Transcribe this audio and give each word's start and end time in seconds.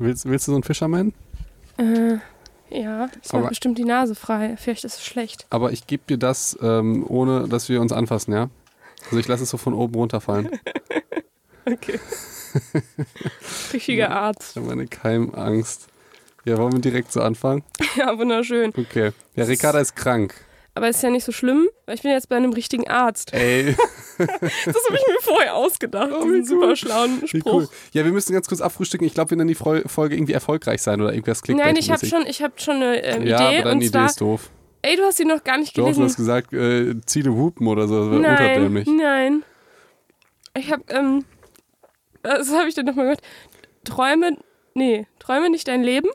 Willst, 0.00 0.24
willst 0.24 0.48
du 0.48 0.52
so 0.52 0.56
einen 0.56 0.62
Fisherman? 0.64 1.12
Äh, 1.76 2.16
ja, 2.70 3.10
Aber- 3.28 3.40
macht 3.40 3.48
bestimmt 3.50 3.76
die 3.76 3.84
Nase 3.84 4.14
frei. 4.14 4.56
Vielleicht 4.56 4.84
ist 4.84 4.94
es 4.96 5.04
schlecht. 5.04 5.46
Aber 5.50 5.72
ich 5.72 5.86
gebe 5.86 6.02
dir 6.08 6.16
das, 6.16 6.58
ähm, 6.62 7.04
ohne 7.06 7.46
dass 7.48 7.68
wir 7.68 7.80
uns 7.82 7.92
anfassen, 7.92 8.32
ja? 8.32 8.48
Also 9.06 9.18
ich 9.18 9.28
lasse 9.28 9.42
es 9.42 9.50
so 9.50 9.58
von 9.58 9.74
oben 9.74 9.94
runterfallen. 9.94 10.50
Okay. 11.66 12.00
Richtiger 13.72 14.10
Arzt. 14.10 14.56
Ich 14.56 14.62
habe 14.62 14.72
eine 14.72 14.86
Keimangst. 14.88 15.86
Ja, 16.44 16.56
wollen 16.56 16.72
wir 16.72 16.80
direkt 16.80 17.12
so 17.12 17.20
anfangen? 17.20 17.62
Ja, 17.96 18.16
wunderschön. 18.18 18.72
Okay. 18.76 19.12
Ja, 19.36 19.44
Ricarda 19.44 19.78
ist 19.78 19.94
krank. 19.94 20.34
Aber 20.74 20.88
ist 20.88 21.02
ja 21.02 21.10
nicht 21.10 21.24
so 21.24 21.32
schlimm, 21.32 21.68
weil 21.86 21.96
ich 21.96 22.02
bin 22.02 22.12
jetzt 22.12 22.28
bei 22.28 22.36
einem 22.36 22.52
richtigen 22.52 22.88
Arzt. 22.88 23.34
Ey, 23.34 23.74
Das 24.18 24.28
habe 24.28 24.94
ich 24.96 25.06
mir 25.08 25.20
vorher 25.22 25.54
ausgedacht. 25.56 26.10
Oh, 26.12 26.22
diesen 26.24 26.34
cool. 26.40 26.44
super 26.44 26.76
schlauen 26.76 27.26
Spruch. 27.26 27.52
cool. 27.52 27.68
Ja, 27.92 28.04
wir 28.04 28.12
müssen 28.12 28.32
ganz 28.32 28.48
kurz 28.48 28.60
abfrühstücken. 28.60 29.06
Ich 29.06 29.14
glaube, 29.14 29.30
wir 29.30 29.36
nennen 29.36 29.48
die 29.48 29.54
Folge 29.54 30.14
irgendwie 30.14 30.32
erfolgreich 30.32 30.80
sein 30.82 31.00
oder 31.00 31.12
irgendwas 31.12 31.42
klickt. 31.42 31.58
Nein, 31.58 31.76
ich 31.76 31.90
habe 31.90 32.04
schon, 32.06 32.24
ich 32.26 32.42
hab 32.42 32.60
schon 32.60 32.76
eine 32.76 33.02
ähm, 33.02 33.26
Ja, 33.26 33.36
Idee. 33.36 33.56
aber 33.58 33.64
deine 33.64 33.70
und 33.72 33.82
Idee 33.82 34.04
ist 34.04 34.20
doof. 34.20 34.50
ey, 34.82 34.96
du 34.96 35.02
hast 35.04 35.16
sie 35.16 35.24
noch 35.24 35.42
gar 35.42 35.58
nicht 35.58 35.70
Doch, 35.76 35.82
du 35.82 35.84
gelesen. 35.86 36.04
hast 36.04 36.16
gesagt, 36.16 36.52
äh, 36.52 36.94
Ziele 37.06 37.32
hupen 37.34 37.66
oder 37.66 37.88
so. 37.88 38.10
Das 38.10 38.20
nein, 38.20 38.30
unterdämlich. 38.38 38.86
nein. 38.88 39.42
Ich 40.56 40.70
habe, 40.70 40.82
ähm, 40.88 41.24
was 42.22 42.52
habe 42.52 42.68
ich 42.68 42.74
denn 42.74 42.86
nochmal 42.86 43.06
gehört? 43.06 43.22
Träume, 43.84 44.36
nee, 44.74 45.06
träume 45.18 45.50
nicht 45.50 45.66
dein 45.68 45.82
Leben? 45.82 46.08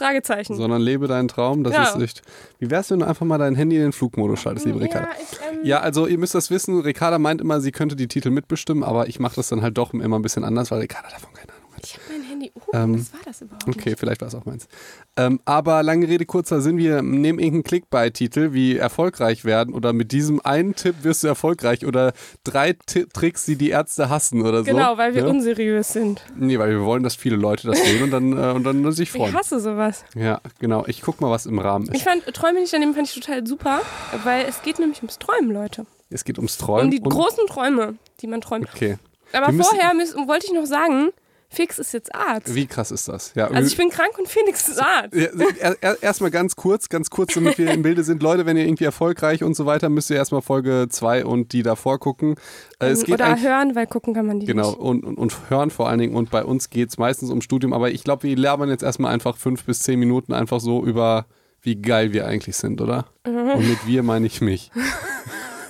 Fragezeichen. 0.00 0.56
Sondern 0.56 0.80
lebe 0.82 1.06
deinen 1.06 1.28
Traum, 1.28 1.62
das 1.62 1.74
Ja. 1.74 1.82
ist 1.84 1.98
nicht. 1.98 2.22
Wie 2.58 2.70
wär's, 2.70 2.90
wenn 2.90 3.00
du 3.00 3.06
einfach 3.06 3.26
mal 3.26 3.38
dein 3.38 3.54
Handy 3.54 3.76
in 3.76 3.82
den 3.82 3.92
Flugmodus 3.92 4.40
schaltest, 4.40 4.66
liebe 4.66 4.80
Ricarda? 4.80 5.08
ja, 5.08 5.14
ich, 5.20 5.38
ähm, 5.58 5.58
Ja, 5.66 5.80
also 5.80 6.06
ihr 6.06 6.18
müsst 6.18 6.34
das 6.34 6.50
wissen, 6.50 6.80
Ricarda 6.80 7.18
meint 7.18 7.40
immer, 7.40 7.60
sie 7.60 7.70
könnte 7.72 7.96
die 7.96 8.08
Titel 8.08 8.30
mitbestimmen, 8.30 8.82
aber 8.82 9.08
ich 9.08 9.20
mache 9.20 9.36
das 9.36 9.48
dann 9.48 9.62
halt 9.62 9.76
doch 9.78 9.92
immer 9.94 10.18
ein 10.18 10.22
bisschen 10.22 10.44
anders, 10.44 10.70
weil 10.70 10.80
Ricarda 10.80 11.08
davon 11.10 11.32
keine 11.34 11.48
Ahnung 11.52 11.54
hat. 11.54 11.59
Ich 11.82 11.94
habe 11.94 12.04
mein 12.12 12.22
Handy. 12.28 12.52
Oh, 12.54 12.60
Ähm, 12.74 12.98
was 13.00 13.12
war 13.12 13.20
das 13.24 13.40
überhaupt? 13.42 13.68
Okay, 13.68 13.94
vielleicht 13.96 14.20
war 14.20 14.28
es 14.28 14.34
auch 14.34 14.44
meins. 14.44 14.68
Ähm, 15.16 15.40
aber 15.44 15.82
lange 15.82 16.06
Rede, 16.08 16.24
kurzer 16.26 16.60
Sinn, 16.60 16.76
wir 16.78 17.02
nehmen 17.02 17.38
irgendeinen 17.38 17.62
Clickbait-Titel 17.64 18.52
wie 18.52 18.76
erfolgreich 18.76 19.44
werden 19.44 19.74
oder 19.74 19.92
mit 19.92 20.12
diesem 20.12 20.40
einen 20.40 20.74
Tipp 20.74 20.96
wirst 21.02 21.22
du 21.24 21.28
erfolgreich 21.28 21.84
oder 21.86 22.12
drei 22.44 22.74
Ti- 22.74 23.06
Tricks, 23.12 23.44
die 23.44 23.56
die 23.56 23.70
Ärzte 23.70 24.08
hassen 24.08 24.42
oder 24.42 24.58
so. 24.64 24.70
Genau, 24.70 24.96
weil 24.98 25.14
wir 25.14 25.22
ja? 25.22 25.28
unseriös 25.28 25.92
sind. 25.92 26.22
Nee, 26.36 26.58
weil 26.58 26.70
wir 26.70 26.84
wollen, 26.84 27.02
dass 27.02 27.16
viele 27.16 27.36
Leute 27.36 27.66
das 27.68 27.78
sehen 27.82 28.02
und 28.02 28.10
dann, 28.10 28.32
äh, 28.32 28.52
und 28.52 28.64
dann 28.64 28.90
sich 28.92 29.10
Ich 29.10 29.16
freuen. 29.16 29.34
hasse 29.34 29.60
sowas. 29.60 30.04
Ja, 30.14 30.40
genau. 30.58 30.84
Ich 30.86 31.02
guck 31.02 31.20
mal, 31.20 31.30
was 31.30 31.46
im 31.46 31.58
Rahmen 31.58 31.86
Ich 31.92 32.00
ist. 32.00 32.02
fand 32.02 32.24
Träume 32.34 32.60
nicht 32.60 32.72
daneben 32.72 32.94
fand 32.94 33.08
ich 33.08 33.14
total 33.14 33.46
super, 33.46 33.80
weil 34.24 34.46
es 34.48 34.62
geht 34.62 34.78
nämlich 34.78 34.98
ums 34.98 35.18
Träumen, 35.18 35.50
Leute. 35.52 35.86
Es 36.10 36.24
geht 36.24 36.38
ums 36.38 36.56
Träumen. 36.58 36.86
Um 36.86 36.90
die 36.90 37.00
großen 37.02 37.46
Träume, 37.46 37.94
die 38.20 38.26
man 38.26 38.40
träumt. 38.40 38.68
Okay. 38.74 38.98
Aber 39.32 39.52
müssen- 39.52 39.68
vorher 39.70 39.94
müssen, 39.94 40.26
wollte 40.26 40.46
ich 40.46 40.52
noch 40.52 40.66
sagen, 40.66 41.10
Fix 41.52 41.80
ist 41.80 41.92
jetzt 41.92 42.14
Arzt. 42.14 42.54
Wie 42.54 42.66
krass 42.66 42.92
ist 42.92 43.08
das? 43.08 43.32
Ja, 43.34 43.48
Also 43.48 43.66
ich 43.68 43.76
bin 43.76 43.90
krank 43.90 44.16
und 44.18 44.28
Felix 44.28 44.68
ist 44.68 44.80
Arzt. 44.80 45.12
Er- 45.14 45.76
er- 45.82 46.00
Erstmal 46.02 46.30
ganz 46.30 46.54
kurz, 46.54 46.88
ganz 46.88 47.10
kurz, 47.10 47.34
damit 47.34 47.58
wir 47.58 47.72
im 47.72 47.82
Bilde 47.82 48.04
sind. 48.04 48.22
Leute, 48.22 48.46
wenn 48.46 48.56
ihr 48.56 48.64
irgendwie 48.64 48.84
erfolgreich 48.84 49.42
und 49.42 49.54
so 49.56 49.66
weiter, 49.66 49.88
müsst 49.88 50.10
ihr 50.10 50.16
erstmal 50.16 50.42
Folge 50.42 50.86
2 50.88 51.24
und 51.24 51.52
die 51.52 51.64
davor 51.64 51.98
gucken. 51.98 52.36
Äh, 52.78 52.90
es 52.90 53.02
geht 53.04 53.14
Oder 53.16 53.40
hören, 53.40 53.74
weil 53.74 53.88
gucken 53.88 54.14
kann 54.14 54.26
man 54.26 54.38
die 54.38 54.46
Genau, 54.46 54.68
nicht. 54.70 54.78
und, 54.78 55.04
und, 55.04 55.18
und 55.18 55.50
hören 55.50 55.70
vor 55.70 55.88
allen 55.88 55.98
Dingen. 55.98 56.14
Und 56.14 56.30
bei 56.30 56.44
uns 56.44 56.70
geht 56.70 56.90
es 56.90 56.98
meistens 56.98 57.30
um 57.30 57.40
Studium, 57.42 57.72
aber 57.72 57.90
ich 57.90 58.04
glaube, 58.04 58.22
wir 58.22 58.36
labern 58.36 58.68
jetzt 58.68 58.84
erstmal 58.84 59.12
einfach 59.12 59.36
fünf 59.36 59.64
bis 59.64 59.80
zehn 59.80 59.98
Minuten 59.98 60.32
einfach 60.32 60.60
so 60.60 60.84
über, 60.84 61.26
wie 61.62 61.74
geil 61.82 62.12
wir 62.12 62.26
eigentlich 62.26 62.56
sind, 62.56 62.80
oder? 62.80 63.06
Mhm. 63.26 63.50
Und 63.56 63.68
mit 63.68 63.86
wir 63.88 64.04
meine 64.04 64.26
ich 64.26 64.40
mich. 64.40 64.70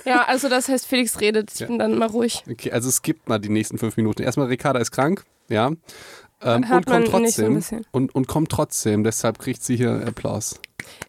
Ja, 0.03 0.23
also 0.25 0.49
das 0.49 0.67
heißt, 0.67 0.87
Felix 0.87 1.19
redet. 1.21 1.51
Ich 1.53 1.59
Ja. 1.59 1.67
bin 1.67 1.77
dann 1.77 1.95
mal 1.99 2.07
ruhig. 2.07 2.43
Okay, 2.49 2.71
also 2.71 2.89
skippt 2.89 3.29
mal 3.29 3.37
die 3.37 3.49
nächsten 3.49 3.77
fünf 3.77 3.97
Minuten. 3.97 4.23
Erstmal, 4.23 4.47
Ricarda 4.47 4.79
ist 4.79 4.89
krank, 4.89 5.23
ja. 5.51 5.71
Ähm, 6.43 6.63
und 6.63 6.85
kommt 6.85 7.05
so 7.05 7.11
trotzdem. 7.11 7.55
bisschen. 7.55 7.85
und, 7.91 8.15
und 8.15 8.27
kommt 8.27 8.49
trotzdem, 8.49 9.03
deshalb 9.03 9.39
kriegt 9.39 9.63
sie 9.63 9.75
hier 9.75 10.03
Applaus. 10.07 10.59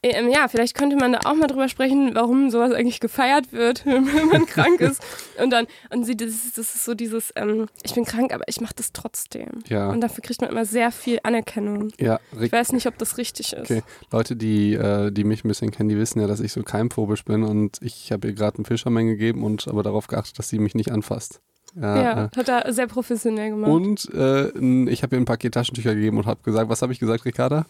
Ähm, 0.02 0.28
ja, 0.30 0.48
vielleicht 0.48 0.74
könnte 0.76 0.96
man 0.96 1.12
da 1.12 1.20
auch 1.24 1.34
mal 1.34 1.46
drüber 1.46 1.68
sprechen, 1.68 2.14
warum 2.14 2.50
sowas 2.50 2.72
eigentlich 2.72 3.00
gefeiert 3.00 3.52
wird, 3.52 3.86
wenn 3.86 4.28
man 4.28 4.46
krank 4.46 4.80
ist. 4.80 5.02
Und 5.40 5.50
dann, 5.50 5.66
und 5.90 6.04
sie, 6.04 6.16
das 6.16 6.28
ist, 6.28 6.58
das 6.58 6.74
ist 6.74 6.84
so 6.84 6.94
dieses, 6.94 7.32
ähm, 7.36 7.66
ich 7.82 7.94
bin 7.94 8.04
krank, 8.04 8.34
aber 8.34 8.44
ich 8.46 8.60
mache 8.60 8.74
das 8.76 8.92
trotzdem. 8.92 9.62
Ja. 9.68 9.90
Und 9.90 10.00
dafür 10.00 10.22
kriegt 10.22 10.40
man 10.40 10.50
immer 10.50 10.64
sehr 10.64 10.90
viel 10.90 11.18
Anerkennung. 11.22 11.92
Ja, 11.98 12.20
Ich 12.40 12.52
weiß 12.52 12.72
nicht, 12.72 12.86
ob 12.86 12.98
das 12.98 13.16
richtig 13.16 13.52
ist. 13.52 13.70
Okay, 13.70 13.82
Leute, 14.10 14.36
die, 14.36 14.74
äh, 14.74 15.10
die 15.10 15.24
mich 15.24 15.44
ein 15.44 15.48
bisschen 15.48 15.70
kennen, 15.70 15.88
die 15.88 15.98
wissen 15.98 16.20
ja, 16.20 16.26
dass 16.26 16.40
ich 16.40 16.52
so 16.52 16.62
keimphobisch 16.62 17.24
bin 17.24 17.42
und 17.42 17.78
ich 17.80 18.12
habe 18.12 18.28
ihr 18.28 18.34
gerade 18.34 18.58
einen 18.58 18.64
Fischermann 18.64 19.06
gegeben 19.06 19.44
und 19.44 19.68
aber 19.68 19.82
darauf 19.82 20.08
geachtet, 20.08 20.38
dass 20.38 20.48
sie 20.48 20.58
mich 20.58 20.74
nicht 20.74 20.92
anfasst. 20.92 21.40
Ja, 21.74 22.02
Ja, 22.02 22.30
hat 22.36 22.48
er 22.48 22.72
sehr 22.72 22.86
professionell 22.86 23.50
gemacht. 23.50 23.70
und 23.70 24.08
äh, 24.14 24.48
ich 24.90 25.02
habe 25.02 25.16
ihr 25.16 25.20
ein 25.22 25.24
Paket 25.24 25.54
Taschentücher 25.54 25.94
gegeben 25.94 26.18
und 26.18 26.26
habe 26.26 26.40
gesagt, 26.42 26.68
was 26.68 26.82
habe 26.82 26.92
ich 26.92 26.98
gesagt, 27.00 27.24
Ricarda? 27.24 27.66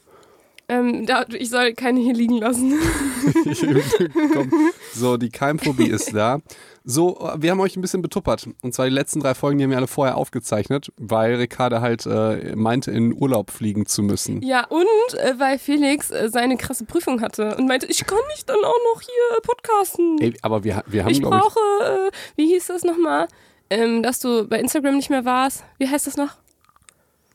Ähm, 0.68 1.06
da, 1.06 1.24
ich 1.28 1.50
soll 1.50 1.74
keine 1.74 2.00
hier 2.00 2.14
liegen 2.14 2.38
lassen. 2.38 2.74
So, 4.94 5.16
die 5.16 5.30
Keimphobie 5.30 5.88
ist 5.88 6.14
da. 6.14 6.40
So, 6.84 7.30
wir 7.38 7.50
haben 7.50 7.60
euch 7.60 7.76
ein 7.76 7.80
bisschen 7.80 8.02
betuppert. 8.02 8.48
Und 8.62 8.74
zwar 8.74 8.86
die 8.86 8.92
letzten 8.94 9.20
drei 9.20 9.34
Folgen, 9.34 9.58
die 9.58 9.64
haben 9.64 9.70
wir 9.70 9.78
alle 9.78 9.86
vorher 9.86 10.16
aufgezeichnet, 10.16 10.92
weil 10.98 11.36
Ricarda 11.36 11.80
halt 11.80 12.04
äh, 12.06 12.54
meinte, 12.56 12.90
in 12.90 13.14
Urlaub 13.14 13.50
fliegen 13.50 13.86
zu 13.86 14.02
müssen. 14.02 14.42
Ja, 14.42 14.66
und 14.66 14.84
äh, 15.18 15.34
weil 15.38 15.58
Felix 15.58 16.10
äh, 16.10 16.28
seine 16.28 16.56
krasse 16.56 16.84
Prüfung 16.84 17.20
hatte 17.22 17.56
und 17.56 17.66
meinte, 17.68 17.86
ich 17.86 18.04
kann 18.06 18.18
nicht 18.34 18.48
dann 18.48 18.58
auch 18.58 18.94
noch 18.94 19.00
hier 19.00 19.40
podcasten. 19.42 20.18
Ey, 20.20 20.34
aber 20.42 20.62
wir, 20.64 20.82
wir 20.86 21.04
haben, 21.04 21.10
ich 21.12 21.20
glaube 21.20 21.36
ich, 21.36 21.42
brauche, 21.42 22.08
äh, 22.08 22.10
wie 22.36 22.46
hieß 22.48 22.66
das 22.66 22.84
nochmal? 22.84 23.28
Ähm, 23.72 24.02
dass 24.02 24.20
du 24.20 24.46
bei 24.46 24.58
Instagram 24.60 24.96
nicht 24.96 25.10
mehr 25.10 25.24
warst. 25.24 25.64
Wie 25.78 25.88
heißt 25.88 26.06
das 26.06 26.16
noch? 26.16 26.36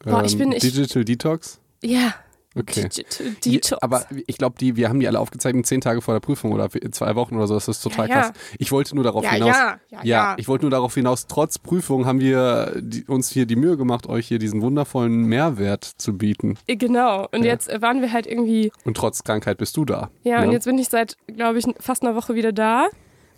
Boah, 0.04 0.24
ich 0.24 0.38
bin- 0.38 0.52
ich- 0.52 0.62
Digital 0.62 1.04
Detox. 1.04 1.60
Ja. 1.84 2.14
Okay. 2.56 2.84
Digital 2.90 3.36
Detox. 3.46 3.74
aber 3.84 4.06
ich 4.26 4.38
glaube, 4.38 4.56
die, 4.60 4.76
wir 4.76 4.90
haben 4.90 5.00
die 5.00 5.08
alle 5.08 5.20
aufgezeichnet 5.20 5.68
zehn 5.68 5.80
Tage 5.80 6.02
vor 6.02 6.16
der 6.16 6.22
Prüfung 6.22 6.52
oder 6.54 6.70
zwei 6.92 7.14
Wochen 7.16 7.36
oder 7.36 7.46
so. 7.46 7.54
Das 7.54 7.68
ist 7.68 7.82
total 7.82 8.10
Ja, 8.10 8.16
ja. 8.16 8.22
krass. 8.24 8.34
Ich 8.58 8.72
wollte 8.72 8.96
nur 8.96 9.04
darauf 9.04 9.28
hinaus. 9.30 9.50
ja, 9.56 9.78
ja, 9.92 10.00
ja. 10.04 10.36
ich 10.40 10.48
wollte 10.48 10.64
nur 10.66 10.72
darauf 10.72 10.94
hinaus, 10.96 11.28
trotz 11.28 11.60
Prüfung 11.60 12.06
haben 12.08 12.20
wir 12.20 12.74
die, 12.80 13.04
uns 13.04 13.30
hier 13.30 13.46
die 13.46 13.56
Mühe 13.56 13.78
gemacht, 13.78 14.08
euch 14.08 14.28
hier 14.28 14.40
diesen 14.40 14.62
wundervollen 14.64 15.24
Mehrwert 15.26 15.84
zu 15.84 16.18
bieten. 16.18 16.58
Äh, 16.68 16.78
Genau. 16.78 17.28
Und 17.32 17.44
jetzt 17.44 17.70
äh, 17.70 17.80
waren 17.82 18.02
wir 18.02 18.12
halt 18.12 18.26
irgendwie, 18.26 18.72
Und 18.86 18.98
trotz 18.98 19.24
Krankheit 19.24 19.58
bist 19.60 19.78
du 19.78 19.86
da. 19.86 20.10
ja, 20.24 20.40
ne? 20.42 20.48
und 20.48 20.52
jetzt 20.54 20.66
bin 20.66 20.78
ich 20.80 20.90
seit, 20.90 21.16
glaube 21.28 21.60
ich, 21.60 21.66
fast 21.80 22.02
einer 22.04 22.16
Woche 22.16 22.34
wieder 22.34 22.52
da 22.54 22.88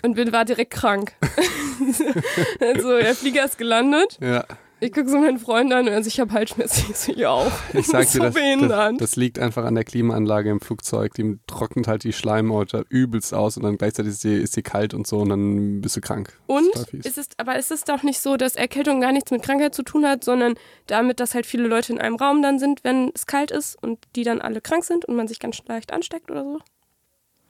und 0.03 0.15
bin, 0.15 0.31
war 0.31 0.45
direkt 0.45 0.71
krank. 0.71 1.13
also, 2.61 2.97
der 2.97 3.15
Flieger 3.15 3.45
ist 3.45 3.57
gelandet. 3.57 4.17
Ja, 4.21 4.45
Ich 4.81 4.93
gucke 4.93 5.09
so 5.09 5.19
meinen 5.19 5.39
Freund 5.39 5.73
an 5.73 5.87
und 5.87 5.93
also 5.93 6.07
ich 6.07 6.19
habe 6.19 6.31
Halsschmerzen. 6.31 6.85
Ich 6.89 6.95
so, 6.95 7.11
ja 7.11 7.29
auch. 7.29 7.51
ich 7.73 7.85
sag 7.85 8.01
dir, 8.03 8.07
so 8.07 8.19
das, 8.19 8.33
das, 8.33 8.97
das 8.97 9.15
liegt 9.17 9.37
einfach 9.37 9.65
an 9.65 9.75
der 9.75 9.83
Klimaanlage 9.83 10.49
im 10.49 10.61
Flugzeug. 10.61 11.13
Die 11.15 11.37
trocknet 11.47 11.87
halt 11.87 12.03
die 12.03 12.13
Schleimhäute 12.13 12.85
übelst 12.87 13.33
aus 13.33 13.57
und 13.57 13.63
dann 13.63 13.77
gleichzeitig 13.77 14.13
ist 14.13 14.21
sie, 14.21 14.35
ist 14.35 14.53
sie 14.53 14.61
kalt 14.61 14.93
und 14.93 15.05
so 15.05 15.19
und 15.19 15.29
dann 15.29 15.81
bist 15.81 15.97
du 15.97 16.01
krank. 16.01 16.39
Und 16.47 16.69
ist 16.93 17.17
es, 17.17 17.27
aber 17.37 17.59
ist 17.59 17.71
es 17.71 17.83
doch 17.83 18.03
nicht 18.03 18.21
so, 18.21 18.37
dass 18.37 18.55
Erkältung 18.55 19.01
gar 19.01 19.11
nichts 19.11 19.31
mit 19.31 19.41
Krankheit 19.41 19.75
zu 19.75 19.83
tun 19.83 20.05
hat, 20.05 20.23
sondern 20.23 20.55
damit, 20.87 21.19
dass 21.19 21.35
halt 21.35 21.45
viele 21.45 21.67
Leute 21.67 21.91
in 21.91 21.99
einem 21.99 22.15
Raum 22.15 22.41
dann 22.41 22.57
sind, 22.57 22.83
wenn 22.83 23.11
es 23.13 23.25
kalt 23.25 23.51
ist 23.51 23.81
und 23.81 23.99
die 24.15 24.23
dann 24.23 24.39
alle 24.39 24.61
krank 24.61 24.85
sind 24.85 25.03
und 25.03 25.15
man 25.17 25.27
sich 25.27 25.39
ganz 25.39 25.57
leicht 25.67 25.91
ansteckt 25.91 26.31
oder 26.31 26.43
so? 26.43 26.59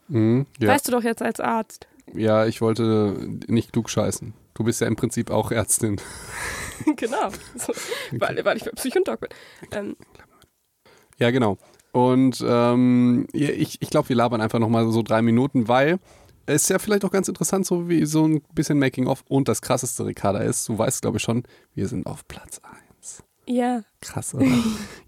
Mhm, 0.08 0.46
ja. 0.58 0.68
Weißt 0.68 0.88
du 0.88 0.92
doch 0.92 1.04
jetzt 1.04 1.22
als 1.22 1.38
Arzt. 1.38 1.86
Ja, 2.14 2.46
ich 2.46 2.60
wollte 2.60 3.16
nicht 3.46 3.72
klug 3.72 3.90
scheißen. 3.90 4.34
Du 4.54 4.64
bist 4.64 4.80
ja 4.80 4.86
im 4.86 4.96
Prinzip 4.96 5.30
auch 5.30 5.50
Ärztin. 5.50 6.00
genau. 6.96 7.30
So, 7.56 7.72
weil, 8.12 8.44
weil 8.44 8.56
ich 8.56 8.64
bei 8.64 8.70
Psychontalk 8.72 9.20
bin. 9.20 9.30
Ähm, 9.72 9.96
Ja, 11.18 11.30
genau. 11.30 11.58
Und 11.92 12.44
ähm, 12.46 13.26
ich, 13.32 13.82
ich 13.82 13.90
glaube, 13.90 14.08
wir 14.08 14.16
labern 14.16 14.40
einfach 14.40 14.58
nochmal 14.58 14.90
so 14.90 15.02
drei 15.02 15.22
Minuten, 15.22 15.68
weil 15.68 15.98
es 16.46 16.68
ja 16.68 16.78
vielleicht 16.78 17.04
auch 17.04 17.10
ganz 17.10 17.28
interessant, 17.28 17.66
so 17.66 17.88
wie 17.88 18.04
so 18.06 18.26
ein 18.26 18.42
bisschen 18.54 18.78
Making-of. 18.78 19.24
Und 19.28 19.48
das 19.48 19.62
krasseste, 19.62 20.06
Ricarda, 20.06 20.40
ist, 20.40 20.68
du 20.68 20.78
weißt, 20.78 21.02
glaube 21.02 21.18
ich, 21.18 21.22
schon, 21.22 21.44
wir 21.74 21.88
sind 21.88 22.06
auf 22.06 22.26
Platz 22.28 22.60
1. 22.62 22.89
ja. 23.46 23.82
Krass, 24.00 24.34
oder? 24.34 24.46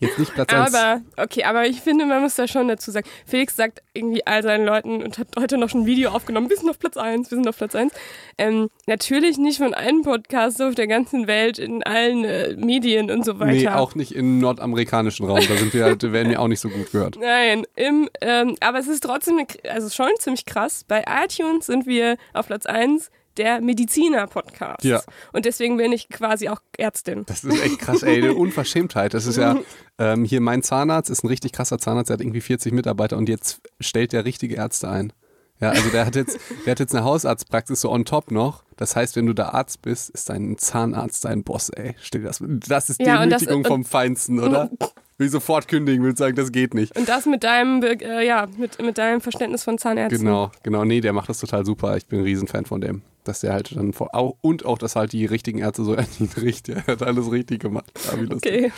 Jetzt 0.00 0.18
nicht 0.18 0.34
Platz 0.34 0.52
1. 0.52 0.74
Aber, 0.74 1.00
okay, 1.16 1.44
aber 1.44 1.66
ich 1.66 1.80
finde, 1.80 2.04
man 2.04 2.20
muss 2.20 2.34
da 2.34 2.46
schon 2.46 2.68
dazu 2.68 2.90
sagen. 2.90 3.08
Felix 3.24 3.56
sagt 3.56 3.82
irgendwie 3.94 4.26
all 4.26 4.42
seinen 4.42 4.66
Leuten 4.66 5.02
und 5.02 5.16
hat 5.16 5.28
heute 5.38 5.56
noch 5.56 5.70
schon 5.70 5.82
ein 5.82 5.86
Video 5.86 6.10
aufgenommen. 6.10 6.50
Wir 6.50 6.56
sind 6.58 6.68
auf 6.68 6.78
Platz 6.78 6.98
1, 6.98 7.30
wir 7.30 7.36
sind 7.36 7.48
auf 7.48 7.56
Platz 7.56 7.74
1. 7.74 7.92
Ähm, 8.36 8.68
natürlich 8.86 9.38
nicht 9.38 9.58
von 9.58 9.72
einem 9.72 10.02
Podcast 10.02 10.60
auf 10.60 10.74
der 10.74 10.88
ganzen 10.88 11.26
Welt, 11.26 11.58
in 11.58 11.82
allen 11.82 12.24
äh, 12.24 12.54
Medien 12.56 13.10
und 13.10 13.24
so 13.24 13.38
weiter. 13.38 13.52
Nee, 13.52 13.68
auch 13.68 13.94
nicht 13.94 14.14
im 14.14 14.38
nordamerikanischen 14.40 15.26
Raum. 15.26 15.40
Da 15.48 15.56
sind 15.56 15.72
wir 15.72 15.84
halt, 15.84 16.02
werden 16.02 16.28
wir 16.28 16.40
auch 16.40 16.48
nicht 16.48 16.60
so 16.60 16.68
gut 16.68 16.92
gehört. 16.92 17.16
Nein, 17.18 17.64
im, 17.76 18.10
ähm, 18.20 18.56
aber 18.60 18.78
es 18.78 18.88
ist 18.88 19.04
trotzdem, 19.04 19.38
eine, 19.38 19.46
also 19.72 19.88
schon 19.88 20.10
ziemlich 20.18 20.44
krass. 20.44 20.84
Bei 20.86 21.04
iTunes 21.24 21.66
sind 21.66 21.86
wir 21.86 22.16
auf 22.34 22.48
Platz 22.48 22.66
1 22.66 23.10
der 23.36 23.60
Mediziner-Podcast. 23.60 24.84
Ja. 24.84 25.00
Und 25.32 25.44
deswegen 25.44 25.76
bin 25.76 25.92
ich 25.92 26.08
quasi 26.08 26.48
auch 26.48 26.60
Ärztin. 26.76 27.24
Das 27.26 27.44
ist 27.44 27.62
echt 27.62 27.78
krass, 27.78 28.02
ey, 28.02 28.18
eine 28.22 28.34
Unverschämtheit. 28.34 29.14
Das 29.14 29.26
ist 29.26 29.36
ja, 29.36 29.56
ähm, 29.98 30.24
hier 30.24 30.40
mein 30.40 30.62
Zahnarzt 30.62 31.10
ist 31.10 31.24
ein 31.24 31.28
richtig 31.28 31.52
krasser 31.52 31.78
Zahnarzt, 31.78 32.10
der 32.10 32.14
hat 32.14 32.20
irgendwie 32.20 32.40
40 32.40 32.72
Mitarbeiter 32.72 33.16
und 33.16 33.28
jetzt 33.28 33.60
stellt 33.80 34.12
der 34.12 34.24
richtige 34.24 34.56
Ärzte 34.56 34.88
ein. 34.88 35.12
Ja, 35.60 35.70
also 35.70 35.90
der 35.90 36.06
hat 36.06 36.16
jetzt, 36.16 36.40
der 36.66 36.72
hat 36.72 36.80
jetzt 36.80 36.92
eine 36.94 37.04
Hausarztpraxis 37.04 37.80
so 37.82 37.90
on 37.92 38.04
top 38.04 38.32
noch. 38.32 38.64
Das 38.76 38.96
heißt, 38.96 39.14
wenn 39.14 39.26
du 39.26 39.32
da 39.32 39.50
Arzt 39.50 39.80
bist, 39.82 40.10
ist 40.10 40.28
dein 40.28 40.58
Zahnarzt 40.58 41.24
dein 41.24 41.44
Boss, 41.44 41.68
ey. 41.68 41.94
Stell 42.00 42.22
das, 42.22 42.42
das 42.42 42.90
ist 42.90 43.00
Ja, 43.00 43.22
und 43.22 43.30
das- 43.30 43.42
Demütigung 43.42 43.62
und- 43.62 43.68
vom 43.68 43.84
Feinsten, 43.84 44.40
oder? 44.40 44.70
Will 45.18 45.26
ich 45.26 45.30
sofort 45.32 45.68
kündigen, 45.68 46.02
will 46.04 46.16
sagen, 46.16 46.34
das 46.34 46.50
geht 46.50 46.74
nicht. 46.74 46.96
Und 46.98 47.08
das 47.08 47.26
mit 47.26 47.44
deinem, 47.44 47.80
äh, 47.82 48.26
ja, 48.26 48.48
mit, 48.56 48.82
mit 48.82 48.98
deinem 48.98 49.20
Verständnis 49.20 49.62
von 49.62 49.78
Zahnärzten. 49.78 50.18
Genau, 50.24 50.50
genau. 50.64 50.84
Nee, 50.84 51.00
der 51.00 51.12
macht 51.12 51.28
das 51.28 51.38
total 51.38 51.64
super. 51.64 51.96
Ich 51.96 52.06
bin 52.06 52.20
ein 52.20 52.24
Riesenfan 52.24 52.64
von 52.64 52.80
dem. 52.80 53.02
Dass 53.24 53.40
der 53.40 53.52
halt 53.52 53.76
dann 53.76 53.92
vor, 53.92 54.14
auch, 54.14 54.36
und 54.40 54.64
auch, 54.64 54.78
dass 54.78 54.96
halt 54.96 55.12
die 55.12 55.26
richtigen 55.26 55.58
Ärzte 55.58 55.84
so, 55.84 55.94
er 55.94 56.06
hat 56.86 57.02
alles 57.02 57.30
richtig 57.30 57.60
gemacht. 57.60 57.90
Okay. 58.30 58.72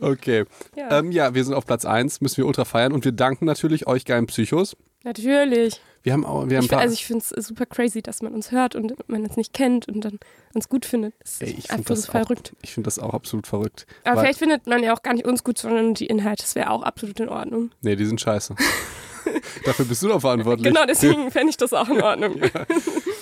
Okay. 0.00 0.44
Ja. 0.76 0.98
Ähm, 1.00 1.10
ja, 1.10 1.34
wir 1.34 1.44
sind 1.44 1.54
auf 1.54 1.66
Platz 1.66 1.84
1, 1.84 2.20
müssen 2.20 2.36
wir 2.36 2.46
ultra 2.46 2.64
feiern 2.64 2.92
und 2.92 3.04
wir 3.04 3.12
danken 3.12 3.44
natürlich 3.44 3.86
euch 3.88 4.04
geilen 4.04 4.26
Psychos. 4.26 4.76
Natürlich. 5.04 5.80
Wir 6.02 6.12
haben 6.12 6.24
auch, 6.24 6.48
wir 6.48 6.58
haben 6.58 6.64
Ich, 6.64 6.72
also 6.72 6.92
ich 6.94 7.04
finde 7.06 7.24
es 7.36 7.46
super 7.46 7.66
crazy, 7.66 8.02
dass 8.02 8.22
man 8.22 8.32
uns 8.34 8.52
hört 8.52 8.76
und 8.76 8.94
man 9.08 9.24
uns 9.24 9.36
nicht 9.36 9.52
kennt 9.52 9.88
und 9.88 10.00
dann 10.04 10.18
uns 10.54 10.68
gut 10.68 10.84
findet. 10.86 11.14
Das 11.20 11.32
ist 11.34 11.42
Ey, 11.42 11.54
ich 11.58 11.66
finde 11.68 11.84
das, 11.84 12.02
so 12.02 12.08
auch- 12.08 12.12
verrückt. 12.12 12.52
ich 12.62 12.72
find 12.72 12.86
das 12.86 12.98
auch 12.98 13.14
absolut 13.14 13.46
verrückt. 13.46 13.86
Aber 14.04 14.20
vielleicht 14.20 14.38
findet 14.38 14.66
man 14.66 14.82
ja 14.82 14.94
auch 14.94 15.02
gar 15.02 15.14
nicht 15.14 15.26
uns 15.26 15.42
gut, 15.44 15.58
sondern 15.58 15.94
die 15.94 16.06
Inhalte. 16.06 16.42
Das 16.44 16.54
wäre 16.54 16.70
auch 16.70 16.82
absolut 16.82 17.18
in 17.20 17.28
Ordnung. 17.28 17.70
Nee, 17.80 17.96
die 17.96 18.06
sind 18.06 18.20
scheiße. 18.20 18.54
Dafür 19.64 19.84
bist 19.84 20.02
du 20.02 20.08
doch 20.08 20.20
verantwortlich. 20.20 20.66
Genau, 20.66 20.84
deswegen 20.86 21.30
fände 21.30 21.50
ich 21.50 21.56
das 21.56 21.72
auch 21.72 21.88
in 21.88 22.00
Ordnung. 22.02 22.36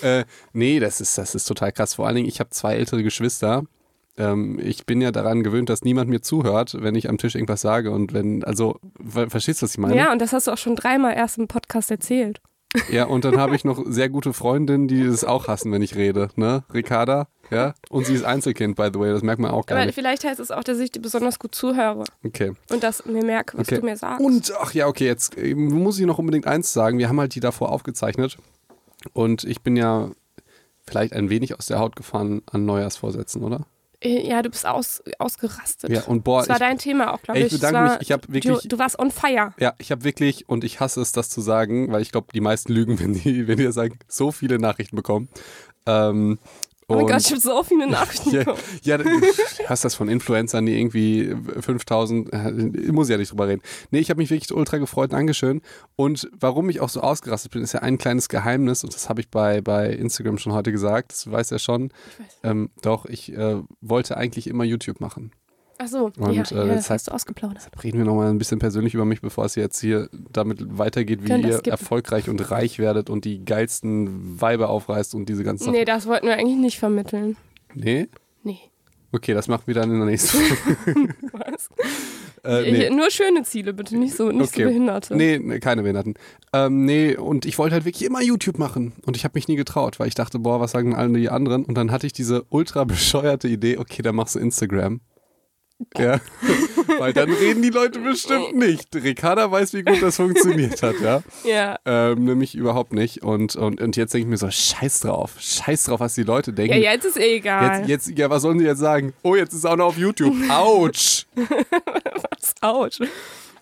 Äh, 0.03 0.25
nee, 0.53 0.79
das 0.79 1.01
ist, 1.01 1.17
das 1.17 1.33
ist 1.33 1.45
total 1.45 1.71
krass. 1.71 1.95
Vor 1.95 2.05
allen 2.05 2.17
Dingen, 2.17 2.27
ich 2.27 2.39
habe 2.39 2.51
zwei 2.51 2.75
ältere 2.75 3.01
Geschwister. 3.01 3.63
Ähm, 4.15 4.59
ich 4.63 4.85
bin 4.85 5.01
ja 5.01 5.11
daran 5.11 5.41
gewöhnt, 5.41 5.69
dass 5.69 5.81
niemand 5.81 6.07
mir 6.07 6.21
zuhört, 6.21 6.77
wenn 6.79 6.93
ich 6.93 7.09
am 7.09 7.17
Tisch 7.17 7.33
irgendwas 7.33 7.61
sage. 7.61 7.89
Und 7.89 8.13
wenn, 8.13 8.43
also, 8.43 8.79
ver- 9.03 9.31
verstehst 9.31 9.61
du, 9.61 9.65
was 9.65 9.71
ich 9.71 9.79
meine? 9.79 9.95
Ja, 9.95 10.11
und 10.11 10.19
das 10.21 10.33
hast 10.33 10.45
du 10.45 10.51
auch 10.51 10.57
schon 10.59 10.75
dreimal 10.75 11.15
erst 11.15 11.39
im 11.39 11.47
Podcast 11.47 11.89
erzählt. 11.89 12.41
Ja, 12.91 13.05
und 13.05 13.23
dann 13.25 13.37
habe 13.37 13.55
ich 13.55 13.63
noch 13.63 13.81
sehr 13.87 14.09
gute 14.09 14.33
Freundinnen, 14.33 14.87
die 14.87 15.05
das 15.05 15.23
auch 15.23 15.47
hassen, 15.47 15.71
wenn 15.71 15.81
ich 15.81 15.95
rede. 15.95 16.29
Ne? 16.35 16.63
Ricarda, 16.73 17.27
ja. 17.49 17.73
Und 17.89 18.05
sie 18.05 18.13
ist 18.13 18.23
Einzelkind, 18.25 18.75
by 18.75 18.89
the 18.93 18.99
way, 18.99 19.09
das 19.11 19.23
merkt 19.23 19.41
man 19.41 19.51
auch 19.51 19.65
gar 19.65 19.77
Aber 19.77 19.85
nicht. 19.85 19.95
vielleicht 19.95 20.25
heißt 20.25 20.39
es 20.39 20.51
auch, 20.51 20.63
dass 20.63 20.77
ich 20.79 20.91
dir 20.91 20.99
besonders 21.01 21.39
gut 21.39 21.55
zuhöre 21.55 22.03
Okay. 22.25 22.53
und 22.69 22.83
dass 22.83 23.05
mir 23.05 23.23
merke, 23.23 23.57
was 23.57 23.67
Okay. 23.67 23.79
du 23.79 23.85
mir 23.85 23.95
sagst. 23.95 24.23
Und, 24.23 24.51
ach 24.59 24.73
ja, 24.73 24.87
okay, 24.87 25.05
jetzt 25.05 25.37
äh, 25.37 25.55
muss 25.55 25.97
ich 25.97 26.05
noch 26.05 26.19
unbedingt 26.19 26.45
eins 26.45 26.73
sagen. 26.73 26.97
Wir 26.97 27.07
haben 27.07 27.19
halt 27.19 27.35
die 27.35 27.39
davor 27.39 27.71
aufgezeichnet. 27.71 28.37
Und 29.13 29.43
ich 29.45 29.61
bin 29.61 29.75
ja 29.77 30.11
vielleicht 30.85 31.13
ein 31.13 31.29
wenig 31.29 31.57
aus 31.57 31.67
der 31.67 31.79
Haut 31.79 31.95
gefahren 31.95 32.41
an 32.51 32.65
Neujahrsvorsätzen, 32.65 33.43
oder? 33.43 33.65
Äh, 33.99 34.27
ja, 34.27 34.41
du 34.41 34.49
bist 34.49 34.65
aus, 34.65 35.01
ausgerastet. 35.17 35.89
Ja, 35.89 36.03
und 36.03 36.23
boah, 36.23 36.39
das 36.39 36.49
war 36.49 36.55
ich, 36.57 36.59
dein 36.59 36.77
Thema 36.77 37.13
auch, 37.13 37.21
glaube 37.21 37.39
ich. 37.39 37.47
ich 37.47 37.53
bedanke 37.53 37.79
war, 37.79 37.91
mich. 37.93 38.01
Ich 38.01 38.11
habe 38.11 38.23
wirklich, 38.31 38.61
Du, 38.61 38.67
du 38.67 38.79
warst 38.79 38.99
on 38.99 39.09
fire. 39.11 39.53
ja, 39.59 39.73
ich 39.79 39.91
habe 39.91 40.03
wirklich, 40.03 40.47
und 40.47 40.63
ich 40.63 40.79
hasse 40.79 41.01
es, 41.01 41.11
das 41.11 41.29
zu 41.29 41.41
sagen, 41.41 41.91
weil 41.91 42.01
ich 42.01 42.11
glaube, 42.11 42.27
die 42.33 42.41
meisten 42.41 42.71
lügen, 42.73 42.99
wenn 42.99 43.13
die, 43.13 43.47
wenn 43.47 43.57
die 43.57 43.71
sagen, 43.71 43.97
so 44.07 44.31
viele 44.31 44.59
Nachrichten 44.59 44.95
bekommen. 44.95 45.29
Ähm, 45.87 46.37
Oh 46.89 46.95
mein 46.95 47.07
Gott, 47.07 47.19
ich 47.19 47.31
habe 47.31 47.41
so 47.41 47.63
viele 47.63 47.85
Nachrichten 47.85 48.29
Ja, 48.33 48.39
bekommen. 48.39 48.59
ja, 48.83 48.97
du 48.97 49.09
hast 49.67 49.83
das 49.83 49.93
von 49.95 50.07
Influencern, 50.07 50.65
die 50.65 50.79
irgendwie 50.79 51.35
5000, 51.59 52.31
äh, 52.31 52.91
muss 52.93 53.09
ja 53.09 53.17
nicht 53.17 53.31
drüber 53.31 53.49
reden. 53.49 53.61
Nee, 53.91 53.99
ich 53.99 54.09
habe 54.09 54.19
mich 54.19 54.29
wirklich 54.29 54.53
ultra 54.53 54.77
gefreut 54.77 55.11
und 55.11 55.17
angeschön. 55.17 55.61
Und 55.97 56.29
warum 56.39 56.69
ich 56.69 56.79
auch 56.79 56.87
so 56.87 57.01
ausgerastet 57.01 57.51
bin, 57.51 57.61
ist 57.61 57.73
ja 57.73 57.81
ein 57.81 57.97
kleines 57.97 58.29
Geheimnis 58.29 58.85
und 58.85 58.93
das 58.95 59.09
habe 59.09 59.19
ich 59.19 59.29
bei, 59.29 59.59
bei 59.59 59.89
Instagram 59.89 60.37
schon 60.37 60.53
heute 60.53 60.71
gesagt, 60.71 61.11
das 61.11 61.29
weiß 61.29 61.51
er 61.51 61.59
schon. 61.59 61.87
Ich 61.87 62.19
weiß. 62.25 62.37
Ähm, 62.43 62.69
doch, 62.81 63.05
ich 63.05 63.33
äh, 63.33 63.57
wollte 63.81 64.15
eigentlich 64.15 64.47
immer 64.47 64.63
YouTube 64.63 65.01
machen. 65.01 65.31
Ach 65.79 65.87
so, 65.87 66.11
Und, 66.17 66.33
ja, 66.33 66.43
äh, 66.43 66.67
ja, 66.67 66.73
das 66.75 66.89
hast 66.89 67.07
du 67.07 67.11
ausgeplaudert. 67.11 67.69
Reden 67.83 67.99
wir 67.99 68.05
nochmal 68.05 68.29
ein 68.29 68.39
bisschen 68.39 68.57
persönlich 68.57 68.95
über 68.95 69.05
mich, 69.05 69.21
bevor 69.21 69.45
es 69.45 69.53
jetzt 69.55 69.79
hier 69.79 70.09
damit 70.33 70.77
weitergeht, 70.77 71.19
wie 71.23 71.31
ihr 71.31 71.61
erfolgreich 71.67 72.29
und 72.29 72.49
reich 72.49 72.79
werdet 72.79 73.09
und 73.11 73.25
die 73.25 73.45
geilsten 73.45 74.41
Weibe 74.41 74.69
aufreißt 74.69 75.13
und 75.13 75.29
diese 75.29 75.43
ganzen 75.43 75.71
Nee, 75.71 75.85
das 75.85 76.07
wollten 76.07 76.25
wir 76.27 76.33
eigentlich 76.33 76.57
nicht 76.57 76.79
vermitteln. 76.79 77.37
Nee? 77.75 78.07
Nee. 78.43 78.59
Okay, 79.11 79.33
das 79.33 79.47
machen 79.47 79.63
wir 79.67 79.73
dann 79.75 79.91
in 79.91 79.97
der 79.99 80.05
nächsten 80.07 80.37
Folge. 80.37 81.13
Was? 81.31 81.69
äh, 82.43 82.71
nee. 82.71 82.77
Hier, 82.77 82.91
Nur 82.91 83.09
schöne 83.11 83.43
Ziele, 83.43 83.73
bitte, 83.73 83.97
nicht 83.97 84.15
so, 84.15 84.31
nicht 84.31 84.49
Okay. 84.51 84.63
so 84.63 84.67
Behinderte. 84.67 85.15
Nee, 85.15 85.39
nee, 85.39 85.59
keine 85.59 85.83
Behinderten. 85.83 86.15
Ähm, 86.53 86.85
nee, 86.85 87.15
und 87.15 87.45
ich 87.45 87.57
wollte 87.57 87.75
halt 87.75 87.85
wirklich 87.85 88.05
immer 88.05 88.21
YouTube 88.21 88.57
machen. 88.57 88.93
Und 89.05 89.15
ich 89.15 89.23
habe 89.23 89.33
mich 89.35 89.47
nie 89.47 89.55
getraut, 89.55 89.99
weil 89.99 90.07
ich 90.07 90.15
dachte, 90.15 90.39
boah, 90.39 90.59
was 90.59 90.71
sagen 90.71 90.95
alle 90.95 91.17
die 91.17 91.29
anderen? 91.29 91.65
Und 91.65 91.75
dann 91.75 91.91
hatte 91.91 92.07
ich 92.07 92.13
diese 92.13 92.45
ultra 92.49 92.83
bescheuerte 92.83 93.47
Idee, 93.47 93.77
okay, 93.77 94.01
dann 94.01 94.15
machst 94.15 94.35
du 94.35 94.39
Instagram. 94.39 95.01
Ja, 95.97 96.19
weil 96.99 97.13
dann 97.13 97.31
reden 97.31 97.61
die 97.61 97.69
Leute 97.69 97.99
bestimmt 97.99 98.55
nicht. 98.55 98.95
Ricarda 98.95 99.51
weiß, 99.51 99.73
wie 99.73 99.83
gut 99.83 100.01
das 100.01 100.15
funktioniert 100.15 100.81
hat, 100.81 100.95
ja. 101.01 101.21
Ja. 101.43 101.77
Ähm, 101.85 102.23
nämlich 102.25 102.55
überhaupt 102.55 102.93
nicht. 102.93 103.21
Und, 103.23 103.55
und, 103.55 103.79
und 103.79 103.95
jetzt 103.95 104.13
denke 104.13 104.25
ich 104.25 104.29
mir 104.29 104.37
so, 104.37 104.49
scheiß 104.49 105.01
drauf. 105.01 105.35
Scheiß 105.39 105.83
drauf, 105.85 105.99
was 105.99 106.15
die 106.15 106.23
Leute 106.23 106.51
Ja, 106.51 106.55
denken. 106.55 106.77
jetzt 106.81 107.05
ist 107.05 107.17
eh 107.17 107.35
egal. 107.37 107.81
Jetzt, 107.87 108.07
jetzt, 108.07 108.17
ja, 108.19 108.29
was 108.29 108.41
sollen 108.41 108.57
sie 108.59 108.65
jetzt 108.65 108.79
sagen? 108.79 109.13
Oh, 109.21 109.35
jetzt 109.35 109.53
ist 109.53 109.59
es 109.59 109.65
auch 109.65 109.75
noch 109.75 109.85
auf 109.87 109.97
YouTube. 109.97 110.35
Autsch! 110.49 111.25
Was? 111.35 112.55
Autsch. 112.61 112.99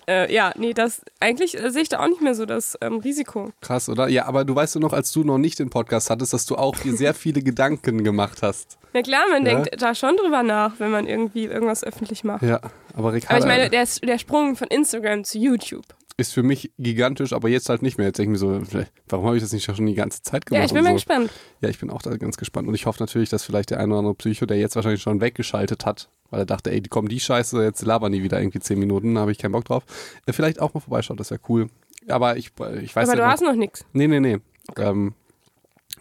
Äh, 0.07 0.33
ja, 0.33 0.51
nee, 0.57 0.73
das 0.73 1.01
eigentlich 1.19 1.57
äh, 1.61 1.71
sehe 1.71 1.81
ich 1.81 1.89
da 1.89 1.99
auch 1.99 2.07
nicht 2.07 2.21
mehr 2.21 2.35
so 2.35 2.45
das 2.45 2.77
ähm, 2.81 2.97
Risiko. 2.99 3.51
Krass, 3.61 3.89
oder? 3.89 4.07
Ja, 4.07 4.25
aber 4.25 4.45
du 4.45 4.55
weißt 4.55 4.75
doch 4.75 4.79
noch, 4.79 4.93
als 4.93 5.11
du 5.11 5.23
noch 5.23 5.37
nicht 5.37 5.57
den 5.59 5.69
Podcast 5.69 6.09
hattest, 6.09 6.33
dass 6.33 6.45
du 6.45 6.55
auch 6.55 6.75
dir 6.77 6.95
sehr 6.95 7.13
viele 7.13 7.41
Gedanken 7.41 8.03
gemacht 8.03 8.41
hast. 8.43 8.77
Na 8.93 9.01
klar, 9.01 9.23
man 9.31 9.45
Ja. 9.45 9.53
denkt 9.55 9.81
da 9.81 9.95
schon 9.95 10.15
drüber 10.17 10.43
nach, 10.43 10.73
wenn 10.79 10.91
man 10.91 11.07
irgendwie 11.07 11.45
irgendwas 11.45 11.83
öffentlich 11.83 12.23
macht. 12.23 12.43
Ja, 12.43 12.59
aber 12.93 13.13
Ricarda 13.13 13.35
Aber 13.35 13.45
ich 13.45 13.57
meine, 13.57 13.69
der, 13.69 13.85
der 14.03 14.17
Sprung 14.19 14.55
von 14.55 14.67
Instagram 14.67 15.23
zu 15.23 15.37
YouTube. 15.39 15.85
Ist 16.17 16.33
für 16.33 16.43
mich 16.43 16.71
gigantisch, 16.77 17.33
aber 17.33 17.49
jetzt 17.49 17.67
halt 17.67 17.81
nicht 17.81 17.97
mehr. 17.97 18.07
Jetzt 18.07 18.19
denke 18.19 18.35
ich 18.35 18.41
mir 18.41 18.61
so, 18.63 18.85
warum 19.09 19.25
habe 19.25 19.35
ich 19.35 19.43
das 19.43 19.51
nicht 19.51 19.65
schon 19.65 19.85
die 19.85 19.95
ganze 19.95 20.21
Zeit 20.21 20.45
gemacht? 20.45 20.59
Ja, 20.59 20.65
ich 20.65 20.73
bin 20.73 20.83
mal 20.83 20.89
so. 20.89 20.95
gespannt. 20.95 21.29
Ja, 21.61 21.69
ich 21.69 21.79
bin 21.79 21.89
auch 21.89 22.01
da 22.01 22.15
ganz 22.15 22.37
gespannt. 22.37 22.67
Und 22.67 22.73
ich 22.73 22.85
hoffe 22.85 23.03
natürlich, 23.03 23.29
dass 23.29 23.43
vielleicht 23.43 23.71
der 23.71 23.79
eine 23.79 23.89
oder 23.89 23.99
andere 23.99 24.15
Psycho, 24.15 24.45
der 24.45 24.57
jetzt 24.57 24.75
wahrscheinlich 24.75 25.01
schon 25.01 25.19
weggeschaltet 25.19 25.85
hat, 25.85 26.09
weil 26.29 26.41
er 26.41 26.45
dachte, 26.45 26.71
ey, 26.71 26.81
die 26.81 26.89
kommen 26.89 27.09
die 27.09 27.19
Scheiße, 27.19 27.61
jetzt 27.63 27.85
labern 27.85 28.13
die 28.13 28.23
wieder 28.23 28.39
irgendwie 28.39 28.59
zehn 28.59 28.79
Minuten, 28.79 29.15
da 29.15 29.21
habe 29.21 29.31
ich 29.31 29.37
keinen 29.37 29.51
Bock 29.51 29.65
drauf. 29.65 29.83
Äh, 30.25 30.31
vielleicht 30.31 30.61
auch 30.61 30.73
mal 30.73 30.79
vorbeischaut, 30.79 31.19
das 31.19 31.31
wäre 31.31 31.41
cool. 31.49 31.67
Aber 32.07 32.37
ich, 32.37 32.51
ich 32.81 32.95
weiß 32.95 33.09
Aber 33.09 33.17
ja 33.17 33.25
du 33.25 33.31
hast 33.31 33.41
noch 33.41 33.55
nichts. 33.55 33.85
Nee, 33.91 34.07
nee, 34.07 34.19
nee. 34.19 34.37
Ähm, 34.77 35.13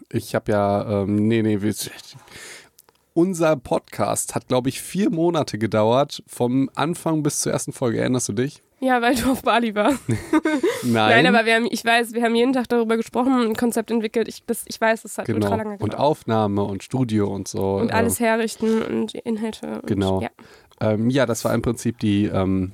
ich 0.09 0.33
habe 0.35 0.51
ja, 0.51 1.03
ähm, 1.03 1.27
nee, 1.27 1.41
nee, 1.41 1.59
unser 3.13 3.55
Podcast 3.55 4.35
hat, 4.35 4.47
glaube 4.47 4.69
ich, 4.69 4.81
vier 4.81 5.09
Monate 5.09 5.57
gedauert, 5.57 6.21
vom 6.27 6.69
Anfang 6.75 7.23
bis 7.23 7.39
zur 7.41 7.53
ersten 7.53 7.71
Folge. 7.71 7.99
Erinnerst 7.99 8.29
du 8.29 8.33
dich? 8.33 8.61
Ja, 8.79 9.01
weil 9.01 9.15
du 9.15 9.31
auf 9.31 9.41
Bali 9.41 9.73
warst. 9.73 10.03
Nein. 10.83 11.23
Nein, 11.23 11.27
aber 11.27 11.45
wir 11.45 11.55
haben, 11.55 11.67
ich 11.69 11.83
weiß, 11.83 12.13
wir 12.13 12.23
haben 12.23 12.35
jeden 12.35 12.53
Tag 12.53 12.67
darüber 12.67 12.97
gesprochen, 12.97 13.31
ein 13.33 13.55
Konzept 13.55 13.89
entwickelt. 13.89 14.27
Ich, 14.27 14.43
das, 14.45 14.63
ich 14.67 14.79
weiß, 14.79 15.03
das 15.03 15.17
hat 15.17 15.25
genau. 15.25 15.45
ultra 15.45 15.55
lange 15.55 15.71
Und 15.71 15.79
gedauert. 15.79 15.99
Aufnahme 15.99 16.63
und 16.63 16.83
Studio 16.83 17.33
und 17.33 17.47
so. 17.47 17.75
Und 17.75 17.93
alles 17.93 18.19
herrichten 18.19 18.81
und 18.81 19.15
Inhalte. 19.15 19.79
Und, 19.81 19.87
Genau. 19.87 20.21
Ja. 20.21 20.29
Ähm, 20.81 21.09
ja, 21.09 21.25
das 21.25 21.45
war 21.45 21.53
im 21.53 21.61
Prinzip 21.61 21.99
die, 21.99 22.25
ähm, 22.25 22.73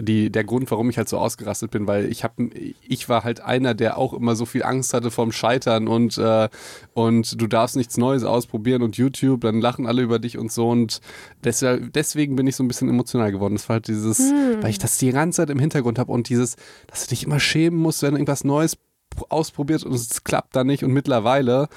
die, 0.00 0.30
der 0.30 0.44
Grund, 0.44 0.70
warum 0.70 0.90
ich 0.90 0.96
halt 0.96 1.08
so 1.08 1.18
ausgerastet 1.18 1.70
bin, 1.72 1.86
weil 1.86 2.06
ich 2.10 2.22
habe, 2.22 2.50
ich 2.88 3.08
war 3.08 3.24
halt 3.24 3.40
einer, 3.40 3.74
der 3.74 3.98
auch 3.98 4.12
immer 4.12 4.36
so 4.36 4.44
viel 4.46 4.62
Angst 4.62 4.94
hatte 4.94 5.10
vom 5.10 5.32
Scheitern 5.32 5.88
und, 5.88 6.18
äh, 6.18 6.48
und 6.94 7.40
du 7.40 7.46
darfst 7.48 7.76
nichts 7.76 7.96
Neues 7.96 8.22
ausprobieren 8.22 8.82
und 8.82 8.96
YouTube, 8.96 9.40
dann 9.40 9.60
lachen 9.60 9.86
alle 9.86 10.02
über 10.02 10.18
dich 10.20 10.38
und 10.38 10.52
so 10.52 10.70
und 10.70 11.00
deshalb, 11.42 11.92
deswegen 11.94 12.36
bin 12.36 12.46
ich 12.46 12.54
so 12.56 12.62
ein 12.62 12.68
bisschen 12.68 12.88
emotional 12.88 13.32
geworden. 13.32 13.54
Das 13.54 13.68
war 13.68 13.74
halt 13.74 13.88
dieses, 13.88 14.18
weil 14.60 14.70
ich 14.70 14.78
das 14.78 14.98
die 14.98 15.10
ganze 15.10 15.38
Zeit 15.38 15.50
im 15.50 15.58
Hintergrund 15.58 15.98
habe 15.98 16.12
und 16.12 16.28
dieses, 16.28 16.56
dass 16.86 17.02
du 17.04 17.08
dich 17.08 17.24
immer 17.24 17.40
schämen 17.40 17.78
musst, 17.78 18.02
wenn 18.02 18.14
irgendwas 18.14 18.44
Neues 18.44 18.76
pr- 19.14 19.30
ausprobiert 19.30 19.82
und 19.82 19.94
es 19.94 20.22
klappt 20.22 20.54
dann 20.54 20.68
nicht 20.68 20.84
und 20.84 20.92
mittlerweile 20.92 21.68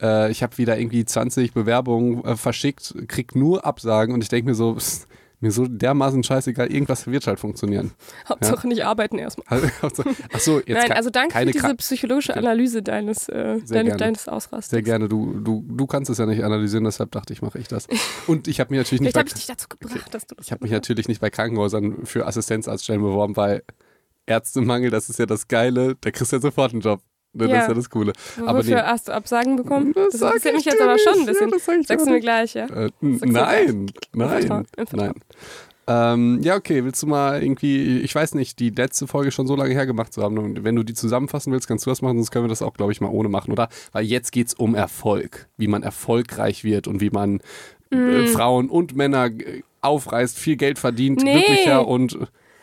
äh, 0.00 0.30
ich 0.30 0.42
habe 0.42 0.56
wieder 0.56 0.78
irgendwie 0.78 1.04
20 1.04 1.52
Bewerbungen 1.52 2.24
äh, 2.24 2.36
verschickt, 2.36 2.94
krieg 3.06 3.36
nur 3.36 3.66
Absagen 3.66 4.14
und 4.14 4.22
ich 4.22 4.30
denke 4.30 4.48
mir 4.48 4.54
so, 4.54 4.74
pss, 4.76 5.06
mir 5.40 5.50
so 5.50 5.66
dermaßen 5.66 6.22
scheißegal, 6.22 6.70
irgendwas 6.72 7.06
wird 7.06 7.26
halt 7.26 7.40
funktionieren. 7.40 7.92
Hauptsache 8.28 8.68
nicht 8.68 8.84
arbeiten 8.84 9.18
erstmal. 9.18 9.70
Achso, 10.32 10.58
jetzt 10.58 10.68
Nein, 10.68 10.92
also 10.92 11.10
danke 11.10 11.30
für 11.30 11.38
keine 11.38 11.50
diese 11.52 11.66
Kra- 11.66 11.76
psychologische. 11.76 12.36
Analyse 12.36 12.82
deines, 12.82 13.28
äh, 13.28 13.32
Sehr 13.32 13.54
deines, 13.56 13.68
gerne. 13.70 13.96
deines 13.96 14.28
Ausrastens. 14.28 14.70
Sehr 14.70 14.82
gerne, 14.82 15.08
du, 15.08 15.40
du, 15.40 15.64
du 15.66 15.86
kannst 15.86 16.10
es 16.10 16.18
ja 16.18 16.26
nicht 16.26 16.44
analysieren, 16.44 16.84
deshalb 16.84 17.10
dachte 17.12 17.32
ich, 17.32 17.42
mache 17.42 17.58
ich 17.58 17.68
das. 17.68 17.86
Und 18.26 18.48
ich 18.48 18.60
habe 18.60 18.70
mich 18.70 18.78
natürlich 18.78 19.00
nicht 19.00 19.12
Vielleicht 19.12 19.14
bei, 19.14 19.30
habe 19.30 19.38
ich 19.40 19.46
dich 19.46 19.46
dazu 19.46 19.66
gebracht, 19.68 20.14
dass 20.14 20.26
du 20.26 20.34
das 20.34 20.46
ich 20.46 20.52
habe 20.52 20.62
mich 20.62 20.72
natürlich 20.72 21.08
nicht 21.08 21.20
bei 21.20 21.30
Krankenhäusern 21.30 22.04
für 22.04 22.26
Assistenzarztstellen 22.26 23.00
beworben, 23.02 23.36
weil 23.36 23.62
Ärztemangel, 24.26 24.90
das 24.90 25.08
ist 25.10 25.18
ja 25.18 25.26
das 25.26 25.48
Geile, 25.48 25.96
da 26.00 26.10
kriegst 26.10 26.32
du 26.32 26.36
ja 26.36 26.42
sofort 26.42 26.72
einen 26.72 26.82
Job. 26.82 27.00
Ne, 27.32 27.44
Das 27.46 27.50
Ja. 27.50 27.60
ist 27.62 27.68
ja 27.68 27.74
das 27.74 27.90
Coole. 27.90 28.12
Wofür 28.36 28.48
aber 28.48 28.62
nee. 28.62 28.74
hast 28.74 29.08
du 29.08 29.12
Absagen 29.14 29.56
bekommen? 29.56 29.92
Das 29.94 30.08
Das, 30.10 30.20
interessiert 30.22 30.54
ich 30.58 30.64
mich 30.64 30.64
jetzt 30.66 30.80
aber 30.82 30.98
schon 30.98 31.12
ein 31.12 31.18
nicht. 31.20 31.26
bisschen. 31.28 31.48
Ja, 31.50 31.54
das 31.56 31.64
sag 31.64 31.86
Sagst 31.86 32.06
du 32.06 32.10
mir 32.10 32.16
nicht. 32.16 32.22
gleich, 32.24 32.54
ja? 32.54 32.66
Äh, 32.66 32.90
nein, 33.00 33.86
nein, 34.12 34.66
nein. 34.92 35.12
Ähm, 35.86 36.40
ja, 36.42 36.54
okay, 36.56 36.84
willst 36.84 37.02
du 37.02 37.08
mal 37.08 37.42
irgendwie, 37.42 37.98
ich 38.00 38.14
weiß 38.14 38.34
nicht, 38.34 38.60
die 38.60 38.70
letzte 38.70 39.08
Folge 39.08 39.32
schon 39.32 39.46
so 39.48 39.56
lange 39.56 39.72
hergemacht 39.74 40.12
zu 40.12 40.22
haben. 40.22 40.38
Und 40.38 40.62
wenn 40.62 40.76
du 40.76 40.84
die 40.84 40.94
zusammenfassen 40.94 41.52
willst, 41.52 41.66
kannst 41.66 41.84
du 41.86 41.90
das 41.90 42.00
machen, 42.00 42.16
sonst 42.16 42.30
können 42.30 42.44
wir 42.44 42.48
das 42.48 42.62
auch, 42.62 42.74
glaube 42.74 42.92
ich, 42.92 43.00
mal 43.00 43.08
ohne 43.08 43.28
machen, 43.28 43.50
oder? 43.52 43.68
Weil 43.92 44.04
jetzt 44.04 44.30
geht's 44.30 44.54
um 44.54 44.74
Erfolg, 44.76 45.48
wie 45.56 45.66
man 45.66 45.82
erfolgreich 45.82 46.62
wird 46.62 46.86
und 46.86 47.00
wie 47.00 47.10
man 47.10 47.40
äh, 47.90 48.26
Frauen 48.26 48.68
und 48.70 48.94
Männer 48.94 49.26
äh, 49.26 49.62
aufreißt, 49.80 50.38
viel 50.38 50.56
Geld 50.56 50.78
verdient, 50.78 51.22
Nee. 51.22 51.32
glücklicher 51.32 51.88
und 51.88 52.18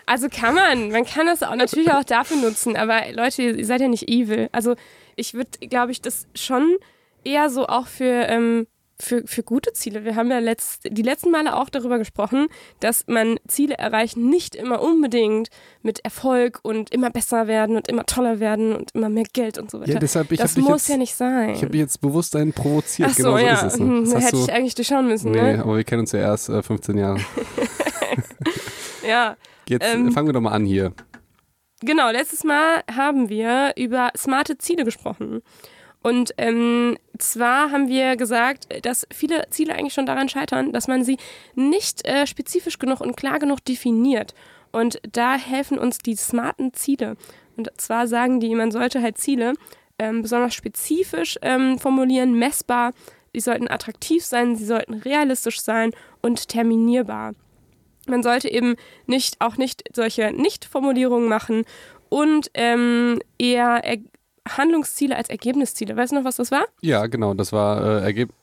Also 0.08 0.30
kann 0.30 0.56
man. 0.56 0.90
Man 0.90 1.06
kann 1.06 1.28
das 1.28 1.44
auch 1.44 1.56
natürlich 1.56 1.92
auch 1.92 2.04
dafür 2.04 2.38
nutzen. 2.38 2.76
Aber 2.78 3.02
Leute, 3.12 3.44
ihr 3.44 3.66
seid 3.66 3.82
ja 3.82 3.90
nicht 3.90 4.10
evil. 4.10 4.50
Also 4.54 4.76
ich 5.18 5.34
würde, 5.34 5.52
glaube 5.68 5.92
ich, 5.92 6.02
das 6.02 6.28
schon 6.34 6.78
eher 7.26 7.50
so 7.50 7.68
auch 7.68 7.88
für, 7.88 8.26
ähm, 8.30 8.68
für, 8.98 9.28
für 9.28 9.44
gute 9.44 9.74
Ziele. 9.74 10.06
Wir 10.06 10.16
haben 10.16 10.32
ja 10.32 10.40
letzt, 10.40 10.84
die 10.90 11.02
letzten 11.02 11.30
Male 11.30 11.58
auch 11.58 11.70
darüber 11.70 11.98
gesprochen, 11.98 12.48
dass 12.80 13.06
man 13.08 13.38
Ziele 13.50 13.78
erreichen 13.78 14.30
nicht 14.30 14.56
immer 14.56 14.82
unbedingt 14.82 15.50
mit 15.82 16.00
Erfolg 16.00 16.60
und 16.64 16.90
immer 16.92 17.10
besser 17.10 17.48
werden 17.48 17.76
und 17.76 17.90
immer 17.90 18.06
toller 18.06 18.40
werden 18.40 18.74
und 18.76 18.92
immer 18.96 19.10
mehr 19.10 19.26
Geld 19.34 19.58
und 19.58 19.70
so 19.70 19.82
weiter. 19.82 19.92
Ja, 19.92 20.00
deshalb, 20.00 20.32
ich 20.32 20.40
das 20.40 20.56
muss 20.56 20.70
jetzt, 20.70 20.90
ja 20.90 20.98
nicht 20.98 21.16
sein. 21.16 21.50
Ich 21.50 21.64
habe 21.64 21.78
jetzt 21.78 22.00
bewusst 22.00 22.34
einen 22.38 22.54
provoziert. 22.54 23.10
Ach 23.12 23.16
so, 23.16 23.24
genau 23.24 23.38
so 23.38 23.46
ja. 23.46 23.54
ist 23.54 23.74
es. 23.74 23.80
Ne? 23.80 23.86
Hm, 23.86 24.12
Das 24.12 24.24
hätte 24.24 24.38
ich 24.38 24.54
eigentlich 24.54 24.76
durchschauen 24.76 25.08
müssen, 25.08 25.32
nee, 25.32 25.42
ne? 25.42 25.62
aber 25.62 25.76
wir 25.76 25.84
kennen 25.84 26.02
uns 26.02 26.14
ja 26.14 26.20
erst 26.20 26.48
äh, 26.48 26.64
15 26.64 26.98
Jahre. 26.98 27.20
Ja. 29.08 29.38
Jetzt 29.68 29.86
Ähm, 29.86 30.10
äh, 30.10 30.12
fangen 30.12 30.28
wir 30.28 30.34
doch 30.34 30.42
mal 30.42 30.52
an 30.52 30.66
hier. 30.66 30.94
Genau, 31.82 32.10
letztes 32.10 32.44
Mal 32.44 32.84
haben 32.94 33.30
wir 33.30 33.74
über 33.76 34.12
smarte 34.16 34.58
Ziele 34.58 34.84
gesprochen. 34.84 35.42
Und 36.02 36.34
ähm, 36.38 36.98
zwar 37.18 37.72
haben 37.72 37.88
wir 37.88 38.16
gesagt, 38.16 38.68
dass 38.86 39.08
viele 39.12 39.50
Ziele 39.50 39.76
eigentlich 39.76 39.94
schon 39.94 40.06
daran 40.06 40.30
scheitern, 40.30 40.72
dass 40.72 40.88
man 40.88 41.04
sie 41.04 41.18
nicht 41.56 42.08
äh, 42.08 42.26
spezifisch 42.26 42.80
genug 42.80 43.02
und 43.02 43.18
klar 43.18 43.40
genug 43.40 43.64
definiert. 43.66 44.34
Und 44.72 45.00
da 45.12 45.36
helfen 45.36 45.78
uns 45.78 46.00
die 46.00 46.16
smarten 46.16 46.74
Ziele. 46.74 47.16
Und 47.56 47.70
zwar 47.78 48.08
sagen 48.08 48.40
die, 48.40 48.54
man 48.56 48.72
sollte 48.72 49.02
halt 49.02 49.18
Ziele 49.18 49.54
ähm, 50.00 50.22
besonders 50.22 50.54
spezifisch 50.54 51.38
ähm, 51.42 51.80
formulieren, 51.80 52.38
messbar. 52.38 52.94
Die 53.36 53.40
sollten 53.40 53.68
attraktiv 53.68 54.24
sein, 54.24 54.56
sie 54.56 54.66
sollten 54.66 54.96
realistisch 54.96 55.62
sein 55.62 55.92
und 56.22 56.48
terminierbar. 56.48 57.34
Man 58.08 58.24
sollte 58.24 58.50
eben 58.50 58.76
nicht 59.06 59.36
auch 59.40 59.58
nicht 59.58 59.84
solche 59.94 60.32
Nicht-Formulierungen 60.32 61.28
machen 61.28 61.64
und 62.10 62.50
ähm, 62.54 63.20
eher 63.38 63.82
er 63.84 63.98
Handlungsziele 64.48 65.16
als 65.16 65.30
Ergebnisziele. 65.30 65.96
Weißt 65.96 66.12
du 66.12 66.18
noch, 66.18 66.24
was 66.24 66.38
das 66.38 66.52
war? 66.52 66.66
Ja, 66.82 67.08
genau, 67.08 67.34
das 67.34 67.52
war 67.52 68.02
äh, 68.02 68.04
Ergebnis. 68.04 68.36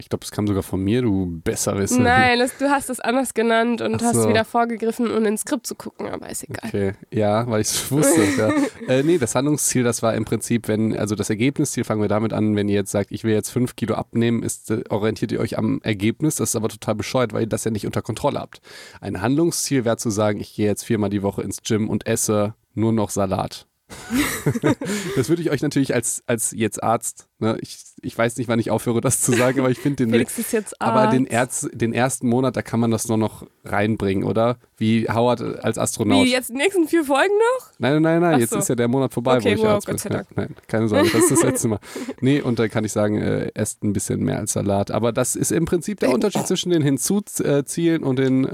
Ich 0.00 0.08
glaube, 0.08 0.20
das 0.20 0.30
kam 0.30 0.46
sogar 0.46 0.62
von 0.62 0.80
mir, 0.80 1.02
du 1.02 1.40
Besserwisser. 1.42 1.98
Nein, 2.00 2.38
das, 2.38 2.56
du 2.56 2.70
hast 2.70 2.88
es 2.88 3.00
anders 3.00 3.34
genannt 3.34 3.80
und 3.80 3.96
Ach 3.96 4.06
hast 4.06 4.22
so. 4.22 4.28
wieder 4.28 4.44
vorgegriffen, 4.44 5.10
um 5.10 5.24
ins 5.24 5.40
Skript 5.40 5.66
zu 5.66 5.74
gucken, 5.74 6.08
aber 6.08 6.30
ist 6.30 6.44
egal. 6.44 6.68
Okay, 6.68 6.92
ja, 7.10 7.44
weil 7.48 7.62
ich 7.62 7.68
es 7.68 7.90
wusste. 7.90 8.22
ja. 8.38 8.52
äh, 8.86 9.02
nee, 9.02 9.18
das 9.18 9.34
Handlungsziel, 9.34 9.82
das 9.82 10.00
war 10.00 10.14
im 10.14 10.24
Prinzip, 10.24 10.68
wenn, 10.68 10.96
also 10.96 11.16
das 11.16 11.30
Ergebnisziel, 11.30 11.82
fangen 11.82 12.00
wir 12.00 12.08
damit 12.08 12.32
an, 12.32 12.54
wenn 12.54 12.68
ihr 12.68 12.76
jetzt 12.76 12.92
sagt, 12.92 13.10
ich 13.10 13.24
will 13.24 13.34
jetzt 13.34 13.50
fünf 13.50 13.74
Kilo 13.74 13.96
abnehmen, 13.96 14.44
ist, 14.44 14.70
äh, 14.70 14.84
orientiert 14.88 15.32
ihr 15.32 15.40
euch 15.40 15.58
am 15.58 15.80
Ergebnis. 15.82 16.36
Das 16.36 16.50
ist 16.50 16.56
aber 16.56 16.68
total 16.68 16.94
bescheuert, 16.94 17.32
weil 17.32 17.42
ihr 17.42 17.48
das 17.48 17.64
ja 17.64 17.72
nicht 17.72 17.84
unter 17.84 18.00
Kontrolle 18.00 18.38
habt. 18.38 18.60
Ein 19.00 19.20
Handlungsziel 19.20 19.84
wäre 19.84 19.96
zu 19.96 20.10
sagen, 20.10 20.38
ich 20.38 20.54
gehe 20.54 20.66
jetzt 20.66 20.84
viermal 20.84 21.10
die 21.10 21.24
Woche 21.24 21.42
ins 21.42 21.62
Gym 21.62 21.88
und 21.90 22.06
esse 22.06 22.54
nur 22.74 22.92
noch 22.92 23.10
Salat. 23.10 23.66
das 25.16 25.28
würde 25.28 25.42
ich 25.42 25.50
euch 25.50 25.62
natürlich 25.62 25.94
als, 25.94 26.22
als 26.26 26.52
jetzt 26.52 26.82
Arzt, 26.82 27.26
ne, 27.38 27.56
ich, 27.60 27.78
ich 28.02 28.16
weiß 28.16 28.36
nicht, 28.36 28.48
wann 28.48 28.58
ich 28.58 28.70
aufhöre, 28.70 29.00
das 29.00 29.20
zu 29.20 29.32
sagen, 29.32 29.60
aber 29.60 29.70
ich 29.70 29.78
finde 29.78 30.06
den, 30.06 30.26
aber 30.78 31.06
den, 31.08 31.26
Erz, 31.26 31.68
den 31.72 31.92
ersten 31.92 32.28
Monat, 32.28 32.56
da 32.56 32.62
kann 32.62 32.80
man 32.80 32.90
das 32.90 33.08
nur 33.08 33.16
noch 33.16 33.46
reinbringen, 33.64 34.24
oder? 34.24 34.58
Wie 34.76 35.08
Howard 35.08 35.64
als 35.64 35.78
Astronaut. 35.78 36.24
Wie, 36.24 36.32
jetzt 36.32 36.50
die 36.50 36.54
nächsten 36.54 36.86
vier 36.86 37.04
Folgen 37.04 37.34
noch? 37.34 37.70
Nein, 37.78 38.02
nein, 38.02 38.20
nein, 38.20 38.34
Ach 38.34 38.38
jetzt 38.38 38.50
so. 38.50 38.58
ist 38.58 38.68
ja 38.68 38.74
der 38.74 38.88
Monat 38.88 39.12
vorbei, 39.12 39.38
Okay, 39.38 39.50
wo 39.50 39.54
ich 39.54 39.60
wow, 39.60 39.68
Arzt 39.68 39.86
Gott 39.86 40.02
bin. 40.02 40.12
Ja, 40.12 40.22
nein, 40.36 40.54
keine 40.66 40.88
Sorge, 40.88 41.08
das 41.10 41.22
ist 41.22 41.30
das 41.30 41.42
letzte 41.42 41.68
Mal. 41.68 41.80
Nee, 42.20 42.40
und 42.40 42.58
da 42.58 42.68
kann 42.68 42.84
ich 42.84 42.92
sagen, 42.92 43.20
äh, 43.20 43.50
esst 43.54 43.82
ein 43.82 43.92
bisschen 43.92 44.20
mehr 44.20 44.38
als 44.38 44.52
Salat. 44.52 44.90
Aber 44.90 45.12
das 45.12 45.34
ist 45.34 45.50
im 45.52 45.64
Prinzip 45.64 46.00
der 46.00 46.10
Unterschied 46.10 46.46
zwischen 46.46 46.70
den 46.70 46.82
Hinzuzielen 46.82 48.02
und 48.02 48.18
den, 48.18 48.48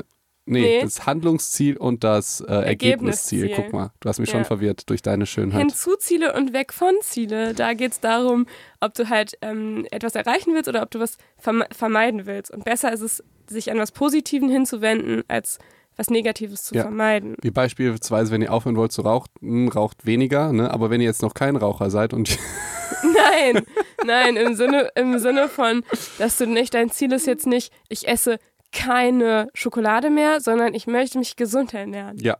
nee, 0.46 0.60
Nee. 0.60 0.80
das 0.82 1.06
Handlungsziel 1.06 1.76
und 1.76 2.04
das 2.04 2.40
äh, 2.40 2.44
Ergebnisziel. 2.52 3.42
Ergebnisziel. 3.44 3.64
Guck 3.64 3.72
mal, 3.72 3.90
du 4.00 4.08
hast 4.08 4.18
mich 4.18 4.30
schon 4.30 4.40
Ja. 4.40 4.44
verwirrt 4.44 4.88
durch 4.90 5.02
deine 5.02 5.26
Schönheit. 5.26 5.60
Hinzuziele 5.60 6.34
und 6.34 6.52
weg 6.52 6.72
von 6.72 6.94
Ziele. 7.02 7.54
Da 7.54 7.74
geht 7.74 7.92
es 7.92 8.00
darum, 8.00 8.46
ob 8.80 8.94
du 8.94 9.08
halt 9.08 9.38
ähm, 9.42 9.86
etwas 9.90 10.14
erreichen 10.14 10.54
willst 10.54 10.68
oder 10.68 10.82
ob 10.82 10.90
du 10.90 11.00
was 11.00 11.16
verme 11.38 11.66
vermeiden 11.72 12.26
willst. 12.26 12.50
Und 12.50 12.64
besser 12.64 12.92
ist 12.92 13.00
es, 13.00 13.22
sich 13.46 13.70
an 13.70 13.78
was 13.78 13.92
Positiven 13.92 14.48
hinzuwenden, 14.48 15.22
als 15.28 15.58
was 15.96 16.10
Negatives 16.10 16.64
zu 16.64 16.74
Ja. 16.74 16.82
vermeiden. 16.82 17.36
Wie 17.40 17.50
beispielsweise, 17.52 18.32
wenn 18.32 18.42
ihr 18.42 18.52
aufhören 18.52 18.76
wollt 18.76 18.90
zu 18.92 19.02
rauchen, 19.02 19.68
raucht 19.68 20.04
weniger, 20.06 20.52
ne? 20.52 20.70
aber 20.72 20.90
wenn 20.90 21.00
ihr 21.00 21.06
jetzt 21.06 21.22
noch 21.22 21.34
kein 21.34 21.54
Raucher 21.56 21.88
seid 21.90 22.12
und 22.12 22.36
Nein, 23.02 23.62
nein, 24.04 24.36
im 24.36 24.54
Sinne, 24.54 24.90
im 24.94 25.18
Sinne 25.18 25.48
von, 25.48 25.84
dass 26.18 26.36
du 26.38 26.46
nicht, 26.46 26.74
dein 26.74 26.90
Ziel 26.90 27.12
ist 27.12 27.26
jetzt 27.26 27.46
nicht, 27.46 27.72
ich 27.88 28.08
esse 28.08 28.38
keine 28.74 29.48
Schokolade 29.54 30.10
mehr, 30.10 30.40
sondern 30.40 30.74
ich 30.74 30.86
möchte 30.86 31.18
mich 31.18 31.36
gesund 31.36 31.72
ernähren. 31.72 32.18
ja, 32.18 32.36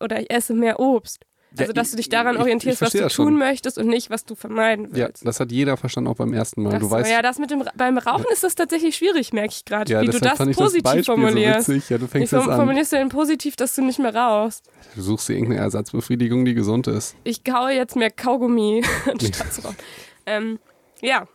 Oder 0.00 0.20
ich 0.20 0.30
esse 0.30 0.54
mehr 0.54 0.78
Obst. 0.80 1.24
Ja, 1.54 1.62
Also, 1.62 1.74
dass 1.74 1.90
du 1.90 1.98
dich 1.98 2.08
daran 2.08 2.28
ich- 2.34 2.38
ich 2.38 2.42
orientierst, 2.44 2.80
was 2.80 2.92
du 2.92 2.98
das 3.00 3.12
schon. 3.12 3.26
tun 3.26 3.36
möchtest 3.38 3.76
und 3.76 3.86
nicht, 3.86 4.08
was 4.08 4.24
du 4.24 4.34
vermeiden 4.34 4.86
ja, 4.94 5.08
willst. 5.08 5.26
das 5.26 5.38
hat 5.38 5.52
jeder 5.52 5.76
verstanden, 5.76 6.08
auch 6.08 6.16
beim 6.16 6.32
ersten 6.32 6.62
Mal. 6.62 6.76
Ach 6.76 6.78
du 6.78 6.86
so, 6.86 6.90
weißt, 6.92 7.10
ja, 7.10 7.20
das 7.20 7.38
mit 7.38 7.50
dem 7.50 7.62
beim 7.76 7.98
Rauchen 7.98 8.24
ist 8.32 8.42
das 8.42 8.54
tatsächlich 8.54 8.96
schwierig, 8.96 9.34
merke 9.34 9.50
ich 9.54 9.64
gerade, 9.66 9.92
ja, 9.92 10.00
wie 10.00 10.06
du 10.06 10.18
das 10.18 10.40
ich 10.40 10.56
positiv 10.56 10.82
das 10.92 11.04
formulierst. 11.06 11.66
so. 11.66 11.72
Ja, 11.74 11.98
du 11.98 12.04
Wie 12.04 12.08
fängst 12.08 12.32
jetzt 12.32 12.42
form 12.42 12.50
an. 12.52 12.56
formulierst 12.56 12.92
du 12.92 12.96
denn 12.96 13.10
positiv, 13.10 13.56
dass 13.56 13.74
du 13.74 13.82
nicht 13.84 13.98
mehr 13.98 14.14
rauchst? 14.14 14.64
Du 14.94 15.02
suchst 15.02 15.28
dir 15.28 15.34
irgendeine 15.34 15.60
Ersatzbefriedigung, 15.60 16.46
die 16.46 16.54
gesund 16.54 16.86
ist. 16.86 17.16
Ich 17.24 17.44
kaue 17.44 17.72
jetzt 17.72 17.96
mehr 17.96 18.10
Kaugummi, 18.10 18.82
anstatt 19.06 19.52
zu 19.52 19.60
rauchen. 19.60 19.76
Ähm, 20.24 20.58
ja. 21.02 21.28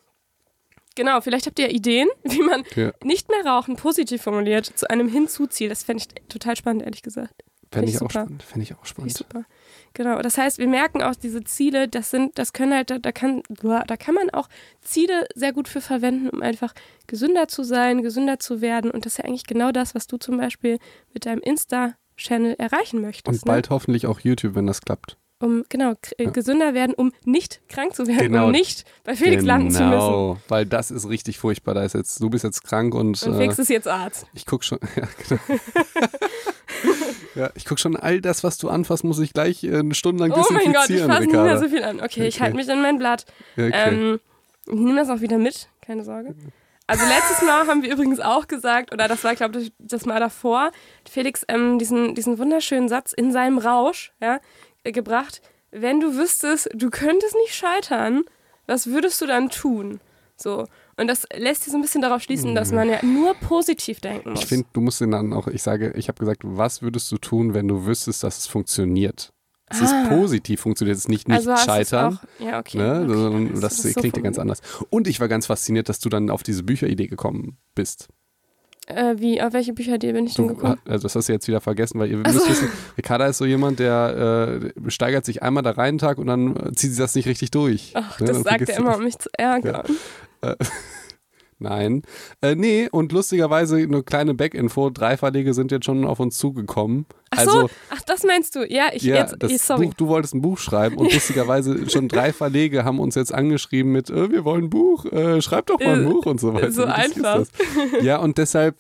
Genau, 0.97 1.21
vielleicht 1.21 1.45
habt 1.45 1.59
ihr 1.59 1.69
Ideen, 1.69 2.09
wie 2.23 2.41
man 2.41 2.63
Ja. 2.75 2.91
nicht 3.03 3.29
mehr 3.29 3.45
rauchen 3.45 3.75
positiv 3.77 4.21
formuliert 4.23 4.65
zu 4.65 4.89
einem 4.89 5.07
Hinzuziel. 5.07 5.69
Das 5.69 5.83
fände 5.83 6.03
ich 6.03 6.27
total 6.27 6.55
spannend, 6.57 6.83
ehrlich 6.83 7.01
gesagt. 7.03 7.43
Fände 7.71 7.89
ich 7.89 7.95
ich, 7.95 8.01
auch 8.01 8.09
spannend. 8.09 8.43
Fände 8.43 8.63
ich 8.63 8.73
auch 8.73 8.83
ich 8.83 8.89
spannend. 8.89 9.13
super. 9.17 9.43
Genau, 9.93 10.21
das 10.21 10.37
heißt, 10.37 10.57
wir 10.57 10.67
merken 10.67 11.01
auch, 11.01 11.15
diese 11.15 11.43
Ziele, 11.43 11.87
das 11.89 12.09
sind, 12.11 12.37
das 12.39 12.53
können 12.53 12.73
halt, 12.73 12.89
da, 12.89 12.97
da 12.97 13.11
kann, 13.11 13.43
da 13.49 13.97
kann 13.97 14.15
man 14.15 14.29
auch 14.29 14.47
Ziele 14.81 15.27
sehr 15.35 15.51
gut 15.53 15.67
für 15.67 15.81
verwenden, 15.81 16.29
um 16.29 16.41
einfach 16.41 16.73
gesünder 17.07 17.47
zu 17.49 17.63
sein, 17.63 18.01
gesünder 18.03 18.39
zu 18.39 18.61
werden. 18.61 18.89
Und 18.89 19.05
das 19.05 19.13
ist 19.13 19.17
ja 19.19 19.25
eigentlich 19.25 19.45
genau 19.45 19.71
das, 19.71 19.95
was 19.95 20.07
du 20.07 20.17
zum 20.17 20.37
Beispiel 20.37 20.79
mit 21.13 21.25
deinem 21.25 21.41
Insta-Channel 21.41 22.55
erreichen 22.57 23.01
möchtest. 23.01 23.43
Und 23.43 23.45
bald 23.45 23.69
hoffentlich 23.69 24.07
auch 24.07 24.21
YouTube, 24.21 24.55
wenn 24.55 24.65
das 24.67 24.81
klappt. 24.81 25.17
Um, 25.39 25.63
genau, 25.69 25.91
äh, 26.17 26.23
Ja. 26.23 26.29
gesünder 26.31 26.73
werden, 26.73 26.95
um 26.95 27.11
nicht 27.23 27.61
krank 27.69 27.93
zu 27.93 28.07
werden, 28.07 28.31
Genau. 28.31 28.45
um 28.47 28.51
nicht 28.51 28.85
bei 29.03 29.15
Felix 29.15 29.43
landen 29.43 29.69
zu 29.69 29.83
müssen. 29.83 29.91
Genau, 29.91 30.37
weil 30.47 30.65
das 30.65 30.89
ist 30.89 31.07
richtig 31.07 31.37
furchtbar. 31.37 31.75
Da 31.75 31.83
ist 31.83 31.93
jetzt, 31.93 32.19
du 32.21 32.29
bist 32.31 32.43
jetzt 32.43 32.63
krank 32.63 32.95
und 32.95 33.21
Und 33.21 33.33
äh, 33.33 33.37
Felix 33.37 33.59
ist 33.59 33.69
jetzt 33.69 33.87
Arzt. 33.87 34.25
ich 34.33 34.47
guck 34.47 34.63
schon, 34.63 34.79
ja, 34.95 35.07
genau. 35.27 35.59
ja, 37.35 37.49
ich 37.55 37.65
guck 37.65 37.79
schon 37.79 37.95
all 37.95 38.21
das, 38.21 38.43
was 38.43 38.57
du 38.57 38.69
anfasst, 38.69 39.03
muss 39.03 39.19
ich 39.19 39.33
gleich 39.33 39.63
äh, 39.63 39.77
eine 39.77 39.93
Stunde 39.93 40.23
lang 40.23 40.31
Oh 40.31 40.43
mein 40.51 40.73
Gott, 40.73 40.89
ich 40.89 40.95
desinfizieren, 40.97 41.11
fasse 41.11 41.23
nicht 41.27 41.33
mehr 41.33 41.57
so 41.59 41.67
viel 41.69 41.83
an. 41.83 41.99
Okay, 42.01 42.27
ich 42.27 42.35
Okay. 42.35 42.43
halte 42.43 42.55
mich 42.55 42.67
in 42.67 42.81
mein 42.81 42.97
Blatt. 42.97 43.25
Okay. 43.53 43.71
Ähm, 43.73 44.19
ich 44.65 44.73
nehme 44.73 44.95
das 44.95 45.09
auch 45.09 45.21
wieder 45.21 45.37
mit, 45.37 45.69
keine 45.85 46.03
Sorge. 46.03 46.35
Also 46.89 47.03
letztes 47.05 47.41
Mal 47.45 47.67
haben 47.67 47.83
wir 47.83 47.91
übrigens 47.91 48.21
auch 48.21 48.47
gesagt, 48.47 48.93
oder 48.93 49.09
das 49.09 49.23
war, 49.25 49.35
glaube 49.35 49.59
ich, 49.59 49.73
das 49.77 50.05
Mal 50.05 50.21
davor, 50.21 50.71
Felix 51.09 51.43
ähm, 51.49 51.79
diesen, 51.79 52.15
diesen 52.15 52.37
wunderschönen 52.39 52.87
Satz 52.87 53.11
in 53.11 53.33
seinem 53.33 53.57
Rausch 53.57 54.13
ja, 54.21 54.35
äh, 54.35 54.39
gebracht. 54.91 55.41
Wenn 55.71 55.99
du 55.99 56.15
wüsstest, 56.15 56.69
du 56.73 56.89
könntest 56.89 57.35
nicht 57.35 57.53
scheitern, 57.55 58.23
was 58.67 58.87
würdest 58.87 59.21
du 59.21 59.25
dann 59.25 59.49
tun? 59.49 59.99
So. 60.35 60.65
Und 60.97 61.07
das 61.07 61.27
lässt 61.35 61.63
sich 61.63 61.71
so 61.71 61.77
ein 61.77 61.81
bisschen 61.81 62.01
darauf 62.01 62.21
schließen, 62.21 62.55
dass 62.55 62.71
man 62.71 62.89
ja 62.89 63.03
nur 63.03 63.33
positiv 63.35 63.99
denken 63.99 64.31
muss. 64.31 64.41
ich 64.41 64.47
finde, 64.47 64.67
du 64.73 64.81
musst 64.81 64.99
den 65.01 65.11
dann 65.11 65.33
auch, 65.33 65.47
ich 65.47 65.61
sage, 65.63 65.93
ich 65.95 66.07
habe 66.07 66.19
gesagt, 66.19 66.41
was 66.43 66.81
würdest 66.81 67.11
du 67.11 67.17
tun, 67.17 67.53
wenn 67.53 67.67
du 67.67 67.85
wüsstest, 67.85 68.23
dass 68.23 68.37
es 68.39 68.47
funktioniert? 68.47 69.31
Es 69.69 69.81
ist 69.81 69.91
Ah. 69.91 70.05
positiv 70.07 70.61
funktioniert, 70.61 70.95
es 70.95 71.03
ist 71.03 71.09
nicht 71.09 71.27
nicht 71.27 71.35
also 71.37 71.49
du 71.51 71.55
es 71.57 71.65
scheitern. 71.65 72.17
Auch, 72.39 72.43
ja, 72.45 72.59
okay. 72.59 72.77
Ne? 72.77 73.01
okay. 73.03 73.49
Das, 73.51 73.59
Das 73.61 73.85
ist 73.85 73.93
so 73.95 73.99
klingt 73.99 74.15
ja 74.15 74.23
ganz 74.23 74.39
anders. 74.39 74.61
Und 74.89 75.07
ich 75.07 75.19
war 75.19 75.27
ganz 75.27 75.47
fasziniert, 75.47 75.89
dass 75.89 75.99
du 75.99 76.07
dann 76.09 76.29
auf 76.29 76.41
diese 76.41 76.63
Bücheridee 76.63 77.07
gekommen 77.07 77.57
bist. 77.75 78.07
Äh, 78.87 79.15
wie, 79.17 79.41
auf 79.41 79.51
welche 79.53 79.73
Bücheridee 79.73 80.13
bin 80.13 80.25
ich 80.25 80.35
denn 80.35 80.47
gekommen? 80.47 80.79
also 80.87 81.03
das 81.03 81.15
hast 81.15 81.27
du 81.27 81.33
jetzt 81.33 81.47
wieder 81.47 81.59
vergessen, 81.61 81.99
weil 81.99 82.09
ihr 82.09 82.19
Ach 82.23 82.31
müsst 82.33 82.49
wissen, 82.49 82.69
Ricarda 82.97 83.25
ist 83.27 83.37
so 83.37 83.45
jemand, 83.45 83.79
der 83.79 84.61
äh, 84.85 84.89
steigert 84.89 85.25
sich 85.25 85.43
einmal 85.43 85.61
da 85.61 85.71
rein 85.71 85.97
Tag 85.97 86.17
und 86.17 86.27
dann 86.27 86.55
äh, 86.55 86.71
zieht 86.73 86.93
sie 86.93 87.01
das 87.01 87.13
nicht 87.13 87.27
richtig 87.27 87.51
durch. 87.51 87.91
Ach, 87.95 88.19
Ne? 88.19 88.27
das 88.27 88.41
sagt 88.43 88.69
er 88.69 88.77
immer, 88.77 88.95
um 88.97 89.03
mich 89.03 89.19
zu 89.19 89.29
ärgern. 89.33 89.83
Nein. 91.59 92.03
Äh, 92.41 92.53
nee, 92.55 92.87
und 92.91 93.11
lustigerweise 93.11 93.77
eine 93.77 94.03
kleine 94.03 94.35
Back-Info, 94.35 94.91
drei 94.91 95.17
Verlege 95.17 95.55
sind 95.55 95.71
jetzt 95.71 95.85
schon 95.85 96.05
auf 96.05 96.19
uns 96.19 96.37
zugekommen. 96.37 97.07
Ach 97.31 97.39
also, 97.39 97.61
so, 97.61 97.69
ach, 97.89 98.01
das 98.05 98.23
meinst 98.23 98.55
du? 98.55 98.63
Ja, 98.71 98.89
ich 98.93 99.01
ja, 99.03 99.15
jetzt, 99.15 99.37
das 99.39 99.65
sorry. 99.65 99.87
Buch, 99.87 99.93
du 99.95 100.07
wolltest 100.07 100.35
ein 100.35 100.41
Buch 100.41 100.59
schreiben 100.59 100.97
und 100.97 101.11
lustigerweise 101.13 101.89
schon 101.89 102.07
drei 102.09 102.31
Verlege 102.31 102.85
haben 102.85 102.99
uns 102.99 103.15
jetzt 103.15 103.33
angeschrieben 103.33 103.91
mit, 103.91 104.09
äh, 104.11 104.29
wir 104.31 104.45
wollen 104.45 104.65
ein 104.65 104.69
Buch, 104.69 105.05
äh, 105.05 105.41
schreib 105.41 105.65
doch 105.65 105.79
mal 105.79 105.95
ein 105.95 106.05
Äh, 106.05 106.09
Buch 106.09 106.25
und 106.27 106.39
so 106.39 106.53
weiter. 106.53 106.71
so 106.71 106.83
einfach. 106.85 107.45
Ja, 108.01 108.17
und 108.19 108.37
deshalb, 108.37 108.77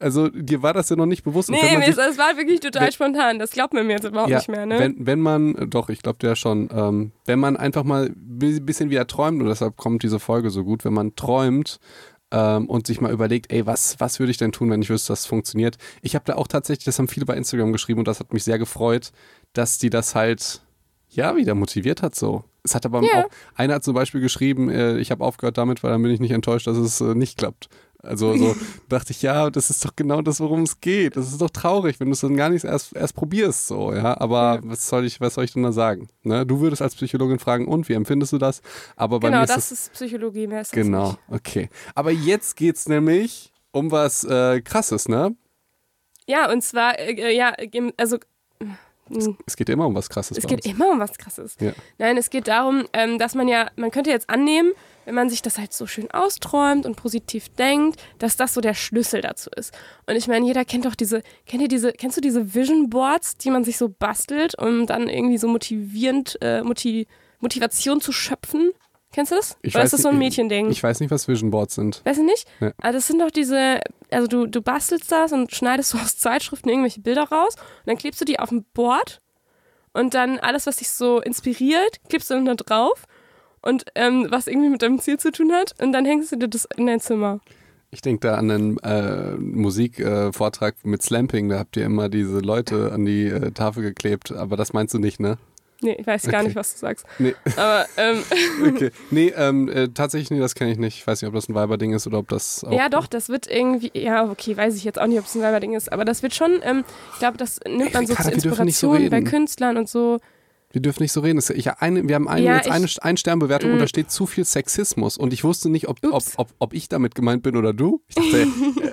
also 0.00 0.28
dir 0.28 0.60
war 0.62 0.72
das 0.74 0.88
ja 0.90 0.96
noch 0.96 1.06
nicht 1.06 1.22
bewusst. 1.22 1.48
Und 1.50 1.54
Nee, 1.62 1.78
mir 1.78 1.86
sich- 1.86 1.94
das 1.94 2.18
war 2.18 2.36
wirklich 2.36 2.60
total 2.60 2.86
wenn- 2.86 2.92
spontan. 2.92 3.38
Das 3.38 3.52
glaubt 3.52 3.72
man 3.74 3.86
mir 3.86 3.92
jetzt 3.94 4.04
überhaupt 4.04 4.28
ja, 4.28 4.38
nicht 4.38 4.48
mehr, 4.48 4.66
ne? 4.66 4.78
Wenn, 4.78 5.06
wenn 5.06 5.20
man, 5.20 5.70
doch, 5.70 5.88
ich 5.88 6.02
glaube 6.02 6.18
der 6.18 6.34
schon, 6.36 6.68
ähm, 6.74 7.12
wenn 7.26 7.38
man 7.38 7.56
einfach 7.56 7.84
mal 7.84 8.06
ein 8.06 8.66
bisschen 8.66 8.90
wieder 8.90 9.06
träumt, 9.06 9.40
und 9.40 9.46
deshalb 9.48 9.76
kommt 9.76 10.02
diese 10.02 10.18
Folge 10.18 10.50
so 10.50 10.64
gut, 10.64 10.84
wenn 10.84 10.92
man 10.94 11.14
träumt 11.14 11.78
ähm, 12.34 12.68
und 12.68 12.86
sich 12.86 13.00
mal 13.00 13.12
überlegt, 13.12 13.52
ey, 13.52 13.64
was, 13.64 14.00
was 14.00 14.18
würde 14.18 14.30
ich 14.32 14.36
denn 14.38 14.50
tun, 14.52 14.68
wenn 14.70 14.82
ich 14.82 14.90
wüsste, 14.90 15.12
dass 15.12 15.20
es 15.20 15.26
funktioniert? 15.26 15.76
Ich 16.02 16.14
habe 16.14 16.24
da 16.26 16.34
auch 16.34 16.48
tatsächlich, 16.48 16.84
das 16.84 16.98
haben 16.98 17.08
viele 17.08 17.26
bei 17.26 17.36
Instagram 17.36 17.72
geschrieben 17.72 18.00
und 18.00 18.08
das 18.08 18.18
hat 18.20 18.32
mich 18.32 18.42
sehr 18.44 18.58
gefreut, 18.58 19.12
dass 19.52 19.78
die 19.78 19.90
das 19.90 20.14
halt 20.14 20.60
ja, 21.10 21.36
wieder 21.36 21.54
motiviert 21.54 22.02
hat 22.02 22.14
so. 22.16 22.42
Es 22.64 22.74
hat 22.74 22.84
aber 22.86 23.02
Ja. 23.02 23.24
auch, 23.24 23.30
einer 23.54 23.74
hat 23.74 23.84
zum 23.84 23.94
Beispiel 23.94 24.20
geschrieben, 24.20 24.68
äh, 24.68 24.98
ich 24.98 25.10
habe 25.12 25.22
aufgehört 25.24 25.58
damit, 25.58 25.82
weil 25.84 25.92
dann 25.92 26.02
bin 26.02 26.10
ich 26.10 26.18
nicht 26.18 26.32
enttäuscht, 26.32 26.66
dass 26.66 26.76
es 26.76 27.00
äh, 27.00 27.14
nicht 27.14 27.38
klappt. 27.38 27.68
Also 28.04 28.36
so 28.36 28.54
dachte 28.88 29.12
ich, 29.12 29.22
ja, 29.22 29.50
das 29.50 29.70
ist 29.70 29.84
doch 29.84 29.96
genau 29.96 30.22
das, 30.22 30.40
worum 30.40 30.62
es 30.62 30.80
geht. 30.80 31.16
Das 31.16 31.28
ist 31.28 31.40
doch 31.40 31.50
traurig, 31.50 31.98
wenn 32.00 32.08
du 32.08 32.12
es 32.12 32.20
dann 32.20 32.36
gar 32.36 32.50
nicht 32.50 32.64
erst, 32.64 32.94
erst 32.94 33.14
probierst, 33.14 33.66
so, 33.68 33.92
ja. 33.92 34.20
Aber 34.20 34.60
was 34.64 34.88
soll 34.88 35.04
ich, 35.04 35.20
was 35.20 35.34
soll 35.34 35.44
ich 35.44 35.52
denn 35.52 35.62
da 35.62 35.72
sagen? 35.72 36.08
Ne? 36.22 36.44
Du 36.46 36.60
würdest 36.60 36.82
als 36.82 36.94
Psychologin 36.94 37.38
fragen, 37.38 37.66
und 37.66 37.88
wie 37.88 37.94
empfindest 37.94 38.32
du 38.32 38.38
das? 38.38 38.60
Aber 38.96 39.20
bei 39.20 39.28
genau, 39.28 39.38
mir 39.38 39.44
ist 39.44 39.50
das 39.56 39.70
es 39.70 39.80
ist 39.80 39.92
Psychologie, 39.94 40.46
mehr 40.46 40.60
ist 40.60 40.72
das 40.72 40.82
genau, 40.82 41.08
nicht. 41.08 41.18
okay. 41.30 41.68
Aber 41.94 42.10
jetzt 42.10 42.56
geht's 42.56 42.88
nämlich 42.88 43.52
um 43.72 43.90
was 43.90 44.24
äh, 44.24 44.60
krasses, 44.60 45.08
ne? 45.08 45.34
Ja, 46.26 46.50
und 46.50 46.62
zwar, 46.62 46.98
äh, 46.98 47.34
ja, 47.36 47.50
im- 47.72 47.92
also 47.96 48.18
mh, 49.10 49.34
Es 49.46 49.56
geht 49.56 49.68
immer 49.68 49.86
um 49.86 49.94
was 49.94 50.08
krasses. 50.08 50.38
es 50.38 50.46
geht 50.46 50.64
uns. 50.64 50.74
immer 50.74 50.90
um 50.90 50.98
was 51.00 51.12
Krasses. 51.18 51.56
Ja. 51.60 51.72
Nein, 51.98 52.16
es 52.16 52.30
geht 52.30 52.48
darum, 52.48 52.84
ähm, 52.92 53.18
dass 53.18 53.34
man 53.34 53.48
ja, 53.48 53.70
man 53.76 53.90
könnte 53.90 54.10
jetzt 54.10 54.30
annehmen, 54.30 54.72
wenn 55.04 55.14
man 55.14 55.30
sich 55.30 55.42
das 55.42 55.58
halt 55.58 55.72
so 55.72 55.86
schön 55.86 56.10
austräumt 56.10 56.86
und 56.86 56.96
positiv 56.96 57.48
denkt, 57.50 58.00
dass 58.18 58.36
das 58.36 58.54
so 58.54 58.60
der 58.60 58.74
Schlüssel 58.74 59.20
dazu 59.20 59.50
ist. 59.56 59.72
Und 60.06 60.16
ich 60.16 60.28
meine, 60.28 60.46
jeder 60.46 60.64
kennt 60.64 60.84
doch 60.84 60.94
diese, 60.94 61.22
kennt 61.46 61.62
ihr 61.62 61.68
diese, 61.68 61.92
kennst 61.92 62.16
du 62.16 62.20
diese 62.20 62.54
Vision 62.54 62.90
Boards, 62.90 63.36
die 63.36 63.50
man 63.50 63.64
sich 63.64 63.76
so 63.76 63.88
bastelt, 63.88 64.58
um 64.58 64.86
dann 64.86 65.08
irgendwie 65.08 65.38
so 65.38 65.48
motivierend, 65.48 66.38
äh, 66.40 66.62
Motiv 66.62 67.06
Motivation 67.40 68.00
zu 68.00 68.10
schöpfen? 68.10 68.72
Kennst 69.12 69.30
du 69.30 69.36
das? 69.36 69.56
Ich 69.62 69.74
Oder 69.74 69.84
weiß 69.84 69.88
ist 69.88 69.92
das 69.92 70.02
so 70.02 70.08
ein 70.08 70.18
Mädchending? 70.18 70.70
Ich 70.70 70.82
weiß 70.82 70.98
nicht, 70.98 71.12
was 71.12 71.28
Vision 71.28 71.52
Boards 71.52 71.76
sind. 71.76 72.02
Weißt 72.04 72.18
du 72.18 72.24
nicht? 72.24 72.48
Ja. 72.60 72.72
Also 72.78 72.98
das 72.98 73.06
sind 73.06 73.20
doch 73.20 73.30
diese, 73.30 73.80
also 74.10 74.26
du, 74.26 74.46
du 74.46 74.60
bastelst 74.60 75.12
das 75.12 75.30
und 75.30 75.54
schneidest 75.54 75.90
so 75.90 75.98
aus 75.98 76.18
Zeitschriften 76.18 76.68
irgendwelche 76.68 77.00
Bilder 77.00 77.24
raus 77.24 77.54
und 77.54 77.86
dann 77.86 77.96
klebst 77.96 78.20
du 78.20 78.24
die 78.24 78.40
auf 78.40 78.50
ein 78.50 78.64
Board 78.74 79.20
und 79.92 80.14
dann 80.14 80.40
alles, 80.40 80.66
was 80.66 80.76
dich 80.76 80.90
so 80.90 81.20
inspiriert, 81.20 82.00
klebst 82.08 82.28
du 82.30 82.34
dann 82.34 82.44
da 82.46 82.54
drauf 82.54 83.04
und 83.64 83.84
ähm, 83.94 84.26
was 84.30 84.46
irgendwie 84.46 84.68
mit 84.68 84.82
deinem 84.82 84.98
Ziel 84.98 85.18
zu 85.18 85.32
tun 85.32 85.52
hat 85.52 85.74
und 85.82 85.92
dann 85.92 86.04
hängst 86.04 86.32
du 86.32 86.36
dir 86.36 86.48
das 86.48 86.66
in 86.76 86.86
dein 86.86 87.00
Zimmer. 87.00 87.40
Ich 87.90 88.02
denke 88.02 88.26
da 88.26 88.34
an 88.36 88.50
einen 88.50 88.78
äh, 88.78 89.36
Musikvortrag 89.36 90.74
äh, 90.84 90.88
mit 90.88 91.02
Slamping, 91.02 91.48
da 91.48 91.58
habt 91.58 91.76
ihr 91.76 91.84
immer 91.84 92.08
diese 92.08 92.40
Leute 92.40 92.90
an 92.92 93.04
die 93.04 93.26
äh, 93.28 93.50
Tafel 93.52 93.82
geklebt, 93.82 94.32
aber 94.32 94.56
das 94.56 94.72
meinst 94.72 94.94
du 94.94 94.98
nicht, 94.98 95.20
ne? 95.20 95.38
Nee, 95.80 95.96
ich 95.98 96.06
weiß 96.06 96.22
gar 96.28 96.38
Okay. 96.40 96.46
nicht, 96.48 96.56
was 96.56 96.72
du 96.74 96.78
sagst. 96.80 97.04
Nee, 97.18 97.34
Aber 97.56 97.84
ähm, 97.96 98.22
okay. 98.66 98.90
nee 99.10 99.32
ähm, 99.36 99.68
äh, 99.68 99.88
tatsächlich, 99.88 100.30
nee, 100.30 100.38
das 100.38 100.54
kenne 100.54 100.72
ich 100.72 100.78
nicht. 100.78 100.96
Ich 100.98 101.06
weiß 101.06 101.20
nicht, 101.20 101.28
ob 101.28 101.34
das 101.34 101.48
ein 101.48 101.54
Weiberding 101.54 101.92
ist 101.92 102.06
oder 102.06 102.18
ob 102.18 102.28
das 102.28 102.64
auch 102.64 102.72
ja 102.72 102.88
doch, 102.88 103.06
das 103.06 103.28
wird 103.28 103.48
irgendwie, 103.50 103.90
ja 103.92 104.30
okay, 104.30 104.56
weiß 104.56 104.76
ich 104.76 104.84
jetzt 104.84 105.00
auch 105.00 105.06
nicht, 105.06 105.18
ob 105.18 105.26
es 105.26 105.34
ein 105.34 105.42
Weiberding 105.42 105.74
ist, 105.74 105.92
aber 105.92 106.04
das 106.04 106.22
wird 106.22 106.34
schon, 106.34 106.60
ähm, 106.62 106.84
ich 107.12 107.18
glaube, 107.18 107.36
das 107.36 107.60
nimmt 107.68 107.92
man 107.92 108.06
so 108.06 108.14
zur 108.14 108.24
nicht 108.24 108.42
so 108.44 108.48
Inspiration 108.48 109.10
bei. 109.10 109.20
Künstlern 109.22 109.76
und 109.76 109.88
so. 109.88 110.20
Wir 110.74 110.80
dürfen 110.82 111.04
nicht 111.04 111.12
so 111.12 111.20
reden. 111.20 111.38
Ich, 111.54 111.70
eine, 111.70 112.08
wir 112.08 112.16
haben 112.16 112.26
eine, 112.26 112.44
Ja, 112.44 112.56
jetzt 112.56 112.68
eine 112.68 112.88
Ein-Stern-Bewertung 113.00 113.70
und 113.70 113.76
Mm. 113.76 113.80
da 113.80 113.86
steht 113.86 114.10
zu 114.10 114.26
viel 114.26 114.44
Sexismus. 114.44 115.16
Und 115.16 115.32
ich 115.32 115.44
wusste 115.44 115.68
nicht, 115.70 115.86
ob, 115.86 115.98
ob, 116.10 116.24
ob, 116.36 116.48
ob 116.58 116.74
ich 116.74 116.88
damit 116.88 117.14
gemeint 117.14 117.44
bin 117.44 117.56
oder 117.56 117.72
du. 117.72 118.02
Ich 118.08 118.16
dachte, 118.16 118.48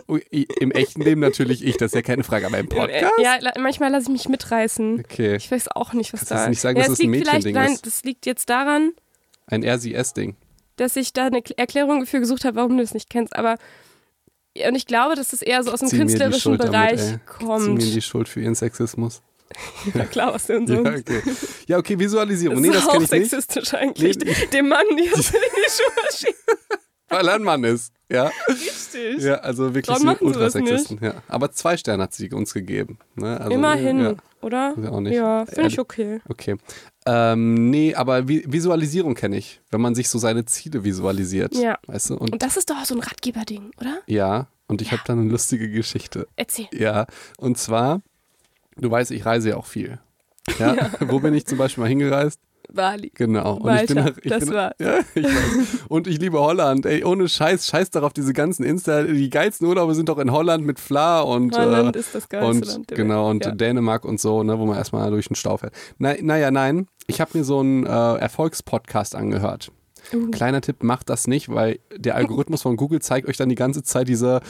äh, 0.32 0.46
im 0.60 0.72
echten 0.72 1.02
Leben 1.02 1.22
natürlich 1.22 1.66
ich, 1.66 1.78
das 1.78 1.88
ist 1.92 1.96
ja 1.96 2.04
keine 2.04 2.24
Frage, 2.24 2.46
aber 2.46 2.60
im 2.60 2.70
Podcast? 2.70 3.12
Ja, 3.20 3.40
manchmal 3.60 3.90
lasse 3.92 4.04
ich 4.04 4.10
mich 4.12 4.30
mitreißen. 4.30 5.00
Okay, 5.00 5.38
Ich 5.38 5.50
weiß 5.50 5.70
auch 5.76 5.94
nicht, 5.94 6.14
was 6.14 6.20
Kannst 6.20 6.32
da 6.32 6.36
jetzt 6.42 6.50
nicht 6.50 6.62
sagen, 6.62 6.78
ja, 6.78 6.84
dass 6.84 6.92
es 6.94 6.98
das 7.00 7.06
ein 7.06 7.10
Mädchending 7.10 7.56
nein, 7.56 7.72
ist? 7.74 7.86
das 7.88 8.04
liegt 8.04 8.28
jetzt 8.28 8.50
daran, 8.52 8.92
ein 9.48 9.64
RCS-Ding. 9.64 10.36
dass 10.76 10.96
ich 10.96 11.14
da 11.14 11.26
eine 11.26 11.40
Kl- 11.40 11.58
Erklärung 11.58 12.02
dafür 12.02 12.20
gesucht 12.20 12.46
habe, 12.46 12.58
warum 12.58 12.78
du 12.78 12.84
das 12.84 12.94
nicht 12.94 13.10
kennst. 13.10 13.36
Aber 13.36 13.56
und 14.68 14.76
ich 14.76 14.86
glaube, 14.86 15.16
dass 15.16 15.30
das 15.30 15.42
eher 15.42 15.64
so 15.64 15.72
aus 15.72 15.80
dem 15.80 15.90
künstlerischen 15.90 16.42
Schuld 16.42 16.60
damit, 16.60 16.72
Bereich 16.74 16.92
ey. 17.00 17.08
Zieh 17.08 17.14
mir 17.14 17.20
kommt. 17.48 17.82
die 17.82 18.02
Schuld 18.02 18.28
für 18.30 18.42
ihren 18.42 18.54
Sexismus. 18.54 19.22
Ja 19.94 20.06
klar, 20.06 20.34
was 20.34 20.46
denn 20.48 20.68
Ja, 20.68 20.76
sonst? 20.76 21.10
okay. 21.10 21.22
Ja, 21.68 21.78
okay, 21.78 21.98
Visualisierung. 22.00 22.56
Das 22.58 22.62
Nee, 22.62 22.70
ist 22.70 22.76
das 22.78 22.88
auch 22.88 22.92
kenne 22.94 23.04
ich 23.06 23.12
nicht, 23.12 23.30
sexistisch 23.32 23.74
eigentlich. 23.74 24.18
Nee, 24.20 24.34
Dem 24.54 24.68
Mann, 24.70 24.86
die 24.98 25.10
das 25.10 25.30
in 25.34 25.40
die 25.42 25.70
Schuhe 25.72 26.12
schiebt. 26.18 26.40
weil 27.10 27.28
er 27.28 27.36
ein 27.36 27.44
Mann 27.44 27.64
ist. 27.64 27.94
Ja, 28.10 28.30
Richtig. 28.50 29.22
ja 29.24 29.36
also 29.36 29.74
wirklich 29.74 29.98
so 29.98 30.08
Ultrasexisten. 30.26 31.00
Ja. 31.02 31.16
Aber 31.30 31.52
zwei 31.54 31.78
Sterne 31.78 32.04
hat 32.04 32.14
sie 32.14 32.30
uns 32.32 32.54
gegeben. 32.54 33.00
Ne? 33.16 33.40
Also, 33.40 33.52
Immerhin, 33.52 34.00
Ja, 34.02 34.16
oder? 34.42 34.76
ja, 34.82 34.90
auch 34.90 35.00
nicht. 35.00 35.14
Ja, 35.16 35.46
finde 35.46 35.68
ich 35.68 35.76
Ja, 35.76 35.82
okay. 35.82 36.20
Okay. 36.28 36.56
Ähm, 37.06 37.70
nee, 37.70 37.96
aber 37.96 38.28
Vi 38.28 38.44
Visualisierung 38.48 39.16
kenne 39.16 39.38
ich, 39.38 39.62
wenn 39.72 39.80
man 39.82 39.96
sich 39.96 40.10
so 40.10 40.20
seine 40.20 40.44
Ziele 40.46 40.84
visualisiert. 40.84 41.56
Ja. 41.56 41.80
Weißt 41.88 42.10
du? 42.12 42.16
Und, 42.18 42.34
Und 42.34 42.44
das 42.44 42.58
ist 42.58 42.70
doch 42.70 42.76
auch 42.82 42.86
so 42.86 42.96
ein 42.96 43.00
Ratgeberding, 43.02 43.72
oder? 43.80 44.00
ja, 44.08 44.48
und 44.68 44.82
ich 44.82 44.92
habe 44.92 45.02
da 45.06 45.14
eine 45.14 45.24
lustige 45.24 45.70
Geschichte. 45.70 46.28
Erzähl. 46.36 46.68
Ja, 46.74 47.06
und 47.38 47.58
zwar, 47.58 48.02
du 48.78 48.90
weißt, 48.92 49.12
ich 49.12 49.26
reise 49.26 49.50
ja 49.50 49.58
auch 49.58 49.66
viel. 49.66 50.00
Ja, 50.60 50.76
wo 51.02 51.20
bin 51.20 51.34
ich 51.34 51.46
zum 51.46 51.58
Beispiel 51.58 51.82
mal 51.84 51.88
hingereist? 51.88 52.40
Bali. 52.74 53.12
Genau. 53.16 53.56
Und 53.58 53.76
ich 53.76 53.88
bin, 53.88 53.98
nach- 53.98 54.18
ich 54.22 54.30
das 54.32 54.46
bin, 54.46 54.54
war's. 54.54 54.74
Ja, 54.80 55.00
ich 55.14 55.26
weiß. 55.26 55.86
Und 55.90 56.08
ich 56.08 56.20
liebe 56.20 56.40
Holland. 56.40 56.86
Ey, 56.86 57.04
ohne 57.04 57.28
Scheiß, 57.28 57.68
scheiß 57.68 57.90
darauf, 57.90 58.14
diese 58.14 58.32
ganzen 58.34 58.64
Insta, 58.64 59.04
die 59.04 59.30
geilsten 59.30 59.68
Urlaube 59.68 59.94
sind 59.94 60.08
doch 60.08 60.20
in 60.20 60.32
Holland 60.32 60.66
mit 60.66 60.80
Fla 60.80 61.22
und 61.22 61.58
Holland 61.58 61.96
äh, 61.96 62.00
ist 62.00 62.16
das 62.16 62.30
geilste 62.30 62.48
und 62.50 62.66
Land 62.66 62.88
genau 62.90 63.30
und 63.30 63.46
ja. 63.46 63.52
Dänemark 63.52 64.06
und 64.06 64.22
so, 64.22 64.44
ne, 64.44 64.58
wo 64.58 64.66
man 64.66 64.78
erstmal 64.78 65.10
durch 65.12 65.28
den 65.28 65.36
Stau 65.36 65.58
fährt. 65.58 65.74
Na, 65.98 66.14
naja, 66.22 66.50
nein, 66.50 66.88
ich 67.08 67.20
habe 67.20 67.38
mir 67.38 67.44
so 67.44 67.60
einen 67.60 67.86
äh, 67.86 67.90
Erfolgspodcast 67.90 69.16
angehört. 69.16 69.72
Uh. 70.14 70.30
Kleiner 70.32 70.62
Tipp, 70.62 70.84
macht 70.84 71.10
das 71.10 71.28
nicht, 71.28 71.50
weil 71.50 71.80
der 71.96 72.16
Algorithmus 72.16 72.62
von 72.62 72.76
Google 72.78 73.02
zeigt 73.02 73.28
euch 73.28 73.38
dann 73.38 73.50
die 73.50 73.56
ganze 73.56 73.84
Zeit 73.84 74.08
dieser 74.08 74.42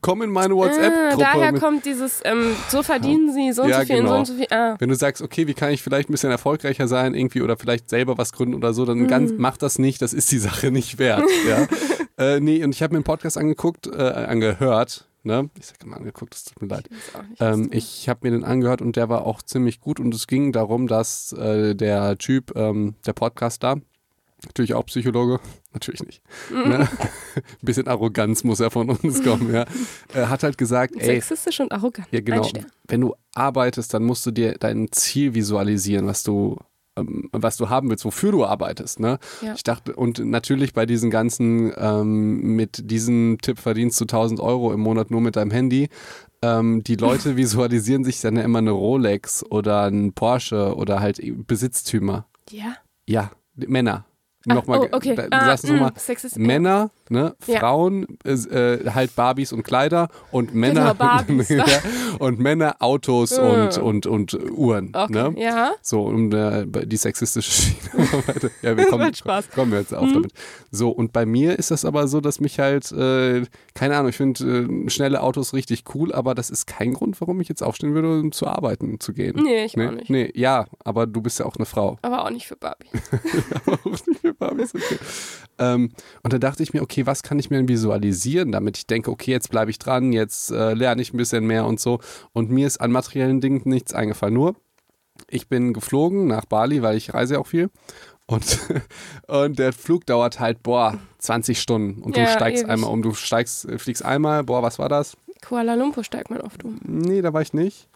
komm 0.00 0.22
in 0.22 0.30
meine 0.30 0.54
Ah, 0.54 0.56
WhatsApp-Gruppe. 0.58 1.16
daher 1.24 1.52
kommt 1.54 1.84
dieses, 1.84 2.20
ähm, 2.24 2.52
so 2.68 2.82
verdienen 2.82 3.32
sie 3.32 3.52
so 3.52 3.62
und 3.62 3.68
Ja, 3.68 3.80
so 3.80 3.86
viel 3.86 3.96
so 3.96 4.02
genau. 4.02 4.18
und 4.18 4.26
so 4.26 4.34
viel. 4.34 4.46
Ah. 4.50 4.76
wenn 4.78 4.88
du 4.88 4.94
sagst, 4.94 5.22
okay, 5.22 5.46
wie 5.46 5.54
kann 5.54 5.70
ich 5.72 5.82
vielleicht 5.82 6.08
ein 6.08 6.12
bisschen 6.12 6.30
erfolgreicher 6.30 6.88
sein 6.88 7.14
irgendwie 7.14 7.42
oder 7.42 7.56
vielleicht 7.56 7.88
selber 7.90 8.18
was 8.18 8.32
gründen 8.32 8.54
oder 8.54 8.72
so, 8.74 8.84
dann 8.84 8.98
Mhm. 8.98 9.08
ganz, 9.08 9.32
mach 9.36 9.56
das 9.56 9.78
nicht, 9.78 10.02
das 10.02 10.12
ist 10.12 10.30
die 10.32 10.38
Sache 10.38 10.70
nicht 10.70 10.98
wert. 10.98 11.22
ja? 11.48 11.66
äh, 12.18 12.40
nee, 12.40 12.62
und 12.64 12.74
ich 12.74 12.82
habe 12.82 12.92
mir 12.94 12.98
einen 12.98 13.04
Podcast 13.04 13.38
angeguckt, 13.38 13.86
äh, 13.86 13.96
angehört. 14.42 15.08
Ne? 15.24 15.50
Ich 15.56 15.66
sage 15.66 15.78
immer 15.84 15.96
angeguckt, 15.98 16.34
es 16.34 16.42
tut 16.44 16.60
mir 16.60 16.66
leid. 16.68 16.88
Ich 17.34 17.40
Ähm, 17.40 17.68
ich 17.72 18.08
habe 18.08 18.20
mir 18.24 18.32
den 18.32 18.42
angehört 18.42 18.82
und 18.82 18.96
der 18.96 19.08
war 19.08 19.24
auch 19.24 19.40
ziemlich 19.40 19.78
gut 19.78 20.00
und 20.00 20.12
es 20.14 20.26
ging 20.26 20.50
darum, 20.50 20.88
dass 20.88 21.32
äh, 21.32 21.76
der 21.76 22.18
Typ, 22.18 22.56
ähm, 22.56 22.96
der 23.06 23.12
Podcaster, 23.12 23.76
natürlich 24.46 24.74
auch 24.74 24.86
Psychologe, 24.86 25.40
natürlich 25.72 26.02
nicht, 26.04 26.22
Mhm. 26.50 26.68
ne? 26.68 26.88
ein 27.36 27.42
bisschen 27.62 27.88
Arroganz 27.88 28.44
muss 28.44 28.60
er 28.60 28.70
von 28.70 28.90
uns 28.90 29.22
kommen, 29.24 29.52
ja, 29.54 29.64
äh, 30.14 30.26
hat 30.26 30.42
halt 30.42 30.58
gesagt, 30.58 30.94
ey, 30.96 31.04
Sexistisch 31.20 31.60
und 31.60 31.72
arrogant. 31.72 32.08
ja, 32.10 32.20
genau. 32.20 32.48
Wenn 32.88 33.00
du 33.00 33.14
arbeitest, 33.34 33.94
dann 33.94 34.04
musst 34.04 34.26
du 34.26 34.30
dir 34.30 34.56
dein 34.58 34.90
Ziel 34.92 35.34
visualisieren, 35.34 36.06
was 36.06 36.22
du, 36.24 36.56
ähm, 36.96 37.28
was 37.32 37.56
du 37.56 37.70
haben 37.70 37.88
willst, 37.88 38.04
wofür 38.04 38.32
du 38.32 38.44
arbeitest. 38.44 39.00
Ne? 39.00 39.18
Ja. 39.40 39.54
Ich 39.54 39.62
dachte, 39.62 39.94
und 39.96 40.18
natürlich 40.18 40.74
bei 40.74 40.84
diesen 40.84 41.10
ganzen, 41.10 41.72
ähm, 41.76 42.56
mit 42.56 42.90
diesem 42.90 43.38
Tipp 43.40 43.58
verdienst 43.58 43.98
du 44.00 44.04
1000 44.04 44.40
Euro 44.40 44.72
im 44.74 44.80
Monat 44.80 45.10
nur 45.10 45.20
mit 45.22 45.36
deinem 45.36 45.50
Handy. 45.52 45.88
Ähm, 46.42 46.82
die 46.84 46.96
Leute 46.96 47.36
visualisieren 47.36 48.04
sich 48.04 48.20
dann 48.20 48.36
ja 48.36 48.42
immer 48.42 48.58
eine 48.58 48.72
Rolex 48.72 49.42
oder 49.48 49.84
ein 49.84 50.12
Porsche 50.12 50.74
oder 50.76 51.00
halt 51.00 51.18
Besitztümer. 51.46 52.26
Ja. 52.50 52.76
Ja, 53.06 53.30
Männer. 53.54 54.04
Nochmal, 54.46 54.80
oh, 54.92 54.96
okay. 54.96 55.14
da- 55.14 55.28
Ah, 55.30 55.46
nochmal. 55.72 55.92
mm. 56.36 56.46
Männer, 56.46 56.90
ne, 57.12 57.36
Ja. 57.46 57.60
Frauen, 57.60 58.06
äh, 58.24 58.32
äh, 58.32 58.90
halt 58.90 59.14
Barbies 59.14 59.52
und 59.52 59.62
Kleider 59.62 60.08
und 60.30 60.54
Männer 60.54 60.92
Genau, 60.92 60.94
Barbies. 60.98 61.48
ja, 61.50 61.64
und 62.18 62.38
Männer 62.40 62.76
Autos 62.80 63.38
und, 63.38 63.78
und, 63.78 64.06
und 64.06 64.34
Uhren. 64.50 64.90
Okay. 64.94 65.12
Ne? 65.12 65.34
Ja. 65.40 65.72
So, 65.82 66.02
um 66.04 66.32
äh, 66.32 66.66
die 66.86 66.96
sexistische 66.96 67.50
Schiene. 67.52 68.50
ja, 68.62 68.76
wir 68.76 68.86
kommen, 68.86 69.14
Spaß. 69.14 69.50
kommen 69.50 69.72
wir 69.72 69.78
jetzt 69.80 69.94
auf 69.94 70.06
Mhm. 70.08 70.14
damit. 70.14 70.32
So, 70.70 70.90
und 70.90 71.12
bei 71.12 71.26
mir 71.26 71.58
ist 71.58 71.70
das 71.70 71.84
aber 71.84 72.08
so, 72.08 72.20
dass 72.20 72.40
mich 72.40 72.58
halt, 72.58 72.90
äh, 72.92 73.42
keine 73.74 73.96
Ahnung, 73.96 74.08
ich 74.08 74.16
finde 74.16 74.66
äh, 74.86 74.90
schnelle 74.90 75.22
Autos 75.22 75.52
richtig 75.54 75.84
cool, 75.94 76.12
aber 76.12 76.34
das 76.34 76.50
ist 76.50 76.66
kein 76.66 76.94
Grund, 76.94 77.20
warum 77.20 77.40
ich 77.40 77.48
jetzt 77.48 77.62
aufstehen 77.62 77.94
würde, 77.94 78.20
um 78.20 78.32
zu 78.32 78.46
arbeiten 78.46 78.98
zu 79.00 79.12
gehen. 79.12 79.36
Nee, 79.42 79.64
ich 79.64 79.76
nee, 79.76 79.86
auch 79.86 79.92
nicht. 79.92 80.10
Nee, 80.10 80.30
ja, 80.34 80.66
aber 80.84 81.06
du 81.06 81.20
bist 81.20 81.38
ja 81.38 81.46
auch 81.46 81.56
eine 81.56 81.66
Frau. 81.66 81.98
Aber 82.02 82.24
auch 82.24 82.30
nicht 82.30 82.46
für 82.46 82.56
Barbie. 82.56 82.86
auch 83.66 84.06
nicht 84.06 84.20
für 84.20 84.34
Barbies, 84.34 84.74
okay. 84.74 84.98
ähm, 85.58 85.90
und 86.22 86.32
da 86.32 86.38
dachte 86.38 86.62
ich 86.62 86.72
mir, 86.72 86.82
okay, 86.82 87.01
was 87.06 87.22
kann 87.22 87.38
ich 87.38 87.50
mir 87.50 87.56
denn 87.58 87.68
visualisieren, 87.68 88.52
damit 88.52 88.76
ich 88.78 88.86
denke, 88.86 89.10
okay, 89.10 89.30
jetzt 89.30 89.50
bleibe 89.50 89.70
ich 89.70 89.78
dran, 89.78 90.12
jetzt 90.12 90.50
äh, 90.50 90.74
lerne 90.74 91.02
ich 91.02 91.12
ein 91.12 91.16
bisschen 91.16 91.46
mehr 91.46 91.66
und 91.66 91.80
so. 91.80 92.00
Und 92.32 92.50
mir 92.50 92.66
ist 92.66 92.80
an 92.80 92.92
materiellen 92.92 93.40
Dingen 93.40 93.62
nichts 93.64 93.92
eingefallen. 93.94 94.34
Nur, 94.34 94.54
ich 95.28 95.48
bin 95.48 95.72
geflogen 95.72 96.26
nach 96.26 96.44
Bali, 96.44 96.82
weil 96.82 96.96
ich 96.96 97.14
reise 97.14 97.38
auch 97.38 97.46
viel. 97.46 97.70
Und, 98.26 98.58
und 99.28 99.58
der 99.58 99.72
Flug 99.72 100.06
dauert 100.06 100.40
halt, 100.40 100.62
boah, 100.62 100.98
20 101.18 101.60
Stunden. 101.60 102.02
Und 102.02 102.16
du 102.16 102.20
Ja, 102.20 102.26
steigst 102.26 102.62
ewig. 102.62 102.70
einmal 102.72 102.90
um. 102.90 103.02
Du 103.02 103.12
steigst, 103.14 103.64
äh, 103.68 103.78
fliegst 103.78 104.04
einmal, 104.04 104.44
boah, 104.44 104.62
was 104.62 104.78
war 104.78 104.88
das? 104.88 105.16
Kuala 105.46 105.74
Lumpur 105.74 106.04
steigt 106.04 106.30
man 106.30 106.40
oft 106.40 106.62
um. 106.64 106.78
Nee, 106.84 107.20
da 107.20 107.32
war 107.32 107.42
ich 107.42 107.52
nicht. 107.52 107.88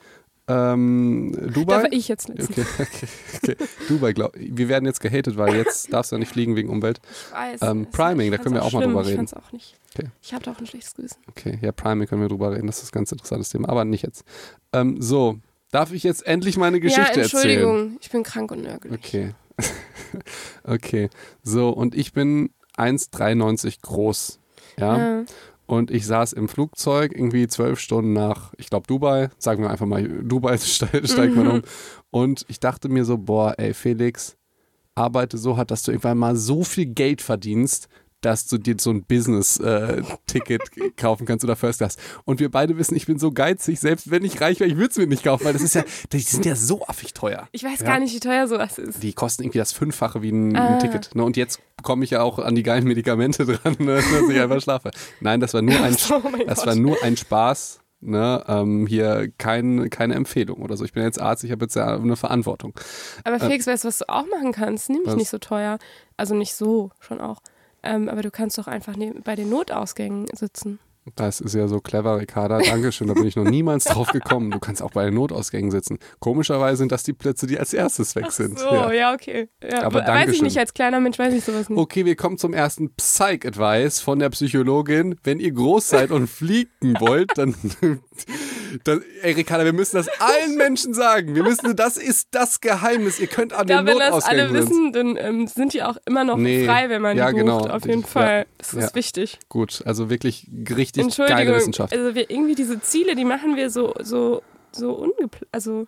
Ähm, 0.49 1.33
Da 1.35 1.47
Dubai? 1.49 1.83
war 1.83 1.93
ich 1.93 2.09
jetzt 2.09 2.29
letztens. 2.29 2.59
Okay, 2.59 2.67
okay, 2.83 3.07
okay. 3.43 3.57
Dubai, 3.89 4.13
glaub 4.13 4.33
Wir 4.37 4.69
werden 4.69 4.87
jetzt 4.87 5.01
gehatet, 5.01 5.37
weil 5.37 5.57
jetzt 5.57 5.93
darfst 5.93 6.13
du 6.13 6.17
ja 6.17 6.21
nicht 6.21 6.31
fliegen 6.33 6.55
wegen 6.57 6.69
Umwelt. 6.69 7.01
Ich 7.11 7.33
weiß. 7.33 7.63
Ähm, 7.63 7.87
Priming, 7.91 8.33
ich 8.33 8.37
da 8.37 8.43
können 8.43 8.55
wir 8.55 8.63
auch 8.63 8.73
mal 8.73 8.79
schlimm. 8.81 8.91
drüber 8.91 9.03
Ich 9.03 9.09
reden. 9.09 9.17
fand's 9.17 9.35
auch 9.35 9.53
nicht. 9.53 9.77
Okay. 9.95 10.09
Ich 10.23 10.33
habe 10.35 10.45
da 10.45 10.53
auch 10.53 10.59
ein 10.61 10.67
schlechtes 10.67 10.95
Gewissen. 10.95 11.19
Okay, 11.29 11.59
ja, 11.63 11.73
Priming 11.73 12.07
können 12.07 12.21
wir 12.23 12.29
drüber 12.29 12.53
reden. 12.53 12.67
Das 12.67 12.83
ist 12.83 12.91
ein 12.91 12.99
ganz 12.99 13.11
interessantes 13.13 13.49
Thema, 13.49 13.69
aber 13.69 13.85
nicht 13.85 14.03
jetzt. 14.03 14.25
Ähm, 14.73 15.01
so, 15.01 15.39
Darf 15.73 15.93
ich 15.93 16.05
jetzt 16.05 16.25
endlich 16.27 16.57
meine 16.57 16.77
ja, 16.77 16.83
Geschichte 16.83 17.23
Entschuldigung, 17.23 17.77
erzählen? 17.77 17.99
ich 18.01 18.11
bin 18.11 18.23
krank 18.23 18.51
und 18.53 18.63
nörgelig. 18.63 18.99
Okay. 18.99 19.35
okay. 20.65 21.11
So, 21.43 21.71
und 21.71 21.95
ich 21.95 22.13
bin 22.13 22.51
1,93 22.77 23.81
groß. 23.83 24.39
Ja? 24.79 24.97
Ja. 25.19 25.25
Und 25.67 25.91
ich 25.91 26.07
saß 26.07 26.33
im 26.33 26.49
Flugzeug 26.49 27.13
irgendwie 27.15 27.49
zwölf 27.49 27.81
Stunden 27.81 28.13
nach, 28.13 28.55
ich 28.57 28.71
glaube, 28.71 28.87
Dubai. 28.87 29.31
Sagen 29.39 29.63
wir 29.63 29.71
einfach 29.71 29.87
mal, 29.87 30.07
Dubai 30.07 30.57
ste- 30.59 31.07
steigt 31.07 31.35
man 31.35 31.49
um. 31.49 31.63
Und 32.11 32.45
ich 32.49 32.61
dachte 32.61 32.89
mir 32.89 33.05
so, 33.05 33.19
boah, 33.19 33.55
ey, 33.59 33.75
Felix, 33.75 34.37
arbeite 34.95 35.39
so 35.39 35.57
hart, 35.57 35.71
dass 35.71 35.83
du 35.83 35.91
irgendwann 35.91 36.19
mal 36.19 36.37
so 36.37 36.63
viel 36.65 36.87
Geld 36.87 37.21
verdienst, 37.21 37.89
dass 38.23 38.47
du 38.47 38.59
dir 38.59 38.77
so 38.79 38.91
ein 38.91 39.05
Business-Ticket 39.05 40.97
kaufen 40.97 41.27
kannst 41.27 41.45
oder 41.45 41.57
First 41.57 41.79
Class. 41.79 41.97
Und 42.25 42.41
wir 42.41 42.51
beide 42.51 42.77
wissen, 42.79 42.97
ich 42.97 43.07
bin 43.07 43.19
so 43.19 43.31
geizig, 43.33 43.79
selbst 43.81 44.11
wenn 44.11 44.25
ich 44.25 44.41
reich 44.41 44.61
wäre, 44.61 44.69
ich 44.71 44.77
würde 44.77 44.91
es 44.91 44.97
mir 44.99 45.07
nicht 45.07 45.25
kaufen, 45.25 45.45
weil 45.45 45.53
das 45.53 45.63
ist 45.63 45.75
ja, 45.75 45.85
die 46.13 46.21
sind 46.21 46.45
ja 46.45 46.57
so 46.57 46.85
affig 46.87 47.15
teuer. 47.15 47.49
Ich 47.53 47.63
weiß 47.65 47.81
Ja. 47.81 47.87
gar 47.87 48.01
nicht, 48.01 48.15
wie 48.15 48.21
teuer 48.21 48.49
sowas 48.49 48.79
ist. 48.79 49.03
Die 49.03 49.13
kosten 49.13 49.43
irgendwie 49.43 49.59
das 49.59 49.73
Fünffache 49.73 50.23
wie 50.23 50.31
ein, 50.31 50.57
Ah. 50.57 50.75
ein 50.75 50.79
Ticket. 50.81 51.15
Ne? 51.15 51.25
Und 51.25 51.37
jetzt 51.37 51.61
komme 51.83 52.05
ich 52.05 52.11
ja 52.11 52.23
auch 52.23 52.39
an 52.39 52.55
die 52.55 52.63
geilen 52.63 52.85
Medikamente 52.85 53.45
dran, 53.45 53.77
ne? 53.79 53.97
dass 53.97 54.29
ich 54.31 54.41
einfach 54.41 54.61
schlafe. 54.61 54.91
Nein, 55.21 55.41
das 55.41 55.55
war 55.55 55.63
nur 55.63 55.79
ein, 55.81 55.95
Oh 56.11 56.21
das 56.47 56.59
Gott. 56.59 56.67
war 56.67 56.75
nur 56.75 57.03
ein 57.03 57.17
Spaß. 57.17 57.81
Ne? 58.01 58.45
Ähm, 58.47 58.87
hier 58.87 59.33
kein, 59.39 59.89
keine 59.91 60.15
Empfehlung 60.15 60.63
oder 60.63 60.77
so. 60.77 60.85
Ich 60.85 60.93
bin 60.93 61.03
jetzt 61.03 61.21
Arzt, 61.21 61.45
ich 61.45 61.51
habe 61.51 61.65
jetzt 61.65 61.75
ja 61.77 61.97
eine 61.97 62.15
Verantwortung. 62.17 62.75
Aber 63.25 63.41
Felix, 63.41 63.67
weißt 63.67 63.85
du, 63.85 63.89
was 63.89 63.99
du 63.99 64.09
auch 64.09 64.27
machen 64.27 64.53
kannst? 64.53 64.91
Nämlich 64.91 65.13
Äh. 65.13 65.17
Nicht 65.17 65.31
so 65.31 65.39
teuer. 65.39 65.79
Also 66.17 66.35
nicht 66.35 66.55
so, 66.55 66.91
schon 67.01 67.21
auch. 67.21 67.41
Ähm, 67.83 68.09
aber 68.09 68.23
du 68.23 68.31
kannst 68.31 68.59
doch 68.59 68.67
einfach 68.67 68.95
bei 69.25 69.37
den 69.37 69.51
Notausgängen 69.51 70.27
sitzen. 70.33 70.79
Das 71.15 71.41
ist 71.41 71.55
ja 71.55 71.69
so 71.69 71.81
clever, 71.81 72.19
Ricarda. 72.19 72.59
Dankeschön, 72.59 73.07
da 73.09 73.15
bin 73.15 73.27
ich 73.27 73.37
noch 73.37 73.45
niemals 73.45 73.85
drauf 73.85 74.09
gekommen. 74.09 74.51
Du 74.51 74.59
kannst 74.59 74.83
auch 74.83 74.91
bei 74.91 75.05
den 75.05 75.15
Notausgängen 75.15 75.71
sitzen. 75.71 75.99
Komischerweise 76.19 76.79
sind 76.79 76.91
das 76.93 77.05
die 77.05 77.13
Plätze, 77.13 77.47
die 77.47 77.59
als 77.59 77.73
erstes 77.73 78.17
weg 78.17 78.33
sind. 78.33 78.59
So, 78.59 78.67
Ja. 78.67 78.93
ja, 78.93 79.15
okay. 79.15 79.49
Ja, 79.63 79.83
Aber 79.85 80.01
weiß 80.05 80.31
ich 80.31 80.43
nicht, 80.43 80.59
als 80.59 80.75
kleiner 80.75 80.99
Mensch 81.01 81.19
weiß 81.19 81.33
ich 81.33 81.45
sowas 81.45 81.69
nicht. 81.69 81.79
Okay, 81.79 82.05
wir 82.05 82.17
kommen 82.17 82.39
zum 82.39 82.53
ersten 82.53 82.93
Psych-Advice 82.95 84.01
von 84.01 84.19
der 84.19 84.31
Psychologin. 84.31 85.15
Wenn 85.23 85.39
ihr 85.39 85.53
groß 85.53 85.89
seid 85.89 86.11
und 86.11 86.27
fliegen 86.27 86.97
wollt, 87.01 87.31
dann, 87.37 87.55
dann 88.85 89.03
ey 89.23 89.33
Ricarda, 89.33 89.65
wir 89.65 89.73
müssen 89.73 89.97
das 89.97 90.09
allen 90.21 90.57
Menschen 90.57 90.93
sagen. 90.95 91.35
Wir 91.35 91.43
müssen, 91.43 91.77
das 91.77 91.97
ist 91.97 92.29
das 92.33 92.61
Geheimnis. 92.61 93.21
Ihr 93.21 93.27
könnt 93.29 93.53
an 93.53 93.69
Ja, 93.69 93.79
den 93.83 93.87
wenn 93.87 93.99
das 93.99 94.25
alle 94.25 94.49
Notausgängen 94.49 94.55
wissen, 94.55 94.93
dann 94.93 95.17
ähm, 95.17 95.47
sind 95.47 95.73
die 95.73 95.83
auch 95.83 95.97
immer 96.07 96.25
noch 96.25 96.37
Nee, 96.37 96.65
frei, 96.65 96.89
wenn 96.89 97.03
man 97.03 97.17
ja, 97.17 97.27
die 97.29 97.33
bucht. 97.35 97.41
genau. 97.43 97.59
Auf 97.67 97.87
jeden 97.87 98.01
Ja, 98.03 98.07
Fall. 98.07 98.47
Das 98.59 98.75
ist 98.75 98.95
wichtig. 98.95 99.39
Gut, 99.49 99.83
also 99.85 100.11
wirklich 100.11 100.49
richtig 100.77 100.96
Entschuldigung, 101.03 101.39
geile 101.45 101.57
Wissenschaft. 101.57 101.93
also 101.93 102.15
wir 102.15 102.31
irgendwie 102.31 102.55
diese 102.55 102.81
Ziele, 102.81 103.15
die 103.15 103.25
machen 103.25 103.57
wir 103.57 103.71
so 103.71 103.95
so 104.03 104.43
so 104.73 104.93
ungeplant, 104.93 105.47
also 105.53 105.87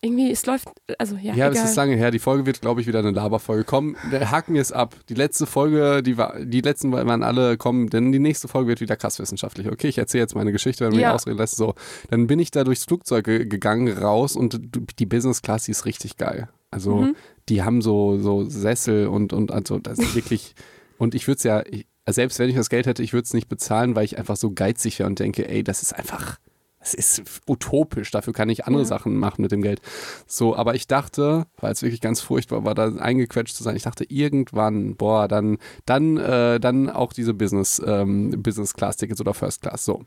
irgendwie 0.00 0.30
es 0.30 0.46
läuft, 0.46 0.68
also 0.98 1.16
ja, 1.16 1.34
Ja, 1.34 1.48
egal. 1.48 1.52
es 1.64 1.70
ist 1.70 1.76
lange 1.76 1.96
her. 1.96 2.12
Die 2.12 2.20
Folge 2.20 2.46
wird, 2.46 2.60
glaube 2.60 2.80
ich, 2.80 2.86
wieder 2.86 3.00
eine 3.00 3.10
Laberfolge. 3.10 3.64
Komm, 3.64 3.96
der- 4.12 4.30
haken 4.30 4.54
wir 4.54 4.60
es 4.62 4.70
ab. 4.70 4.94
Die 5.08 5.14
letzte 5.14 5.44
Folge, 5.44 6.04
die 6.04 6.16
war, 6.16 6.38
die 6.38 6.60
letzten 6.60 6.92
waren 6.92 7.24
alle 7.24 7.56
kommen, 7.56 7.88
denn 7.90 8.12
die 8.12 8.20
nächste 8.20 8.46
Folge 8.46 8.68
wird 8.68 8.80
wieder 8.80 8.94
krass 8.96 9.18
wissenschaftlich. 9.18 9.66
Okay, 9.68 9.88
ich 9.88 9.98
erzähle 9.98 10.22
jetzt 10.22 10.36
meine 10.36 10.52
Geschichte, 10.52 10.84
wenn 10.84 10.92
du 10.92 11.00
Ja. 11.00 11.08
mich 11.08 11.14
ausreden 11.16 11.38
lässt. 11.38 11.56
So, 11.56 11.74
dann 12.10 12.28
bin 12.28 12.38
ich 12.38 12.52
da 12.52 12.62
durchs 12.62 12.84
Flugzeug 12.84 13.24
ge- 13.24 13.46
gegangen, 13.46 13.88
raus 13.98 14.36
und 14.36 14.60
die 15.00 15.06
Business 15.06 15.42
Class, 15.42 15.64
die 15.64 15.72
ist 15.72 15.84
richtig 15.84 16.16
geil. 16.16 16.48
Also, 16.70 16.94
Mhm. 16.98 17.16
die 17.48 17.64
haben 17.64 17.82
so, 17.82 18.18
so 18.18 18.44
Sessel 18.48 19.08
und, 19.08 19.32
und 19.32 19.50
also, 19.50 19.80
das 19.80 19.98
ist 19.98 20.14
wirklich, 20.14 20.54
und 20.98 21.16
ich 21.16 21.26
würde 21.26 21.38
es 21.38 21.42
ja, 21.42 21.64
ich, 21.68 21.86
selbst 22.12 22.38
wenn 22.38 22.48
ich 22.48 22.56
das 22.56 22.70
Geld 22.70 22.86
hätte, 22.86 23.02
ich 23.02 23.12
würde 23.12 23.24
es 23.24 23.34
nicht 23.34 23.48
bezahlen, 23.48 23.96
weil 23.96 24.04
ich 24.04 24.18
einfach 24.18 24.36
so 24.36 24.50
geizig 24.50 24.98
wäre 24.98 25.08
und 25.08 25.18
denke, 25.18 25.48
ey, 25.48 25.62
das 25.64 25.82
ist 25.82 25.92
einfach, 25.94 26.38
das 26.80 26.94
ist 26.94 27.22
utopisch, 27.46 28.10
dafür 28.10 28.32
kann 28.32 28.48
ich 28.48 28.66
andere 28.66 28.82
Ja. 28.82 28.88
Sachen 28.88 29.16
machen 29.16 29.42
mit 29.42 29.52
dem 29.52 29.62
Geld. 29.62 29.80
So, 30.26 30.54
aber 30.56 30.74
ich 30.74 30.86
dachte, 30.86 31.46
weil 31.60 31.72
es 31.72 31.82
wirklich 31.82 32.00
ganz 32.00 32.20
furchtbar 32.20 32.64
war, 32.64 32.74
da 32.74 32.88
eingequetscht 32.94 33.56
zu 33.56 33.62
sein, 33.62 33.76
ich 33.76 33.82
dachte 33.82 34.04
irgendwann, 34.08 34.96
boah, 34.96 35.28
dann, 35.28 35.58
dann, 35.86 36.16
äh, 36.16 36.60
dann 36.60 36.88
auch 36.88 37.12
diese 37.12 37.34
Business, 37.34 37.82
ähm, 37.84 38.42
Business 38.42 38.74
Class 38.74 38.96
Tickets 38.96 39.20
oder 39.20 39.34
First 39.34 39.62
Class. 39.62 39.84
So. 39.84 40.04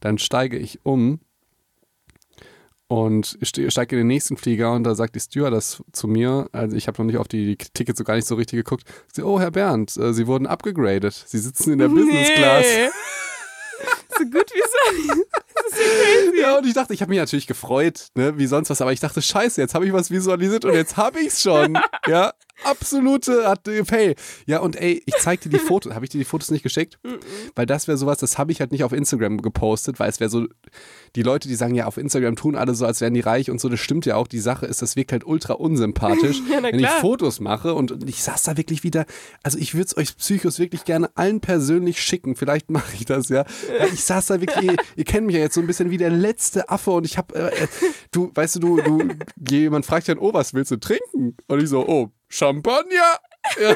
Dann 0.00 0.18
steige 0.18 0.56
ich 0.58 0.80
um 0.84 1.20
und 2.90 3.38
ste- 3.42 3.70
steige 3.70 3.94
in 3.94 4.00
den 4.00 4.08
nächsten 4.08 4.36
Flieger 4.36 4.72
und 4.72 4.82
da 4.82 4.96
sagt 4.96 5.14
die 5.14 5.20
Stewardess 5.20 5.80
zu 5.92 6.08
mir, 6.08 6.48
also 6.50 6.74
ich 6.76 6.88
habe 6.88 6.98
noch 7.00 7.06
nicht 7.06 7.18
auf 7.18 7.28
die 7.28 7.56
Tickets 7.56 7.96
so 7.98 8.04
gar 8.04 8.16
nicht 8.16 8.26
so 8.26 8.34
richtig 8.34 8.56
geguckt, 8.58 8.82
sie, 9.12 9.22
oh 9.22 9.38
Herr 9.38 9.52
Bernd, 9.52 9.96
äh, 9.96 10.12
Sie 10.12 10.26
wurden 10.26 10.48
abgegradet. 10.48 11.14
Sie 11.26 11.38
sitzen 11.38 11.72
in 11.72 11.78
der 11.78 11.88
Business 11.88 12.30
Class. 12.34 12.66
so 14.18 14.24
gut 14.24 14.50
wie 14.52 14.60
so. 15.14 15.22
Ja, 16.40 16.58
und 16.58 16.66
ich 16.66 16.74
dachte, 16.74 16.92
ich 16.94 17.00
habe 17.00 17.10
mich 17.10 17.18
natürlich 17.18 17.46
gefreut, 17.46 18.08
ne, 18.16 18.36
wie 18.38 18.46
sonst 18.46 18.70
was, 18.70 18.80
aber 18.80 18.92
ich 18.92 18.98
dachte, 18.98 19.22
scheiße, 19.22 19.60
jetzt 19.60 19.74
habe 19.74 19.86
ich 19.86 19.92
was 19.92 20.10
visualisiert 20.10 20.64
und 20.64 20.74
jetzt 20.74 20.96
habe 20.96 21.20
ich's 21.20 21.40
schon. 21.42 21.78
Ja, 22.08 22.32
absolute 22.64 23.48
hat 23.48 23.64
Pay. 23.64 24.14
Ja, 24.46 24.60
und 24.60 24.76
ey, 24.76 25.02
ich 25.06 25.14
zeig 25.18 25.40
dir 25.40 25.48
die 25.48 25.58
Fotos. 25.70 25.94
Habe 25.94 26.04
ich 26.04 26.10
dir 26.10 26.18
die 26.18 26.24
Fotos 26.24 26.50
nicht 26.50 26.62
geschickt? 26.62 26.98
Weil 27.54 27.66
das 27.66 27.88
wäre 27.88 27.98
sowas, 27.98 28.18
das 28.18 28.38
habe 28.38 28.52
ich 28.52 28.60
halt 28.60 28.72
nicht 28.72 28.84
auf 28.84 28.92
Instagram 28.92 29.42
gepostet, 29.42 29.98
weil 29.98 30.10
es 30.10 30.20
wäre 30.20 30.30
so, 30.30 30.46
die 31.16 31.22
Leute, 31.22 31.48
die 31.48 31.54
sagen 31.54 31.74
ja, 31.74 31.86
auf 31.86 31.96
Instagram 31.96 32.36
tun 32.36 32.56
alle 32.56 32.74
so, 32.74 32.86
als 32.86 33.00
wären 33.00 33.14
die 33.14 33.20
reich 33.20 33.50
und 33.50 33.60
so, 33.60 33.68
das 33.68 33.80
stimmt 33.80 34.06
ja 34.06 34.16
auch. 34.16 34.26
Die 34.26 34.38
Sache 34.38 34.66
ist, 34.66 34.82
das 34.82 34.96
wirkt 34.96 35.12
halt 35.12 35.24
ultra 35.24 35.54
unsympathisch, 35.54 36.40
Ja, 36.50 36.62
wenn 36.62 36.78
ich. 36.78 36.86
Fotos 37.00 37.40
mache 37.40 37.74
und, 37.74 38.08
ich 38.08 38.22
saß 38.22 38.42
da 38.42 38.56
wirklich 38.56 38.82
wieder, 38.82 39.06
also 39.42 39.58
ich 39.58 39.74
würde 39.74 39.86
es 39.86 39.96
euch 39.96 40.16
Psychos 40.16 40.58
wirklich 40.58 40.84
gerne 40.84 41.10
allen 41.16 41.40
persönlich 41.40 42.02
schicken. 42.02 42.36
Vielleicht 42.36 42.70
mache 42.70 42.94
ich 42.94 43.04
das 43.04 43.28
ja. 43.28 43.44
Weil 43.78 43.92
ich 43.92 44.04
saß 44.04 44.26
da 44.26 44.40
wirklich, 44.40 44.64
ihr, 44.64 44.76
ihr 44.96 45.04
kennt 45.04 45.26
mich 45.26 45.36
ja 45.36 45.42
jetzt 45.42 45.54
so 45.54 45.60
ein 45.60 45.66
bisschen 45.66 45.90
wie 45.90 45.96
der 45.96 46.10
letzte 46.10 46.68
Affe 46.68 46.90
und 46.90 47.06
ich 47.06 47.18
habe, 47.18 47.34
äh, 47.34 47.64
äh, 47.64 47.68
du, 48.10 48.30
weißt 48.34 48.56
du, 48.56 48.60
du, 48.60 48.76
du, 48.82 49.08
jemand 49.48 49.86
fragt 49.86 50.08
dann, 50.08 50.18
oh, 50.18 50.32
was 50.32 50.54
willst 50.54 50.70
du 50.70 50.76
trinken? 50.76 51.36
Und 51.46 51.62
ich 51.62 51.68
so, 51.68 51.86
oh, 51.86 52.10
Champagner. 52.30 53.18
Ja. 53.60 53.74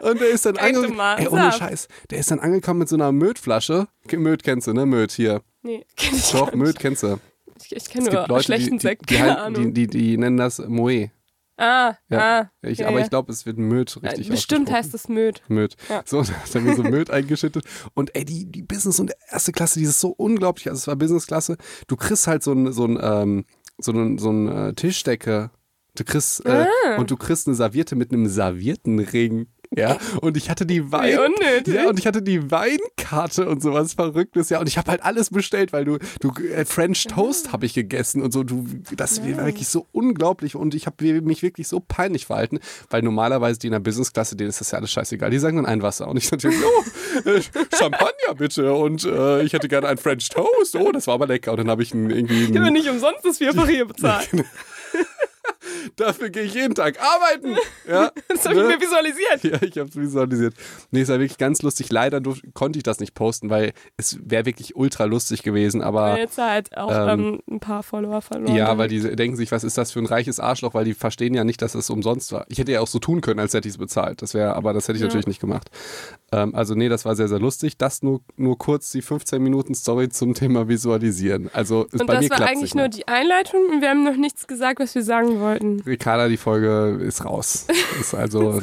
Und 0.08 0.20
der 0.20 0.30
ist 0.30 0.46
dann 0.46 0.56
angekommen. 0.56 0.98
Ey, 1.18 1.28
ohne. 1.28 1.52
Scheiß. 1.52 1.88
Der 2.10 2.18
ist 2.18 2.30
dann 2.30 2.40
angekommen 2.40 2.78
mit 2.80 2.88
so 2.88 2.96
einer 2.96 3.12
Mödflasche. 3.12 3.88
Möd 4.10 4.42
kennst 4.42 4.66
du, 4.66 4.72
ne? 4.72 4.86
Möd 4.86 5.12
hier. 5.12 5.42
Nee, 5.62 5.84
kenn 5.96 6.14
ich 6.14 6.30
Doch, 6.30 6.54
Möd 6.54 6.78
kennst 6.78 7.02
du. 7.02 7.18
Ich, 7.60 7.76
ich 7.76 7.84
kenne 7.90 8.10
nur 8.10 8.26
Leute, 8.26 8.44
schlechten 8.44 8.72
die, 8.72 8.78
die, 8.78 8.82
Sekt, 8.82 9.10
die, 9.10 9.14
keine 9.16 9.30
halt- 9.30 9.38
Ahnung. 9.40 9.74
die, 9.74 9.86
die, 9.86 10.16
nennen 10.16 10.36
das 10.38 10.58
Moe. 10.58 11.10
ah, 11.58 11.94
Ja. 12.08 12.40
ah. 12.40 12.50
Ich, 12.62 12.78
ja, 12.78 12.88
aber 12.88 12.98
ja. 12.98 13.04
ich 13.04 13.10
glaube, 13.10 13.30
es 13.30 13.46
wird 13.46 13.58
Möd 13.58 13.94
Ja, 14.02 14.08
richtig 14.10 14.28
Bestimmt 14.30 14.68
ausgesprochen. 14.68 14.76
heißt 14.84 14.94
es 14.94 15.08
Möd. 15.08 15.42
Möd. 15.48 15.76
Ja. 15.88 16.02
So, 16.06 16.22
da 16.22 16.32
hat 16.32 16.54
er 16.54 16.60
mir 16.62 16.74
so 16.74 16.82
Möd 16.82 17.10
eingeschüttet. 17.10 17.64
Und 17.94 18.14
ey, 18.16 18.24
die, 18.24 18.46
die 18.50 18.62
Business 18.62 18.98
und 18.98 19.12
erste 19.30 19.52
Klasse, 19.52 19.78
die 19.78 19.84
ist 19.84 20.00
so 20.00 20.08
unglaublich. 20.10 20.68
Also 20.68 20.78
es 20.80 20.86
war 20.88 20.96
Business-Klasse. 20.96 21.56
Du 21.86 21.96
kriegst 21.96 22.26
halt 22.26 22.42
so 22.42 22.52
ein, 22.52 22.72
so 22.72 22.86
ein, 22.86 22.98
ähm, 23.00 23.44
so 23.78 23.92
ein, 23.92 24.18
so 24.18 24.30
ein 24.30 24.48
äh, 24.48 24.74
Tischdecke. 24.74 25.50
Du 25.94 26.04
kriegst, 26.04 26.44
äh, 26.46 26.66
Ah. 26.86 26.96
und 26.96 27.10
du 27.10 27.16
kriegst 27.16 27.46
eine 27.46 27.54
Serviette 27.54 27.96
mit 27.96 28.12
einem 28.12 28.26
Serviettenring. 28.26 29.46
Ja, 29.74 29.96
und 30.20 30.36
ich 30.36 30.50
hatte 30.50 30.66
die 30.66 30.92
Wein, 30.92 31.16
ja, 31.66 31.88
und 31.88 31.98
ich 31.98 32.06
hatte 32.06 32.20
die 32.20 32.50
Weinkarte 32.50 33.48
und 33.48 33.62
sowas 33.62 33.94
Verrücktes, 33.94 34.50
ja, 34.50 34.60
und 34.60 34.68
ich 34.68 34.76
habe 34.76 34.90
halt 34.90 35.02
alles 35.02 35.30
bestellt, 35.30 35.72
weil 35.72 35.86
du, 35.86 35.96
du 36.20 36.30
äh, 36.42 36.66
French 36.66 37.04
Toast 37.04 37.54
habe 37.54 37.64
ich 37.64 37.72
gegessen 37.72 38.20
und 38.20 38.32
so, 38.32 38.42
du, 38.44 38.66
das 38.94 39.22
war 39.22 39.46
wirklich 39.46 39.68
so 39.68 39.86
unglaublich 39.92 40.56
und 40.56 40.74
ich 40.74 40.84
habe 40.84 41.22
mich 41.22 41.42
wirklich 41.42 41.68
so 41.68 41.80
peinlich 41.80 42.26
verhalten, 42.26 42.58
weil 42.90 43.00
normalerweise 43.00 43.60
die 43.60 43.68
in 43.68 43.72
der 43.72 43.80
Businessklasse, 43.80 44.36
denen 44.36 44.50
ist 44.50 44.60
das 44.60 44.72
ja 44.72 44.78
alles 44.78 44.90
scheißegal, 44.92 45.30
die 45.30 45.38
sagen 45.38 45.56
dann 45.56 45.64
ein 45.64 45.80
Wasser 45.80 46.06
und 46.06 46.18
ich 46.18 46.30
natürlich, 46.30 46.58
oh, 46.62 47.28
äh, 47.30 47.40
Champagner 47.74 48.34
bitte 48.36 48.74
und 48.74 49.04
äh, 49.06 49.42
ich 49.42 49.54
hätte 49.54 49.68
gerne 49.68 49.88
ein 49.88 49.96
French 49.96 50.28
Toast, 50.28 50.76
oh, 50.76 50.92
das 50.92 51.06
war 51.06 51.14
aber 51.14 51.26
lecker 51.28 51.52
und 51.52 51.56
dann 51.60 51.70
habe 51.70 51.82
ich 51.82 51.94
einen, 51.94 52.10
irgendwie 52.10 52.42
Ich 52.42 52.48
habe 52.50 52.60
einen, 52.66 52.74
nicht 52.74 52.90
umsonst 52.90 53.24
das 53.24 53.38
Vierfache 53.38 53.70
hier 53.72 53.86
bezahlt. 53.86 54.28
dafür 55.96 56.30
gehe 56.30 56.42
ich 56.44 56.54
jeden 56.54 56.74
Tag 56.74 56.98
arbeiten, 57.00 57.56
ja. 57.88 58.10
Das 58.28 58.44
habe 58.44 58.54
ich 58.56 58.62
ne? 58.62 58.68
mir 58.68 58.80
visualisiert. 58.80 59.42
Ja, 59.42 59.62
ich 59.62 59.78
habe 59.78 59.88
es 59.88 59.96
visualisiert. 59.96 60.54
Nee, 60.90 61.02
es 61.02 61.08
war 61.08 61.18
wirklich 61.18 61.38
ganz 61.38 61.62
lustig. 61.62 61.90
Leider 61.90 62.20
konnte 62.54 62.78
ich 62.78 62.82
das 62.82 63.00
nicht 63.00 63.14
posten, 63.14 63.50
weil 63.50 63.72
es 63.96 64.18
wäre 64.24 64.46
wirklich 64.46 64.76
ultra 64.76 65.04
lustig 65.04 65.42
gewesen. 65.42 65.82
Aber 65.82 66.18
Jetzt 66.18 66.38
halt 66.38 66.76
auch 66.76 66.90
ähm, 66.90 67.20
ähm, 67.20 67.40
ein 67.56 67.60
paar 67.60 67.82
Follower 67.82 68.22
verloren. 68.22 68.54
ja, 68.54 68.76
weil 68.78 68.88
die 68.88 69.00
denken 69.16 69.36
sich, 69.36 69.50
was 69.52 69.64
ist 69.64 69.76
das 69.78 69.92
für 69.92 69.98
ein 69.98 70.06
reiches 70.06 70.40
Arschloch, 70.40 70.74
weil 70.74 70.84
die 70.84 70.94
verstehen 70.94 71.34
ja 71.34 71.44
nicht, 71.44 71.60
dass 71.62 71.74
es 71.74 71.90
umsonst 71.90 72.32
war. 72.32 72.44
Ich 72.48 72.58
hätte 72.58 72.72
ja 72.72 72.80
auch 72.80 72.86
so 72.88 72.98
tun 72.98 73.20
können, 73.20 73.40
als 73.40 73.54
hätte 73.54 73.68
ich 73.68 73.74
es 73.74 73.78
bezahlt. 73.78 74.22
Das 74.22 74.34
wäre, 74.34 74.54
aber 74.54 74.72
das 74.72 74.88
hätte 74.88 74.96
ich 74.96 75.00
Ja. 75.02 75.06
natürlich 75.06 75.26
nicht 75.26 75.40
gemacht. 75.40 75.70
Ähm, 76.32 76.54
also 76.54 76.74
nee, 76.74 76.88
das 76.88 77.04
war 77.04 77.14
sehr, 77.14 77.28
sehr 77.28 77.38
lustig. 77.38 77.76
Das 77.76 78.02
nur, 78.02 78.22
nur 78.36 78.58
kurz 78.58 78.90
die 78.90 79.02
15 79.02 79.42
Minuten 79.42 79.74
Story 79.74 80.08
zum 80.08 80.34
Thema 80.34 80.66
Visualisieren. 80.68 81.50
Also 81.52 81.84
ist 81.84 82.00
Und 82.00 82.06
bei 82.06 82.14
das 82.14 82.24
mir 82.24 82.30
war 82.30 82.46
eigentlich 82.46 82.74
nur 82.74 82.88
die 82.88 83.06
Einleitung 83.06 83.60
und 83.70 83.80
wir 83.82 83.90
haben 83.90 84.04
noch 84.04 84.16
nichts 84.16 84.46
gesagt, 84.46 84.80
was 84.80 84.94
wir 84.94 85.02
sagen 85.02 85.40
wollten. 85.40 85.80
Ricarda, 85.80 86.28
die 86.28 86.38
Folge 86.38 86.98
ist 87.04 87.24
raus. 87.24 87.66
ist 88.00 88.14
also 88.14 88.60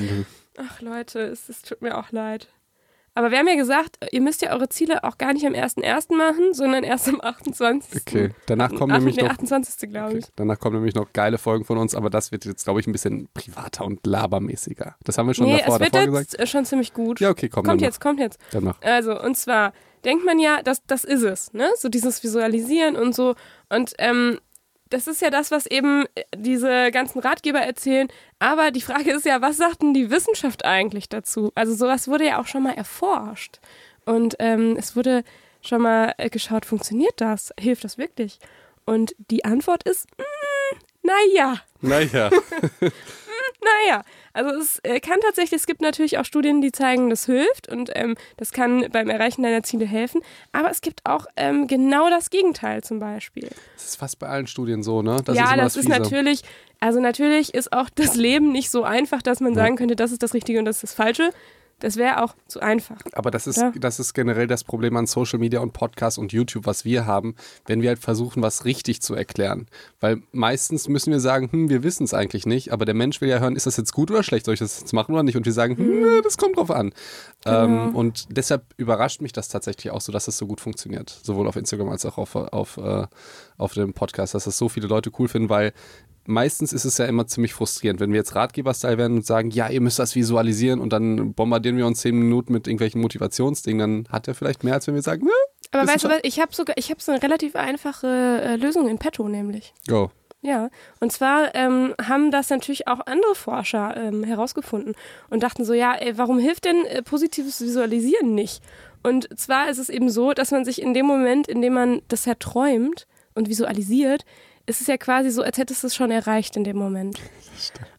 Ach 0.57 0.81
Leute, 0.81 1.19
es, 1.19 1.47
es 1.47 1.61
tut 1.61 1.81
mir 1.81 1.97
auch 1.97 2.11
leid. 2.11 2.49
Aber 3.15 3.31
wir 3.31 3.37
haben 3.39 3.47
ja 3.47 3.55
gesagt, 3.55 3.97
ihr 4.11 4.21
müsst 4.21 4.41
ja 4.41 4.51
eure 4.53 4.69
Ziele 4.69 5.03
auch 5.03 5.17
gar 5.17 5.33
nicht 5.33 5.45
am 5.45 5.53
1.1. 5.53 6.15
machen, 6.15 6.53
sondern 6.53 6.83
erst 6.83 7.07
am 7.09 7.19
28. 7.21 8.01
okay. 8.01 8.29
Danach 8.45 8.73
kommen 8.73 8.93
nämlich 8.93 9.17
noch 9.17 9.29
28. 9.29 9.89
glaube 9.89 10.09
Okay. 10.09 10.17
ich. 10.19 10.25
Danach 10.35 10.59
kommen 10.59 10.75
nämlich 10.77 10.95
noch 10.95 11.11
geile 11.13 11.37
Folgen 11.37 11.65
von 11.65 11.77
uns, 11.77 11.95
aber 11.95 12.09
das 12.09 12.31
wird 12.31 12.45
jetzt, 12.45 12.63
glaube 12.63 12.79
ich, 12.79 12.87
ein 12.87 12.91
bisschen 12.91 13.27
privater 13.33 13.85
und 13.85 14.05
labermäßiger. 14.05 14.95
Das 15.03 15.17
haben 15.17 15.27
wir 15.27 15.33
schon 15.33 15.47
Nee, 15.47 15.57
davor, 15.59 15.75
es 15.75 15.79
wird 15.81 15.95
davor 15.95 16.07
gesagt. 16.07 16.31
jetzt 16.33 16.39
äh, 16.41 16.47
schon 16.47 16.65
ziemlich 16.65 16.93
gut. 16.93 17.19
Ja, 17.19 17.29
okay, 17.29 17.49
komm, 17.49 17.63
kommt 17.65 17.81
jetzt, 17.81 17.99
kommt 17.99 18.19
jetzt. 18.19 18.39
Dann 18.51 18.63
mach. 18.63 18.81
Also, 18.81 19.19
und 19.21 19.35
zwar 19.37 19.73
denkt 20.05 20.25
man 20.25 20.39
ja, 20.39 20.61
das, 20.63 20.81
das 20.87 21.03
ist 21.03 21.23
es, 21.23 21.51
ne? 21.53 21.69
So 21.75 21.89
dieses 21.89 22.23
Visualisieren 22.23 22.95
und 22.95 23.13
so. 23.13 23.35
Und 23.69 23.93
ähm, 23.97 24.39
das 24.89 25.07
ist 25.07 25.21
ja 25.21 25.29
das, 25.29 25.51
was 25.51 25.65
eben 25.65 26.05
äh, 26.15 26.23
diese 26.35 26.91
ganzen 26.91 27.19
Ratgeber 27.19 27.59
erzählen. 27.59 28.07
Aber 28.39 28.71
die 28.71 28.81
Frage 28.81 29.11
ist 29.11 29.25
ja, 29.25 29.41
was 29.41 29.57
sagt 29.57 29.81
denn 29.81 29.93
die 29.93 30.09
Wissenschaft 30.09 30.65
eigentlich 30.65 31.09
dazu? 31.09 31.51
Also 31.55 31.73
sowas 31.73 32.07
wurde 32.07 32.25
ja 32.25 32.39
auch 32.41 32.47
schon 32.47 32.63
mal 32.63 32.73
erforscht. 32.73 33.59
Und 34.05 34.35
ähm, 34.39 34.75
es 34.77 34.95
wurde 34.95 35.23
schon 35.61 35.81
mal 35.81 36.13
äh, 36.17 36.29
geschaut, 36.29 36.65
funktioniert 36.65 37.13
das? 37.17 37.53
Hilft 37.59 37.83
das 37.83 37.97
wirklich? 37.97 38.39
Und 38.85 39.15
die 39.29 39.45
Antwort 39.45 39.83
ist, 39.83 40.07
mm, 40.17 40.77
naja. 41.03 41.61
Naja. 41.81 42.29
Naja, 43.61 44.03
also 44.31 44.51
es 44.51 44.79
äh, 44.83 44.99
kann 44.99 45.19
tatsächlich, 45.21 45.59
es 45.59 45.67
gibt 45.67 45.81
natürlich 45.81 46.17
auch 46.17 46.23
Studien, 46.23 46.61
die 46.61 46.71
zeigen, 46.71 47.09
das 47.09 47.25
hilft 47.25 47.67
und 47.69 47.91
ähm, 47.93 48.15
das 48.37 48.51
kann 48.51 48.85
beim 48.91 49.09
Erreichen 49.09 49.43
deiner 49.43 49.63
Ziele 49.63 49.85
helfen. 49.85 50.21
Aber 50.53 50.71
es 50.71 50.79
gibt 50.79 51.01
auch 51.05 51.25
ähm, 51.35 51.67
genau 51.67 52.09
das 52.09 52.29
Gegenteil 52.29 52.83
zum 52.83 52.99
Beispiel. 52.99 53.49
Das 53.75 53.85
ist 53.85 53.95
fast 53.97 54.17
bei 54.19 54.27
allen 54.27 54.47
Studien 54.47 54.81
so, 54.81 55.01
ne? 55.01 55.17
Das 55.25 55.35
ja, 55.35 55.43
ist 55.43 55.57
das, 55.57 55.73
das 55.73 55.75
ist 55.83 55.89
natürlich, 55.89 56.43
also 56.79 57.01
natürlich 57.01 57.53
ist 57.53 57.73
auch 57.73 57.89
das 57.89 58.15
Leben 58.15 58.53
nicht 58.53 58.69
so 58.69 58.83
einfach, 58.83 59.21
dass 59.21 59.41
man 59.41 59.53
sagen 59.55 59.75
könnte, 59.75 59.97
das 59.97 60.13
ist 60.13 60.23
das 60.23 60.33
Richtige 60.33 60.59
und 60.59 60.65
das 60.65 60.77
ist 60.77 60.83
das 60.83 60.93
Falsche. 60.93 61.31
Das 61.79 61.95
wäre 61.95 62.23
auch 62.23 62.35
zu 62.47 62.59
einfach. 62.59 62.97
Aber 63.13 63.31
das 63.31 63.47
ist, 63.47 63.57
ja. 63.57 63.71
das 63.79 63.99
ist 63.99 64.13
generell 64.13 64.47
das 64.47 64.63
Problem 64.63 64.97
an 64.97 65.05
Social 65.05 65.39
Media 65.39 65.59
und 65.59 65.73
Podcasts 65.73 66.17
und 66.17 66.33
YouTube, 66.33 66.65
was 66.65 66.85
wir 66.85 67.05
haben, 67.05 67.35
wenn 67.65 67.81
wir 67.81 67.89
halt 67.89 67.99
versuchen, 67.99 68.43
was 68.43 68.65
richtig 68.65 69.01
zu 69.01 69.15
erklären. 69.15 69.67
Weil 69.99 70.21
meistens 70.31 70.87
müssen 70.89 71.11
wir 71.11 71.19
sagen, 71.19 71.49
hm, 71.51 71.69
wir 71.69 71.83
wissen 71.83 72.03
es 72.03 72.13
eigentlich 72.13 72.45
nicht, 72.45 72.73
aber 72.73 72.85
der 72.85 72.95
Mensch 72.95 73.21
will 73.21 73.29
ja 73.29 73.39
hören, 73.39 73.55
ist 73.55 73.65
das 73.65 73.77
jetzt 73.77 73.93
gut 73.93 74.11
oder 74.11 74.23
schlecht, 74.23 74.45
soll 74.45 74.53
ich 74.53 74.59
das 74.59 74.79
jetzt 74.79 74.93
machen 74.93 75.13
oder 75.13 75.23
nicht? 75.23 75.37
Und 75.37 75.45
wir 75.45 75.53
sagen, 75.53 75.77
hm, 75.77 75.85
hm. 75.85 76.21
das 76.23 76.37
kommt 76.37 76.57
drauf 76.57 76.71
an. 76.71 76.93
Genau. 77.45 77.63
Ähm, 77.63 77.95
und 77.95 78.27
deshalb 78.29 78.63
überrascht 78.77 79.21
mich 79.21 79.31
das 79.31 79.47
tatsächlich 79.47 79.91
auch 79.91 80.01
so, 80.01 80.11
dass 80.11 80.27
es 80.27 80.37
so 80.37 80.47
gut 80.47 80.61
funktioniert. 80.61 81.09
Sowohl 81.23 81.47
auf 81.47 81.55
Instagram 81.55 81.89
als 81.89 82.05
auch 82.05 82.17
auf, 82.17 82.35
auf, 82.35 82.77
äh, 82.77 83.07
auf 83.57 83.73
dem 83.73 83.93
Podcast, 83.93 84.33
dass 84.33 84.43
das 84.43 84.57
so 84.57 84.69
viele 84.69 84.87
Leute 84.87 85.11
cool 85.17 85.27
finden, 85.27 85.49
weil 85.49 85.73
meistens 86.25 86.73
ist 86.73 86.85
es 86.85 86.97
ja 86.97 87.05
immer 87.05 87.27
ziemlich 87.27 87.53
frustrierend, 87.53 87.99
wenn 87.99 88.11
wir 88.11 88.17
jetzt 88.17 88.35
Ratgeber-Style 88.35 88.97
werden 88.97 89.17
und 89.17 89.25
sagen, 89.25 89.51
ja, 89.51 89.69
ihr 89.69 89.81
müsst 89.81 89.99
das 89.99 90.15
visualisieren 90.15 90.79
und 90.79 90.93
dann 90.93 91.33
bombardieren 91.33 91.77
wir 91.77 91.85
uns 91.85 92.01
zehn 92.01 92.17
Minuten 92.17 92.53
mit 92.53 92.67
irgendwelchen 92.67 93.01
Motivationsdingen, 93.01 94.05
dann 94.05 94.13
hat 94.13 94.27
er 94.27 94.35
vielleicht 94.35 94.63
mehr, 94.63 94.75
als 94.75 94.87
wenn 94.87 94.95
wir 94.95 95.01
sagen, 95.01 95.25
ne? 95.25 95.31
Aber 95.71 95.87
weißt 95.87 96.05
du 96.05 96.09
was, 96.09 96.19
ich 96.23 96.39
habe 96.39 96.53
sogar, 96.53 96.77
ich 96.77 96.89
habe 96.89 97.01
so 97.01 97.11
eine 97.11 97.21
relativ 97.21 97.55
einfache 97.55 98.07
äh, 98.07 98.55
Lösung 98.55 98.87
in 98.87 98.97
petto 98.97 99.27
nämlich. 99.27 99.73
Go. 99.87 100.11
Ja, 100.41 100.69
und 101.01 101.11
zwar 101.11 101.53
ähm, 101.53 101.93
haben 102.01 102.31
das 102.31 102.49
natürlich 102.49 102.87
auch 102.87 103.01
andere 103.05 103.35
Forscher 103.35 103.95
ähm, 103.97 104.23
herausgefunden 104.23 104.95
und 105.29 105.43
dachten 105.43 105.65
so, 105.65 105.73
ja, 105.73 105.93
ey, 105.95 106.17
warum 106.17 106.39
hilft 106.39 106.63
denn 106.63 106.85
äh, 106.85 107.01
positives 107.03 107.59
Visualisieren 107.59 108.35
nicht? 108.35 108.63
Und 109.03 109.27
zwar 109.37 109.69
ist 109.69 109.79
es 109.79 109.89
eben 109.89 110.09
so, 110.09 110.33
dass 110.33 110.51
man 110.51 110.63
sich 110.63 110.81
in 110.81 110.93
dem 110.93 111.05
Moment, 111.05 111.47
in 111.47 111.61
dem 111.61 111.73
man 111.73 112.01
das 112.07 112.25
ja 112.25 112.35
träumt 112.35 113.05
und 113.35 113.49
visualisiert, 113.49 114.23
es 114.69 114.81
ist 114.81 114.87
ja 114.87 114.97
quasi 114.97 115.31
so, 115.31 115.41
als 115.41 115.57
hättest 115.57 115.81
du 115.81 115.87
es 115.87 115.95
schon 115.95 116.11
erreicht 116.11 116.55
in 116.55 116.63
dem 116.63 116.77
Moment. 116.77 117.19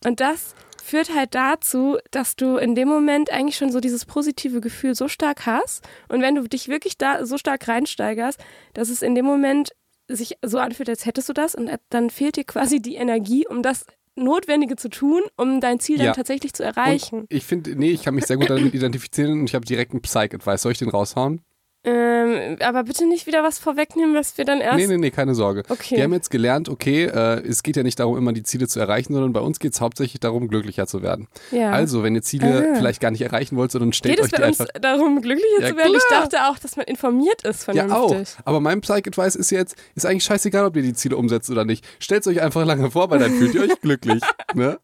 Und 0.04 0.20
das 0.20 0.54
führt 0.82 1.14
halt 1.14 1.34
dazu, 1.34 1.98
dass 2.12 2.36
du 2.36 2.56
in 2.56 2.74
dem 2.76 2.88
Moment 2.88 3.30
eigentlich 3.32 3.56
schon 3.56 3.72
so 3.72 3.80
dieses 3.80 4.04
positive 4.04 4.60
Gefühl 4.60 4.94
so 4.94 5.08
stark 5.08 5.46
hast. 5.46 5.86
Und 6.08 6.22
wenn 6.22 6.36
du 6.36 6.48
dich 6.48 6.68
wirklich 6.68 6.96
da 6.96 7.26
so 7.26 7.38
stark 7.38 7.66
reinsteigerst, 7.66 8.40
dass 8.72 8.88
es 8.88 9.02
in 9.02 9.16
dem 9.16 9.24
Moment 9.24 9.70
sich 10.06 10.36
so 10.42 10.58
anfühlt, 10.58 10.88
als 10.88 11.06
hättest 11.06 11.28
du 11.28 11.32
das 11.32 11.54
und 11.54 11.70
dann 11.90 12.10
fehlt 12.10 12.36
dir 12.36 12.44
quasi 12.44 12.80
die 12.80 12.94
Energie, 12.94 13.46
um 13.46 13.62
das 13.62 13.84
Notwendige 14.16 14.76
zu 14.76 14.88
tun, 14.90 15.22
um 15.36 15.60
dein 15.60 15.80
Ziel 15.80 15.98
ja. 15.98 16.06
dann 16.06 16.14
tatsächlich 16.14 16.52
zu 16.52 16.62
erreichen. 16.62 17.22
Und 17.22 17.32
ich 17.32 17.44
finde, 17.44 17.74
nee, 17.74 17.90
ich 17.90 18.02
kann 18.02 18.14
mich 18.14 18.26
sehr 18.26 18.36
gut 18.36 18.50
damit 18.50 18.74
identifizieren 18.74 19.40
und 19.40 19.44
ich 19.48 19.54
habe 19.54 19.64
direkt 19.64 19.92
einen 19.92 20.02
Psych-Advice. 20.02 20.62
Soll 20.62 20.72
ich 20.72 20.78
den 20.78 20.88
raushauen? 20.90 21.42
Ähm, 21.82 22.56
aber 22.60 22.84
bitte 22.84 23.06
nicht 23.06 23.26
wieder 23.26 23.42
was 23.42 23.58
vorwegnehmen, 23.58 24.14
was 24.14 24.36
wir 24.36 24.44
dann 24.44 24.60
erst. 24.60 24.76
Nee, 24.76 24.86
nee, 24.86 24.98
nee, 24.98 25.10
keine 25.10 25.34
Sorge. 25.34 25.62
Okay. 25.70 25.96
Wir 25.96 26.04
haben 26.04 26.12
jetzt 26.12 26.30
gelernt, 26.30 26.68
okay, 26.68 27.04
äh, 27.04 27.40
es 27.40 27.62
geht 27.62 27.76
ja 27.76 27.82
nicht 27.82 27.98
darum, 27.98 28.18
immer 28.18 28.34
die 28.34 28.42
Ziele 28.42 28.68
zu 28.68 28.80
erreichen, 28.80 29.14
sondern 29.14 29.32
bei 29.32 29.40
uns 29.40 29.60
geht 29.60 29.72
es 29.72 29.80
hauptsächlich 29.80 30.20
darum, 30.20 30.48
glücklicher 30.48 30.86
zu 30.86 31.02
werden. 31.02 31.26
Ja. 31.50 31.70
Also, 31.70 32.02
wenn 32.02 32.14
ihr 32.14 32.20
Ziele 32.20 32.72
ah. 32.72 32.76
vielleicht 32.76 33.00
gar 33.00 33.10
nicht 33.10 33.22
erreichen 33.22 33.56
wollt, 33.56 33.70
sondern 33.70 33.94
stellt 33.94 34.16
geht 34.16 34.26
euch 34.26 34.42
einfach. 34.42 34.66
Es 34.66 34.72
bei 34.72 34.74
uns 34.74 34.82
darum, 34.82 35.22
glücklicher 35.22 35.62
ja, 35.62 35.68
zu 35.70 35.76
werden? 35.76 35.92
Klar. 35.92 36.24
Ich 36.24 36.30
dachte 36.30 36.50
auch, 36.50 36.58
dass 36.58 36.76
man 36.76 36.84
informiert 36.84 37.42
ist 37.44 37.64
vernünftig. 37.64 37.92
Ja, 37.92 37.98
auch. 37.98 38.44
Aber 38.44 38.60
mein 38.60 38.82
Psych-Advice 38.82 39.36
ist 39.36 39.50
jetzt, 39.50 39.76
ist 39.94 40.04
eigentlich 40.04 40.24
scheißegal, 40.24 40.66
ob 40.66 40.76
ihr 40.76 40.82
die 40.82 40.94
Ziele 40.94 41.16
umsetzt 41.16 41.48
oder 41.48 41.64
nicht. 41.64 41.86
Stellt 41.98 42.26
euch 42.26 42.42
einfach 42.42 42.66
lange 42.66 42.90
vor, 42.90 43.08
weil 43.08 43.20
dann 43.20 43.32
fühlt 43.32 43.54
ihr 43.54 43.62
euch 43.62 43.80
glücklich. 43.80 44.22
Ne? 44.54 44.78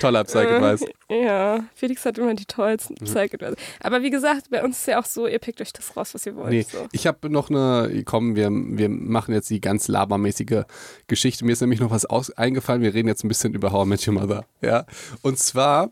Toller 0.00 0.24
Psych-Advice. 0.24 0.84
Äh, 1.08 1.24
ja, 1.24 1.64
Felix 1.74 2.04
hat 2.04 2.18
immer 2.18 2.34
die 2.34 2.44
tollsten 2.44 2.94
mhm. 3.00 3.06
Psych-Advice. 3.06 3.56
Aber 3.80 4.02
wie 4.02 4.10
gesagt, 4.10 4.50
bei 4.50 4.62
uns 4.62 4.78
ist 4.78 4.86
ja 4.86 5.00
auch 5.00 5.06
so, 5.06 5.26
ihr 5.26 5.38
pickt 5.38 5.60
euch 5.60 5.72
das 5.72 5.96
raus, 5.96 6.14
was 6.14 6.26
ihr 6.26 6.36
wollt. 6.36 6.50
Nee, 6.50 6.66
so. 6.70 6.86
ich 6.92 7.06
habe 7.06 7.30
noch 7.30 7.50
eine, 7.50 8.02
komm, 8.04 8.36
wir, 8.36 8.50
wir 8.50 8.88
machen 8.88 9.34
jetzt 9.34 9.50
die 9.50 9.60
ganz 9.60 9.88
labermäßige 9.88 10.64
Geschichte. 11.06 11.44
Mir 11.44 11.52
ist 11.52 11.60
nämlich 11.60 11.80
noch 11.80 11.90
was 11.90 12.04
aus, 12.04 12.30
eingefallen. 12.30 12.82
Wir 12.82 12.94
reden 12.94 13.08
jetzt 13.08 13.24
ein 13.24 13.28
bisschen 13.28 13.54
über 13.54 13.72
How 13.72 13.86
I 13.86 13.88
Met 13.88 14.06
Your 14.06 14.14
Mother. 14.14 14.44
Ja? 14.60 14.84
Und 15.22 15.38
zwar. 15.38 15.90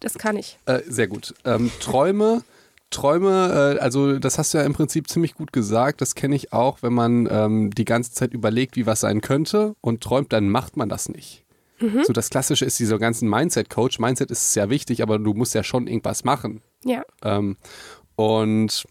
Das 0.00 0.14
kann 0.14 0.36
ich. 0.36 0.58
Äh, 0.66 0.80
sehr 0.86 1.06
gut. 1.06 1.34
Ähm, 1.44 1.70
Träume. 1.80 2.42
Träume, 2.90 3.76
äh, 3.78 3.80
also 3.80 4.18
das 4.18 4.38
hast 4.38 4.54
du 4.54 4.58
ja 4.58 4.64
im 4.64 4.74
Prinzip 4.74 5.08
ziemlich 5.08 5.34
gut 5.34 5.52
gesagt. 5.52 6.00
Das 6.00 6.14
kenne 6.14 6.36
ich 6.36 6.52
auch, 6.52 6.78
wenn 6.82 6.92
man 6.92 7.26
ähm, 7.30 7.70
die 7.70 7.84
ganze 7.84 8.12
Zeit 8.12 8.32
überlegt, 8.34 8.76
wie 8.76 8.86
was 8.86 9.00
sein 9.00 9.20
könnte 9.20 9.74
und 9.80 10.02
träumt, 10.02 10.32
dann 10.32 10.48
macht 10.48 10.76
man 10.76 10.88
das 10.88 11.08
nicht. 11.08 11.41
Mhm. 11.82 12.04
So 12.04 12.12
das 12.12 12.30
Klassische 12.30 12.64
ist 12.64 12.78
dieser 12.78 12.98
ganzen 12.98 13.28
Mindset-Coach. 13.28 13.98
Mindset 13.98 14.30
ist 14.30 14.52
sehr 14.52 14.70
wichtig, 14.70 15.02
aber 15.02 15.18
du 15.18 15.34
musst 15.34 15.54
ja 15.54 15.62
schon 15.62 15.86
irgendwas 15.86 16.24
machen. 16.24 16.62
Ja. 16.84 17.02
Ähm, 17.22 17.56
und 18.16 18.84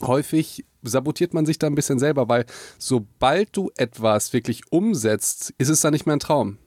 häufig 0.00 0.64
sabotiert 0.82 1.34
man 1.34 1.46
sich 1.46 1.58
da 1.58 1.66
ein 1.66 1.74
bisschen 1.74 1.98
selber, 1.98 2.28
weil 2.28 2.46
sobald 2.78 3.56
du 3.56 3.70
etwas 3.76 4.32
wirklich 4.32 4.62
umsetzt, 4.70 5.52
ist 5.58 5.68
es 5.68 5.80
dann 5.80 5.92
nicht 5.92 6.06
mehr 6.06 6.16
ein 6.16 6.20
Traum. 6.20 6.58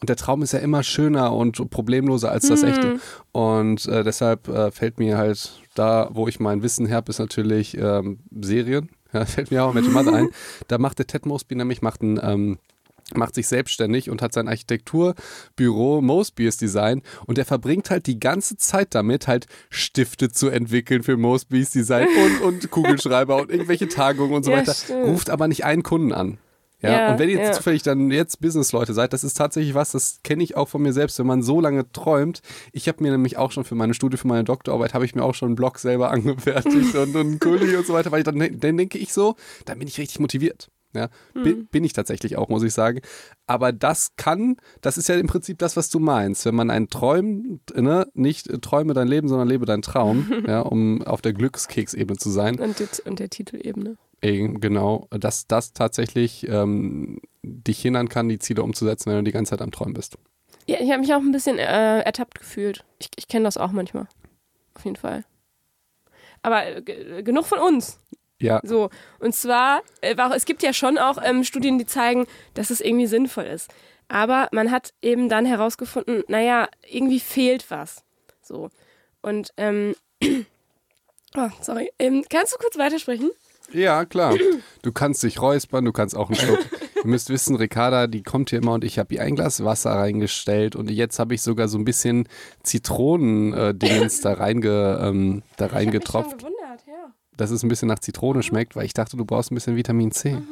Und 0.00 0.08
der 0.08 0.16
Traum 0.16 0.42
ist 0.42 0.52
ja 0.52 0.60
immer 0.60 0.82
schöner 0.82 1.34
und 1.34 1.68
problemloser 1.70 2.30
als 2.30 2.48
das 2.48 2.62
mhm. 2.62 2.68
Echte. 2.68 3.00
Und 3.32 3.86
äh, 3.86 4.02
deshalb 4.02 4.48
äh, 4.48 4.70
fällt 4.70 4.98
mir 4.98 5.18
halt 5.18 5.52
da, 5.74 6.08
wo 6.12 6.26
ich 6.26 6.40
mein 6.40 6.62
Wissen 6.62 6.90
habe, 6.90 7.10
ist 7.10 7.18
natürlich 7.18 7.76
ähm, 7.76 8.20
Serien. 8.40 8.90
Ja, 9.12 9.24
fällt 9.26 9.50
mir 9.50 9.64
auch 9.64 9.74
mit 9.74 9.92
Mother 9.92 10.12
ein. 10.12 10.28
Da 10.68 10.78
macht 10.78 11.00
der 11.00 11.06
Ted 11.08 11.26
Mosby 11.26 11.56
nämlich 11.56 11.82
macht 11.82 12.00
ein 12.00 12.20
ähm, 12.22 12.58
macht 13.16 13.34
sich 13.34 13.48
selbstständig 13.48 14.10
und 14.10 14.22
hat 14.22 14.32
sein 14.32 14.48
Architekturbüro 14.48 16.00
Mosby's 16.00 16.56
Design 16.56 17.02
und 17.26 17.38
er 17.38 17.44
verbringt 17.44 17.90
halt 17.90 18.06
die 18.06 18.20
ganze 18.20 18.56
Zeit 18.56 18.94
damit, 18.94 19.26
halt 19.26 19.46
Stifte 19.68 20.30
zu 20.30 20.48
entwickeln 20.48 21.02
für 21.02 21.16
Mosby's 21.16 21.70
Design 21.70 22.08
und, 22.24 22.40
und 22.40 22.70
Kugelschreiber 22.70 23.36
und 23.36 23.50
irgendwelche 23.50 23.88
Tagungen 23.88 24.34
und 24.34 24.44
so 24.44 24.50
ja, 24.50 24.58
weiter. 24.58 24.74
Stimmt. 24.74 25.06
Ruft 25.06 25.30
aber 25.30 25.48
nicht 25.48 25.64
einen 25.64 25.82
Kunden 25.82 26.12
an. 26.12 26.38
Ja, 26.82 26.90
ja, 26.90 27.12
und 27.12 27.18
wenn 27.18 27.28
ihr 27.28 27.36
jetzt 27.36 27.48
ja. 27.48 27.52
zufällig 27.52 27.82
dann 27.82 28.10
jetzt 28.10 28.40
Businessleute 28.40 28.94
seid, 28.94 29.12
das 29.12 29.22
ist 29.22 29.34
tatsächlich 29.34 29.74
was, 29.74 29.90
das 29.90 30.20
kenne 30.24 30.42
ich 30.42 30.56
auch 30.56 30.68
von 30.68 30.80
mir 30.80 30.94
selbst, 30.94 31.18
wenn 31.18 31.26
man 31.26 31.42
so 31.42 31.60
lange 31.60 31.90
träumt. 31.92 32.40
Ich 32.72 32.88
habe 32.88 33.02
mir 33.02 33.10
nämlich 33.10 33.36
auch 33.36 33.52
schon 33.52 33.64
für 33.64 33.74
meine 33.74 33.92
Studie, 33.92 34.16
für 34.16 34.28
meine 34.28 34.44
Doktorarbeit, 34.44 34.94
habe 34.94 35.04
ich 35.04 35.14
mir 35.14 35.22
auch 35.22 35.34
schon 35.34 35.48
einen 35.48 35.56
Blog 35.56 35.78
selber 35.78 36.10
angefertigt 36.10 36.94
und, 36.94 37.14
und 37.14 37.16
einen 37.16 37.40
Kuli 37.40 37.76
und 37.76 37.86
so 37.86 37.92
weiter, 37.92 38.12
weil 38.12 38.22
dann, 38.22 38.38
dann 38.38 38.76
denke 38.76 38.96
ich 38.96 39.12
so, 39.12 39.36
dann 39.66 39.78
bin 39.78 39.88
ich 39.88 39.98
richtig 39.98 40.20
motiviert. 40.20 40.70
Ja, 40.94 41.08
mhm. 41.34 41.66
bin, 41.66 41.84
ich 41.84 41.92
tatsächlich 41.92 42.36
auch, 42.36 42.48
muss 42.48 42.64
ich 42.64 42.74
sagen. 42.74 43.00
Aber 43.46 43.72
das 43.72 44.16
kann, 44.16 44.56
das 44.80 44.98
ist 44.98 45.08
ja 45.08 45.14
im 45.16 45.28
Prinzip 45.28 45.58
das, 45.58 45.76
was 45.76 45.88
du 45.88 46.00
meinst. 46.00 46.44
Wenn 46.46 46.56
man 46.56 46.70
einen 46.70 46.88
Träum, 46.88 47.60
ne, 47.72 48.08
nicht 48.14 48.48
träume 48.62 48.92
dein 48.92 49.06
Leben, 49.06 49.28
sondern 49.28 49.48
lebe 49.48 49.66
deinen 49.66 49.82
Traum, 49.82 50.32
ja, 50.46 50.60
um 50.60 51.02
auf 51.02 51.22
der 51.22 51.32
Glückskeksebene 51.32 52.18
zu 52.18 52.30
sein. 52.30 52.58
Und, 52.58 52.80
die, 52.80 52.88
und 53.04 53.20
der 53.20 53.30
Titelebene. 53.30 53.96
Genau, 54.22 55.06
dass 55.10 55.46
das 55.46 55.72
tatsächlich 55.72 56.46
ähm, 56.48 57.20
dich 57.42 57.80
hindern 57.80 58.08
kann, 58.08 58.28
die 58.28 58.38
Ziele 58.38 58.62
umzusetzen, 58.62 59.10
wenn 59.10 59.18
du 59.18 59.24
die 59.24 59.32
ganze 59.32 59.50
Zeit 59.50 59.62
am 59.62 59.70
Träumen 59.70 59.94
bist. 59.94 60.18
Ja, 60.66 60.76
ich 60.80 60.90
habe 60.90 61.00
mich 61.00 61.14
auch 61.14 61.20
ein 61.20 61.32
bisschen 61.32 61.58
äh, 61.58 62.00
ertappt 62.00 62.38
gefühlt. 62.38 62.84
Ich, 62.98 63.10
ich 63.16 63.28
kenne 63.28 63.44
das 63.44 63.56
auch 63.56 63.72
manchmal. 63.72 64.08
Auf 64.74 64.84
jeden 64.84 64.96
Fall. 64.96 65.24
Aber 66.42 66.64
äh, 66.66 67.22
genug 67.22 67.46
von 67.46 67.58
uns. 67.58 67.98
Ja. 68.40 68.60
So. 68.64 68.90
Und 69.18 69.34
zwar, 69.34 69.82
äh, 70.00 70.16
es 70.34 70.46
gibt 70.46 70.62
ja 70.62 70.72
schon 70.72 70.98
auch 70.98 71.18
ähm, 71.22 71.44
Studien, 71.44 71.78
die 71.78 71.86
zeigen, 71.86 72.26
dass 72.54 72.70
es 72.70 72.80
irgendwie 72.80 73.06
sinnvoll 73.06 73.44
ist. 73.44 73.70
Aber 74.08 74.48
man 74.50 74.70
hat 74.70 74.92
eben 75.02 75.28
dann 75.28 75.46
herausgefunden, 75.46 76.24
naja, 76.26 76.68
irgendwie 76.88 77.20
fehlt 77.20 77.70
was. 77.70 78.02
So. 78.42 78.70
Und, 79.22 79.52
ähm, 79.56 79.94
oh, 81.36 81.48
sorry. 81.60 81.92
Ähm, 81.98 82.24
kannst 82.28 82.54
du 82.54 82.58
kurz 82.58 82.76
weitersprechen? 82.76 83.30
Ja, 83.72 84.04
klar. 84.04 84.34
Du 84.82 84.90
kannst 84.90 85.22
dich 85.22 85.40
räuspern, 85.40 85.84
du 85.84 85.92
kannst 85.92 86.16
auch 86.16 86.28
einen 86.28 86.34
Schluck. 86.34 86.58
Ihr 86.96 87.06
müsst 87.06 87.30
wissen, 87.30 87.54
Ricarda, 87.54 88.08
die 88.08 88.24
kommt 88.24 88.50
hier 88.50 88.58
immer 88.58 88.72
und 88.72 88.82
ich 88.82 88.98
habe 88.98 89.14
ihr 89.14 89.22
ein 89.22 89.36
Glas 89.36 89.64
Wasser 89.64 89.92
reingestellt 89.92 90.74
und 90.74 90.90
jetzt 90.90 91.20
habe 91.20 91.34
ich 91.34 91.42
sogar 91.42 91.68
so 91.68 91.78
ein 91.78 91.84
bisschen 91.84 92.28
Zitronen-Dingens 92.64 94.18
äh, 94.18 94.22
da, 94.22 94.32
reinge, 94.32 94.98
ähm, 95.00 95.42
da 95.56 95.66
reingetropft. 95.66 96.32
Ich 96.32 96.38
gewundert, 96.38 96.84
ja 96.88 97.14
dass 97.36 97.50
es 97.50 97.62
ein 97.62 97.68
bisschen 97.68 97.88
nach 97.88 97.98
Zitrone 98.00 98.42
schmeckt, 98.42 98.76
weil 98.76 98.84
ich 98.84 98.94
dachte, 98.94 99.16
du 99.16 99.24
brauchst 99.24 99.50
ein 99.50 99.54
bisschen 99.54 99.76
Vitamin 99.76 100.10
C. 100.12 100.32
Mhm. 100.34 100.46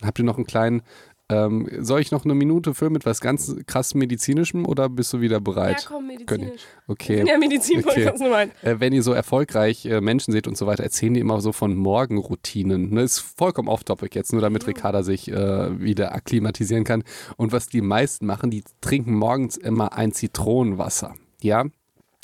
Dann 0.00 0.06
habt 0.06 0.18
ihr 0.18 0.24
noch 0.24 0.36
einen 0.36 0.46
kleinen 0.46 0.82
Ähm, 1.30 1.66
soll 1.78 2.00
ich 2.00 2.10
noch 2.10 2.26
eine 2.26 2.34
Minute 2.34 2.74
füllen 2.74 2.92
mit 2.92 3.06
was 3.06 3.22
ganz 3.22 3.56
krass 3.66 3.94
medizinischem 3.94 4.66
oder 4.66 4.90
bist 4.90 5.10
du 5.14 5.22
wieder 5.22 5.40
bereit? 5.40 5.80
Ja, 5.84 5.88
komm, 5.88 6.06
medizinisch. 6.08 6.60
Okay. 6.86 7.24
Ja, 7.26 7.38
Medizin-Podcast 7.38 8.20
Nummer 8.20 8.36
eins. 8.36 8.52
Äh, 8.62 8.78
wenn 8.78 8.92
ihr 8.92 9.02
so 9.02 9.14
erfolgreich 9.14 9.86
äh, 9.86 10.02
Menschen 10.02 10.32
seht 10.32 10.46
und 10.46 10.58
so 10.58 10.66
weiter, 10.66 10.82
erzählen 10.84 11.14
die 11.14 11.20
immer 11.20 11.40
so 11.40 11.52
von 11.52 11.74
Morgenroutinen. 11.76 12.90
Ne, 12.90 13.00
ist 13.00 13.20
vollkommen 13.20 13.68
off-topic 13.68 14.14
jetzt, 14.14 14.34
nur 14.34 14.42
damit 14.42 14.66
Ricarda 14.66 15.02
sich 15.02 15.30
äh, 15.30 15.80
wieder 15.80 16.14
akklimatisieren 16.14 16.84
kann. 16.84 17.02
Und 17.38 17.52
was 17.52 17.68
die 17.68 17.80
meisten 17.80 18.26
machen, 18.26 18.50
die 18.50 18.62
trinken 18.82 19.14
morgens 19.14 19.56
immer 19.56 19.94
ein 19.94 20.12
Zitronenwasser. 20.12 21.14
Ja, 21.40 21.64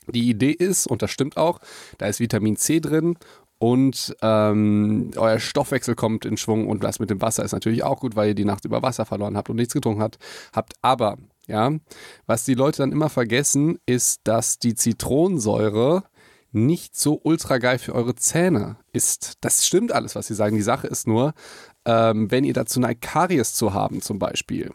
die 0.08 0.28
Idee 0.28 0.50
ist, 0.50 0.86
und 0.86 1.00
das 1.00 1.10
stimmt 1.10 1.38
auch, 1.38 1.60
da 1.96 2.06
ist 2.06 2.20
Vitamin 2.20 2.56
C 2.56 2.80
drin 2.80 3.16
und 3.60 4.16
ähm, 4.22 5.10
euer 5.16 5.38
Stoffwechsel 5.38 5.94
kommt 5.94 6.24
in 6.24 6.38
Schwung 6.38 6.66
und 6.66 6.82
das 6.82 6.98
mit 6.98 7.10
dem 7.10 7.20
Wasser 7.20 7.44
ist 7.44 7.52
natürlich 7.52 7.82
auch 7.82 8.00
gut, 8.00 8.16
weil 8.16 8.28
ihr 8.28 8.34
die 8.34 8.46
Nacht 8.46 8.64
über 8.64 8.82
Wasser 8.82 9.04
verloren 9.04 9.36
habt 9.36 9.50
und 9.50 9.56
nichts 9.56 9.74
getrunken 9.74 10.00
habt. 10.00 10.18
habt. 10.54 10.72
Aber, 10.80 11.18
ja, 11.46 11.70
was 12.24 12.46
die 12.46 12.54
Leute 12.54 12.78
dann 12.78 12.90
immer 12.90 13.10
vergessen, 13.10 13.78
ist, 13.84 14.22
dass 14.24 14.58
die 14.58 14.74
Zitronensäure 14.74 16.04
nicht 16.52 16.96
so 16.96 17.20
ultra 17.22 17.58
geil 17.58 17.78
für 17.78 17.94
eure 17.94 18.14
Zähne 18.14 18.76
ist. 18.94 19.34
Das 19.42 19.66
stimmt 19.66 19.92
alles, 19.92 20.14
was 20.14 20.28
sie 20.28 20.34
sagen. 20.34 20.56
Die 20.56 20.62
Sache 20.62 20.86
ist 20.86 21.06
nur, 21.06 21.34
ähm, 21.84 22.30
wenn 22.30 22.44
ihr 22.44 22.54
dazu 22.54 22.80
neigt, 22.80 23.02
Karies 23.02 23.52
zu 23.52 23.74
haben 23.74 24.00
zum 24.00 24.18
Beispiel, 24.18 24.72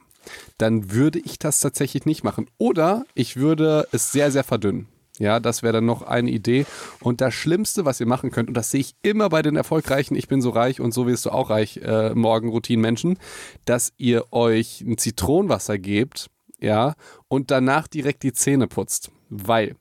dann 0.59 0.91
würde 0.91 1.17
ich 1.17 1.39
das 1.39 1.59
tatsächlich 1.59 2.05
nicht 2.05 2.23
machen. 2.23 2.45
Oder 2.59 3.03
ich 3.15 3.35
würde 3.35 3.87
es 3.91 4.11
sehr, 4.11 4.29
sehr 4.29 4.43
verdünnen. 4.43 4.87
Ja, 5.19 5.39
das 5.39 5.63
wäre 5.63 5.73
dann 5.73 5.85
noch 5.85 6.01
eine 6.01 6.29
Idee. 6.29 6.65
Und 7.01 7.21
das 7.21 7.33
Schlimmste, 7.33 7.85
was 7.85 7.99
ihr 7.99 8.05
machen 8.05 8.31
könnt, 8.31 8.49
und 8.49 8.55
das 8.55 8.71
sehe 8.71 8.81
ich 8.81 8.95
immer 9.01 9.29
bei 9.29 9.41
den 9.41 9.55
erfolgreichen, 9.55 10.15
ich 10.15 10.27
bin 10.27 10.41
so 10.41 10.49
reich 10.49 10.81
und 10.81 10.93
so 10.93 11.07
wirst 11.07 11.25
du 11.25 11.29
auch 11.31 11.49
reich, 11.49 11.77
äh, 11.77 12.13
Morgenroutinen-Menschen, 12.13 13.17
dass 13.65 13.93
ihr 13.97 14.31
euch 14.31 14.81
ein 14.81 14.97
Zitronenwasser 14.97 15.77
gebt, 15.77 16.29
ja, 16.59 16.95
und 17.27 17.51
danach 17.51 17.87
direkt 17.87 18.23
die 18.23 18.33
Zähne 18.33 18.67
putzt. 18.67 19.11
Weil 19.29 19.75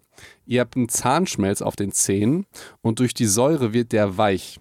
ihr 0.46 0.60
habt 0.60 0.76
einen 0.76 0.88
Zahnschmelz 0.88 1.62
auf 1.62 1.76
den 1.76 1.92
Zähnen 1.92 2.46
und 2.82 2.98
durch 2.98 3.14
die 3.14 3.26
Säure 3.26 3.72
wird 3.72 3.92
der 3.92 4.16
weich. 4.16 4.58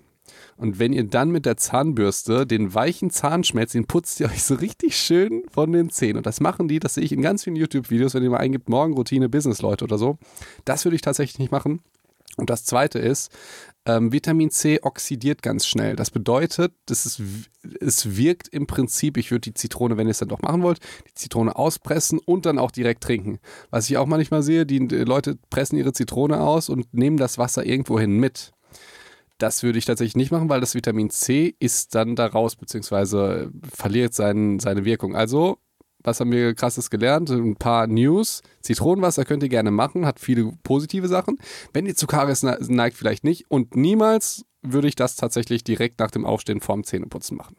Und 0.63 0.79
wenn 0.79 0.93
ihr 0.93 1.03
dann 1.03 1.29
mit 1.29 1.45
der 1.45 1.57
Zahnbürste 1.57 2.47
den 2.47 2.73
weichen 2.73 3.09
Zahnschmelz, 3.09 3.73
den 3.73 3.85
putzt 3.85 4.21
ihr 4.21 4.27
euch 4.27 4.43
so 4.43 4.55
richtig 4.55 4.95
schön 4.95 5.43
von 5.51 5.73
den 5.73 5.89
Zähnen. 5.89 6.15
Und 6.15 6.25
das 6.25 6.39
machen 6.39 6.69
die, 6.69 6.79
das 6.79 6.93
sehe 6.93 7.03
ich 7.03 7.11
in 7.11 7.21
ganz 7.21 7.43
vielen 7.43 7.57
YouTube-Videos, 7.57 8.13
wenn 8.13 8.23
ihr 8.23 8.29
mal 8.29 8.37
eingibt, 8.37 8.69
Morgenroutine, 8.69 9.27
Business-Leute 9.27 9.83
oder 9.83 9.97
so. 9.97 10.17
Das 10.63 10.85
würde 10.85 10.95
ich 10.95 11.01
tatsächlich 11.01 11.37
nicht 11.37 11.51
machen. 11.51 11.81
Und 12.37 12.49
das 12.49 12.63
zweite 12.63 12.97
ist, 12.97 13.29
ähm, 13.85 14.13
Vitamin 14.13 14.51
C 14.51 14.79
oxidiert 14.81 15.41
ganz 15.41 15.67
schnell. 15.67 15.97
Das 15.97 16.11
bedeutet, 16.11 16.71
das 16.85 17.05
ist, 17.05 17.21
es 17.81 18.15
wirkt 18.15 18.47
im 18.47 18.65
Prinzip, 18.65 19.17
ich 19.17 19.31
würde 19.31 19.41
die 19.41 19.55
Zitrone, 19.55 19.97
wenn 19.97 20.07
ihr 20.07 20.11
es 20.11 20.19
dann 20.19 20.29
doch 20.29 20.41
machen 20.43 20.63
wollt, 20.63 20.79
die 21.09 21.13
Zitrone 21.13 21.57
auspressen 21.57 22.19
und 22.19 22.45
dann 22.45 22.57
auch 22.57 22.71
direkt 22.71 23.03
trinken. 23.03 23.39
Was 23.69 23.89
ich 23.89 23.97
auch 23.97 24.07
manchmal 24.07 24.43
sehe, 24.43 24.65
die 24.65 24.79
Leute 24.79 25.37
pressen 25.49 25.77
ihre 25.77 25.91
Zitrone 25.91 26.39
aus 26.39 26.69
und 26.69 26.93
nehmen 26.93 27.17
das 27.17 27.37
Wasser 27.37 27.65
irgendwohin 27.65 28.17
mit. 28.17 28.53
Das 29.43 29.61
würde 29.61 29.77
ich 29.77 29.83
tatsächlich 29.83 30.15
nicht 30.15 30.31
machen, 30.31 30.47
weil 30.47 30.61
das 30.61 30.73
Vitamin 30.73 31.09
C 31.09 31.53
ist 31.59 31.95
dann 31.95 32.15
da 32.15 32.27
raus, 32.27 32.55
beziehungsweise 32.55 33.51
verliert 33.75 34.13
sein, 34.13 34.59
seine 34.59 34.85
Wirkung. 34.85 35.17
Also, 35.17 35.57
was 36.01 36.21
haben 36.21 36.31
wir 36.31 36.55
krasses 36.55 36.89
gelernt? 36.89 37.29
Ein 37.29 37.57
paar 37.57 37.87
News. 37.87 38.41
Zitronenwasser 38.61 39.25
könnt 39.25 39.43
ihr 39.43 39.49
gerne 39.49 39.69
machen, 39.69 40.05
hat 40.05 40.21
viele 40.21 40.53
positive 40.63 41.09
Sachen. 41.09 41.39
Wenn 41.73 41.85
ihr 41.85 41.93
zu 41.93 42.07
Karies 42.07 42.43
ne- 42.43 42.57
neigt, 42.61 42.95
vielleicht 42.95 43.25
nicht. 43.25 43.51
Und 43.51 43.75
niemals 43.75 44.45
würde 44.61 44.87
ich 44.87 44.95
das 44.95 45.17
tatsächlich 45.17 45.65
direkt 45.65 45.99
nach 45.99 46.11
dem 46.11 46.25
Aufstehen 46.25 46.61
vorm 46.61 46.85
Zähneputzen 46.85 47.35
machen. 47.35 47.57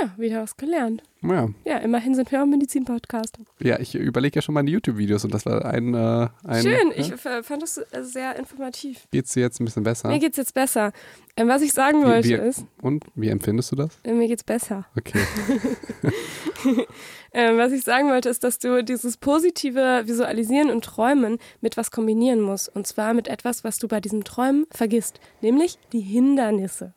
Ja, 0.00 0.10
wieder 0.16 0.42
was 0.42 0.56
gelernt. 0.56 1.02
Ja, 1.22 1.48
Ja, 1.64 1.76
immerhin 1.78 2.14
sind 2.14 2.30
wir 2.32 2.42
auch 2.42 2.46
Medizin-Podcast. 2.46 3.38
ja 3.60 3.78
ich 3.78 3.94
überlege 3.94 4.36
ja 4.36 4.42
schon 4.42 4.54
meine 4.54 4.70
YouTube-Videos 4.70 5.24
und 5.24 5.32
das 5.34 5.46
war 5.46 5.64
ein. 5.64 5.94
Äh, 5.94 6.28
ein 6.44 6.62
Schön, 6.62 6.90
ja? 6.90 6.96
ich 6.96 7.12
f- 7.12 7.46
fand 7.46 7.62
das 7.62 7.78
äh, 7.78 7.84
sehr 8.02 8.36
informativ. 8.36 9.06
Geht's 9.10 9.32
dir 9.34 9.40
jetzt 9.40 9.60
ein 9.60 9.64
bisschen 9.64 9.82
besser? 9.84 10.08
Mir 10.08 10.18
geht's 10.18 10.36
jetzt 10.36 10.54
besser. 10.54 10.92
Ähm, 11.36 11.48
was 11.48 11.62
ich 11.62 11.72
sagen 11.72 12.02
Wie- 12.02 12.06
wollte 12.06 12.28
wie- 12.28 12.32
ist, 12.34 12.64
Und 12.80 13.04
wie 13.14 13.28
empfindest 13.28 13.72
du 13.72 13.76
das? 13.76 13.98
äh, 14.04 14.12
mir 14.12 14.28
geht's 14.28 14.44
besser. 14.44 14.86
Okay. 14.96 15.20
Ähm, 17.34 17.56
was 17.56 17.72
ich 17.72 17.82
sagen 17.82 18.08
wollte, 18.10 18.28
ist, 18.28 18.44
dass 18.44 18.58
du 18.58 18.84
dieses 18.84 19.16
positive 19.16 20.02
Visualisieren 20.04 20.68
und 20.70 20.84
Träumen 20.84 21.38
mit 21.62 21.78
was 21.78 21.90
kombinieren 21.90 22.42
musst. 22.42 22.68
Und 22.76 22.86
zwar 22.86 23.14
mit 23.14 23.26
etwas, 23.26 23.64
was 23.64 23.78
du 23.78 23.88
bei 23.88 24.00
diesem 24.02 24.22
Träumen 24.22 24.66
vergisst, 24.70 25.18
nämlich 25.40 25.78
die 25.94 26.00
Hindernisse. 26.00 26.92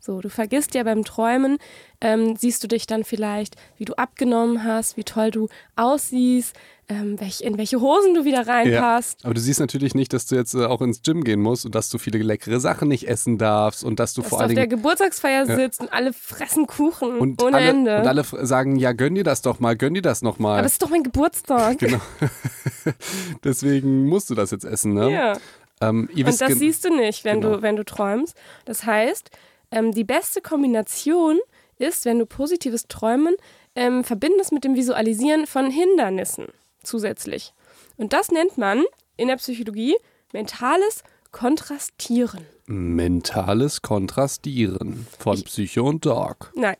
So, 0.00 0.20
du 0.20 0.30
vergisst 0.30 0.74
ja 0.74 0.84
beim 0.84 1.04
Träumen, 1.04 1.58
ähm, 2.00 2.36
siehst 2.36 2.62
du 2.62 2.68
dich 2.68 2.86
dann 2.86 3.04
vielleicht, 3.04 3.56
wie 3.76 3.84
du 3.84 3.94
abgenommen 3.94 4.64
hast, 4.64 4.96
wie 4.96 5.04
toll 5.04 5.30
du 5.30 5.48
aussiehst, 5.76 6.54
ähm, 6.88 7.20
welch, 7.20 7.42
in 7.42 7.58
welche 7.58 7.80
Hosen 7.80 8.14
du 8.14 8.24
wieder 8.24 8.46
reinpasst. 8.46 9.24
Aber 9.24 9.34
du 9.34 9.40
siehst 9.40 9.60
natürlich 9.60 9.94
nicht, 9.94 10.12
dass 10.14 10.24
du 10.26 10.36
jetzt 10.36 10.54
äh, 10.54 10.64
auch 10.64 10.80
ins 10.80 11.02
Gym 11.02 11.22
gehen 11.24 11.40
musst 11.40 11.66
und 11.66 11.74
dass 11.74 11.90
du 11.90 11.98
viele 11.98 12.18
leckere 12.20 12.60
Sachen 12.60 12.88
nicht 12.88 13.06
essen 13.08 13.36
darfst 13.36 13.84
und 13.84 13.98
dass 14.00 14.14
du 14.14 14.22
Dass 14.22 14.30
vor 14.30 14.38
du 14.38 14.44
auf 14.46 14.54
der. 14.54 14.66
Geburtstagsfeier 14.68 15.44
sitzt 15.46 15.80
und 15.80 15.92
alle 15.92 16.12
fressen 16.14 16.66
Kuchen 16.66 17.18
Und 17.18 17.42
ohne 17.42 17.56
alle, 17.58 17.66
Ende. 17.68 17.98
und 18.00 18.06
alle 18.06 18.24
sagen, 18.24 18.76
ja, 18.76 18.92
gönn 18.92 19.16
dir 19.16 19.24
das 19.24 19.42
doch 19.42 19.60
mal, 19.60 19.76
gönn 19.76 19.92
dir 19.94 20.02
das 20.02 20.22
noch 20.22 20.38
mal. 20.38 20.58
Aber 20.58 20.66
es 20.66 20.72
ist 20.72 20.82
doch 20.82 20.90
mein 20.90 21.02
Geburtstag. 21.02 21.78
Genau. 21.88 22.00
Deswegen 23.44 24.06
musst 24.06 24.30
du 24.30 24.34
das 24.34 24.50
jetzt 24.50 24.64
essen, 24.64 24.94
ne? 24.94 25.12
Ja. 25.12 25.36
Ähm, 25.80 26.08
Und 26.14 26.40
das 26.40 26.58
siehst 26.58 26.84
du 26.84 26.94
nicht, 26.94 27.24
wenn, 27.24 27.40
Genau. 27.40 27.56
du, 27.56 27.62
wenn 27.62 27.76
du 27.76 27.84
träumst. 27.84 28.34
Das 28.64 28.84
heißt, 28.84 29.30
ähm, 29.70 29.92
die 29.92 30.04
beste 30.04 30.40
Kombination 30.40 31.38
ist, 31.78 32.04
wenn 32.04 32.18
du 32.18 32.26
positives 32.26 32.88
Träumen 32.88 33.36
ähm, 33.74 34.04
verbindest 34.04 34.52
mit 34.52 34.64
dem 34.64 34.74
Visualisieren 34.74 35.46
von 35.46 35.70
Hindernissen 35.70 36.48
zusätzlich. 36.82 37.52
Und 37.96 38.12
das 38.12 38.30
nennt 38.30 38.58
man 38.58 38.84
in 39.16 39.28
der 39.28 39.36
Psychologie 39.36 39.96
mentales 40.32 41.02
Kontrastieren. 41.30 42.46
mentales 42.66 43.82
Kontrastieren 43.82 45.06
von 45.18 45.42
Psycho 45.42 45.86
und 45.86 46.06
Dog. 46.06 46.52
Nein. 46.54 46.76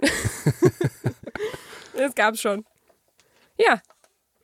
das 1.97 2.15
gab's 2.15 2.41
schon. 2.41 2.65
Ja. 3.59 3.81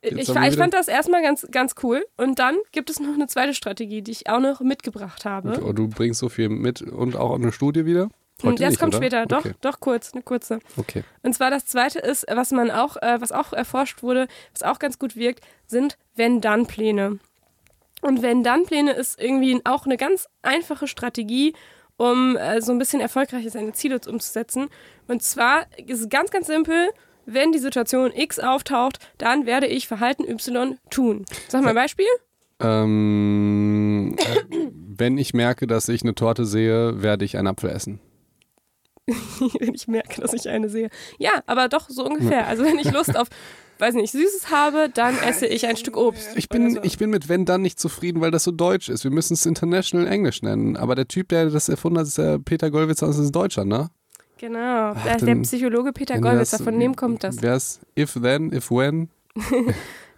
Jetzt 0.03 0.29
Ich, 0.29 0.35
ich 0.35 0.55
fand 0.55 0.75
das 0.75 0.87
erstmal 0.87 1.23
ganz, 1.23 1.47
ganz 1.49 1.73
cool. 1.81 2.05
Und 2.17 2.37
dann 2.37 2.55
gibt 2.71 2.91
es 2.91 2.99
noch 2.99 3.15
eine 3.15 3.25
zweite 3.25 3.55
Strategie, 3.55 4.03
die 4.03 4.11
ich 4.11 4.29
auch 4.29 4.39
noch 4.39 4.61
mitgebracht 4.61 5.25
habe. 5.25 5.59
Und 5.59 5.75
du 5.75 5.87
bringst 5.87 6.19
so 6.19 6.29
viel 6.29 6.49
mit 6.49 6.83
und 6.83 7.15
auch 7.15 7.33
eine 7.33 7.51
Studie 7.51 7.85
wieder? 7.85 8.09
Und 8.43 8.51
Heute 8.53 8.63
das 8.63 8.71
nicht, 8.71 8.79
kommt 8.79 8.95
oder? 8.95 9.01
später. 9.03 9.25
Doch, 9.25 9.39
Okay. 9.45 9.53
doch 9.61 9.79
kurz, 9.79 10.13
eine 10.13 10.21
kurze. 10.21 10.59
okay. 10.77 11.03
Und 11.23 11.33
zwar 11.33 11.49
das 11.51 11.65
zweite 11.65 11.99
ist, 11.99 12.25
was 12.29 12.51
man 12.51 12.69
auch, 12.69 12.97
äh, 12.97 13.19
was 13.21 13.31
auch 13.31 13.53
erforscht 13.53 14.03
wurde, 14.03 14.27
was 14.53 14.63
auch 14.63 14.77
ganz 14.79 14.99
gut 14.99 15.15
wirkt, 15.15 15.41
sind 15.67 15.97
Wenn-Dann-Pläne. 16.15 17.19
Und 18.01 18.21
Wenn-Dann-Pläne 18.21 18.91
ist 18.91 19.19
irgendwie 19.21 19.61
auch 19.63 19.85
eine 19.85 19.95
ganz 19.97 20.27
einfache 20.41 20.87
Strategie, 20.87 21.53
um 21.97 22.35
äh, 22.35 22.61
so 22.61 22.73
ein 22.73 22.77
bisschen 22.77 22.99
erfolgreich 22.99 23.49
seine 23.49 23.71
Ziele 23.71 23.99
umzusetzen. 24.05 24.67
Und 25.07 25.23
zwar 25.23 25.65
ist 25.85 26.01
es 26.01 26.09
ganz, 26.09 26.29
ganz 26.29 26.47
simpel. 26.47 26.89
Wenn 27.25 27.53
die 27.53 27.57
Situation 27.59 28.11
X 28.13 28.37
auftaucht, 28.37 28.99
dann 29.17 29.45
werde 29.45 29.65
ich 29.67 29.87
Verhalten 29.87 30.29
Y 30.29 30.77
tun. 30.91 31.25
Sag 31.47 31.63
mal 31.63 31.69
ein 31.69 31.75
Beispiel. 31.75 32.05
Ähm, 32.59 34.15
äh, 34.19 34.57
wenn 34.97 35.17
ich 35.17 35.33
merke, 35.33 35.67
dass 35.67 35.87
ich 35.89 36.03
eine 36.03 36.15
Torte 36.15 36.45
sehe, 36.45 37.01
werde 37.01 37.25
ich 37.25 37.37
einen 37.37 37.47
Apfel 37.47 37.69
essen. 37.69 37.99
wenn 39.59 39.73
ich 39.73 39.87
merke, 39.87 40.21
dass 40.21 40.33
ich 40.33 40.49
eine 40.49 40.69
sehe. 40.69 40.89
Ja, 41.17 41.31
aber 41.45 41.67
doch 41.69 41.89
so 41.89 42.05
ungefähr. 42.05 42.47
Also 42.47 42.63
wenn 42.63 42.79
ich 42.79 42.91
Lust 42.91 43.15
auf, 43.17 43.27
weiß 43.79 43.93
nicht, 43.95 44.11
Süßes 44.11 44.49
habe, 44.49 44.89
dann 44.93 45.17
esse 45.19 45.45
ich 45.45 45.67
ein 45.67 45.77
Stück 45.77 45.97
Obst. 45.97 46.29
Ich 46.35 46.49
bin, 46.49 46.75
so. 46.75 46.83
ich 46.83 46.97
bin 46.97 47.09
mit 47.09 47.29
wenn 47.29 47.45
dann 47.45 47.61
nicht 47.61 47.79
zufrieden, 47.79 48.21
weil 48.21 48.31
das 48.31 48.43
so 48.43 48.51
deutsch 48.51 48.89
ist. 48.89 49.03
Wir 49.03 49.11
müssen 49.11 49.33
es 49.33 49.45
International 49.45 50.07
Englisch 50.07 50.41
nennen. 50.41 50.75
Aber 50.77 50.95
der 50.95 51.07
Typ, 51.07 51.29
der 51.29 51.49
das 51.49 51.69
erfunden 51.69 51.99
hat, 51.99 52.07
ist 52.07 52.17
der 52.17 52.39
Peter 52.39 52.71
Gollwitzer, 52.71 53.07
das 53.07 53.17
ist 53.17 53.27
ein 53.27 53.31
Deutscher, 53.31 53.65
ne? 53.65 53.89
Genau, 54.37 54.93
der, 54.93 55.17
der 55.17 55.27
dann- 55.27 55.41
Psychologe 55.43 55.93
Peter 55.93 56.19
Gollwitzer, 56.19 56.59
von 56.59 56.77
dem 56.79 56.95
kommt 56.95 57.23
das. 57.23 57.41
Wär's 57.41 57.79
if 57.97 58.13
then, 58.21 58.51
if 58.51 58.69
when, 58.71 59.09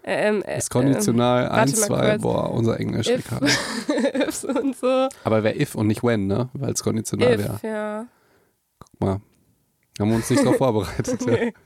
Ähm, 0.09 0.41
äh, 0.43 0.57
ist 0.59 0.69
konditional 0.69 1.49
warte 1.49 1.59
1, 1.63 1.79
mal 1.81 1.87
2, 1.87 2.09
kurz. 2.11 2.21
boah, 2.21 2.51
unser 2.53 2.79
Englisch. 2.79 3.09
If. 3.09 3.25
Ähm, 3.29 4.21
ifs 4.21 4.45
und 4.45 4.73
so. 4.77 5.09
Aber 5.25 5.43
wäre 5.43 5.59
if 5.59 5.75
und 5.75 5.87
nicht 5.87 6.01
when, 6.01 6.27
ne? 6.27 6.47
Weil 6.53 6.71
es 6.71 6.81
konditional 6.81 7.37
wäre. 7.37 7.59
Ja. 7.61 8.07
Guck 8.99 9.07
mal. 9.07 9.21
Haben 9.99 10.09
wir 10.09 10.15
uns 10.17 10.29
nicht 10.29 10.43
darauf 10.43 10.57
vorbereitet. 10.57 11.21
ja. 11.25 11.31
Nee. 11.31 11.53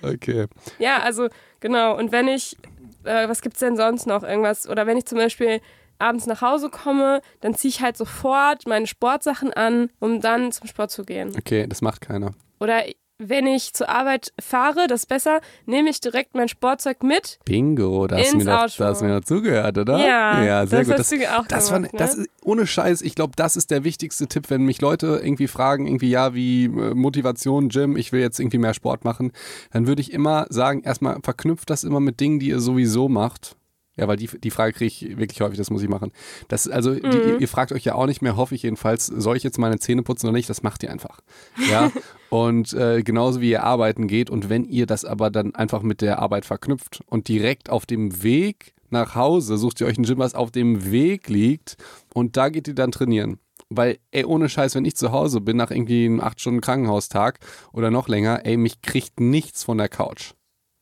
Okay. 0.00 0.46
Ja, 0.78 0.98
also 1.02 1.26
genau. 1.58 1.98
Und 1.98 2.12
wenn 2.12 2.28
ich, 2.28 2.56
äh, 3.02 3.28
was 3.28 3.42
gibt's 3.42 3.58
denn 3.58 3.76
sonst 3.76 4.06
noch? 4.06 4.22
Irgendwas? 4.22 4.68
Oder 4.68 4.86
wenn 4.86 4.96
ich 4.96 5.06
zum 5.06 5.18
Beispiel 5.18 5.60
abends 5.98 6.26
nach 6.26 6.40
Hause 6.40 6.70
komme, 6.70 7.20
dann 7.40 7.56
ziehe 7.56 7.70
ich 7.70 7.82
halt 7.82 7.96
sofort 7.96 8.64
meine 8.68 8.86
Sportsachen 8.86 9.52
an, 9.52 9.90
um 9.98 10.20
dann 10.20 10.52
zum 10.52 10.68
Sport 10.68 10.92
zu 10.92 11.02
gehen. 11.02 11.34
Okay, 11.36 11.66
das 11.66 11.82
macht 11.82 12.00
keiner. 12.00 12.30
Oder 12.60 12.84
wenn 13.18 13.46
ich 13.46 13.74
zur 13.74 13.88
Arbeit 13.88 14.32
fahre, 14.40 14.86
das 14.86 15.00
ist 15.00 15.06
besser, 15.06 15.40
nehme 15.66 15.90
ich 15.90 16.00
direkt 16.00 16.34
mein 16.34 16.48
Sportzeug 16.48 17.02
mit. 17.02 17.38
Bingo, 17.44 18.06
da 18.06 18.16
hast 18.16 18.32
du 18.32 18.38
mir, 18.38 18.62
Auto. 18.62 18.72
da 18.78 18.86
hast 18.86 19.00
du 19.00 19.06
mir 19.06 19.18
doch 19.18 19.24
zugehört, 19.26 19.76
oder? 19.76 19.98
Ja, 19.98 20.44
ja 20.44 20.66
sehr 20.66 20.80
das 20.80 20.88
gut. 20.88 20.98
hast 20.98 21.12
du 21.12 21.36
auch 21.36 21.46
das, 21.46 21.70
war, 21.70 21.78
gemacht, 21.78 21.92
ne? 21.94 21.98
das 21.98 22.14
ist, 22.14 22.30
ohne 22.42 22.66
Scheiß, 22.66 23.02
ich 23.02 23.16
glaube, 23.16 23.32
das 23.36 23.56
ist 23.56 23.70
der 23.70 23.82
wichtigste 23.82 24.28
Tipp, 24.28 24.50
wenn 24.50 24.62
mich 24.62 24.80
Leute 24.80 25.20
irgendwie 25.22 25.48
fragen, 25.48 25.86
irgendwie, 25.86 26.10
ja, 26.10 26.32
wie 26.34 26.66
äh, 26.66 26.94
Motivation, 26.94 27.68
Gym, 27.68 27.96
ich 27.96 28.12
will 28.12 28.20
jetzt 28.20 28.38
irgendwie 28.38 28.58
mehr 28.58 28.74
Sport 28.74 29.04
machen, 29.04 29.32
dann 29.72 29.86
würde 29.88 30.00
ich 30.00 30.12
immer 30.12 30.46
sagen, 30.48 30.82
erstmal 30.82 31.18
verknüpft 31.22 31.70
das 31.70 31.84
immer 31.84 32.00
mit 32.00 32.20
Dingen, 32.20 32.38
die 32.38 32.48
ihr 32.48 32.60
sowieso 32.60 33.08
macht. 33.08 33.57
Ja, 33.98 34.06
weil 34.06 34.16
die, 34.16 34.28
die 34.28 34.50
Frage 34.50 34.72
kriege 34.72 34.86
ich 34.86 35.18
wirklich 35.18 35.40
häufig, 35.40 35.58
das 35.58 35.70
muss 35.70 35.82
ich 35.82 35.88
machen. 35.88 36.12
Das, 36.46 36.68
also, 36.68 36.94
die, 36.94 37.00
ihr, 37.00 37.40
ihr 37.40 37.48
fragt 37.48 37.72
euch 37.72 37.84
ja 37.84 37.96
auch 37.96 38.06
nicht 38.06 38.22
mehr, 38.22 38.36
hoffe 38.36 38.54
ich 38.54 38.62
jedenfalls, 38.62 39.06
soll 39.06 39.36
ich 39.36 39.42
jetzt 39.42 39.58
meine 39.58 39.78
Zähne 39.80 40.02
putzen 40.02 40.26
oder 40.26 40.36
nicht? 40.36 40.48
Das 40.48 40.62
macht 40.62 40.84
ihr 40.84 40.90
einfach. 40.92 41.20
Ja. 41.68 41.90
und 42.30 42.72
äh, 42.74 43.02
genauso 43.02 43.40
wie 43.40 43.50
ihr 43.50 43.64
arbeiten 43.64 44.06
geht 44.06 44.30
und 44.30 44.48
wenn 44.48 44.64
ihr 44.64 44.86
das 44.86 45.04
aber 45.04 45.30
dann 45.30 45.54
einfach 45.54 45.82
mit 45.82 46.00
der 46.00 46.20
Arbeit 46.20 46.44
verknüpft 46.44 47.00
und 47.06 47.26
direkt 47.26 47.70
auf 47.70 47.86
dem 47.86 48.22
Weg 48.22 48.74
nach 48.90 49.16
Hause 49.16 49.58
sucht 49.58 49.80
ihr 49.80 49.86
euch 49.88 49.98
ein 49.98 50.04
Gym, 50.04 50.18
was 50.18 50.34
auf 50.34 50.52
dem 50.52 50.90
Weg 50.92 51.28
liegt 51.28 51.76
und 52.14 52.36
da 52.36 52.48
geht 52.50 52.68
ihr 52.68 52.74
dann 52.74 52.92
trainieren. 52.92 53.38
Weil, 53.68 53.98
ey, 54.12 54.24
ohne 54.24 54.48
Scheiß, 54.48 54.76
wenn 54.76 54.86
ich 54.86 54.96
zu 54.96 55.12
Hause 55.12 55.40
bin 55.40 55.56
nach 55.56 55.70
irgendwie 55.70 56.06
einem 56.06 56.20
8 56.20 56.40
Stunden 56.40 56.60
Krankenhaustag 56.60 57.38
oder 57.72 57.90
noch 57.90 58.08
länger, 58.08 58.46
ey, 58.46 58.56
mich 58.56 58.80
kriegt 58.80 59.20
nichts 59.20 59.64
von 59.64 59.76
der 59.76 59.88
Couch. 59.90 60.32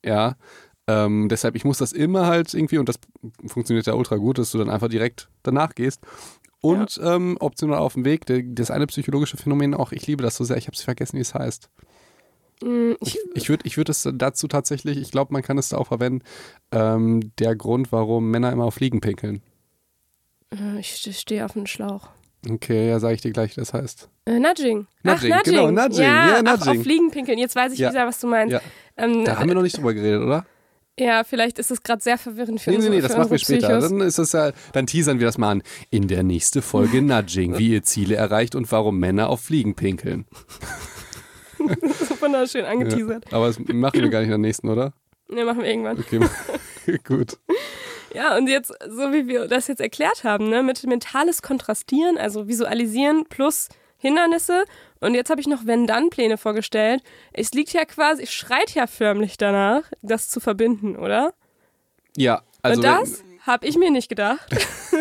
Ja. 0.05 0.37
Ähm, 0.89 1.29
deshalb, 1.29 1.57
ich 1.57 1.65
muss 1.65 1.79
das 1.79 1.93
immer 1.93 2.27
halt 2.27 2.55
irgendwie, 2.55 2.79
und 2.79 2.89
das 2.89 2.97
funktioniert 3.47 3.87
ja 3.87 3.95
ultra 3.95 4.17
gut, 4.17 4.39
dass 4.39 4.53
du 4.53 4.59
dann 4.59 4.71
einfach 4.71 4.89
direkt 4.89 5.29
danach 5.43 5.75
gehst. 5.75 6.01
Und 6.61 7.01
ähm, 7.03 7.37
optional 7.41 7.79
auf 7.79 7.95
dem 7.95 8.05
Weg, 8.05 8.23
das 8.55 8.71
eine 8.71 8.87
psychologische 8.87 9.37
Phänomen 9.37 9.75
auch, 9.75 9.93
ich 9.93 10.07
liebe 10.07 10.23
das 10.23 10.37
so 10.37 10.45
sehr, 10.45 10.57
ich 10.57 10.67
habe 10.67 10.75
es 10.77 10.83
vergessen, 10.83 11.17
wie 11.17 11.21
es 11.23 11.35
heißt. 11.35 11.69
Mm, 12.63 12.93
Ich, 13.01 13.19
Ich 13.35 13.49
würde 13.49 13.65
ich 13.67 13.77
würd 13.77 13.89
es 13.89 14.09
dazu 14.15 14.49
tatsächlich, 14.49 14.97
ich 14.99 15.11
glaube, 15.11 15.33
man 15.33 15.43
kann 15.43 15.59
es 15.59 15.69
da 15.69 15.77
auch 15.77 15.89
verwenden, 15.89 16.23
ähm, 16.73 17.33
der 17.39 17.55
Grund, 17.57 17.93
warum 17.93 18.31
Männer 18.31 18.53
immer 18.53 18.65
auf 18.65 18.75
Fliegen 18.75 19.01
pinkeln. 19.01 19.43
äh, 20.55 20.79
ich 20.81 20.95
stehe 21.19 21.45
auf 21.45 21.57
einem 21.57 21.67
Schlauch. 21.67 22.09
Okay, 22.49 22.89
ja, 22.89 23.01
sage 23.01 23.15
ich 23.15 23.21
dir 23.23 23.33
gleich, 23.33 23.55
das 23.55 23.75
heißt. 23.75 24.09
Äh, 24.27 24.39
Nudging. 24.39 24.87
Nudging, 25.03 25.33
Ach, 25.33 25.39
Nudging. 25.39 25.55
genau, 25.57 25.71
Nudging. 25.73 26.03
Ja, 26.05 26.29
Ja, 26.29 26.43
Ach, 26.47 26.59
Nudging. 26.59 26.79
auf 26.79 26.83
Fliegen 26.85 27.11
pinkeln. 27.11 27.39
Jetzt 27.39 27.57
weiß 27.57 27.73
ich 27.73 27.81
Ja. 27.81 27.91
wieder, 27.91 28.07
was 28.07 28.21
du 28.21 28.29
meinst. 28.29 28.53
Ja. 28.53 28.61
Ähm, 28.97 29.25
Da 29.25 29.37
haben 29.39 29.49
wir 29.49 29.55
noch 29.57 29.63
nicht 29.63 29.77
drüber 29.77 29.93
geredet, 29.95 30.23
oder? 30.23 30.47
Ja, 30.99 31.25
vielleicht 31.25 31.59
ist 31.59 31.71
es 31.71 31.83
gerade 31.83 32.03
sehr 32.03 32.19
verwirrend 32.19 32.61
für 32.61 32.71
Nee, 32.71 32.77
nee, 32.79 32.87
unsere, 32.87 32.95
nee, 32.97 33.01
das 33.03 33.17
machen 33.17 33.31
wir 33.31 33.39
später. 33.39 33.69
Psychos. 33.69 33.91
Dann 33.91 34.01
ist 34.01 34.19
das 34.19 34.33
ja, 34.33 34.53
dann 34.73 34.87
teasern 34.87 35.19
wir 35.21 35.27
das 35.27 35.39
mal 35.39 35.51
an. 35.51 35.63
In 35.91 36.09
der 36.09 36.23
nächsten 36.23 36.63
Folge 36.63 37.03
Nudging, 37.03 37.59
wie 37.59 37.71
ihr 37.71 37.83
Ziele 37.83 38.17
erreicht 38.17 38.55
und 38.55 38.71
warum 38.73 38.99
Männer 38.99 39.29
auf 39.29 39.41
Fliegen 39.43 39.75
pinkeln. 39.75 40.27
Wunderschön 42.21 42.65
Ja. 42.65 42.71
angeteasert. 42.71 43.33
Aber 43.33 43.47
das 43.49 43.59
machen 43.59 44.01
wir 44.01 44.09
gar 44.09 44.21
nicht 44.21 44.27
in 44.27 44.31
der 44.31 44.39
nächsten, 44.39 44.69
oder? 44.69 44.93
Ne, 45.29 45.45
machen 45.45 45.63
wir 45.63 45.69
irgendwann. 45.71 45.99
Okay, 45.99 46.21
gut. 47.05 47.39
Ja, 48.15 48.37
und 48.37 48.47
jetzt, 48.49 48.69
so 48.89 49.13
wie 49.13 49.27
wir 49.27 49.49
das 49.49 49.67
jetzt 49.67 49.81
erklärt 49.81 50.25
haben, 50.25 50.49
ne, 50.49 50.63
mit 50.63 50.85
mentales 50.87 51.43
Kontrastieren, 51.43 52.17
also 52.17 52.47
Visualisieren 52.49 53.25
plus 53.29 53.69
Hindernisse. 54.07 54.65
Und 55.01 55.15
jetzt 55.15 55.31
habe 55.31 55.41
ich 55.41 55.47
noch 55.47 55.67
Wenn-Dann-Pläne 55.67 56.39
vorgestellt. 56.39 57.03
Es 57.33 57.53
liegt 57.53 57.73
ja 57.73 57.85
quasi, 57.85 58.23
es 58.23 58.33
schreit 58.33 58.75
ja 58.75 58.87
förmlich 58.87 59.37
danach, 59.37 59.83
das 60.03 60.29
zu 60.29 60.41
verbinden, 60.41 60.97
oder? 60.97 61.35
Ja, 62.17 62.43
also 62.63 62.81
und 62.81 62.85
das 62.85 63.23
habe 63.47 63.67
ich 63.67 63.77
mir 63.77 63.91
nicht 63.91 64.09
gedacht, 64.09 64.49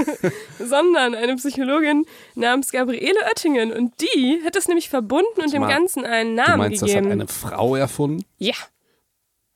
sondern 0.59 1.15
eine 1.15 1.35
Psychologin 1.35 2.05
namens 2.35 2.71
Gabriele 2.71 3.19
Oettingen. 3.31 3.71
Und 3.71 3.93
die 4.01 4.41
hat 4.45 4.55
das 4.55 4.67
nämlich 4.67 4.89
verbunden 4.89 5.41
und 5.41 5.51
dem 5.53 5.67
Ganzen 5.67 6.05
einen 6.05 6.35
du 6.35 6.43
Namen 6.43 6.57
meinst, 6.57 6.81
das 6.81 6.89
hat 6.89 6.97
gegeben. 6.97 7.11
eine 7.11 7.27
Frau 7.27 7.75
erfunden? 7.75 8.23
ja, 8.37 8.53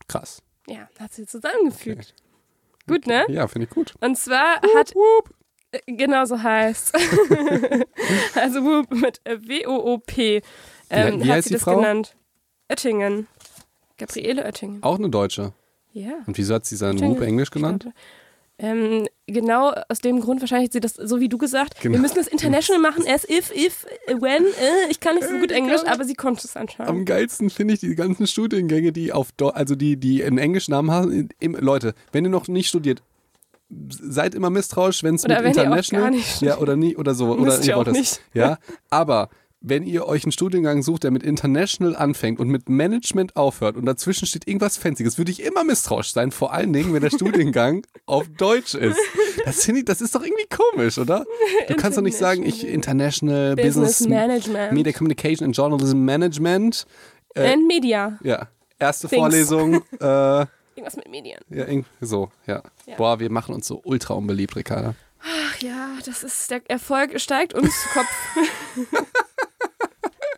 Krass. 0.07 0.41
ja, 0.67 0.89
hat 0.99 1.13
sie 1.13 1.27
zusammengefügt. 1.27 2.15
Gut, 2.87 3.05
ne? 3.05 3.25
Ja, 3.29 3.47
finde 3.47 3.67
ich 3.67 3.73
gut. 3.75 3.93
Und 3.99 4.17
zwar 4.17 4.59
hat. 4.75 4.93
Äh, 5.71 5.79
Genau 5.87 6.25
so 6.25 6.41
heißt. 6.41 6.93
also 8.35 8.63
Whoop 8.63 8.91
mit 8.93 9.21
äh, 9.23 9.37
W-O-O-P. 9.41 10.41
Ähm, 10.89 11.19
Wie- 11.21 11.25
wie 11.25 11.29
hat 11.29 11.35
heißt 11.37 11.43
sie 11.47 11.49
die 11.49 11.53
das 11.55 11.63
Frau? 11.63 11.77
genannt. 11.77 12.15
Oettingen. 12.69 13.27
Gabriele 13.97 14.43
Oettingen. 14.45 14.81
Auch 14.83 14.97
eine 14.97 15.09
Deutsche. 15.09 15.53
Ja. 15.91 16.13
Und 16.25 16.37
wieso 16.37 16.53
hat 16.55 16.65
sie 16.65 16.75
seinen. 16.75 16.99
Whoop 17.01 17.21
Englisch 17.21 17.51
genannt? 17.51 17.87
Ähm, 18.61 19.07
genau 19.25 19.73
aus 19.87 19.99
dem 19.99 20.19
Grund 20.19 20.41
wahrscheinlich 20.41 20.67
hat 20.67 20.73
sie 20.73 20.79
das, 20.81 20.95
so 20.95 21.21
wie 21.21 21.29
du 21.29 21.37
gesagt, 21.37 21.79
Genau. 21.79 21.93
wir 21.93 22.01
müssen 22.01 22.15
das 22.17 22.27
international 22.27 22.81
machen, 22.81 23.05
as 23.07 23.23
if, 23.23 23.55
if, 23.55 23.85
when, 24.19 24.43
äh, 24.43 24.89
ich 24.91 24.99
kann 24.99 25.15
nicht 25.15 25.29
so 25.29 25.37
gut 25.37 25.51
Äh, 25.51 25.55
Englisch, 25.55 25.79
genau. 25.79 25.93
aber 25.93 26.03
sie 26.03 26.13
konnte 26.13 26.45
es 26.45 26.57
anscheinend. 26.57 26.89
Am 26.89 27.05
geilsten 27.05 27.49
finde 27.49 27.75
ich 27.75 27.79
die 27.79 27.95
ganzen 27.95 28.27
Studiengänge, 28.27 28.91
die 28.91 29.13
auf 29.13 29.31
Deu 29.31 29.47
also 29.51 29.75
die, 29.75 29.95
die 29.95 30.21
einen 30.25 30.37
englischen 30.39 30.71
Namen 30.71 30.91
haben. 30.91 31.29
Leute, 31.41 31.93
wenn 32.11 32.25
ihr 32.25 32.29
noch 32.29 32.49
nicht 32.49 32.67
studiert, 32.67 33.01
seid 33.89 34.35
immer 34.35 34.49
misstrauisch, 34.49 35.03
wenn 35.03 35.15
es 35.15 35.23
mit 35.23 35.31
wenn 35.31 35.37
ihr 35.37 35.49
auch 35.49 35.55
International 35.57 36.03
gar 36.05 36.11
nicht 36.11 36.41
ja 36.41 36.57
oder 36.57 36.75
nie 36.75 36.95
oder 36.97 37.13
so 37.13 37.27
oder 37.35 37.61
ihr 37.63 37.75
wollt 37.75 37.87
das. 37.87 37.93
nicht. 37.97 38.21
Ja, 38.33 38.57
aber 38.89 39.29
wenn 39.61 39.83
ihr 39.83 40.07
euch 40.07 40.23
einen 40.23 40.31
Studiengang 40.31 40.83
sucht, 40.83 41.03
der 41.03 41.11
mit 41.11 41.21
International 41.21 41.95
anfängt 41.95 42.39
und 42.39 42.47
mit 42.47 42.69
Management 42.69 43.35
aufhört 43.35 43.75
und 43.75 43.85
dazwischen 43.85 44.25
steht 44.25 44.47
irgendwas 44.47 44.77
Fancyes, 44.77 45.17
würde 45.17 45.31
ich 45.31 45.43
immer 45.43 45.63
misstrauisch 45.65 46.13
sein, 46.13 46.31
vor 46.31 46.53
allen 46.53 46.71
Dingen, 46.71 46.93
wenn 46.93 47.01
der 47.01 47.09
Studiengang 47.09 47.85
auf 48.05 48.27
Deutsch 48.37 48.73
ist. 48.73 48.97
Das, 49.43 49.67
ich, 49.67 49.85
das 49.85 49.99
ist 49.99 50.15
doch 50.15 50.23
irgendwie 50.23 50.47
komisch, 50.49 50.97
oder? 50.97 51.25
Du 51.67 51.75
kannst 51.75 51.97
doch 51.97 52.01
nicht 52.01 52.17
sagen, 52.17 52.45
ich 52.45 52.65
International 52.65 53.55
Business 53.55 53.99
Business, 53.99 54.09
Management. 54.09 54.71
Media 54.71 54.93
Communication 54.93 55.45
and 55.45 55.57
Journalism 55.57 55.97
Management. 56.05 56.85
äh, 57.35 57.51
And 57.51 57.67
Media. 57.67 58.17
Ja, 58.23 58.47
erste 58.79 59.09
Things. 59.09 59.19
Vorlesung. 59.19 59.81
äh, 59.99 60.45
Irgendwas 60.79 60.95
mit 60.95 61.09
Medien. 61.09 61.39
irgendwie 61.49 61.89
so, 61.99 62.31
ja. 62.47 62.63
Ja. 62.85 62.95
Boah, 62.95 63.19
wir 63.19 63.29
machen 63.29 63.53
uns 63.53 63.67
so 63.67 63.81
ultra 63.83 64.13
unbeliebt, 64.13 64.55
Ricarda. 64.55 64.95
Ach 65.21 65.57
ja, 65.61 65.89
das 66.05 66.23
ist, 66.23 66.49
der 66.51 66.61
Erfolg 66.69 67.19
steigt 67.19 67.53
uns 67.53 67.69
zu 67.83 67.89
Kopf. 67.89 68.07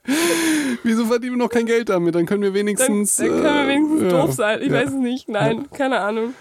Wieso 0.84 1.06
verdienen 1.06 1.34
wir 1.34 1.44
noch 1.46 1.50
kein 1.52 1.68
Geld 1.68 1.90
damit? 1.90 2.16
Dann 2.16 2.26
können 2.26 2.42
wir 2.42 2.50
Dann, 2.50 2.56
wenigstens. 2.56 3.18
dann 3.18 3.28
können 3.28 3.44
wir 3.44 3.64
äh, 3.64 3.68
wenigstens 3.68 4.02
ja. 4.02 4.10
doof 4.10 4.34
sein. 4.34 4.62
Ich 4.62 4.68
Ja. 4.70 4.74
weiß 4.74 4.90
es 4.90 4.96
nicht. 4.96 5.30
Nein, 5.30 5.70
keine 5.72 6.00
Ahnung. 6.00 6.34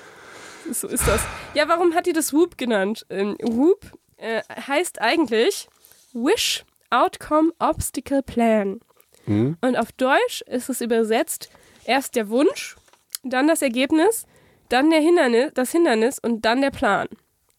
So 0.73 0.89
ist 0.89 1.07
das. 1.07 1.21
Ja, 1.55 1.69
warum 1.69 1.95
hat 1.95 2.07
die 2.07 2.13
das 2.15 2.33
Whoop 2.33 2.57
genannt? 2.57 3.05
Ähm, 3.11 3.37
Whoop 3.43 3.93
äh, 4.17 4.41
heißt 4.67 5.01
eigentlich 5.01 5.69
Wish 6.15 6.65
Outcome 6.89 7.53
Obstacle 7.59 8.23
Plan. 8.23 8.81
Mhm. 9.27 9.59
Und 9.61 9.77
auf 9.77 9.93
Deutsch 9.93 10.41
ist 10.47 10.71
es 10.71 10.81
übersetzt 10.81 11.51
erst 11.85 12.17
der 12.17 12.31
Wunsch, 12.31 12.77
dann 13.23 13.49
das 13.49 13.63
Ergebnis, 13.63 14.27
dann 14.69 14.91
der 14.91 15.01
Hindernis, 15.01 15.53
das 15.55 15.73
Hindernis 15.73 16.19
und 16.19 16.45
dann 16.45 16.61
der 16.61 16.71
Plan. 16.71 17.09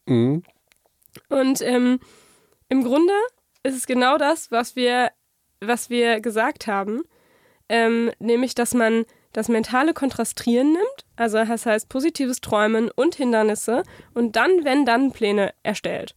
Mhm. 0.05 0.43
Und 1.29 1.61
ähm, 1.61 1.99
im 2.69 2.83
Grunde 2.83 3.13
ist 3.63 3.75
es 3.75 3.85
genau 3.85 4.17
das, 4.17 4.51
was 4.51 4.75
wir, 4.75 5.11
was 5.59 5.89
wir 5.89 6.21
gesagt 6.21 6.67
haben, 6.67 7.03
ähm, 7.69 8.11
nämlich, 8.19 8.55
dass 8.55 8.73
man 8.73 9.05
das 9.33 9.47
mentale 9.47 9.93
Kontrastieren 9.93 10.73
nimmt, 10.73 11.05
also 11.15 11.37
das 11.37 11.65
heißt 11.65 11.89
positives 11.89 12.41
Träumen 12.41 12.89
und 12.91 13.15
Hindernisse 13.15 13.83
und 14.13 14.35
dann, 14.35 14.65
wenn 14.65 14.85
dann 14.85 15.11
Pläne 15.11 15.53
erstellt. 15.63 16.13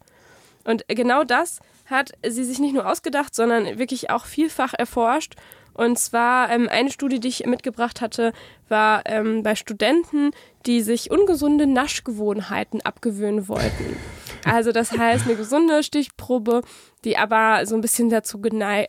Und 0.65 0.85
genau 0.89 1.25
das 1.25 1.61
hat 1.87 2.13
sie 2.27 2.45
sich 2.45 2.59
nicht 2.59 2.75
nur 2.75 2.91
ausgedacht, 2.91 3.35
sondern 3.35 3.79
wirklich 3.79 4.11
auch 4.11 4.25
vielfach 4.25 4.75
erforscht. 4.77 5.35
Und 5.75 5.99
zwar 5.99 6.51
ähm, 6.51 6.69
eine 6.69 6.91
Studie, 6.91 7.21
die 7.21 7.29
ich 7.29 7.45
mitgebracht 7.47 8.01
hatte, 8.01 8.33
war 8.69 9.03
ähm, 9.07 9.43
bei 9.43 9.55
Studenten, 9.57 10.31
die 10.67 10.81
sich 10.81 11.11
ungesunde 11.11 11.67
Naschgewohnheiten 11.67 12.81
abgewöhnen 12.81 13.49
wollten. 13.49 13.97
Also 14.45 14.73
das 14.73 14.93
heißt 14.93 15.27
eine 15.27 15.37
gesunde 15.37 15.83
Stichprobe, 15.83 16.63
die 17.05 17.17
aber 17.19 17.67
so 17.67 17.75
ein 17.75 17.81
bisschen 17.81 18.09
dazu, 18.09 18.41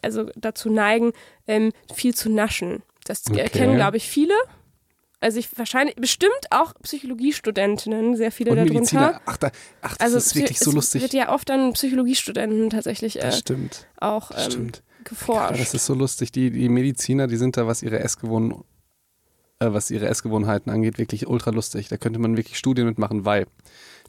also 0.02 0.30
dazu 0.36 0.70
neigen, 0.70 1.12
ähm, 1.48 1.72
viel 1.94 2.14
zu 2.14 2.30
naschen. 2.30 2.84
Das 3.06 3.24
Okay. 3.30 3.50
kennen, 3.50 3.76
glaube 3.76 3.98
ich, 3.98 4.08
viele. 4.08 4.34
Also 5.22 5.40
ich 5.40 5.58
wahrscheinlich, 5.58 5.96
bestimmt 5.96 6.32
auch 6.52 6.74
Psychologiestudentinnen, 6.84 8.16
sehr 8.16 8.32
viele 8.32 8.52
Und 8.52 8.58
darunter. 8.58 8.74
Mediziner. 8.76 9.22
Ach, 9.26 9.38
da, 9.38 9.50
ach 9.82 9.98
das 9.98 10.00
Also 10.00 10.18
ist 10.18 10.36
wirklich 10.36 10.58
es 10.60 10.64
so 10.66 10.72
lustig. 10.72 11.02
wird 11.02 11.14
ja 11.14 11.34
oft 11.34 11.50
an 11.50 11.74
Psychologiestudenten 11.74 12.70
tatsächlich 12.70 13.18
äh, 13.18 13.22
das 13.22 13.40
stimmt. 13.40 13.88
auch 14.00 14.32
ähm, 14.32 14.38
stimmt. 14.52 14.84
Ja, 15.06 15.10
geforscht. 15.10 15.60
das 15.62 15.74
ist 15.74 15.86
so 15.86 15.94
lustig. 15.94 16.32
Die, 16.32 16.50
die 16.52 16.70
Mediziner, 16.70 17.28
die 17.28 17.38
sind 17.38 17.58
da, 17.58 17.68
was 17.68 17.84
ihre 17.84 18.00
Essgewohn 18.00 18.64
äh, 19.60 19.72
was 19.72 19.90
ihre 19.92 20.08
Essgewohnheiten 20.08 20.72
angeht, 20.72 20.98
wirklich 20.98 21.28
ultra 21.28 21.52
lustig. 21.52 21.88
Da 21.88 21.96
könnte 21.98 22.20
man 22.20 22.36
wirklich 22.36 22.58
Studien 22.58 22.86
mitmachen, 22.88 23.24
weil 23.26 23.46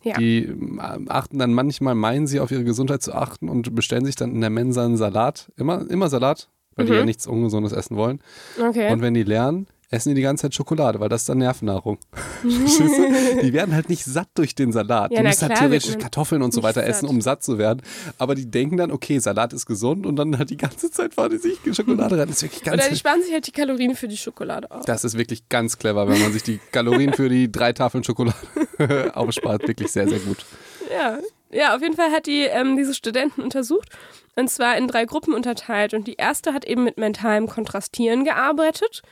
Ja. 0.02 0.16
die 0.18 0.44
ähm, 0.46 0.80
achten 1.08 1.38
dann 1.38 1.52
manchmal, 1.54 1.94
meinen 1.94 2.26
sie 2.26 2.40
auf 2.40 2.50
ihre 2.50 2.64
Gesundheit 2.64 3.02
zu 3.02 3.14
achten 3.14 3.48
und 3.48 3.74
bestellen 3.74 4.04
sich 4.04 4.16
dann 4.16 4.32
in 4.34 4.40
der 4.40 4.50
Mensa 4.50 4.84
einen 4.84 4.96
Salat. 4.96 5.52
Immer, 5.56 5.88
immer 5.88 6.08
Salat, 6.08 6.48
weil 6.74 6.86
die 6.86 6.92
Mhm. 6.92 6.98
ja 6.98 7.04
nichts 7.04 7.26
Ungesundes 7.28 7.72
essen 7.72 7.96
wollen. 7.96 8.20
okay. 8.60 8.90
Und 8.92 9.02
wenn 9.02 9.14
die 9.14 9.22
lernen, 9.22 9.66
essen 9.90 10.10
die 10.10 10.16
die 10.16 10.22
ganze 10.22 10.42
Zeit 10.42 10.54
Schokolade, 10.54 10.98
weil 11.00 11.08
das 11.08 11.22
ist 11.22 11.28
dann 11.28 11.38
Nervennahrung. 11.38 11.98
Du? 12.42 13.40
die 13.42 13.52
werden 13.52 13.74
halt 13.74 13.88
nicht 13.88 14.04
satt 14.04 14.28
durch 14.34 14.54
den 14.54 14.70
Salat. 14.70 15.10
Ja, 15.10 15.20
die 15.20 15.26
müssen 15.26 15.48
halt 15.48 15.58
theoretisch 15.58 15.98
Kartoffeln 15.98 16.42
und 16.42 16.52
so 16.52 16.62
weiter 16.62 16.80
satt. 16.80 16.90
essen, 16.90 17.08
um 17.08 17.20
satt 17.20 17.42
zu 17.42 17.58
werden. 17.58 17.82
Aber 18.18 18.34
die 18.34 18.50
denken 18.50 18.76
dann, 18.76 18.92
okay, 18.92 19.18
Salat 19.18 19.52
ist 19.52 19.66
gesund 19.66 20.06
und 20.06 20.16
dann 20.16 20.38
halt 20.38 20.50
die 20.50 20.56
ganze 20.56 20.90
Zeit 20.90 21.14
fahren 21.14 21.30
die 21.30 21.38
sich 21.38 21.58
Schokolade 21.74 22.18
rein. 22.18 22.28
Das 22.28 22.36
ist 22.36 22.42
wirklich 22.42 22.62
ganz 22.62 22.82
Oder 22.82 22.90
die 22.90 22.96
sparen 22.96 23.22
sich 23.22 23.32
halt 23.32 23.46
die 23.46 23.52
Kalorien 23.52 23.96
für 23.96 24.06
die 24.06 24.16
Schokolade 24.16 24.70
auf. 24.70 24.84
das 24.84 25.04
ist 25.04 25.16
wirklich 25.16 25.48
ganz 25.48 25.78
clever, 25.78 26.08
wenn 26.08 26.20
man 26.20 26.32
sich 26.32 26.42
die 26.42 26.60
Kalorien 26.72 27.14
für 27.14 27.28
die 27.28 27.50
drei 27.50 27.72
Tafeln 27.72 28.04
Schokolade 28.04 28.36
aufspart. 29.14 29.66
Wirklich 29.66 29.90
sehr, 29.90 30.08
sehr 30.08 30.20
gut. 30.20 30.44
Ja. 30.92 31.18
Ja, 31.50 31.74
auf 31.76 31.80
jeden 31.80 31.94
Fall 31.96 32.10
hat 32.10 32.26
die 32.26 32.42
ähm, 32.42 32.76
diese 32.76 32.92
Studenten 32.92 33.40
untersucht 33.40 33.88
und 34.34 34.50
zwar 34.50 34.76
in 34.76 34.88
drei 34.88 35.04
Gruppen 35.04 35.32
unterteilt. 35.32 35.94
Und 35.94 36.06
die 36.06 36.14
erste 36.14 36.52
hat 36.52 36.64
eben 36.64 36.84
mit 36.84 36.98
mentalem 36.98 37.46
Kontrastieren 37.48 38.24
gearbeitet. 38.24 39.02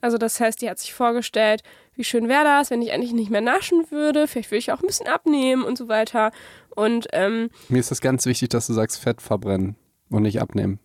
Also 0.00 0.18
das 0.18 0.40
heißt, 0.40 0.62
die 0.62 0.70
hat 0.70 0.78
sich 0.78 0.94
vorgestellt, 0.94 1.62
wie 1.94 2.04
schön 2.04 2.28
wäre 2.28 2.44
das, 2.44 2.70
wenn 2.70 2.82
ich 2.82 2.92
eigentlich 2.92 3.12
nicht 3.12 3.30
mehr 3.30 3.40
naschen 3.40 3.90
würde. 3.90 4.26
Vielleicht 4.26 4.50
würde 4.50 4.58
ich 4.58 4.72
auch 4.72 4.80
ein 4.80 4.86
bisschen 4.86 5.08
abnehmen 5.08 5.62
und 5.64 5.76
so 5.76 5.88
weiter. 5.88 6.30
Und 6.74 7.08
ähm, 7.12 7.50
Mir 7.68 7.80
ist 7.80 7.90
das 7.90 8.00
ganz 8.00 8.24
wichtig, 8.26 8.48
dass 8.50 8.66
du 8.66 8.72
sagst 8.72 8.98
Fett 8.98 9.20
verbrennen 9.20 9.76
und 10.08 10.22
nicht 10.22 10.40
abnehmen. 10.40 10.78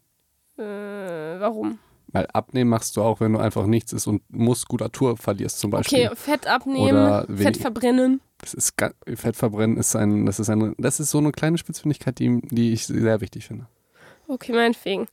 äh, 0.58 0.64
warum? 1.40 1.80
Weil 2.08 2.28
abnehmen 2.32 2.70
machst 2.70 2.96
du 2.96 3.02
auch, 3.02 3.20
wenn 3.20 3.34
du 3.34 3.40
einfach 3.40 3.66
nichts 3.66 3.92
isst 3.92 4.08
und 4.08 4.22
Muskulatur 4.30 5.18
verlierst 5.18 5.60
zum 5.60 5.72
Beispiel. 5.72 6.06
Okay, 6.06 6.16
Fett 6.16 6.48
abnehmen, 6.48 6.98
Oder 6.98 7.28
Fett 7.36 7.58
verbrennen. 7.58 8.22
Das 8.40 8.54
ist 8.54 8.74
Fett 9.16 9.36
verbrennen 9.36 9.76
ist 9.78 9.96
ein, 9.96 10.26
das 10.26 10.40
ist 10.40 10.50
ein, 10.50 10.76
das 10.78 11.02
ist 11.02 11.10
so 11.10 11.18
eine 11.18 11.32
kleine 11.32 11.58
Spitzfindigkeit, 11.58 12.18
die, 12.20 12.42
die 12.44 12.72
ich 12.72 12.86
sehr 12.88 13.20
wichtig 13.20 13.48
finde. 13.48 13.68
Okay, 14.28 14.54
meinetwegen. 14.54 15.08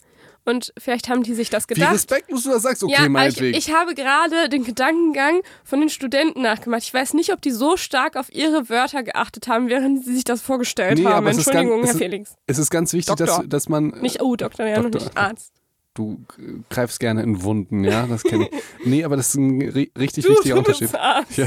Und 0.44 0.72
vielleicht 0.76 1.08
haben 1.08 1.22
die 1.22 1.34
sich 1.34 1.50
das 1.50 1.68
Wie 1.68 1.74
gedacht. 1.74 1.94
respektlos 1.94 2.42
du 2.42 2.50
das 2.50 2.62
sagst, 2.62 2.82
okay, 2.82 2.92
ja, 2.92 2.98
aber 2.98 3.06
ich, 3.06 3.12
meinetwegen. 3.12 3.56
ich 3.56 3.72
habe 3.72 3.94
gerade 3.94 4.48
den 4.48 4.64
Gedankengang 4.64 5.40
von 5.64 5.78
den 5.80 5.88
Studenten 5.88 6.42
nachgemacht. 6.42 6.82
Ich 6.82 6.92
weiß 6.92 7.14
nicht, 7.14 7.32
ob 7.32 7.40
die 7.40 7.52
so 7.52 7.76
stark 7.76 8.16
auf 8.16 8.32
ihre 8.34 8.68
Wörter 8.68 9.02
geachtet 9.04 9.46
haben, 9.46 9.68
während 9.68 10.04
sie 10.04 10.14
sich 10.14 10.24
das 10.24 10.42
vorgestellt 10.42 10.98
Nee, 10.98 11.04
haben. 11.04 11.14
aber 11.14 11.30
es 11.30 11.38
ist 11.38 11.46
Entschuldigung, 11.46 11.78
ganz- 11.82 11.88
Herr 11.90 11.94
ist- 11.94 11.98
Felix. 12.02 12.34
es 12.46 12.58
ist 12.58 12.70
ganz 12.70 12.92
wichtig, 12.92 13.14
dass, 13.14 13.28
Doktor. 13.28 13.46
dass 13.48 13.68
man. 13.68 13.88
Nicht, 14.00 14.20
oh, 14.20 14.34
Doktor, 14.34 14.66
ja, 14.66 14.76
noch 14.82 14.90
Doktor. 14.90 15.04
nicht 15.08 15.16
Arzt. 15.16 15.52
Du 15.94 16.24
äh, 16.38 16.54
greifst 16.70 17.00
gerne 17.00 17.22
in 17.22 17.42
Wunden, 17.42 17.84
ja, 17.84 18.06
das 18.06 18.22
kenne 18.22 18.48
ich. 18.50 18.62
Nee, 18.86 19.04
aber 19.04 19.14
das 19.16 19.28
ist 19.28 19.34
ein 19.34 19.60
ri 19.60 19.92
richtig 19.96 20.24
Du, 20.24 20.30
wichtiger 20.32 20.56
Unterschied. 20.56 20.90
Ja. 20.92 21.22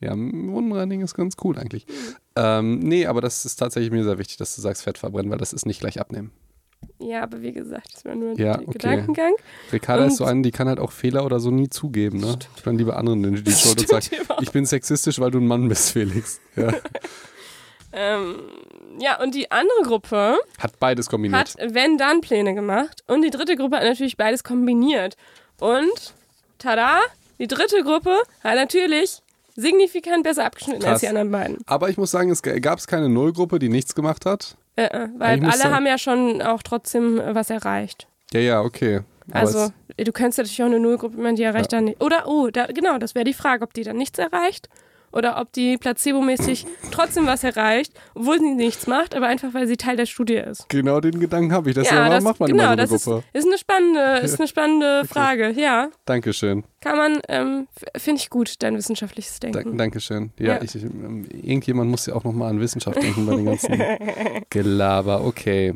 Ja, 0.00 0.12
Wundenreinigen 0.12 1.04
ist 1.04 1.14
ganz 1.14 1.36
cool 1.44 1.58
eigentlich. 1.58 1.86
Ähm, 2.34 2.78
nee, 2.80 3.06
aber 3.06 3.20
das 3.20 3.44
ist 3.44 3.56
tatsächlich 3.56 3.92
mir 3.92 4.04
sehr 4.04 4.18
wichtig, 4.18 4.38
dass 4.38 4.56
du 4.56 4.62
sagst 4.62 4.82
Fett 4.82 4.98
verbrennen, 4.98 5.30
weil 5.30 5.38
das 5.38 5.52
ist 5.52 5.66
nicht 5.66 5.80
gleich 5.80 6.00
abnehmen. 6.00 6.32
Ja, 6.98 7.22
aber 7.22 7.42
wie 7.42 7.52
gesagt, 7.52 7.88
das 7.94 8.04
war 8.04 8.14
nur 8.14 8.30
Ja, 8.38 8.54
der 8.54 8.62
okay. 8.62 8.72
Gedankengang. 8.72 9.34
Ricarda 9.72 10.04
ist 10.06 10.16
so 10.16 10.24
eine, 10.24 10.42
die 10.42 10.50
kann 10.52 10.68
halt 10.68 10.78
auch 10.78 10.92
Fehler 10.92 11.24
oder 11.24 11.40
so 11.40 11.50
nie 11.50 11.68
zugeben, 11.68 12.18
ne? 12.20 12.38
Ich 12.56 12.64
meine, 12.64 12.78
lieber 12.78 12.96
anderen 12.96 13.22
die 13.22 13.50
Schuld 13.52 13.78
und 13.80 14.02
Stimmt 14.02 14.24
sagt, 14.28 14.40
ich 14.40 14.52
bin 14.52 14.66
sexistisch, 14.66 15.18
weil 15.18 15.30
du 15.32 15.38
ein 15.38 15.46
Mann 15.46 15.68
bist, 15.68 15.90
Felix. 15.92 16.40
Ja. 16.56 16.72
Ähm, 17.92 18.36
ja, 19.00 19.20
und 19.22 19.34
die 19.34 19.50
andere 19.50 19.82
Gruppe 19.84 20.38
Hat 20.58 20.78
beides 20.80 21.08
kombiniert. 21.08 21.56
hat 21.58 21.74
Wenn-Dann-Pläne 21.74 22.54
gemacht 22.54 23.02
und 23.06 23.22
die 23.22 23.30
dritte 23.30 23.56
Gruppe 23.56 23.76
hat 23.76 23.84
natürlich 23.84 24.16
beides 24.16 24.44
kombiniert. 24.44 25.16
Und, 25.60 26.14
tada, 26.58 27.00
die 27.38 27.46
dritte 27.48 27.82
Gruppe 27.82 28.16
hat 28.42 28.54
natürlich 28.54 29.18
signifikant 29.56 30.22
besser 30.24 30.44
abgeschnitten 30.46 30.80
Krass. 30.80 30.92
als 30.92 31.00
die 31.00 31.08
anderen 31.08 31.30
beiden. 31.30 31.58
Aber 31.66 31.90
ich 31.90 31.98
muss 31.98 32.10
sagen, 32.10 32.30
es 32.30 32.42
gab 32.42 32.78
es 32.78 32.86
keine 32.86 33.08
Nullgruppe, 33.10 33.58
die 33.58 33.68
nichts 33.68 33.94
gemacht 33.94 34.24
hat. 34.24 34.56
Äh, 34.76 34.84
äh, 34.84 35.08
weil 35.18 35.44
alle 35.44 35.74
haben 35.74 35.86
ja 35.86 35.98
schon 35.98 36.40
auch 36.42 36.62
trotzdem 36.62 37.20
äh, 37.20 37.34
was 37.34 37.50
erreicht. 37.50 38.06
Ja, 38.32 38.40
ja, 38.40 38.60
okay. 38.62 39.00
Aber 39.30 39.40
Also, 39.40 39.72
du 39.96 40.12
könntest 40.12 40.38
natürlich 40.38 40.62
auch 40.62 40.66
eine 40.66 40.80
Nullgruppe, 40.80 41.18
man 41.18 41.36
die 41.36 41.42
erreicht 41.42 41.72
Ja. 41.72 41.78
dann 41.78 41.84
nicht. 41.84 42.02
Oder, 42.02 42.26
oh, 42.26 42.48
da, 42.50 42.66
genau, 42.66 42.98
das 42.98 43.14
wäre 43.14 43.24
die 43.24 43.34
Frage, 43.34 43.62
ob 43.64 43.74
die 43.74 43.84
dann 43.84 43.96
nichts 43.96 44.18
erreicht 44.18 44.68
oder 45.12 45.40
ob 45.40 45.52
die 45.52 45.76
placebomäßig 45.78 46.66
trotzdem 46.90 47.26
was 47.26 47.44
erreicht, 47.44 47.92
obwohl 48.14 48.38
sie 48.38 48.54
nichts 48.54 48.86
macht, 48.86 49.14
aber 49.14 49.26
einfach, 49.26 49.54
weil 49.54 49.66
sie 49.66 49.76
Teil 49.76 49.96
der 49.96 50.06
Studie 50.06 50.34
ist. 50.36 50.68
genau 50.68 51.00
den 51.00 51.20
Gedanken 51.20 51.52
habe 51.52 51.70
ich. 51.70 51.76
Das 51.76 51.88
ja, 51.90 52.08
das, 52.08 52.24
macht 52.24 52.40
man 52.40 52.50
genau, 52.50 52.70
so 52.70 52.76
das 52.76 52.90
eine 52.90 52.96
ist, 52.96 53.04
Gruppe. 53.04 53.24
ist 53.32 53.46
eine 53.46 53.58
spannende, 53.58 54.18
ist 54.24 54.38
eine 54.40 54.48
spannende 54.48 55.04
Frage. 55.06 55.50
Ja, 55.50 55.88
Dankeschön. 56.06 56.64
kann 56.80 56.96
man, 56.96 57.20
ähm, 57.28 57.68
finde 57.96 58.20
ich 58.20 58.30
gut, 58.30 58.54
dein 58.62 58.76
wissenschaftliches 58.76 59.38
Denken. 59.40 59.64
Dank, 59.64 59.78
Dankeschön. 59.78 60.32
Ja, 60.38 60.54
Ja. 60.54 60.62
Ich, 60.62 60.74
ähm, 60.76 61.26
irgendjemand 61.30 61.90
muss 61.90 62.06
ja 62.06 62.14
auch 62.14 62.24
nochmal 62.24 62.50
an 62.50 62.60
Wissenschaft 62.60 63.02
denken 63.02 63.26
bei 63.26 63.36
den 63.36 63.44
ganzen 63.46 63.80
Gelaber. 64.50 65.24
Okay. 65.24 65.74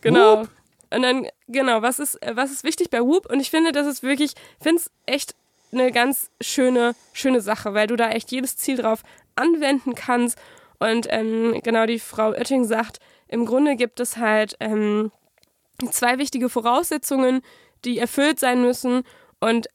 Genau. 0.00 0.46
Und 0.92 1.02
dann, 1.02 1.26
genau, 1.46 1.82
was 1.82 1.98
ist, 2.00 2.18
was 2.34 2.50
ist 2.50 2.64
wichtig 2.64 2.90
bei 2.90 3.00
Whoop? 3.00 3.30
Und 3.30 3.38
ich 3.40 3.50
finde, 3.50 3.70
das 3.72 3.86
ist 3.86 4.02
wirklich, 4.02 4.32
ich 4.58 4.62
finde 4.62 4.82
es 4.82 4.90
echt 5.06 5.34
eine 5.72 5.92
ganz 5.92 6.30
schöne, 6.40 6.94
schöne 7.12 7.40
Sache, 7.40 7.74
weil 7.74 7.86
du 7.86 7.96
da 7.96 8.10
echt 8.10 8.30
jedes 8.32 8.56
Ziel 8.56 8.76
drauf 8.76 9.02
anwenden 9.36 9.94
kannst. 9.94 10.38
Und 10.78 11.06
ähm, 11.10 11.60
genau, 11.62 11.86
die 11.86 11.98
Frau 11.98 12.30
Oetting 12.30 12.64
sagt, 12.64 12.98
im 13.28 13.46
Grunde 13.46 13.76
gibt 13.76 14.00
es 14.00 14.16
halt 14.16 14.56
ähm, 14.60 15.12
zwei 15.90 16.18
wichtige 16.18 16.48
Voraussetzungen, 16.48 17.42
die 17.84 17.98
erfüllt 17.98 18.40
sein 18.40 18.60
müssen 18.62 19.02
und 19.40 19.68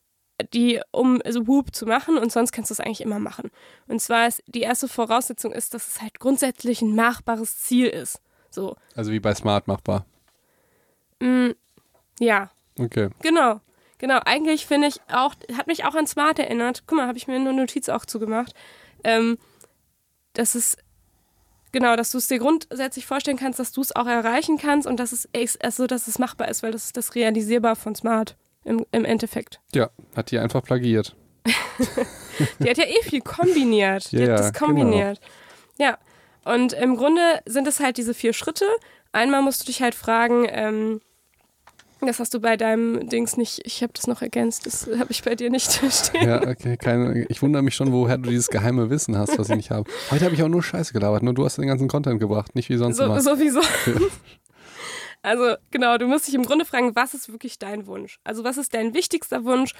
die, 0.54 0.82
um 0.92 1.22
so 1.30 1.48
Whoop 1.48 1.74
zu 1.74 1.86
machen 1.86 2.18
und 2.18 2.32
sonst 2.32 2.52
kannst 2.52 2.70
du 2.70 2.74
es 2.74 2.80
eigentlich 2.82 3.02
immer 3.02 3.20
machen. 3.20 3.52
Und 3.88 4.02
zwar 4.02 4.28
ist 4.28 4.44
die 4.48 4.62
erste 4.62 4.88
Voraussetzung 4.90 5.54
ist, 5.54 5.74
dass 5.74 5.88
es 5.88 6.02
halt 6.02 6.20
grundsätzlich 6.20 6.82
ein 6.82 6.94
machbares 6.96 7.60
Ziel 7.60 7.88
ist. 7.88 8.20
So, 8.50 8.76
Also 8.96 9.12
wie 9.12 9.20
bei 9.20 9.34
Smart 9.34 9.68
machbar. 9.68 10.06
mm, 11.22 11.52
ja, 12.20 12.50
Okay. 12.78 13.10
Genau. 13.22 13.62
Genau, 13.98 14.20
eigentlich 14.26 14.66
finde 14.66 14.88
ich 14.88 15.00
auch, 15.12 15.34
hat 15.58 15.68
mich 15.68 15.86
auch 15.86 15.96
an 15.96 16.08
Smart 16.08 16.40
erinnert. 16.40 16.84
Guck 16.86 16.98
mal, 16.98 17.08
habe 17.08 17.18
ich 17.18 17.28
mir 17.28 17.36
eine 17.36 17.54
Notiz 17.54 17.90
auch 17.90 18.06
zugemacht. 18.06 18.54
Ähm, 19.04 19.38
dass 20.34 20.56
es, 20.56 20.78
genau, 21.72 21.96
dass 21.96 22.12
du 22.12 22.18
es 22.18 22.28
dir 22.28 22.40
grundsätzlich 22.40 23.06
vorstellen 23.06 23.38
kannst, 23.38 23.60
dass 23.60 23.72
du 23.72 23.82
es 23.82 23.96
auch 23.96 24.08
erreichen 24.08 24.58
kannst 24.58 24.86
und 24.88 25.00
dass 25.00 25.12
es, 25.14 25.30
also, 25.62 25.88
dass 25.88 26.08
es 26.08 26.20
machbar 26.20 26.50
ist, 26.50 26.62
weil 26.64 26.72
das 26.72 26.86
ist 26.86 26.98
das 26.98 27.16
Realisierbar 27.16 27.76
von 27.76 27.96
Smart 27.96 28.36
im, 28.66 28.86
im 28.92 29.06
Endeffekt. 29.06 29.62
Ja, 29.74 29.90
hat 30.16 30.32
die 30.32 30.40
einfach 30.40 30.64
plagiert. 30.64 31.16
Die 32.60 32.70
hat 32.70 32.78
ja 32.78 32.86
eh 32.86 33.02
viel 33.04 33.22
kombiniert. 33.22 34.12
Die 34.12 34.18
Ja, 34.18 34.32
hat 34.34 34.40
das 34.40 34.54
genau. 34.54 34.66
kombiniert. 34.66 35.20
Ja. 35.78 35.98
Und 36.44 36.74
im 36.74 36.98
Grunde 36.98 37.22
sind 37.46 37.68
es 37.68 37.80
halt 37.80 37.98
diese 37.98 38.14
vier 38.14 38.34
Schritte. 38.34 38.66
Einmal 39.12 39.42
musst 39.42 39.62
du 39.62 39.66
dich 39.68 39.82
halt 39.82 39.96
fragen, 39.96 40.46
ähm, 40.50 41.02
das 42.02 42.20
hast 42.20 42.34
du 42.34 42.40
bei 42.40 42.58
deinem 42.58 43.08
Dings 43.10 43.38
nicht, 43.38 43.62
ich 43.66 43.82
habe 43.82 43.94
das 43.94 44.08
noch 44.08 44.22
ergänzt, 44.22 44.66
das 44.66 44.88
habe 45.00 45.12
ich 45.12 45.24
bei 45.24 45.36
dir 45.36 45.50
nicht 45.50 45.72
stehen. 45.92 46.28
Ja, 46.28 46.42
okay. 46.48 46.78
Keine, 46.78 47.26
ich 47.30 47.42
wundere 47.42 47.64
mich 47.64 47.76
schon, 47.76 47.92
woher 47.92 48.18
du 48.18 48.30
dieses 48.30 48.48
geheime 48.48 48.90
Wissen 48.90 49.18
hast, 49.18 49.38
was 49.40 49.50
ich 49.50 49.56
nicht 49.56 49.72
habe. 49.72 49.90
Heute 50.12 50.26
habe 50.26 50.36
ich 50.36 50.44
auch 50.44 50.48
nur 50.50 50.62
Scheiße 50.64 50.94
gelabert. 50.94 51.24
Nur 51.24 51.34
du 51.34 51.46
hast 51.46 51.58
den 51.58 51.68
ganzen 51.68 51.88
Content 51.88 52.20
gebracht, 52.20 52.54
nicht 52.56 52.70
wie 52.70 52.78
sonst 52.78 52.98
So, 52.98 53.06
immer. 53.06 53.22
sowieso. 53.22 53.62
Also 55.22 55.56
genau, 55.72 55.98
du 55.98 56.06
musst 56.06 56.28
dich 56.28 56.36
im 56.36 56.44
Grunde 56.44 56.66
fragen, 56.66 56.96
was 56.96 57.16
ist 57.16 57.32
wirklich 57.32 57.58
dein 57.58 57.88
Wunsch? 57.88 58.20
Also 58.24 58.44
was 58.44 58.58
ist 58.58 58.76
dein 58.76 58.94
wichtigster 58.94 59.44
Wunsch? 59.44 59.72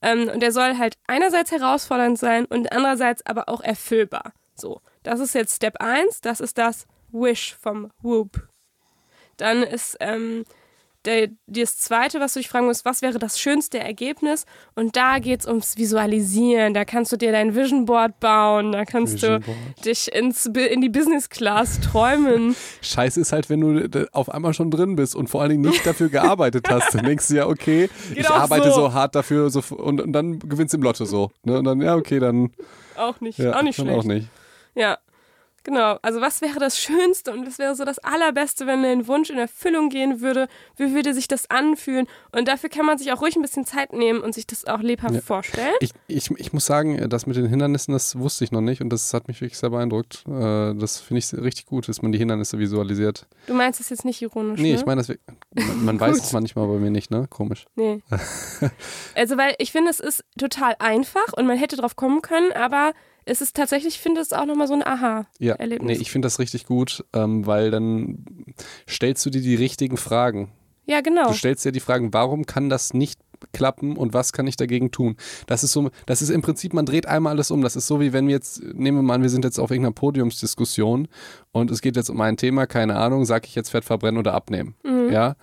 Ähm, 0.00 0.30
und 0.32 0.40
der 0.40 0.50
soll 0.50 0.78
halt 0.78 0.96
einerseits 1.06 1.50
herausfordernd 1.52 2.18
sein 2.18 2.46
und 2.46 2.72
andererseits 2.72 3.24
aber 3.26 3.50
auch 3.50 3.60
erfüllbar. 3.60 4.32
So, 4.54 4.80
das 5.02 5.20
ist 5.20 5.34
jetzt 5.34 5.56
Step 5.56 5.76
1, 5.78 6.22
das 6.22 6.40
ist 6.40 6.56
das 6.56 6.86
Wish 7.12 7.54
vom 7.60 7.90
Whoop. 8.00 8.48
Dann 9.36 9.62
ist 9.62 9.98
ähm, 10.00 10.44
der, 11.04 11.28
das 11.46 11.78
Zweite, 11.78 12.20
was 12.20 12.32
du 12.34 12.40
dich 12.40 12.48
fragen 12.48 12.66
musst, 12.66 12.84
was 12.84 13.02
wäre 13.02 13.18
das 13.18 13.38
schönste 13.38 13.78
Ergebnis? 13.78 14.46
Und 14.74 14.96
da 14.96 15.18
geht 15.18 15.40
es 15.40 15.46
ums 15.46 15.76
Visualisieren. 15.76 16.74
Da 16.74 16.84
kannst 16.84 17.12
du 17.12 17.16
dir 17.16 17.32
dein 17.32 17.54
Vision 17.54 17.84
Board 17.84 18.18
bauen, 18.20 18.72
da 18.72 18.84
kannst 18.84 19.14
Vision 19.14 19.40
du 19.40 19.46
Board. 19.46 19.58
dich 19.84 20.12
ins, 20.14 20.46
in 20.46 20.80
die 20.80 20.88
Business 20.88 21.28
Class 21.28 21.80
träumen. 21.80 22.56
Scheiße 22.82 23.20
ist 23.20 23.32
halt, 23.32 23.50
wenn 23.50 23.60
du 23.60 23.88
d- 23.88 24.06
auf 24.12 24.28
einmal 24.30 24.54
schon 24.54 24.70
drin 24.70 24.96
bist 24.96 25.14
und 25.14 25.28
vor 25.28 25.40
allen 25.42 25.50
Dingen 25.50 25.62
nicht 25.62 25.86
dafür 25.86 26.08
gearbeitet 26.08 26.66
hast. 26.70 26.94
Dann 26.94 27.04
denkst 27.04 27.28
du 27.28 27.34
ja, 27.34 27.46
okay, 27.46 27.88
Geht 28.08 28.18
ich 28.20 28.28
arbeite 28.30 28.68
so. 28.70 28.74
so. 28.74 28.92
hart 28.94 29.14
dafür 29.14 29.50
so, 29.50 29.62
und, 29.76 30.00
und 30.00 30.12
dann 30.12 30.38
gewinnst 30.38 30.72
du 30.72 30.78
im 30.78 30.82
Lotto 30.82 31.04
so. 31.04 31.30
Ne? 31.42 31.58
Und 31.58 31.64
dann, 31.64 31.80
ja, 31.80 31.94
okay, 31.96 32.18
dann, 32.18 32.50
Auch 32.96 33.20
nicht, 33.20 33.38
ja, 33.38 33.56
auch 33.56 33.62
nicht 33.62 33.76
schlecht. 33.76 33.90
auch 33.98 34.04
nicht. 34.04 34.28
Ja, 34.74 34.98
genau. 35.64 35.98
Also 36.02 36.20
was 36.20 36.40
wäre 36.40 36.58
das 36.60 36.78
Schönste 36.78 37.32
und 37.32 37.46
was 37.46 37.58
wäre 37.58 37.74
so 37.74 37.84
das 37.84 37.98
Allerbeste, 37.98 38.66
wenn 38.66 38.82
dein 38.82 39.06
Wunsch 39.08 39.30
in 39.30 39.38
Erfüllung 39.38 39.88
gehen 39.88 40.20
würde? 40.20 40.46
Wie 40.76 40.94
würde 40.94 41.12
sich 41.14 41.26
das 41.26 41.50
anfühlen? 41.50 42.06
Und 42.32 42.46
dafür 42.48 42.68
kann 42.70 42.86
man 42.86 42.98
sich 42.98 43.10
auch 43.12 43.20
ruhig 43.20 43.34
ein 43.36 43.42
bisschen 43.42 43.64
Zeit 43.66 43.92
nehmen 43.92 44.20
und 44.20 44.34
sich 44.34 44.46
das 44.46 44.64
auch 44.66 44.80
lebhaft 44.80 45.14
Ja. 45.14 45.20
vorstellen. 45.20 45.74
Ich, 45.80 45.90
ich, 46.06 46.30
ich 46.30 46.52
muss 46.52 46.66
sagen, 46.66 47.08
das 47.08 47.26
mit 47.26 47.36
den 47.36 47.46
Hindernissen, 47.46 47.92
das 47.92 48.18
wusste 48.18 48.44
ich 48.44 48.52
noch 48.52 48.60
nicht 48.60 48.80
und 48.80 48.90
das 48.90 49.12
hat 49.12 49.26
mich 49.28 49.40
wirklich 49.40 49.58
sehr 49.58 49.70
beeindruckt. 49.70 50.24
Äh, 50.28 50.74
Das 50.74 51.00
finde 51.00 51.18
ich 51.18 51.32
richtig 51.34 51.66
gut, 51.66 51.88
dass 51.88 52.02
man 52.02 52.12
die 52.12 52.18
Hindernisse 52.18 52.58
visualisiert. 52.58 53.26
Du 53.46 53.54
meinst 53.54 53.80
es 53.80 53.88
jetzt 53.88 54.04
nicht 54.04 54.22
ironisch, 54.22 54.60
Nee, 54.60 54.72
ne? 54.72 54.78
ich 54.78 54.86
meine, 54.86 55.02
das, 55.02 55.16
man, 55.54 55.84
man 55.84 56.00
weiß 56.00 56.18
es 56.24 56.32
manchmal 56.32 56.66
bei 56.68 56.74
mir 56.74 56.90
nicht, 56.90 57.10
ne? 57.10 57.26
Komisch. 57.30 57.64
Nee. 57.74 58.02
also, 59.14 59.36
weil 59.36 59.54
ich 59.58 59.72
finde, 59.72 59.90
es 59.90 60.00
ist 60.00 60.24
total 60.38 60.76
einfach 60.78 61.32
und 61.36 61.46
man 61.46 61.56
hätte 61.58 61.76
drauf 61.76 61.96
kommen 61.96 62.22
können, 62.22 62.52
aber 62.52 62.92
es 63.26 63.40
ist 63.40 63.56
tatsächlich, 63.56 63.94
ich 63.94 64.00
finde 64.00 64.20
es 64.20 64.32
auch 64.32 64.46
nochmal 64.46 64.66
so 64.66 64.74
ein 64.74 64.82
Aha. 64.82 65.26
Ja, 65.38 65.56
nee, 65.58 65.94
ich 65.94 66.10
finde 66.10 66.26
das 66.26 66.38
richtig 66.38 66.66
gut, 66.66 67.04
ähm, 67.12 67.46
weil 67.46 67.70
dann 67.70 68.24
stellst 68.88 69.24
du 69.26 69.30
dir 69.30 69.40
die 69.40 69.54
richtigen 69.54 69.96
Fragen. 69.96 70.52
Ja, 70.86 71.00
genau. 71.00 71.28
Du 71.28 71.34
stellst 71.34 71.64
dir 71.64 71.72
die 71.72 71.80
Fragen, 71.80 72.12
warum 72.12 72.46
kann 72.46 72.68
das 72.68 72.92
nicht 72.92 73.18
klappen 73.52 73.96
und 73.96 74.14
was 74.14 74.32
kann 74.32 74.46
ich 74.46 74.56
dagegen 74.56 74.90
tun? 74.90 75.16
Das 75.46 75.64
ist 75.64 75.72
so, 75.72 75.90
das 76.06 76.22
ist 76.22 76.30
im 76.30 76.42
Prinzip, 76.42 76.72
man 76.72 76.86
dreht 76.86 77.06
einmal 77.06 77.32
alles 77.32 77.50
um. 77.50 77.62
Das 77.62 77.76
ist 77.76 77.86
so, 77.86 78.00
wie 78.00 78.12
wenn 78.12 78.26
wir 78.26 78.34
jetzt, 78.34 78.62
nehmen 78.62 78.98
wir 78.98 79.02
mal 79.02 79.14
an, 79.14 79.22
wir 79.22 79.30
sind 79.30 79.44
jetzt 79.44 79.58
auf 79.58 79.70
irgendeiner 79.70 79.94
Podiumsdiskussion 79.94 81.08
und 81.52 81.70
es 81.70 81.80
geht 81.80 81.96
jetzt 81.96 82.10
um 82.10 82.20
ein 82.20 82.36
Thema, 82.36 82.66
keine 82.66 82.96
Ahnung, 82.96 83.24
sage 83.24 83.46
ich 83.46 83.54
jetzt 83.54 83.70
Fett 83.70 83.84
verbrennen 83.84 84.18
oder 84.18 84.34
abnehmen. 84.34 84.74
Ja. 85.10 85.36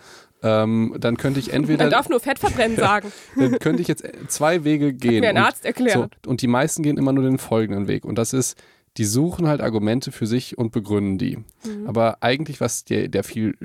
Ähm, 0.43 0.95
dann 0.99 1.17
könnte 1.17 1.39
ich 1.39 1.53
entweder. 1.53 1.83
Man 1.85 1.91
darf 1.91 2.09
nur 2.09 2.19
Fett 2.19 2.39
verbrennen 2.39 2.77
sagen. 2.77 3.11
dann 3.35 3.59
könnte 3.59 3.81
ich 3.81 3.87
jetzt 3.87 4.03
zwei 4.27 4.63
Wege 4.63 4.93
gehen. 4.93 5.21
mir 5.21 5.29
ein 5.29 5.37
Und- 5.37 5.43
Arzt 5.43 5.65
erklärt. 5.65 6.15
So, 6.25 6.29
und 6.29 6.41
die 6.41 6.47
meisten 6.47 6.81
gehen 6.83 6.97
immer 6.97 7.13
nur 7.13 7.23
den 7.23 7.37
folgenden 7.37 7.87
Weg. 7.87 8.05
Und 8.05 8.17
das 8.17 8.33
ist, 8.33 8.57
die 8.97 9.05
suchen 9.05 9.47
halt 9.47 9.61
Argumente 9.61 10.11
für 10.11 10.27
sich 10.27 10.57
und 10.57 10.71
begründen 10.71 11.17
die. 11.17 11.37
Mhm. 11.37 11.87
Aber 11.87 12.17
eigentlich, 12.21 12.59
was 12.59 12.83
der, 12.83 13.07
der 13.07 13.23
viel, 13.23 13.55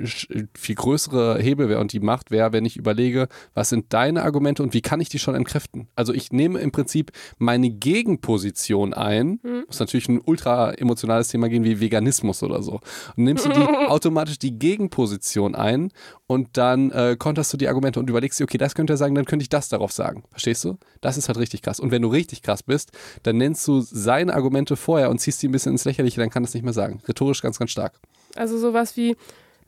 viel 0.57 0.75
größere 0.75 1.39
Hebel 1.39 1.67
wäre 1.67 1.81
und 1.81 1.91
die 1.91 1.99
Macht 1.99 2.31
wäre, 2.31 2.53
wenn 2.53 2.63
ich 2.63 2.77
überlege, 2.77 3.27
was 3.53 3.69
sind 3.69 3.91
deine 3.93 4.23
Argumente 4.23 4.63
und 4.63 4.73
wie 4.73 4.81
kann 4.81 5.01
ich 5.01 5.09
die 5.09 5.19
schon 5.19 5.35
entkräften? 5.35 5.87
Also 5.95 6.13
ich 6.13 6.31
nehme 6.31 6.59
im 6.59 6.71
Prinzip 6.71 7.11
meine 7.37 7.69
Gegenposition 7.69 8.93
ein, 8.93 9.39
Mhm. 9.43 9.63
muss 9.67 9.79
natürlich 9.79 10.07
ein 10.07 10.21
ultra 10.23 10.71
emotionales 10.73 11.27
Thema 11.27 11.49
gehen 11.49 11.63
wie 11.63 11.79
Veganismus 11.79 12.41
oder 12.41 12.61
so. 12.63 12.79
Und 13.15 13.23
nimmst 13.25 13.45
du 13.45 13.49
die 13.49 13.55
automatisch 13.87 14.39
die 14.39 14.57
Gegenposition 14.57 15.55
ein 15.55 15.91
und 16.27 16.57
dann 16.57 16.91
äh, 16.91 17.15
konterst 17.19 17.51
du 17.53 17.57
die 17.57 17.67
Argumente 17.67 17.99
und 17.99 18.09
überlegst 18.09 18.39
dir, 18.39 18.45
okay, 18.45 18.57
das 18.57 18.75
könnte 18.75 18.93
er 18.93 18.97
sagen, 18.97 19.15
dann 19.15 19.25
könnte 19.25 19.43
ich 19.43 19.49
das 19.49 19.69
darauf 19.69 19.91
sagen. 19.91 20.23
Verstehst 20.31 20.63
du? 20.63 20.77
Das 21.01 21.17
ist 21.17 21.27
halt 21.27 21.37
richtig 21.37 21.61
krass. 21.61 21.79
Und 21.79 21.91
wenn 21.91 22.01
du 22.01 22.07
richtig 22.07 22.41
krass 22.41 22.63
bist, 22.63 22.91
dann 23.23 23.37
nennst 23.37 23.67
du 23.67 23.81
seine 23.81 24.33
Argumente 24.33 24.75
vorher 24.75 25.09
und 25.09 25.16
ziehst 25.17 25.41
die 25.41 25.47
ein 25.47 25.51
bisschen 25.51 25.73
ins 25.73 25.85
Lächerliche, 25.85 26.19
dann 26.19 26.29
kann 26.29 26.43
das 26.43 26.53
nicht 26.53 26.63
mehr 26.63 26.73
sagen. 26.73 27.01
Rhetorisch 27.07 27.41
ganz, 27.41 27.59
ganz 27.59 27.71
stark. 27.71 27.93
Also 28.35 28.57
sowas 28.57 28.97
wie, 28.97 29.15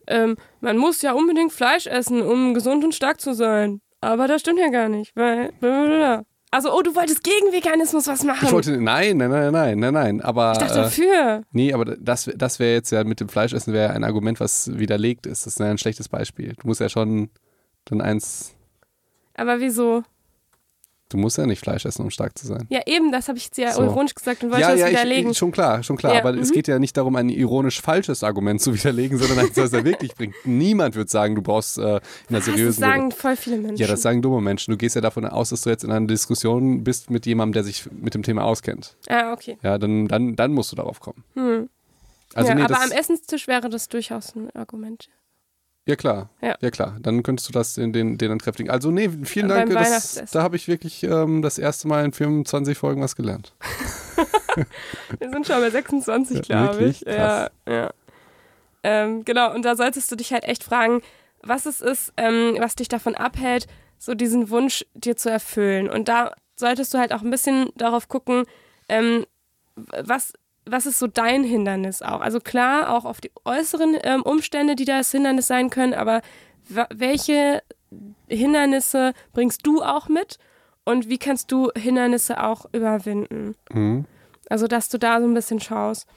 ähm, 0.07 0.35
man 0.61 0.77
muss 0.77 1.01
ja 1.01 1.13
unbedingt 1.13 1.51
Fleisch 1.51 1.87
essen, 1.87 2.21
um 2.21 2.53
gesund 2.53 2.83
und 2.83 2.95
stark 2.95 3.21
zu 3.21 3.33
sein. 3.33 3.81
Aber 4.01 4.27
das 4.27 4.41
stimmt 4.41 4.59
ja 4.59 4.69
gar 4.69 4.89
nicht, 4.89 5.15
weil. 5.15 6.23
Also, 6.51 6.73
oh, 6.73 6.81
du 6.81 6.95
wolltest 6.95 7.23
gegen 7.23 7.51
Veganismus 7.51 8.07
was 8.07 8.23
machen. 8.23 8.47
Ich 8.47 8.51
wollte, 8.51 8.81
nein, 8.81 9.17
nein, 9.17 9.29
nein, 9.29 9.51
nein, 9.51 9.79
nein, 9.79 9.93
nein, 9.93 10.21
aber. 10.21 10.53
Ich 10.53 10.57
dachte 10.57 10.79
äh, 10.79 10.83
dafür. 10.83 11.43
Nee, 11.51 11.73
aber 11.73 11.85
das, 11.85 12.29
das 12.35 12.57
wäre 12.57 12.73
jetzt 12.73 12.91
ja 12.91 13.03
mit 13.03 13.19
dem 13.19 13.29
Fleischessen 13.29 13.71
wäre 13.71 13.93
ein 13.93 14.03
Argument, 14.03 14.39
was 14.39 14.79
widerlegt 14.79 15.27
ist. 15.27 15.45
Das 15.45 15.53
ist 15.53 15.59
ja 15.59 15.67
ein 15.67 15.77
schlechtes 15.77 16.09
Beispiel. 16.09 16.55
Du 16.59 16.67
musst 16.67 16.81
ja 16.81 16.89
schon 16.89 17.29
dann 17.85 18.01
eins, 18.01 18.55
Aber 19.35 19.59
wieso? 19.59 20.03
Du 21.09 21.17
musst 21.17 21.37
ja 21.37 21.45
nicht 21.45 21.59
Fleisch 21.59 21.85
essen, 21.85 22.03
um 22.03 22.11
stark 22.11 22.37
zu 22.37 22.47
sein. 22.47 22.65
Ja, 22.69 22.81
eben, 22.85 23.11
das 23.11 23.27
habe 23.27 23.37
ich 23.37 23.45
jetzt 23.45 23.57
ja 23.57 23.73
So. 23.73 23.83
ironisch 23.83 24.15
gesagt 24.15 24.43
und 24.43 24.51
wollte 24.51 24.61
ja, 24.61 24.71
das 24.71 24.79
ja, 24.79 24.89
widerlegen. 24.89 25.31
ich, 25.31 25.37
schon 25.37 25.51
klar, 25.51 25.83
schon 25.83 25.97
klar. 25.97 26.13
Ja, 26.13 26.19
aber 26.19 26.35
es 26.37 26.49
mhm. 26.49 26.53
geht 26.53 26.67
ja 26.67 26.79
nicht 26.79 26.95
darum, 26.95 27.15
ein 27.15 27.29
ironisch 27.29 27.81
falsches 27.81 28.23
Argument 28.23 28.61
zu 28.61 28.73
widerlegen, 28.73 29.17
sondern 29.17 29.39
eins, 29.39 29.57
was 29.57 29.73
er 29.73 29.83
wirklich 29.83 30.15
bringt. 30.15 30.35
Niemand 30.45 30.95
wird 30.95 31.09
sagen, 31.09 31.35
du 31.35 31.41
brauchst 31.41 31.77
äh, 31.77 31.81
in 31.81 31.87
einer 31.87 32.01
das 32.29 32.45
seriösen 32.45 32.79
sagen 32.81 33.11
voll 33.11 33.35
viele 33.35 33.57
Menschen. 33.57 33.77
Ja, 33.77 33.87
das 33.87 34.01
sagen 34.01 34.21
dumme 34.21 34.41
Menschen. 34.41 34.71
Du 34.71 34.77
gehst 34.77 34.95
ja 34.95 35.01
davon 35.01 35.25
aus, 35.25 35.49
dass 35.49 35.61
du 35.61 35.69
jetzt 35.69 35.83
in 35.83 35.91
einer 35.91 36.07
Diskussion 36.07 36.83
bist 36.83 37.09
mit 37.09 37.25
jemandem, 37.25 37.53
der 37.53 37.63
sich 37.63 37.89
mit 37.91 38.13
dem 38.13 38.23
Thema 38.23 38.43
auskennt. 38.43 38.95
ah, 39.09 39.33
okay. 39.33 39.57
Ja, 39.63 39.77
dann, 39.77 40.07
dann, 40.07 40.35
dann 40.35 40.53
musst 40.53 40.71
du 40.71 40.75
darauf 40.75 40.99
kommen. 40.99 41.23
Also 42.35 42.49
ja, 42.49 42.55
nee, 42.55 42.61
aber 42.61 42.75
das, 42.75 42.91
am 42.91 42.97
Essenstisch 42.97 43.47
wäre 43.47 43.69
das 43.69 43.87
durchaus 43.87 44.35
ein 44.35 44.49
Argument. 44.51 45.09
Ja 45.89 45.95
klar, 45.95 46.29
Ja. 46.41 46.55
ja. 46.61 46.69
klar. 46.69 46.95
Dann 47.01 47.23
könntest 47.23 47.49
du 47.49 47.51
das 47.53 47.77
in 47.77 47.91
den, 47.91 48.17
den 48.17 48.31
entkräftigen. 48.31 48.69
Also 48.71 48.91
nee, 48.91 49.09
vielen 49.23 49.49
Dank. 49.49 49.71
Das, 49.73 50.23
da 50.31 50.43
habe 50.43 50.55
ich 50.55 50.67
wirklich 50.67 51.03
ähm, 51.03 51.41
das 51.41 51.57
erste 51.57 51.87
Mal 51.87 52.05
in 52.05 52.11
25 52.13 52.77
Folgen 52.77 53.01
was 53.01 53.15
gelernt. 53.15 53.53
Wir 55.19 55.29
sind 55.29 55.47
schon 55.47 55.59
bei 55.61 55.69
26, 55.69 56.47
Ja, 56.47 56.67
glaube 56.67 56.85
ich. 56.85 57.01
Ja, 57.01 57.49
ja. 57.67 57.89
Ähm, 58.83 59.25
genau, 59.25 59.53
und 59.53 59.63
da 59.65 59.75
solltest 59.75 60.11
du 60.11 60.15
dich 60.15 60.31
halt 60.31 60.43
echt 60.43 60.63
fragen, 60.63 61.01
was 61.41 61.65
es 61.65 61.81
ist, 61.81 62.13
ähm, 62.17 62.55
was 62.59 62.75
dich 62.75 62.87
davon 62.87 63.15
abhält, 63.15 63.67
so 63.97 64.13
diesen 64.13 64.49
Wunsch 64.49 64.85
dir 64.93 65.17
zu 65.17 65.29
erfüllen. 65.29 65.89
Und 65.89 66.07
da 66.07 66.33
solltest 66.55 66.93
du 66.93 66.97
halt 66.97 67.13
auch 67.13 67.21
ein 67.21 67.31
bisschen 67.31 67.69
darauf 67.75 68.07
gucken, 68.07 68.43
ähm, 68.87 69.25
was, 69.75 70.33
was 70.71 70.85
ist 70.85 70.99
so 70.99 71.07
dein 71.07 71.43
Hindernis 71.43 72.01
auch. 72.01 72.21
Also 72.21 72.39
klar, 72.39 72.95
auch 72.95 73.05
auf 73.05 73.21
die 73.21 73.31
äußeren 73.45 73.97
ähm, 74.03 74.21
Umstände, 74.23 74.75
die 74.75 74.85
das 74.85 75.11
Hindernis 75.11 75.47
sein 75.47 75.69
können, 75.69 75.93
aber 75.93 76.21
welche 76.91 77.61
Hindernisse 78.27 79.13
bringst 79.33 79.65
du 79.65 79.81
auch 79.81 80.07
mit 80.09 80.37
und 80.85 81.09
wie 81.09 81.17
kannst 81.17 81.51
du 81.51 81.69
Hindernisse 81.75 82.43
auch 82.43 82.65
überwinden? 82.71 83.55
Mhm. 83.71 84.05
Also, 84.49 84.67
dass 84.67 84.89
du 84.89 84.97
da 84.97 85.19
so 85.21 85.27
ein 85.27 85.33
bisschen 85.33 85.59
schaust. 85.59 86.07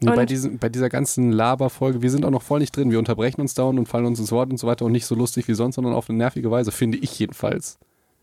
Nee, 0.00 0.10
bei, 0.10 0.20
Und- 0.20 0.30
diesen, 0.30 0.58
bei 0.58 0.68
dieser 0.68 0.88
ganzen 0.88 1.32
Laberfolge, 1.32 2.02
wir 2.02 2.10
sind 2.10 2.24
auch 2.24 2.30
noch 2.30 2.42
voll 2.42 2.60
nicht 2.60 2.76
drin. 2.76 2.90
Wir 2.90 2.98
unterbrechen 2.98 3.40
uns 3.40 3.54
dauernd 3.54 3.78
und 3.78 3.88
fallen 3.88 4.04
uns 4.06 4.20
ins 4.20 4.30
Wort 4.30 4.50
und 4.50 4.58
so 4.58 4.66
weiter 4.66 4.84
und 4.84 4.92
nicht 4.92 5.06
so 5.06 5.14
lustig 5.14 5.48
wie 5.48 5.54
sonst, 5.54 5.76
sondern 5.76 5.94
auf 5.94 6.08
eine 6.10 6.18
nervige 6.18 6.50
Weise, 6.50 6.70
finde 6.70 6.98
ich 6.98 7.18
jedenfalls. 7.18 7.78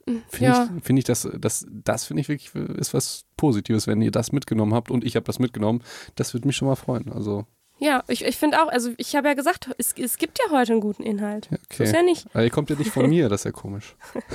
Finde 0.05 0.23
Ja. 0.39 0.69
ich, 0.77 0.83
find 0.83 0.99
ich, 0.99 1.05
das, 1.05 1.27
das, 1.37 1.65
das 1.69 2.05
finde 2.05 2.21
ich 2.21 2.29
wirklich 2.29 2.53
ist 2.77 2.93
was 2.93 3.23
Positives, 3.37 3.87
wenn 3.87 4.01
ihr 4.01 4.11
das 4.11 4.31
mitgenommen 4.31 4.73
habt 4.73 4.91
und 4.91 5.03
ich 5.03 5.15
habe 5.15 5.25
das 5.25 5.39
mitgenommen. 5.39 5.81
Das 6.15 6.33
würde 6.33 6.47
mich 6.47 6.57
schon 6.57 6.67
mal 6.67 6.75
freuen. 6.75 7.11
Also, 7.11 7.45
Ja, 7.79 8.03
ich, 8.07 8.23
ich 8.25 8.37
finde 8.37 8.61
auch, 8.61 8.67
also 8.69 8.91
ich 8.97 9.15
habe 9.15 9.27
ja 9.29 9.33
gesagt, 9.33 9.69
es, 9.77 9.93
es 9.97 10.17
gibt 10.17 10.39
ja 10.39 10.51
heute 10.51 10.73
einen 10.73 10.81
guten 10.81 11.03
Inhalt. 11.03 11.47
ja, 11.51 11.57
So 11.71 11.83
ist 11.83 11.89
okay. 11.91 11.97
ja 11.99 12.03
nicht. 12.03 12.27
Aber 12.33 12.43
ihr 12.43 12.49
kommt 12.49 12.69
ja 12.69 12.75
nicht 12.75 12.91
von 12.91 13.09
mir, 13.09 13.29
das 13.29 13.41
ist 13.41 13.45
ja 13.45 13.51
komisch. 13.51 13.95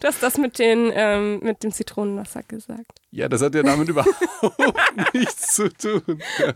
Du 0.00 0.08
hast 0.08 0.22
das 0.22 0.36
mit, 0.36 0.58
den, 0.58 0.92
ähm, 0.94 1.40
mit 1.40 1.62
dem 1.62 1.72
Zitronenwasser 1.72 2.42
gesagt. 2.42 3.00
Ja, 3.10 3.28
das 3.30 3.40
hat 3.40 3.54
ja 3.54 3.62
damit 3.62 3.88
überhaupt 3.88 4.14
nichts 5.14 5.54
zu 5.54 5.70
tun. 5.72 6.02
Ja, 6.38 6.52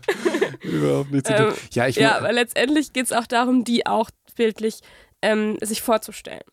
überhaupt 0.61 1.11
nichts 1.11 1.27
zu 1.29 1.35
tun. 1.35 1.47
Ähm, 1.47 1.53
Ja, 1.71 1.87
ich 1.87 1.95
Ja, 1.95 2.17
aber 2.17 2.31
letztendlich 2.31 2.93
geht 2.93 3.05
es 3.05 3.11
auch 3.11 3.25
darum, 3.25 3.63
die 3.63 3.87
auch 3.87 4.11
bildlich 4.35 4.81
ähm, 5.23 5.57
sich 5.61 5.81
vorzustellen. 5.81 6.43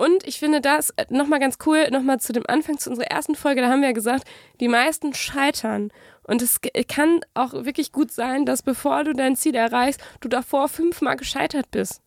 Und 0.00 0.26
ich 0.26 0.38
finde 0.38 0.62
das 0.62 0.94
nochmal 1.10 1.40
ganz 1.40 1.58
cool, 1.66 1.90
nochmal 1.90 2.20
zu 2.20 2.32
dem 2.32 2.44
Anfang, 2.48 2.78
zu 2.78 2.88
unserer 2.88 3.08
ersten 3.08 3.34
Folge, 3.34 3.60
da 3.60 3.68
haben 3.68 3.82
wir 3.82 3.88
ja 3.88 3.94
gesagt, 3.94 4.24
die 4.58 4.66
meisten 4.66 5.12
scheitern. 5.12 5.92
Und 6.22 6.40
es 6.40 6.62
kann 6.88 7.20
auch 7.34 7.52
wirklich 7.52 7.92
gut 7.92 8.10
sein, 8.10 8.46
dass 8.46 8.62
bevor 8.62 9.04
du 9.04 9.12
dein 9.12 9.36
Ziel 9.36 9.54
erreichst, 9.54 10.00
du 10.22 10.28
davor 10.28 10.68
fünfmal 10.68 11.16
gescheitert 11.16 11.70
bist. 11.70 12.00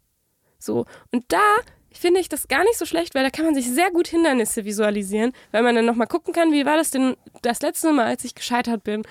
So. 0.57 0.87
Und 1.11 1.25
da 1.27 1.43
finde 1.91 2.19
ich 2.19 2.29
das 2.29 2.47
gar 2.47 2.63
nicht 2.63 2.79
so 2.79 2.85
schlecht, 2.85 3.13
weil 3.13 3.25
da 3.25 3.29
kann 3.29 3.45
man 3.45 3.53
sich 3.53 3.69
sehr 3.69 3.91
gut 3.91 4.07
Hindernisse 4.07 4.65
visualisieren, 4.65 5.31
weil 5.51 5.61
man 5.61 5.75
dann 5.75 5.85
nochmal 5.85 6.07
gucken 6.07 6.33
kann, 6.33 6.51
wie 6.51 6.65
war 6.65 6.77
das 6.77 6.89
denn 6.89 7.15
das 7.43 7.61
letzte 7.61 7.93
Mal, 7.93 8.07
als 8.07 8.25
ich 8.25 8.33
gescheitert 8.33 8.83
bin. 8.83 9.03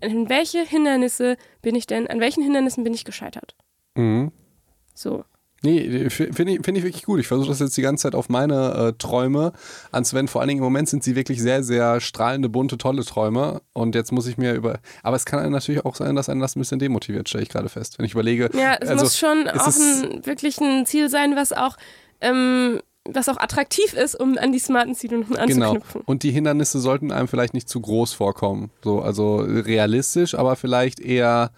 In 0.00 0.30
welche 0.30 0.64
Hindernisse 0.64 1.36
bin 1.60 1.74
ich 1.74 1.86
denn, 1.86 2.06
an 2.06 2.20
welchen 2.20 2.42
Hindernissen 2.42 2.84
bin 2.84 2.94
ich 2.94 3.04
gescheitert? 3.04 3.54
mhm. 3.96 4.32
So. 4.94 5.24
Nee, 5.62 6.04
f- 6.06 6.14
finde 6.32 6.52
ich, 6.54 6.60
find 6.64 6.78
ich 6.78 6.84
wirklich 6.84 7.04
gut. 7.04 7.20
Ich 7.20 7.28
versuche 7.28 7.48
das 7.48 7.58
jetzt 7.58 7.76
die 7.76 7.82
ganze 7.82 8.04
Zeit 8.04 8.14
auf 8.14 8.28
meine 8.30 8.72
äh, 8.74 8.92
Träume 8.98 9.52
anzuwenden. 9.92 10.28
Vor 10.28 10.40
allen 10.40 10.48
Dingen 10.48 10.58
im 10.60 10.64
Moment 10.64 10.88
sind 10.88 11.04
sie 11.04 11.16
wirklich 11.16 11.40
sehr, 11.42 11.62
sehr 11.62 12.00
strahlende, 12.00 12.48
bunte, 12.48 12.78
tolle 12.78 13.04
Träume. 13.04 13.60
Und 13.74 13.94
jetzt 13.94 14.10
muss 14.10 14.26
ich 14.26 14.38
mir 14.38 14.54
über. 14.54 14.78
Aber 15.02 15.16
es 15.16 15.26
kann 15.26 15.50
natürlich 15.52 15.84
auch 15.84 15.96
sein, 15.96 16.16
dass 16.16 16.28
einen 16.30 16.40
das 16.40 16.56
ein 16.56 16.60
bisschen 16.60 16.78
demotiviert, 16.78 17.28
stelle 17.28 17.42
ich 17.42 17.50
gerade 17.50 17.68
fest. 17.68 17.98
Wenn 17.98 18.06
ich 18.06 18.12
überlege. 18.12 18.48
Ja, 18.54 18.76
es 18.80 18.88
also, 18.88 19.04
muss 19.04 19.18
schon 19.18 19.48
auch 19.48 19.66
ein, 19.66 20.24
wirklich 20.24 20.58
ein 20.60 20.86
Ziel 20.86 21.10
sein, 21.10 21.36
was 21.36 21.52
auch, 21.52 21.76
ähm, 22.22 22.80
was 23.04 23.28
auch 23.28 23.36
attraktiv 23.38 23.92
ist, 23.92 24.14
um 24.18 24.38
an 24.38 24.52
die 24.52 24.58
smarten 24.58 24.94
Ziele 24.94 25.20
Genau. 25.24 25.40
anzuknüpfen. 25.72 26.00
Und 26.06 26.22
die 26.22 26.30
Hindernisse 26.30 26.78
sollten 26.80 27.12
einem 27.12 27.28
vielleicht 27.28 27.52
nicht 27.54 27.68
zu 27.68 27.80
groß 27.80 28.14
vorkommen. 28.14 28.70
So, 28.82 29.00
also 29.02 29.36
realistisch, 29.36 30.34
aber 30.34 30.56
vielleicht 30.56 31.00
eher. 31.00 31.50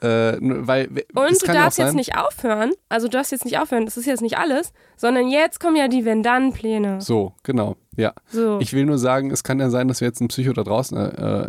Äh, 0.00 0.36
weil 0.40 0.88
Und 1.14 1.42
du 1.42 1.46
darfst 1.46 1.78
jetzt 1.78 1.94
nicht 1.94 2.16
aufhören, 2.16 2.70
also 2.88 3.08
du 3.08 3.16
darfst 3.16 3.32
jetzt 3.32 3.44
nicht 3.44 3.58
aufhören, 3.58 3.84
das 3.84 3.96
ist 3.96 4.06
jetzt 4.06 4.20
nicht 4.20 4.38
alles, 4.38 4.72
sondern 4.96 5.28
jetzt 5.28 5.58
kommen 5.58 5.74
ja 5.74 5.88
die 5.88 6.04
Wenn-Dann-Pläne. 6.04 7.00
So, 7.00 7.32
genau. 7.42 7.76
Ja. 7.96 8.12
So. 8.28 8.60
Ich 8.60 8.72
will 8.72 8.84
nur 8.84 8.98
sagen, 8.98 9.32
es 9.32 9.42
kann 9.42 9.58
ja 9.58 9.70
sein, 9.70 9.88
dass 9.88 10.00
wir 10.00 10.06
jetzt 10.06 10.20
einen 10.20 10.28
Psycho 10.28 10.52
da 10.52 10.62
draußen. 10.62 10.96
Äh, 10.96 11.46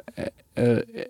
äh, 0.55 0.83
äh, 0.87 1.05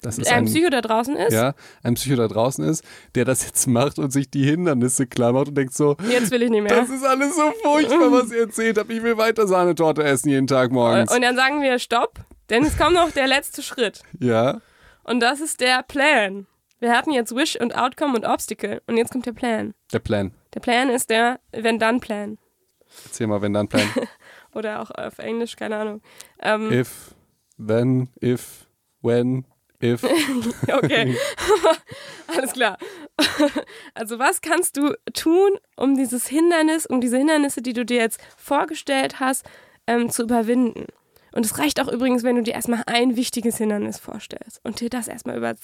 das 0.00 0.16
ist 0.16 0.28
ein 0.28 0.38
ein, 0.38 0.44
Psycho 0.44 0.70
da 0.70 0.80
draußen 0.80 1.16
ist, 1.16 1.32
ja, 1.32 1.54
ein 1.82 1.94
Psycho 1.94 2.16
da 2.16 2.28
draußen 2.28 2.64
ist, 2.64 2.84
der 3.16 3.24
das 3.24 3.44
jetzt 3.44 3.66
macht 3.66 3.98
und 3.98 4.12
sich 4.12 4.30
die 4.30 4.44
Hindernisse 4.44 5.06
klar 5.08 5.32
macht 5.32 5.48
und 5.48 5.56
denkt 5.56 5.74
so, 5.74 5.96
jetzt 6.08 6.30
will 6.30 6.42
ich 6.42 6.50
nicht 6.50 6.62
mehr. 6.62 6.74
das 6.74 6.88
ist 6.88 7.04
alles 7.04 7.34
so 7.34 7.52
furchtbar, 7.62 8.12
was 8.12 8.30
ihr 8.30 8.42
erzählt 8.42 8.78
habt. 8.78 8.90
Ich 8.90 9.02
will 9.02 9.18
weiter 9.18 9.48
Sahnetorte 9.48 10.04
essen 10.04 10.28
jeden 10.28 10.46
Tag 10.46 10.70
morgens. 10.70 11.12
Und 11.12 11.22
dann 11.22 11.34
sagen 11.34 11.60
wir 11.62 11.78
Stopp, 11.80 12.20
denn 12.48 12.64
es 12.64 12.78
kommt 12.78 12.94
noch 12.94 13.10
der 13.10 13.26
letzte 13.26 13.60
Schritt. 13.60 14.02
ja, 14.20 14.60
Und 15.08 15.20
das 15.20 15.40
ist 15.40 15.60
der 15.60 15.82
Plan. 15.82 16.46
Wir 16.80 16.92
hatten 16.92 17.10
jetzt 17.10 17.34
Wish 17.34 17.56
und 17.56 17.74
Outcome 17.74 18.14
und 18.16 18.24
Obstacle. 18.26 18.82
Und 18.86 18.98
jetzt 18.98 19.10
kommt 19.10 19.26
der 19.26 19.32
Plan. 19.32 19.74
der 19.92 19.98
Plan. 20.00 20.32
Der 20.54 20.60
Plan 20.60 20.90
ist 20.90 21.10
der 21.10 21.40
Wenn-Dann-Plan. 21.52 22.38
Erzähl 23.04 23.26
mal, 23.26 23.40
wenn 23.42 23.52
dann 23.52 23.68
Plan. 23.68 23.88
Oder 24.54 24.80
auch 24.80 24.90
auf 24.90 25.18
Englisch, 25.18 25.56
keine 25.56 25.76
Ahnung. 25.76 26.02
Ähm, 26.40 26.72
if, 26.72 27.14
then, 27.58 28.08
if, 28.22 28.66
when, 29.02 29.44
if. 29.82 30.04
okay. 30.72 31.16
Alles 32.36 32.52
klar. 32.52 32.78
Also 33.94 34.18
was 34.18 34.40
kannst 34.40 34.76
du 34.76 34.94
tun, 35.14 35.50
um 35.76 35.96
dieses 35.96 36.26
Hindernis, 36.28 36.86
um 36.86 37.00
diese 37.00 37.18
Hindernisse, 37.18 37.62
die 37.62 37.72
du 37.72 37.84
dir 37.84 37.98
jetzt 37.98 38.20
vorgestellt 38.36 39.20
hast, 39.20 39.48
ähm, 39.86 40.10
zu 40.10 40.24
überwinden? 40.24 40.86
Und 41.38 41.46
es 41.46 41.56
reicht 41.56 41.80
auch 41.80 41.86
übrigens, 41.86 42.24
wenn 42.24 42.34
du 42.34 42.42
dir 42.42 42.54
erstmal 42.54 42.82
ein 42.86 43.14
wichtiges 43.14 43.58
Hindernis 43.58 44.00
vorstellst 44.00 44.58
und 44.64 44.80
dir 44.80 44.90
das 44.90 45.06
erstmal 45.06 45.36
über, 45.36 45.54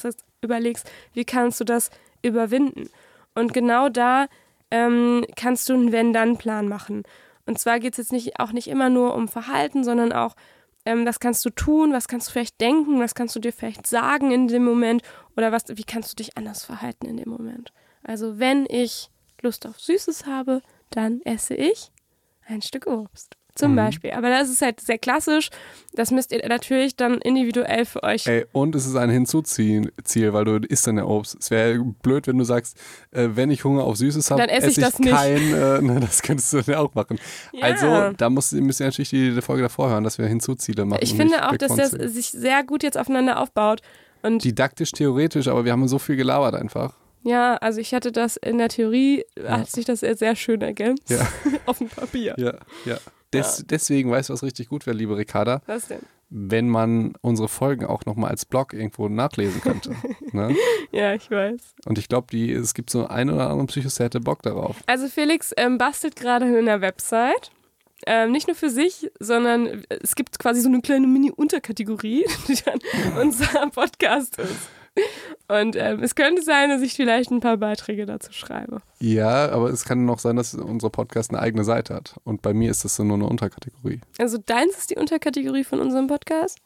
überlegst, 0.40 0.88
wie 1.14 1.24
kannst 1.24 1.58
du 1.58 1.64
das 1.64 1.90
überwinden? 2.22 2.90
Und 3.34 3.52
genau 3.52 3.88
da 3.88 4.28
ähm, 4.70 5.26
kannst 5.34 5.68
du 5.68 5.74
einen 5.74 5.90
Wenn-Dann-Plan 5.90 6.68
machen. 6.68 7.02
Und 7.44 7.58
zwar 7.58 7.80
geht 7.80 7.94
es 7.94 7.98
jetzt 7.98 8.12
nicht, 8.12 8.38
auch 8.38 8.52
nicht 8.52 8.68
immer 8.68 8.88
nur 8.88 9.16
um 9.16 9.26
Verhalten, 9.26 9.82
sondern 9.82 10.12
auch, 10.12 10.36
ähm, 10.84 11.06
was 11.06 11.18
kannst 11.18 11.44
du 11.44 11.50
tun, 11.50 11.92
was 11.92 12.06
kannst 12.06 12.28
du 12.28 12.32
vielleicht 12.34 12.60
denken, 12.60 13.00
was 13.00 13.16
kannst 13.16 13.34
du 13.34 13.40
dir 13.40 13.52
vielleicht 13.52 13.88
sagen 13.88 14.30
in 14.30 14.46
dem 14.46 14.62
Moment 14.62 15.02
oder 15.36 15.50
was, 15.50 15.64
wie 15.66 15.82
kannst 15.82 16.12
du 16.12 16.14
dich 16.22 16.36
anders 16.36 16.64
verhalten 16.64 17.06
in 17.06 17.16
dem 17.16 17.30
Moment. 17.30 17.72
Also 18.04 18.38
wenn 18.38 18.64
ich 18.70 19.10
Lust 19.42 19.66
auf 19.66 19.80
Süßes 19.80 20.24
habe, 20.24 20.62
dann 20.90 21.20
esse 21.22 21.56
ich 21.56 21.90
ein 22.46 22.62
Stück 22.62 22.86
Obst. 22.86 23.36
Zum 23.56 23.72
Mhm. 23.72 23.76
Beispiel. 23.76 24.10
Aber 24.12 24.30
das 24.30 24.50
ist 24.50 24.62
halt 24.62 24.80
sehr 24.80 24.98
klassisch. 24.98 25.50
Das 25.94 26.10
müsst 26.10 26.32
ihr 26.32 26.44
natürlich 26.48 26.96
dann 26.96 27.18
individuell 27.18 27.84
für 27.84 28.02
euch. 28.02 28.26
Ey, 28.26 28.46
und 28.52 28.74
es 28.74 28.84
ist 28.84 28.96
ein 28.96 29.10
Hinzuziehen 29.10 29.92
Ziel, 30.02 30.32
weil 30.32 30.44
du 30.44 30.56
isst 30.56 30.86
dann 30.88 30.96
ja 30.96 31.04
Obst. 31.04 31.36
Es 31.38 31.50
wäre 31.52 31.78
blöd, 32.02 32.26
wenn 32.26 32.36
du 32.38 32.44
sagst, 32.44 32.76
äh, 33.12 33.28
wenn 33.34 33.50
ich 33.52 33.62
Hunger 33.62 33.84
auf 33.84 33.96
Süßes 33.96 34.30
habe, 34.32 34.40
Dann 34.40 34.50
esse 34.50 34.66
ich 34.70 34.78
esse 34.78 34.80
das 34.80 34.98
nicht. 34.98 35.12
kein, 35.14 35.54
äh, 35.54 35.80
ne, 35.82 36.00
das 36.00 36.22
könntest 36.22 36.52
du 36.52 36.56
dann 36.62 36.66
ja 36.74 36.78
auch 36.80 36.94
machen. 36.94 37.20
Ja. 37.52 37.62
Also, 37.66 38.12
da 38.16 38.28
musst, 38.28 38.52
müsst 38.54 38.80
ihr 38.80 38.86
natürlich 38.86 39.10
die, 39.10 39.32
die 39.34 39.40
Folge 39.42 39.62
davor 39.62 39.88
hören, 39.88 40.02
dass 40.02 40.18
wir 40.18 40.26
Hinzuziele 40.26 40.84
machen. 40.84 41.00
ich 41.02 41.10
finde 41.14 41.34
nicht 41.36 41.42
auch, 41.44 41.56
dass 41.56 41.76
das 41.76 41.90
sich 41.92 42.32
sehr 42.32 42.64
gut 42.64 42.82
jetzt 42.82 42.98
aufeinander 42.98 43.38
aufbaut. 43.40 43.82
Und 44.22 44.42
Didaktisch, 44.42 44.90
theoretisch, 44.92 45.46
aber 45.46 45.64
wir 45.64 45.70
haben 45.72 45.86
so 45.86 45.98
viel 46.00 46.16
gelabert 46.16 46.54
einfach. 46.56 46.94
ja, 47.22 47.54
also 47.58 47.80
ich 47.80 47.94
hatte 47.94 48.10
das 48.10 48.36
in 48.36 48.58
der 48.58 48.68
Theorie, 48.68 49.24
hat 49.46 49.70
sich 49.70 49.84
das 49.84 50.00
sehr, 50.00 50.16
sehr 50.16 50.34
schön 50.34 50.60
ergänzt. 50.60 51.08
Ja. 51.10 51.24
Auf 51.66 51.78
dem 51.78 51.88
Papier. 51.88 52.34
Ja, 52.38 52.54
ja. 52.84 52.96
Des, 53.34 53.64
Deswegen 53.68 54.10
weißt 54.10 54.28
du, 54.28 54.32
was 54.32 54.42
richtig 54.42 54.68
gut 54.68 54.86
wäre, 54.86 54.96
liebe 54.96 55.16
Ricarda, 55.16 55.62
Was 55.66 55.88
denn? 55.88 56.00
wenn 56.30 56.68
man 56.68 57.14
unsere 57.20 57.48
Folgen 57.48 57.86
auch 57.86 58.06
nochmal 58.06 58.30
als 58.30 58.44
Blog 58.44 58.72
irgendwo 58.72 59.08
nachlesen 59.08 59.60
könnte. 59.60 59.94
ne? 60.32 60.56
Ja, 60.90 61.14
ich 61.14 61.30
weiß. 61.30 61.74
Und 61.86 61.98
ich 61.98 62.08
glaube, 62.08 62.36
es 62.36 62.74
gibt 62.74 62.90
so 62.90 63.06
einen 63.06 63.30
oder 63.30 63.50
anderen 63.50 63.66
Psychos, 63.68 63.96
der 63.96 64.06
hätte 64.06 64.20
Bock 64.20 64.42
darauf. 64.42 64.76
Also 64.86 65.06
Felix 65.08 65.52
ähm, 65.56 65.78
bastelt 65.78 66.16
gerade 66.16 66.46
in 66.46 66.56
einer 66.56 66.80
Website. 66.80 67.50
Ähm, 68.06 68.32
nicht 68.32 68.48
nur 68.48 68.56
für 68.56 68.68
sich, 68.68 69.10
sondern 69.18 69.84
es 69.88 70.14
gibt 70.14 70.38
quasi 70.38 70.60
so 70.60 70.68
eine 70.68 70.80
kleine 70.82 71.06
Mini-Unterkategorie, 71.06 72.26
die 72.48 72.58
dann 72.64 72.78
unser 73.20 73.70
Podcast 73.70 74.38
ist. 74.38 74.68
Und 75.48 75.76
ähm, 75.76 76.02
es 76.02 76.14
könnte 76.14 76.42
sein, 76.42 76.70
dass 76.70 76.80
ich 76.80 76.94
vielleicht 76.94 77.30
ein 77.30 77.40
paar 77.40 77.56
Beiträge 77.56 78.06
dazu 78.06 78.32
schreibe. 78.32 78.80
Ja, 78.98 79.50
aber 79.50 79.68
es 79.70 79.84
kann 79.84 80.04
noch 80.04 80.18
sein, 80.18 80.36
dass 80.36 80.54
unser 80.54 80.90
Podcast 80.90 81.30
eine 81.30 81.40
eigene 81.40 81.64
Seite 81.64 81.94
hat. 81.94 82.16
Und 82.24 82.42
bei 82.42 82.54
mir 82.54 82.70
ist 82.70 82.84
das 82.84 82.96
so 82.96 83.04
nur 83.04 83.16
eine 83.16 83.26
Unterkategorie. 83.26 84.00
Also 84.18 84.38
deins 84.38 84.78
ist 84.78 84.90
die 84.90 84.96
Unterkategorie 84.96 85.64
von 85.64 85.80
unserem 85.80 86.06
Podcast? 86.06 86.58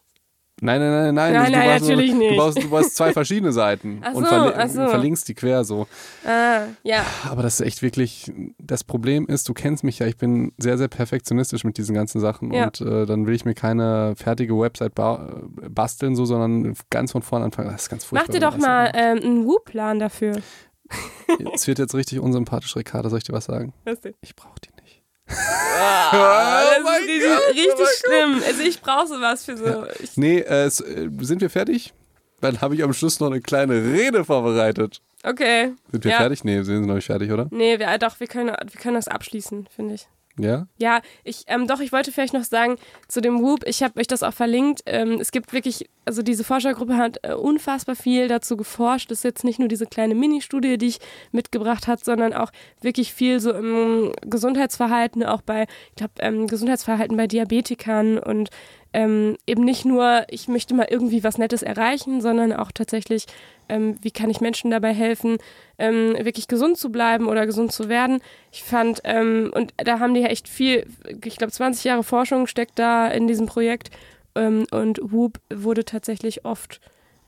Nein, 0.61 0.79
nein, 0.81 0.91
nein, 0.91 1.15
nein. 1.15 1.33
Nein, 1.33 1.45
du 1.45 1.57
nein, 1.57 1.67
brauchst 1.69 1.81
natürlich 1.89 2.13
nicht. 2.13 2.31
Du 2.31 2.35
brauchst, 2.37 2.63
du 2.63 2.69
brauchst 2.69 2.95
zwei 2.95 3.13
verschiedene 3.13 3.51
Seiten 3.51 4.01
Ach 4.03 4.13
und 4.13 4.23
so, 4.25 4.29
verli 4.29 4.69
so. 4.69 4.87
verlinkst 4.87 5.27
die 5.27 5.33
quer 5.33 5.63
so. 5.63 5.87
Ah, 6.25 6.63
ja. 6.83 7.03
Aber 7.29 7.43
das 7.43 7.59
ist 7.59 7.65
echt 7.65 7.81
wirklich, 7.81 8.31
das 8.57 8.83
Problem 8.83 9.25
ist, 9.27 9.47
du 9.47 9.53
kennst 9.53 9.83
mich 9.83 9.99
ja, 9.99 10.07
ich 10.07 10.17
bin 10.17 10.51
sehr, 10.57 10.77
sehr 10.77 10.87
perfektionistisch 10.87 11.63
mit 11.63 11.77
diesen 11.77 11.95
ganzen 11.95 12.19
Sachen 12.19 12.51
Ja. 12.53 12.65
und 12.65 12.81
äh, 12.81 13.05
dann 13.05 13.25
will 13.25 13.35
ich 13.35 13.45
mir 13.45 13.53
keine 13.53 14.15
fertige 14.15 14.57
Website 14.59 14.95
ba 14.95 15.29
äh, 15.61 15.69
basteln, 15.69 16.15
so, 16.15 16.25
sondern 16.25 16.73
ganz 16.89 17.11
von 17.11 17.21
vorne 17.21 17.45
anfangen. 17.45 17.69
Das 17.71 17.83
ist 17.83 17.89
ganz 17.89 18.03
furchtbar. 18.05 18.27
Mach 18.27 18.33
dir 18.33 18.41
doch 18.41 18.57
mal 18.57 18.91
ähm, 18.95 19.19
einen 19.23 19.45
Woo-Plan 19.45 19.99
dafür. 19.99 20.33
so. 20.35 21.51
Es 21.53 21.67
wird 21.67 21.79
jetzt 21.79 21.95
richtig 21.95 22.19
unsympathisch, 22.19 22.75
Ricardo, 22.75 23.09
soll 23.09 23.19
ich 23.19 23.23
dir 23.23 23.33
was 23.33 23.45
sagen? 23.45 23.73
Was 23.85 24.01
denn? 24.01 24.13
Ich 24.21 24.35
brauche 24.35 24.59
die 24.63 24.69
nicht. 24.71 24.78
Ah, 25.29 26.63
das 26.75 26.83
mein 26.83 27.01
ist 27.03 27.09
richtig, 27.09 27.29
oh 27.29 27.49
richtig 27.49 27.75
mein 27.77 27.87
schlimm. 28.37 28.43
Also 28.47 28.61
ich 28.61 28.81
brauche 28.81 29.07
sowas 29.07 29.45
für 29.45 29.57
so. 29.57 29.85
Ich, 30.01 30.17
Nee, 30.17 30.39
äh, 30.39 30.65
äh, 30.65 30.69
sind 30.71 31.41
wir 31.41 31.49
fertig? 31.49 31.93
Dann 32.41 32.61
habe 32.61 32.75
ich 32.75 32.83
am 32.83 32.93
Schluss 32.93 33.19
noch 33.19 33.27
eine 33.27 33.41
kleine 33.41 33.73
Rede 33.83 34.23
vorbereitet. 34.25 35.01
okay. 35.23 35.73
Sind 35.91 36.03
wir 36.05 36.11
Ja. 36.11 36.17
fertig? 36.17 36.43
Nee, 36.43 36.55
wir 36.57 36.63
sind 36.65 36.85
noch 36.85 36.95
nicht 36.95 37.05
fertig, 37.05 37.31
oder? 37.31 37.47
Nee, 37.51 37.79
wir, 37.79 37.97
doch, 37.97 38.19
wir 38.19 38.27
können, 38.27 38.49
wir 38.55 38.81
können 38.81 38.95
das 38.95 39.07
abschließen, 39.07 39.67
finde 39.75 39.95
ich. 39.95 40.07
Ja? 40.41 40.67
Ja, 40.77 41.01
ich, 41.23 41.43
ähm, 41.47 41.67
doch, 41.67 41.79
ich 41.79 41.91
wollte 41.91 42.11
vielleicht 42.11 42.33
noch 42.33 42.43
sagen 42.43 42.77
zu 43.07 43.21
dem 43.21 43.41
Whoop, 43.41 43.65
ich 43.65 43.83
habe 43.83 43.99
euch 43.99 44.07
das 44.07 44.23
auch 44.23 44.33
verlinkt. 44.33 44.81
Ähm, 44.85 45.19
es 45.19 45.31
gibt 45.31 45.53
wirklich, 45.53 45.89
also 46.05 46.21
diese 46.21 46.43
Forschergruppe 46.43 46.97
hat 46.97 47.17
äh, 47.23 47.33
unfassbar 47.33 47.95
viel 47.95 48.27
dazu 48.27 48.57
geforscht. 48.57 49.11
Das 49.11 49.19
ist 49.19 49.23
jetzt 49.23 49.43
nicht 49.43 49.59
nur 49.59 49.67
diese 49.67 49.85
kleine 49.85 50.15
Mini-Studie, 50.15 50.77
die 50.77 50.87
ich 50.87 50.99
mitgebracht 51.31 51.87
hat, 51.87 52.03
sondern 52.03 52.33
auch 52.33 52.51
wirklich 52.81 53.13
viel 53.13 53.39
so 53.39 53.51
im 53.51 54.11
Gesundheitsverhalten, 54.21 55.23
auch 55.23 55.41
bei, 55.41 55.67
ich 55.89 55.95
glaube, 55.95 56.13
ähm, 56.19 56.47
Gesundheitsverhalten 56.47 57.17
bei 57.17 57.27
Diabetikern 57.27 58.17
und 58.17 58.49
ähm, 58.93 59.37
eben 59.45 59.63
nicht 59.63 59.85
nur, 59.85 60.25
ich 60.29 60.47
möchte 60.47 60.73
mal 60.73 60.87
irgendwie 60.89 61.23
was 61.23 61.37
Nettes 61.37 61.61
erreichen, 61.61 62.21
sondern 62.21 62.53
auch 62.53 62.71
tatsächlich, 62.71 63.25
ähm, 63.69 63.97
wie 64.01 64.11
kann 64.11 64.29
ich 64.29 64.41
Menschen 64.41 64.71
dabei 64.71 64.93
helfen, 64.93 65.37
ähm, 65.77 66.15
wirklich 66.19 66.47
gesund 66.47 66.77
zu 66.77 66.91
bleiben 66.91 67.27
oder 67.27 67.45
gesund 67.45 67.71
zu 67.71 67.87
werden. 67.87 68.21
Ich 68.51 68.63
fand, 68.63 69.01
ähm, 69.03 69.51
und 69.53 69.73
da 69.77 69.99
haben 69.99 70.13
die 70.13 70.23
echt 70.23 70.49
viel, 70.49 70.85
ich 71.23 71.37
glaube 71.37 71.51
20 71.51 71.83
Jahre 71.83 72.03
Forschung 72.03 72.47
steckt 72.47 72.77
da 72.77 73.07
in 73.07 73.27
diesem 73.27 73.45
Projekt 73.45 73.91
ähm, 74.35 74.65
und 74.71 74.99
Whoop 75.01 75.39
wurde 75.53 75.85
tatsächlich 75.85 76.45
oft 76.45 76.81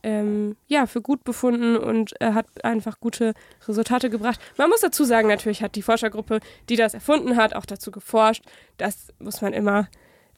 ähm, 0.03 0.55
ja, 0.67 0.87
für 0.87 1.01
gut 1.01 1.23
befunden 1.23 1.77
und 1.77 2.19
äh, 2.19 2.33
hat 2.33 2.47
einfach 2.63 2.99
gute 2.99 3.33
Resultate 3.67 4.09
gebracht. 4.09 4.39
Man 4.57 4.69
muss 4.69 4.81
dazu 4.81 5.03
sagen, 5.03 5.27
natürlich 5.27 5.61
hat 5.61 5.75
die 5.75 5.83
Forschergruppe, 5.83 6.39
die 6.69 6.75
das 6.75 6.93
erfunden 6.93 7.35
hat, 7.35 7.55
auch 7.55 7.65
dazu 7.65 7.91
geforscht. 7.91 8.43
Das 8.77 9.09
muss 9.19 9.41
man 9.41 9.53
immer 9.53 9.87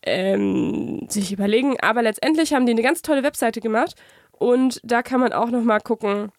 ähm, 0.06 1.06
sich 1.10 1.32
überlegen. 1.32 1.80
Aber 1.80 2.02
letztendlich 2.02 2.54
haben 2.54 2.66
die 2.66 2.74
eine 2.74 2.82
ganz 2.82 3.02
tolle 3.02 3.24
Webseite 3.24 3.62
gemacht 3.62 3.96
und 4.44 4.82
da 4.84 5.02
kann 5.02 5.22
man 5.22 5.32
auch 5.32 5.50
nochmal 5.50 5.80
gucken, 5.80 6.30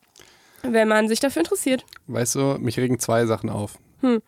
wenn 0.62 0.88
man 0.88 1.08
sich 1.08 1.20
dafür 1.20 1.40
interessiert. 1.40 1.86
Weißt 2.06 2.34
du, 2.34 2.58
mich 2.58 2.78
regen 2.78 2.98
zwei 2.98 3.24
Sachen 3.24 3.48
auf. 3.48 3.78
Hm. 4.00 4.20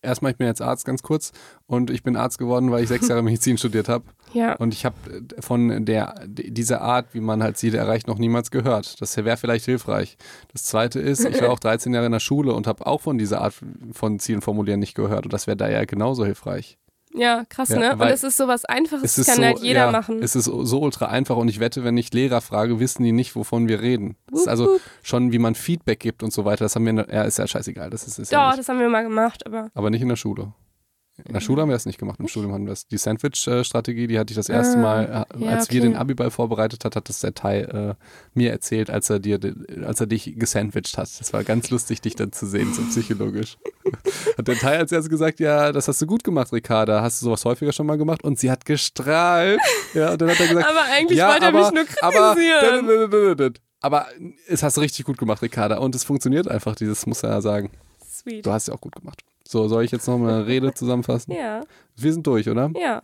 Erstmal, 0.00 0.32
ich 0.32 0.38
bin 0.38 0.46
jetzt 0.46 0.62
Arzt 0.62 0.86
ganz 0.86 1.02
kurz 1.02 1.32
und 1.66 1.90
ich 1.90 2.02
bin 2.02 2.16
Arzt 2.16 2.38
geworden, 2.38 2.70
weil 2.70 2.82
ich 2.82 2.88
sechs 2.88 3.06
Jahre 3.08 3.22
Medizin 3.30 3.58
studiert 3.58 3.90
habe. 3.90 4.04
Ja. 4.32 4.54
Und 4.54 4.72
ich 4.72 4.86
habe 4.86 4.94
von 5.40 5.84
der 5.84 6.14
dieser 6.26 6.80
Art, 6.80 7.12
wie 7.12 7.20
man 7.20 7.42
halt 7.42 7.58
Ziele 7.58 7.76
erreicht, 7.76 8.06
noch 8.06 8.18
niemals 8.18 8.50
gehört. 8.50 8.98
Das 9.02 9.14
wäre 9.18 9.36
vielleicht 9.36 9.66
hilfreich. 9.66 10.16
Das 10.52 10.64
zweite 10.64 11.00
ist, 11.00 11.22
ich 11.26 11.42
war 11.42 11.50
auch 11.50 11.58
13 11.60 11.92
Jahre 11.92 12.06
in 12.06 12.12
der 12.12 12.20
Schule 12.20 12.54
und 12.54 12.66
habe 12.66 12.86
auch 12.86 13.02
von 13.02 13.18
dieser 13.18 13.42
Art 13.42 13.54
von 13.92 14.18
Zielen 14.20 14.40
formulieren 14.40 14.80
nicht 14.80 14.94
gehört. 14.94 15.24
Und 15.24 15.34
das 15.34 15.46
wäre 15.46 15.56
da 15.58 15.68
ja 15.68 15.84
genauso 15.84 16.24
hilfreich. 16.24 16.78
Ja, 17.12 17.44
krass, 17.48 17.70
Ja, 17.70 17.78
ne? 17.78 17.92
Und 17.94 18.02
es 18.02 18.22
ist 18.22 18.36
sowas 18.36 18.64
Einfaches, 18.64 19.02
Es 19.02 19.16
das 19.16 19.26
kann 19.26 19.36
so, 19.36 19.42
halt 19.42 19.58
jeder 19.60 19.86
ja, 19.86 19.90
machen. 19.90 20.22
Es 20.22 20.36
ist 20.36 20.44
so 20.44 20.80
ultra 20.80 21.06
einfach 21.06 21.36
und 21.36 21.48
ich 21.48 21.58
wette, 21.58 21.82
wenn 21.82 21.96
ich 21.96 22.12
Lehrer 22.12 22.40
frage, 22.40 22.78
wissen 22.78 23.02
die 23.02 23.10
nicht, 23.12 23.34
wovon 23.34 23.68
wir 23.68 23.80
reden. 23.80 24.16
Das 24.30 24.42
ist 24.42 24.48
also 24.48 24.78
schon, 25.02 25.32
wie 25.32 25.38
man 25.40 25.54
Feedback 25.56 25.98
gibt 25.98 26.22
und 26.22 26.32
so 26.32 26.44
weiter. 26.44 26.64
Das 26.64 26.76
haben 26.76 26.84
wir, 26.84 26.90
in 26.90 26.96
der- 26.96 27.12
ja, 27.12 27.22
ist 27.22 27.38
ja 27.38 27.46
scheißegal. 27.48 27.90
Das 27.90 28.06
ist, 28.06 28.18
ist 28.18 28.32
Doch, 28.32 28.38
ja 28.38 28.56
das 28.56 28.68
haben 28.68 28.78
wir 28.78 28.88
mal 28.88 29.02
gemacht, 29.02 29.44
aber 29.44 29.70
Aber 29.74 29.90
nicht 29.90 30.02
in 30.02 30.08
der 30.08 30.16
Schule. 30.16 30.52
In 31.26 31.32
der 31.34 31.40
Schule 31.40 31.62
haben 31.62 31.68
wir 31.68 31.74
das 31.74 31.86
nicht 31.86 31.98
gemacht. 31.98 32.18
Im 32.20 32.28
Studium 32.28 32.52
haben 32.52 32.64
wir 32.64 32.70
das. 32.70 32.86
Die 32.86 32.98
Sandwich-Strategie, 32.98 34.06
die 34.06 34.18
hatte 34.18 34.32
ich 34.32 34.36
das 34.36 34.48
erste 34.48 34.78
Ah, 34.78 34.82
Mal, 34.82 35.04
äh, 35.04 35.44
ja, 35.44 35.50
als 35.50 35.70
wir 35.70 35.80
okay. 35.80 35.90
den 35.90 35.96
Abiball 35.96 36.30
vorbereitet 36.30 36.84
hat, 36.84 36.96
hat 36.96 37.08
das 37.08 37.20
der 37.20 37.34
Tai 37.34 37.60
äh, 37.60 37.94
mir 38.34 38.50
erzählt, 38.50 38.90
als 38.90 39.10
er 39.10 39.18
dir, 39.18 39.38
als 39.84 40.00
er 40.00 40.06
dich 40.06 40.34
gesandwiched 40.38 40.96
hat. 40.98 41.08
Das 41.18 41.32
war 41.32 41.44
ganz 41.44 41.70
lustig, 41.70 42.00
dich 42.00 42.16
dann 42.16 42.32
zu 42.32 42.46
sehen, 42.46 42.72
so 42.74 42.82
psychologisch. 42.82 43.58
hat 44.38 44.48
der 44.48 44.56
Tai 44.56 44.78
als 44.78 44.92
erstes 44.92 45.10
gesagt, 45.10 45.40
ja, 45.40 45.72
das 45.72 45.88
hast 45.88 46.00
du 46.02 46.06
gut 46.06 46.24
gemacht, 46.24 46.52
Ricarda. 46.52 47.02
Hast 47.02 47.20
du 47.20 47.26
sowas 47.26 47.44
häufiger 47.44 47.72
schon 47.72 47.86
mal 47.86 47.98
gemacht? 47.98 48.22
Und 48.24 48.38
sie 48.38 48.50
hat 48.50 48.64
gestrahlt. 48.64 49.60
Ja, 49.94 50.12
und 50.12 50.20
dann 50.22 50.30
hat 50.30 50.40
er 50.40 50.48
gesagt, 50.48 50.68
Aber 50.68 50.82
eigentlich 50.92 51.18
ja, 51.18 51.28
wollte 51.28 51.42
er 51.46 51.48
aber, 51.48 51.58
mich 51.60 51.72
nur 51.72 51.84
aber, 52.02 52.34
kritisieren. 52.34 53.54
aber 53.80 54.06
es 54.46 54.62
hast 54.62 54.76
du 54.76 54.80
richtig 54.80 55.04
gut 55.04 55.18
gemacht, 55.18 55.42
Ricarda. 55.42 55.78
Und 55.78 55.94
es 55.94 56.04
funktioniert 56.04 56.48
einfach, 56.48 56.74
dieses 56.76 57.06
muss 57.06 57.22
er 57.22 57.30
ja 57.30 57.40
sagen. 57.40 57.70
Sweet. 58.08 58.44
Du 58.44 58.52
hast 58.52 58.68
ja 58.68 58.74
auch 58.74 58.80
gut 58.80 58.94
gemacht. 58.96 59.22
So, 59.50 59.66
soll 59.66 59.82
ich 59.82 59.90
jetzt 59.90 60.06
noch 60.06 60.14
eine 60.14 60.46
Rede 60.46 60.72
zusammenfassen? 60.74 61.32
Ja, 61.32 61.62
Wir 61.96 62.12
sind 62.12 62.24
durch, 62.24 62.48
oder? 62.48 62.70
ja. 62.80 63.02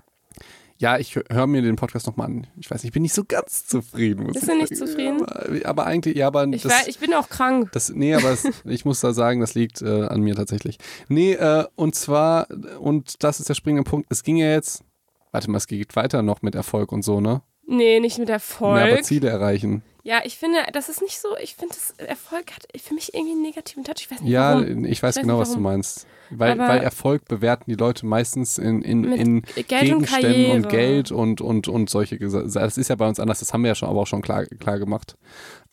Ja, 0.78 0.99
ich 0.99 1.16
höre 1.16 1.47
mir 1.47 1.62
den 1.62 1.76
Podcast 1.76 2.07
nochmal 2.07 2.26
an. 2.26 2.47
Ich 2.61 2.70
weiß 2.70 2.82
nicht, 2.82 2.90
ich 2.90 2.92
bin 2.92 3.01
nicht 3.03 3.14
so 3.14 3.24
ganz 3.26 3.66
zufrieden. 3.66 4.30
Bist 4.30 4.47
du 4.47 4.55
nicht 4.55 4.76
zufrieden? 4.76 5.24
Aber, 5.24 5.49
aber 5.64 5.86
eigentlich, 5.86 6.16
ja, 6.18 6.26
aber 6.26 6.47
Ich, 6.49 6.62
das, 6.64 6.70
war, 6.70 6.86
ich 6.86 6.99
bin 6.99 7.14
auch 7.14 7.30
krank. 7.30 7.72
das, 7.72 7.88
nee, 7.88 8.14
aber 8.14 8.30
es, 8.30 8.47
ich 8.66 8.84
muss 8.84 9.01
da 9.01 9.14
sagen, 9.14 9.40
das 9.40 9.55
liegt 9.55 9.80
äh, 9.80 10.03
an 10.05 10.20
mir 10.20 10.34
tatsächlich. 10.36 10.76
Nee, 11.09 11.32
äh, 11.32 11.64
und 11.76 11.94
zwar, 11.94 12.47
und 12.78 13.24
das 13.24 13.40
ist 13.40 13.49
der 13.49 13.55
springende 13.55 13.88
Punkt, 13.88 14.07
es 14.11 14.22
ging 14.22 14.36
ja 14.36 14.51
jetzt, 14.51 14.84
warte 15.32 15.51
mal, 15.51 15.57
es 15.57 15.66
geht 15.66 15.97
weiter 15.97 16.20
noch 16.22 16.42
mit 16.42 16.55
Erfolg 16.55 16.92
und 16.92 17.03
so, 17.03 17.22
ne? 17.22 17.40
Nee, 17.66 17.99
nicht 17.99 18.18
mit 18.18 18.28
Na, 18.28 18.34
Erfolg. 18.34 18.78
aber 18.82 19.01
Ziele 19.03 19.30
erreichen. 19.30 19.82
Ja, 20.07 20.21
ich 20.25 20.39
finde, 20.39 20.59
das 20.73 20.89
ist 20.89 21.03
nicht 21.03 21.19
so, 21.21 21.37
ich 21.43 21.57
finde, 21.57 21.75
das 21.75 21.91
Erfolg 21.99 22.53
hat 22.53 22.65
für 22.81 22.95
mich 22.95 23.13
irgendwie 23.13 23.33
einen 23.33 23.43
negativen 23.43 23.83
Touch. 23.83 23.95
Ich 23.99 24.09
weiß 24.11 24.21
nicht 24.21 24.31
Ja, 24.31 24.55
warum. 24.55 24.85
ich 24.85 25.03
weiß 25.03 25.17
Ich 25.17 25.19
weiß 25.19 25.21
genau, 25.23 25.39
was 25.39 25.53
du 25.53 25.59
meinst. 25.59 26.07
Weil, 26.31 26.53
Aber- 26.53 26.69
weil 26.69 26.79
Erfolg 26.81 27.25
bewerten 27.27 27.65
die 27.69 27.75
Leute 27.75 28.07
meistens 28.07 28.57
in, 28.59 28.83
in, 28.83 29.03
in 29.05 29.43
Geld 29.43 29.51
und 29.59 29.69
Gegenständen 29.69 30.07
Karriere. 30.07 30.53
und 30.53 30.69
Geld 30.69 31.11
und, 31.11 31.41
und, 31.41 31.67
und 31.67 31.91
solche 31.91 32.19
Das 32.19 32.79
ist 32.79 32.89
ja 32.89 32.95
bei 32.95 33.09
uns 33.09 33.19
anders, 33.19 33.41
das 33.41 33.53
haben 33.53 33.63
wir 33.63 33.69
ja 33.69 33.75
schon, 33.75 33.89
aber 33.89 34.01
auch 34.03 34.07
schon 34.07 34.23
klar, 34.23 34.45
klar 34.47 34.79
gemacht. 34.79 35.17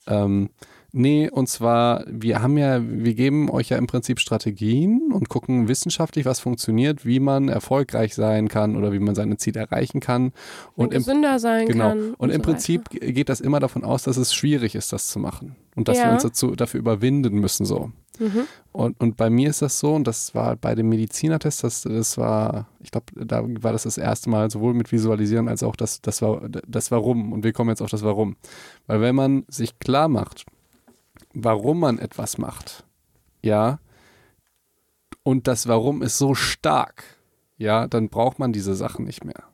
Ähm, 0.07 0.49
nee, 0.93 1.29
und 1.29 1.49
zwar, 1.49 2.05
wir 2.07 2.41
haben 2.41 2.57
ja, 2.57 2.79
wir 2.81 3.13
geben 3.13 3.49
euch 3.49 3.69
ja 3.69 3.77
im 3.77 3.87
Prinzip 3.87 4.19
Strategien 4.19 5.11
und 5.11 5.27
gucken 5.27 5.67
wissenschaftlich, 5.67 6.25
was 6.25 6.39
funktioniert, 6.39 7.05
wie 7.05 7.19
man 7.19 7.49
erfolgreich 7.49 8.15
sein 8.15 8.47
kann 8.47 8.77
oder 8.77 8.93
wie 8.93 8.99
man 8.99 9.15
seine 9.15 9.37
Ziele 9.37 9.59
erreichen 9.59 9.99
kann. 9.99 10.31
Und 10.75 10.85
Und 10.85 10.93
im, 10.93 10.99
gesünder 10.99 11.39
sein 11.39 11.67
genau. 11.67 11.89
kann. 11.89 12.13
Und 12.13 12.29
im 12.29 12.37
so 12.37 12.43
Prinzip 12.43 12.93
weiter. 12.93 13.11
geht 13.11 13.29
das 13.29 13.41
immer 13.41 13.59
davon 13.59 13.83
aus, 13.83 14.03
dass 14.03 14.15
es 14.17 14.33
schwierig 14.33 14.75
ist, 14.75 14.93
das 14.93 15.07
zu 15.07 15.19
machen. 15.19 15.55
Und 15.75 15.87
dass 15.87 15.97
Ja. 15.97 16.05
wir 16.05 16.13
uns 16.13 16.23
dazu, 16.23 16.55
dafür 16.55 16.79
überwinden 16.79 17.39
müssen, 17.39 17.65
so. 17.65 17.91
Mhm. 18.19 18.43
Und, 18.71 18.99
und 19.01 19.17
bei 19.17 19.31
mir 19.31 19.49
ist 19.49 19.63
das 19.63 19.79
so, 19.79 19.95
und 19.95 20.05
das 20.05 20.35
war 20.35 20.55
bei 20.55 20.75
dem 20.75 20.87
Medizinertest, 20.87 21.63
das, 21.63 21.81
das 21.81 22.17
war, 22.19 22.67
ich 22.79 22.91
glaube, 22.91 23.07
da 23.15 23.43
war 23.43 23.71
das 23.71 23.83
das 23.83 23.97
erste 23.97 24.29
Mal, 24.29 24.51
sowohl 24.51 24.75
mit 24.75 24.91
Visualisieren 24.91 25.47
als 25.47 25.63
auch 25.63 25.75
das, 25.75 25.99
das, 26.01 26.21
war, 26.21 26.47
das 26.67 26.91
Warum. 26.91 27.33
Und 27.33 27.43
wir 27.43 27.53
kommen 27.53 27.69
jetzt 27.71 27.81
auf 27.81 27.89
das 27.89 28.03
Warum. 28.03 28.35
Weil 28.85 29.01
wenn 29.01 29.15
man 29.15 29.45
sich 29.47 29.79
klar 29.79 30.07
macht, 30.09 30.45
warum 31.33 31.79
man 31.79 31.99
etwas 31.99 32.37
macht, 32.37 32.85
ja, 33.41 33.79
und 35.23 35.47
das 35.47 35.67
Warum 35.67 36.01
ist 36.01 36.17
so 36.17 36.35
stark, 36.35 37.03
ja, 37.57 37.87
dann 37.87 38.09
braucht 38.09 38.39
man 38.39 38.53
diese 38.53 38.75
Sachen 38.75 39.05
nicht 39.05 39.23
mehr. 39.23 39.52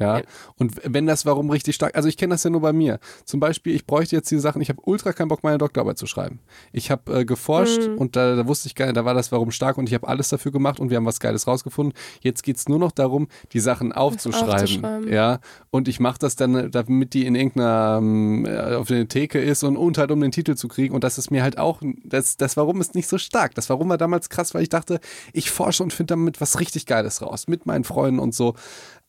Ja. 0.00 0.22
Und 0.56 0.72
wenn 0.84 1.06
das 1.06 1.26
Warum 1.26 1.50
richtig 1.50 1.74
stark, 1.74 1.94
also 1.94 2.08
ich 2.08 2.16
kenne 2.16 2.34
das 2.34 2.42
ja 2.44 2.50
nur 2.50 2.60
bei 2.60 2.72
mir. 2.72 2.98
Zum 3.24 3.38
Beispiel, 3.38 3.74
ich 3.74 3.86
bräuchte 3.86 4.16
jetzt 4.16 4.30
diese 4.30 4.40
Sachen, 4.40 4.60
ich 4.62 4.68
habe 4.68 4.80
ultra 4.84 5.12
keinen 5.12 5.28
Bock, 5.28 5.42
meine 5.42 5.58
Doktorarbeit 5.58 5.98
zu 5.98 6.06
schreiben. 6.06 6.40
Ich 6.72 6.90
habe 6.90 7.20
äh, 7.20 7.24
geforscht 7.24 7.88
Mhm. 7.88 7.98
und 7.98 8.16
da, 8.16 8.36
da 8.36 8.46
wusste 8.46 8.66
ich 8.66 8.74
gar 8.74 8.86
nicht, 8.86 8.96
da 8.96 9.04
war 9.04 9.14
das 9.14 9.30
Warum 9.30 9.50
stark 9.50 9.78
und 9.78 9.88
ich 9.88 9.94
habe 9.94 10.08
alles 10.08 10.28
dafür 10.30 10.52
gemacht 10.52 10.80
und 10.80 10.90
wir 10.90 10.96
haben 10.96 11.06
was 11.06 11.20
Geiles 11.20 11.46
rausgefunden. 11.46 11.94
Jetzt 12.20 12.42
geht 12.42 12.56
es 12.56 12.68
nur 12.68 12.78
noch 12.78 12.92
darum, 12.92 13.28
die 13.52 13.60
Sachen 13.60 13.92
aufzuschreiben. 13.92 14.54
aufzuschreiben. 14.54 15.12
Ja. 15.12 15.40
Und 15.70 15.86
ich 15.88 16.00
mache 16.00 16.18
das 16.18 16.36
dann, 16.36 16.70
damit 16.70 17.14
die 17.14 17.26
in 17.26 17.34
irgendeiner 17.34 18.00
äh, 18.46 18.74
auf 18.76 18.88
der 18.88 19.06
Theke 19.08 19.38
ist 19.40 19.62
und, 19.64 19.76
und 19.76 19.98
halt 19.98 20.10
um 20.10 20.20
den 20.20 20.32
Titel 20.32 20.54
zu 20.54 20.68
kriegen. 20.68 20.94
Und 20.94 21.04
das 21.04 21.18
ist 21.18 21.30
mir 21.30 21.42
halt 21.42 21.58
auch, 21.58 21.82
das, 22.04 22.36
das 22.36 22.56
Warum 22.56 22.80
ist 22.80 22.94
nicht 22.94 23.08
so 23.08 23.18
stark. 23.18 23.54
Das 23.54 23.68
Warum 23.70 23.88
war 23.88 23.98
damals 23.98 24.28
krass, 24.30 24.54
weil 24.54 24.62
ich 24.62 24.68
dachte, 24.68 25.00
ich 25.32 25.50
forsche 25.50 25.82
und 25.82 25.92
finde 25.92 26.12
damit 26.12 26.40
was 26.40 26.58
richtig 26.60 26.86
Geiles 26.86 27.22
raus. 27.22 27.48
Mit 27.48 27.66
meinen 27.66 27.84
Freunden 27.84 28.18
und 28.20 28.34
so. 28.34 28.54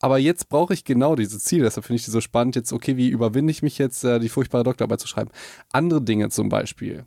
Aber 0.02 0.18
jetzt 0.18 0.48
brauche 0.48 0.74
ich 0.74 0.84
genau 0.84 1.14
diese 1.14 1.38
Ziele. 1.38 1.62
Deshalb 1.64 1.86
finde 1.86 2.00
ich 2.00 2.04
die 2.04 2.10
so 2.10 2.20
spannend. 2.20 2.56
Jetzt, 2.56 2.72
okay, 2.72 2.96
wie 2.96 3.08
überwinde 3.08 3.52
ich 3.52 3.62
mich 3.62 3.78
jetzt, 3.78 4.02
äh, 4.02 4.18
die 4.18 4.28
furchtbare 4.28 4.64
Doktorarbeit 4.64 5.00
zu 5.00 5.06
schreiben? 5.06 5.30
Andere 5.70 6.02
Dinge 6.02 6.28
zum 6.28 6.48
Beispiel, 6.48 7.04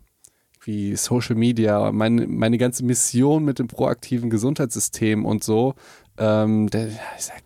wie 0.63 0.95
Social 0.95 1.35
Media, 1.35 1.91
meine, 1.91 2.25
meine 2.25 2.57
ganze 2.57 2.85
Mission 2.85 3.43
mit 3.43 3.59
dem 3.59 3.67
proaktiven 3.67 4.29
Gesundheitssystem 4.29 5.25
und 5.25 5.43
so, 5.43 5.75
ähm, 6.17 6.69
der, 6.69 6.87
ich 6.87 7.25
sag, 7.25 7.43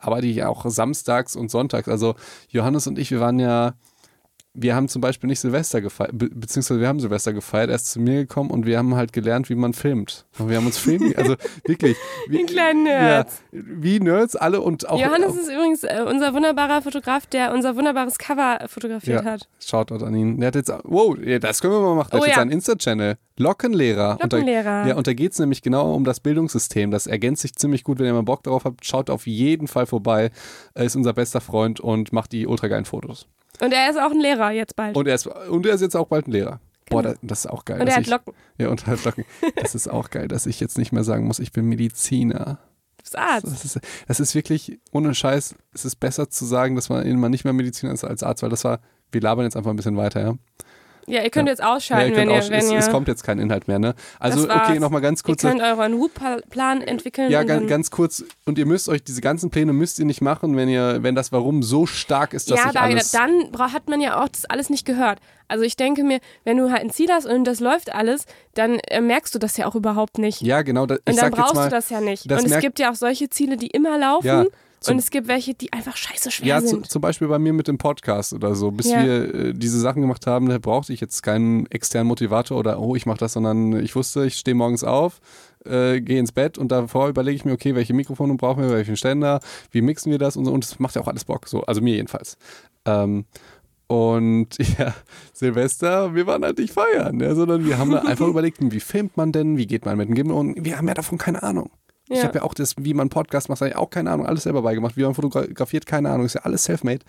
arbeite 0.00 0.26
ich 0.26 0.42
auch 0.42 0.68
samstags 0.68 1.36
und 1.36 1.48
sonntags. 1.48 1.86
Also 1.86 2.16
Johannes 2.48 2.88
und 2.88 2.98
ich, 2.98 3.12
wir 3.12 3.20
waren 3.20 3.38
ja, 3.38 3.74
wir 4.54 4.74
haben 4.74 4.86
zum 4.88 5.00
Beispiel 5.00 5.28
nicht 5.28 5.40
Silvester 5.40 5.80
gefeiert, 5.80 6.10
be 6.12 6.28
beziehungsweise 6.28 6.78
wir 6.80 6.86
haben 6.88 7.00
Silvester 7.00 7.32
gefeiert, 7.32 7.70
er 7.70 7.76
ist 7.76 7.90
zu 7.90 8.00
mir 8.00 8.16
gekommen 8.26 8.50
und 8.50 8.66
wir 8.66 8.76
haben 8.76 8.94
halt 8.96 9.12
gelernt, 9.14 9.48
wie 9.48 9.54
man 9.54 9.72
filmt. 9.72 10.26
Und 10.38 10.50
wir 10.50 10.56
haben 10.58 10.66
uns 10.66 10.76
filmen, 10.76 11.14
also 11.16 11.36
wirklich. 11.66 11.96
Wie, 12.28 12.38
Die 12.38 12.44
kleinen 12.44 12.82
Nerds. 12.84 13.42
Ja, 13.50 13.60
wie 13.64 13.98
Nerds 14.00 14.36
alle 14.36 14.60
und 14.60 14.88
auch. 14.88 15.00
Johannes 15.00 15.30
auch, 15.32 15.36
ist 15.36 15.50
übrigens 15.50 15.84
äh, 15.84 16.04
unser 16.06 16.34
wunderbarer 16.34 16.82
Fotograf, 16.82 17.24
der 17.26 17.54
unser 17.54 17.76
wunderbares 17.76 18.18
Cover 18.18 18.58
fotografiert 18.68 19.24
Ja. 19.24 19.30
hat. 19.30 19.48
Shoutout 19.58 20.04
an 20.04 20.14
ihn. 20.14 20.38
Der 20.38 20.48
hat 20.48 20.54
jetzt, 20.56 20.70
wow, 20.84 21.16
das 21.40 21.60
können 21.62 21.72
wir 21.72 21.80
mal 21.80 21.94
machen. 21.94 22.10
Der 22.12 22.20
Oh 22.20 22.22
hat 22.22 22.28
jetzt 22.28 22.36
ja. 22.36 22.42
einen 22.42 22.50
Insta-Channel. 22.50 23.16
Lockenlehrer. 23.38 24.18
Und 24.22 24.32
da- 24.32 24.36
Lockenlehrer. 24.36 24.86
Ja, 24.88 24.96
und 24.96 25.06
da 25.06 25.14
geht 25.14 25.32
es 25.32 25.38
nämlich 25.38 25.62
genau 25.62 25.94
um 25.94 26.04
das 26.04 26.20
Bildungssystem. 26.20 26.90
Das 26.90 27.06
ergänzt 27.06 27.40
sich 27.42 27.54
ziemlich 27.54 27.84
gut. 27.84 27.98
Wenn 27.98 28.06
ihr 28.06 28.12
mal 28.12 28.22
Bock 28.22 28.42
darauf 28.42 28.64
habt, 28.66 28.84
schaut 28.84 29.08
auf 29.08 29.26
jeden 29.26 29.66
Fall 29.66 29.86
vorbei. 29.86 30.30
Er 30.74 30.84
ist 30.84 30.94
unser 30.96 31.14
bester 31.14 31.40
Freund 31.40 31.80
und 31.80 32.12
macht 32.12 32.32
die 32.32 32.46
ultra 32.46 32.68
geilen 32.68 32.84
Fotos. 32.84 33.26
Und 33.62 33.72
er 33.72 33.90
ist 33.90 33.96
auch 33.96 34.10
ein 34.10 34.20
Lehrer 34.20 34.50
jetzt 34.50 34.74
bald. 34.74 34.96
Und 34.96 35.06
er 35.06 35.14
ist, 35.14 35.26
und 35.26 35.64
er 35.66 35.74
ist 35.74 35.82
jetzt 35.82 35.96
auch 35.96 36.08
bald 36.08 36.26
ein 36.26 36.32
Lehrer. 36.32 36.60
Boah, 36.90 37.02
das, 37.02 37.16
das 37.22 37.44
ist 37.44 37.50
auch 37.50 37.64
geil. 37.64 37.78
Genau. 37.78 37.84
Und 37.84 37.88
er 37.90 37.96
hat 37.96 38.02
ich, 38.02 38.10
Locken. 38.10 38.34
Ja, 38.58 38.68
und 38.68 38.86
er 38.86 38.92
hat 38.92 39.04
Locken. 39.04 39.24
Das 39.56 39.74
ist 39.74 39.88
auch 39.88 40.10
geil, 40.10 40.26
dass 40.26 40.46
ich 40.46 40.58
jetzt 40.58 40.78
nicht 40.78 40.92
mehr 40.92 41.04
sagen 41.04 41.26
muss, 41.26 41.38
ich 41.38 41.52
bin 41.52 41.66
Mediziner. 41.66 42.58
Du 42.96 43.02
bist 43.02 43.16
Arzt. 43.16 43.46
Das 43.46 43.64
ist, 43.64 43.80
das 44.08 44.20
ist 44.20 44.34
wirklich, 44.34 44.80
ohne 44.90 45.14
Scheiß, 45.14 45.54
es 45.72 45.84
ist 45.84 45.96
besser 45.96 46.28
zu 46.28 46.44
sagen, 46.44 46.74
dass 46.74 46.88
man, 46.88 47.08
man 47.18 47.30
nicht 47.30 47.44
mehr 47.44 47.52
Mediziner 47.52 47.92
ist 47.92 48.04
als 48.04 48.24
Arzt, 48.24 48.42
weil 48.42 48.50
das 48.50 48.64
war, 48.64 48.80
wir 49.12 49.20
labern 49.20 49.44
jetzt 49.44 49.56
einfach 49.56 49.70
ein 49.70 49.76
bisschen 49.76 49.96
weiter, 49.96 50.20
ja. 50.20 50.34
Ja, 51.06 51.22
ihr 51.22 51.30
könnt 51.30 51.48
jetzt 51.48 51.62
ausschalten, 51.62 52.12
ja, 52.14 52.22
ihr 52.22 52.28
wenn, 52.28 52.30
ihr, 52.30 52.48
wenn 52.50 52.58
es, 52.60 52.70
ihr. 52.70 52.78
es 52.78 52.90
kommt 52.90 53.08
jetzt 53.08 53.24
kein 53.24 53.38
Inhalt 53.38 53.66
mehr, 53.68 53.78
ne? 53.78 53.94
Also, 54.20 54.44
okay, 54.44 54.78
nochmal 54.78 55.00
ganz 55.00 55.20
ihr 55.20 55.24
kurz. 55.24 55.42
könnt 55.42 55.60
euren 55.60 55.94
Routeplan 55.94 56.80
entwickeln. 56.82 57.30
Ja, 57.30 57.42
ganz, 57.42 57.60
dann, 57.60 57.68
ganz 57.68 57.90
kurz. 57.90 58.24
Und 58.46 58.58
ihr 58.58 58.66
müsst 58.66 58.88
euch, 58.88 59.02
diese 59.02 59.20
ganzen 59.20 59.50
Pläne 59.50 59.72
müsst 59.72 59.98
ihr 59.98 60.04
nicht 60.04 60.20
machen, 60.20 60.56
wenn 60.56 60.68
ihr, 60.68 61.02
wenn 61.02 61.14
das 61.14 61.32
Warum 61.32 61.62
so 61.62 61.86
stark 61.86 62.34
ist, 62.34 62.50
dass 62.50 62.58
ja 62.58 62.64
sich 62.64 62.72
da, 62.72 62.80
alles... 62.80 63.10
dann 63.10 63.50
bra- 63.50 63.72
hat 63.72 63.88
man 63.88 64.00
ja 64.00 64.22
auch 64.22 64.28
das 64.28 64.44
alles 64.44 64.70
nicht 64.70 64.86
gehört. 64.86 65.18
Also 65.48 65.64
ich 65.64 65.76
denke 65.76 66.02
mir, 66.04 66.20
wenn 66.44 66.56
du 66.56 66.70
halt 66.70 66.82
ein 66.82 66.90
Ziel 66.90 67.10
hast 67.10 67.26
und 67.26 67.44
das 67.44 67.60
läuft 67.60 67.94
alles, 67.94 68.24
dann 68.54 68.78
äh, 68.78 69.00
merkst 69.00 69.34
du 69.34 69.38
das 69.38 69.56
ja 69.56 69.66
auch 69.66 69.74
überhaupt 69.74 70.18
nicht. 70.18 70.40
ja, 70.40 70.62
genau. 70.62 70.86
Da, 70.86 70.94
ich 71.04 71.12
und 71.14 71.20
dann 71.20 71.30
brauchst 71.30 71.54
mal, 71.54 71.64
du 71.64 71.70
das 71.70 71.90
ja 71.90 72.00
nicht. 72.00 72.30
das 72.30 72.42
Und 72.44 72.50
es 72.52 72.60
gibt 72.60 72.78
ja 72.78 72.90
auch 72.90 72.94
solche 72.94 73.28
Ziele, 73.28 73.56
die 73.56 73.66
immer 73.66 73.98
laufen. 73.98 74.26
Ja, 74.26 74.44
zum- 74.82 74.94
und 74.94 74.98
es 74.98 75.10
gibt 75.10 75.28
welche, 75.28 75.54
die 75.54 75.72
einfach 75.72 75.96
scheiße 75.96 76.30
schwer 76.30 76.46
Ja, 76.48 76.60
sind. 76.60 76.90
zum 76.90 77.00
Beispiel 77.00 77.28
bei 77.28 77.38
mir 77.38 77.52
mit 77.52 77.68
dem 77.68 77.78
Podcast 77.78 78.32
oder 78.32 78.54
so. 78.54 78.70
Bis 78.70 78.90
Ja. 78.90 79.02
wir 79.04 79.34
äh, 79.34 79.52
diese 79.54 79.80
Sachen 79.80 80.02
gemacht 80.02 80.26
haben, 80.26 80.48
da 80.48 80.58
brauchte 80.58 80.92
ich 80.92 81.00
jetzt 81.00 81.22
keinen 81.22 81.66
externen 81.70 82.08
Motivator 82.08 82.58
oder 82.58 82.78
oh, 82.78 82.94
ich 82.96 83.06
mache 83.06 83.18
das, 83.18 83.32
sondern 83.34 83.72
ich 83.82 83.94
wusste, 83.96 84.24
ich 84.26 84.34
stehe 84.34 84.54
morgens 84.54 84.84
auf, 84.84 85.20
äh, 85.64 86.00
gehe 86.00 86.18
ins 86.18 86.32
Bett 86.32 86.58
und 86.58 86.72
davor 86.72 87.08
überlege 87.08 87.36
ich 87.36 87.44
mir, 87.44 87.52
okay, 87.52 87.74
welche 87.74 87.94
Mikrofone 87.94 88.34
brauchen 88.34 88.62
wir, 88.62 88.70
welchen 88.70 88.96
Ständer, 88.96 89.40
wie 89.70 89.80
mixen 89.82 90.10
wir 90.10 90.18
das 90.18 90.36
und 90.36 90.44
so. 90.44 90.52
Und 90.52 90.64
das 90.64 90.78
macht 90.78 90.94
ja 90.96 91.02
auch 91.02 91.08
alles 91.08 91.24
Bock. 91.24 91.48
So, 91.48 91.62
also 91.62 91.80
mir 91.80 91.94
jedenfalls. 91.94 92.36
Ähm, 92.84 93.24
und 93.86 94.48
ja, 94.78 94.94
Silvester, 95.32 96.14
wir 96.14 96.26
waren 96.26 96.42
halt 96.44 96.58
nicht 96.58 96.72
feiern, 96.72 97.20
ja, 97.20 97.34
sondern 97.34 97.66
wir 97.66 97.78
haben 97.78 97.94
einfach 97.94 98.26
überlegt, 98.28 98.58
wie 98.60 98.80
filmt 98.80 99.16
man 99.16 99.32
denn, 99.32 99.56
wie 99.56 99.66
geht 99.66 99.84
man 99.84 99.96
mit 99.98 100.08
dem 100.08 100.14
Gimbal 100.14 100.36
und 100.36 100.64
wir 100.64 100.78
haben 100.78 100.88
ja 100.88 100.94
davon 100.94 101.18
keine 101.18 101.42
Ahnung. 101.42 101.70
Ich 102.12 102.18
Ja. 102.18 102.24
habe 102.24 102.38
ja 102.38 102.44
auch 102.44 102.54
das, 102.54 102.74
wie 102.78 102.94
man 102.94 103.08
Podcast 103.08 103.48
macht, 103.48 103.60
hab 103.60 103.68
ich 103.68 103.76
auch 103.76 103.90
keine 103.90 104.10
Ahnung, 104.10 104.26
alles 104.26 104.42
selber 104.44 104.62
beigemacht, 104.62 104.96
wie 104.96 105.02
man 105.02 105.14
fotografiert, 105.14 105.86
keine 105.86 106.10
Ahnung, 106.10 106.26
ist 106.26 106.34
ja 106.34 106.42
alles 106.42 106.64
self-made. 106.64 107.04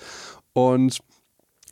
Und 0.53 0.99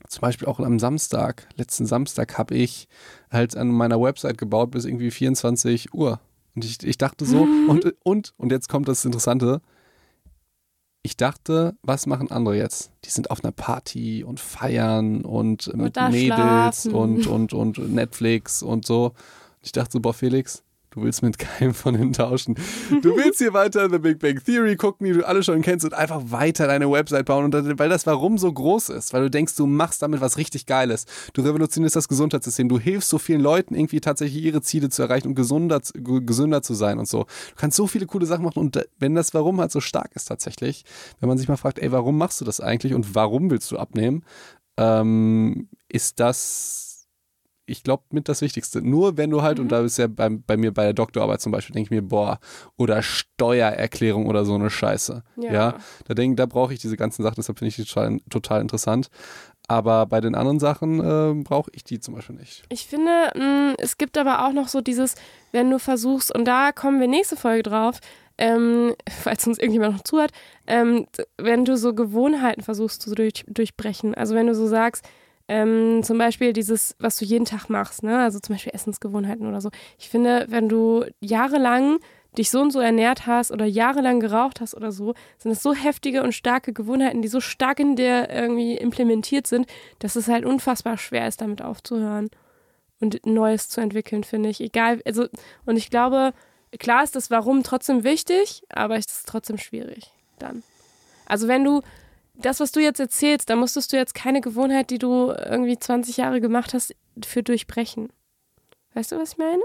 zum 0.07 0.21
Beispiel 0.21 0.47
auch 0.47 0.59
am 0.59 0.79
Samstag, 0.79 1.47
letzten 1.55 1.85
Samstag, 1.85 2.37
habe 2.37 2.55
ich 2.55 2.87
halt 3.31 3.55
an 3.55 3.69
meiner 3.69 4.01
Website 4.01 4.37
gebaut 4.37 4.71
bis 4.71 4.85
irgendwie 4.85 5.11
24 5.11 5.93
Uhr. 5.93 6.19
Und 6.55 6.65
ich, 6.65 6.83
ich 6.83 6.97
dachte 6.97 7.25
so, 7.25 7.47
und, 7.67 7.93
und, 8.03 8.33
und 8.37 8.51
jetzt 8.51 8.67
kommt 8.67 8.87
das 8.87 9.05
Interessante. 9.05 9.61
Ich 11.03 11.17
dachte, 11.17 11.75
was 11.81 12.05
machen 12.05 12.29
andere 12.29 12.55
jetzt? 12.57 12.91
Die 13.05 13.09
sind 13.09 13.31
auf 13.31 13.43
einer 13.43 13.51
Party 13.51 14.23
und 14.23 14.39
feiern 14.39 15.23
und 15.25 15.73
mit 15.75 15.95
Mädels 15.95 16.83
schlafen. 16.83 16.93
und, 16.93 17.27
und, 17.27 17.53
und 17.53 17.93
Netflix 17.93 18.61
und 18.61 18.85
so. 18.85 19.05
Und 19.05 19.13
ich 19.63 19.71
dachte 19.71 19.93
so, 19.93 19.99
boah, 19.99 20.13
Felix, 20.13 20.61
du 20.91 21.03
willst 21.03 21.23
mit 21.23 21.39
keinem 21.39 21.73
von 21.73 21.95
denen 21.95 22.13
tauschen. 22.13 22.55
Du 23.01 23.15
willst 23.15 23.39
hier 23.39 23.53
weiter 23.53 23.89
The 23.89 23.97
Big 23.97 24.19
Bang 24.19 24.43
Theory 24.43 24.75
gucken, 24.75 25.07
die 25.07 25.13
du 25.13 25.25
alle 25.25 25.41
schon 25.41 25.61
kennst 25.61 25.85
und 25.85 25.93
einfach 25.93 26.21
weiter 26.25 26.67
deine 26.67 26.91
Website 26.91 27.25
bauen. 27.25 27.45
Und 27.45 27.79
weil 27.79 27.89
das 27.89 28.05
Warum 28.05 28.37
so 28.37 28.51
groß 28.51 28.89
ist, 28.89 29.13
weil 29.13 29.23
du 29.23 29.29
denkst, 29.29 29.55
du 29.55 29.65
machst 29.65 30.01
damit 30.01 30.21
was 30.21 30.37
richtig 30.37 30.65
Geiles. 30.65 31.05
Du 31.33 31.41
revolutionierst 31.41 31.95
das 31.95 32.07
Gesundheitssystem. 32.07 32.69
Du 32.69 32.77
hilfst 32.77 33.09
so 33.09 33.17
vielen 33.17 33.41
Leuten 33.41 33.73
irgendwie 33.73 34.01
tatsächlich 34.01 34.43
ihre 34.43 34.61
Ziele 34.61 34.89
zu 34.89 35.01
erreichen 35.01 35.29
und 35.29 35.35
gesunder, 35.35 35.81
gesünder 35.93 36.61
zu 36.61 36.73
sein 36.73 36.99
und 36.99 37.07
so. 37.07 37.23
Du 37.23 37.55
kannst 37.55 37.77
so 37.77 37.87
viele 37.87 38.05
coole 38.05 38.25
Sachen 38.25 38.43
machen 38.43 38.59
und 38.59 38.85
wenn 38.99 39.15
das 39.15 39.33
Warum 39.33 39.61
halt 39.61 39.71
so 39.71 39.79
stark 39.79 40.11
ist 40.15 40.25
tatsächlich, 40.25 40.83
wenn 41.19 41.29
man 41.29 41.37
sich 41.37 41.47
mal 41.47 41.57
fragt, 41.57 41.79
ey, 41.79 41.91
warum 41.91 42.17
machst 42.17 42.41
du 42.41 42.45
das 42.45 42.59
eigentlich 42.59 42.93
und 42.93 43.15
warum 43.15 43.49
willst 43.49 43.71
du 43.71 43.77
abnehmen, 43.77 44.23
ähm, 44.77 45.69
ist 45.87 46.19
das 46.19 46.90
ich 47.71 47.83
glaube, 47.83 48.03
mit 48.11 48.29
das 48.29 48.41
Wichtigste. 48.41 48.81
Nur 48.81 49.17
wenn 49.17 49.29
du 49.29 49.41
halt, 49.41 49.59
und 49.59 49.69
da 49.69 49.81
ist 49.81 49.97
ja 49.97 50.07
bei, 50.07 50.29
bei 50.29 50.57
mir 50.57 50.73
bei 50.73 50.83
der 50.83 50.93
Doktorarbeit 50.93 51.41
zum 51.41 51.51
Beispiel, 51.51 51.73
denke 51.73 51.87
ich 51.87 51.91
mir, 51.91 52.07
boah, 52.07 52.39
oder 52.77 53.01
Steuererklärung 53.01 54.27
oder 54.27 54.45
so 54.45 54.55
eine 54.55 54.69
Scheiße. 54.69 55.23
Ja. 55.37 55.51
Ja. 55.51 55.77
da 56.07 56.13
denke 56.13 56.35
da 56.35 56.45
brauche 56.45 56.73
ich 56.73 56.79
diese 56.79 56.97
ganzen 56.97 57.23
Sachen, 57.23 57.35
deshalb 57.37 57.57
finde 57.57 57.69
ich 57.69 57.75
die 57.75 57.85
total, 57.85 58.19
total 58.29 58.61
interessant. 58.61 59.09
Aber 59.67 60.05
bei 60.05 60.19
den 60.19 60.35
anderen 60.35 60.59
Sachen 60.59 60.99
äh, 60.99 61.43
brauche 61.43 61.71
ich 61.73 61.83
die 61.83 61.99
zum 61.99 62.15
Beispiel 62.15 62.35
nicht. 62.35 62.63
Ich 62.69 62.87
finde, 62.87 63.31
mh, 63.35 63.75
es 63.77 63.97
gibt 63.97 64.17
aber 64.17 64.45
auch 64.45 64.51
noch 64.51 64.67
so 64.67 64.81
dieses, 64.81 65.15
wenn 65.51 65.69
du 65.69 65.79
versuchst, 65.79 66.35
und 66.35 66.45
da 66.45 66.71
kommen 66.71 66.99
wir 66.99 67.07
nächste 67.07 67.37
Folge 67.37 67.63
drauf, 67.63 67.99
ähm, 68.37 68.95
falls 69.23 69.47
uns 69.47 69.59
irgendjemand 69.59 69.93
noch 69.93 70.03
zuhört, 70.03 70.31
ähm, 70.67 71.07
wenn 71.37 71.63
du 71.63 71.77
so 71.77 71.93
Gewohnheiten 71.93 72.63
versuchst 72.63 73.01
zu 73.01 73.15
durch, 73.15 73.45
durchbrechen. 73.47 74.13
Also 74.13 74.35
wenn 74.35 74.47
du 74.47 74.55
so 74.55 74.67
sagst, 74.67 75.05
ähm, 75.51 76.01
zum 76.01 76.17
Beispiel 76.17 76.53
dieses, 76.53 76.95
was 76.97 77.17
du 77.17 77.25
jeden 77.25 77.43
Tag 77.43 77.67
machst, 77.67 78.03
ne? 78.03 78.19
also 78.19 78.39
zum 78.39 78.55
Beispiel 78.55 78.73
Essensgewohnheiten 78.73 79.45
oder 79.45 79.59
so. 79.59 79.69
Ich 79.99 80.07
finde, 80.07 80.45
wenn 80.47 80.69
du 80.69 81.03
jahrelang 81.19 81.99
dich 82.37 82.49
so 82.49 82.61
und 82.61 82.71
so 82.71 82.79
ernährt 82.79 83.27
hast 83.27 83.51
oder 83.51 83.65
jahrelang 83.65 84.21
geraucht 84.21 84.61
hast 84.61 84.73
oder 84.75 84.93
so, 84.93 85.13
sind 85.37 85.51
es 85.51 85.61
so 85.61 85.73
heftige 85.73 86.23
und 86.23 86.31
starke 86.31 86.71
Gewohnheiten, 86.71 87.21
die 87.21 87.27
so 87.27 87.41
stark 87.41 87.81
in 87.81 87.97
dir 87.97 88.29
irgendwie 88.29 88.77
implementiert 88.77 89.45
sind, 89.45 89.67
dass 89.99 90.15
es 90.15 90.29
halt 90.29 90.45
unfassbar 90.45 90.97
schwer 90.97 91.27
ist, 91.27 91.41
damit 91.41 91.61
aufzuhören 91.61 92.29
und 93.01 93.25
Neues 93.25 93.67
zu 93.67 93.81
entwickeln, 93.81 94.23
finde 94.23 94.47
ich. 94.47 94.61
Egal, 94.61 95.01
also, 95.05 95.27
und 95.65 95.75
ich 95.75 95.89
glaube, 95.89 96.31
klar 96.79 97.03
ist 97.03 97.17
das 97.17 97.29
Warum 97.29 97.63
trotzdem 97.63 98.05
wichtig, 98.05 98.63
aber 98.69 98.95
es 98.95 99.07
ist 99.07 99.27
trotzdem 99.27 99.57
schwierig 99.57 100.11
dann. 100.39 100.63
Also 101.25 101.49
wenn 101.49 101.65
du 101.65 101.81
das, 102.41 102.59
was 102.59 102.71
du 102.71 102.79
jetzt 102.79 102.99
erzählst, 102.99 103.49
da 103.49 103.55
musstest 103.55 103.93
du 103.93 103.97
jetzt 103.97 104.13
keine 104.13 104.41
Gewohnheit, 104.41 104.89
die 104.89 104.99
du 104.99 105.31
irgendwie 105.31 105.77
20 105.77 106.17
Jahre 106.17 106.41
gemacht 106.41 106.73
hast, 106.73 106.95
für 107.23 107.43
durchbrechen. 107.43 108.09
Weißt 108.93 109.11
du, 109.11 109.17
was 109.17 109.33
ich 109.33 109.37
meine? 109.37 109.61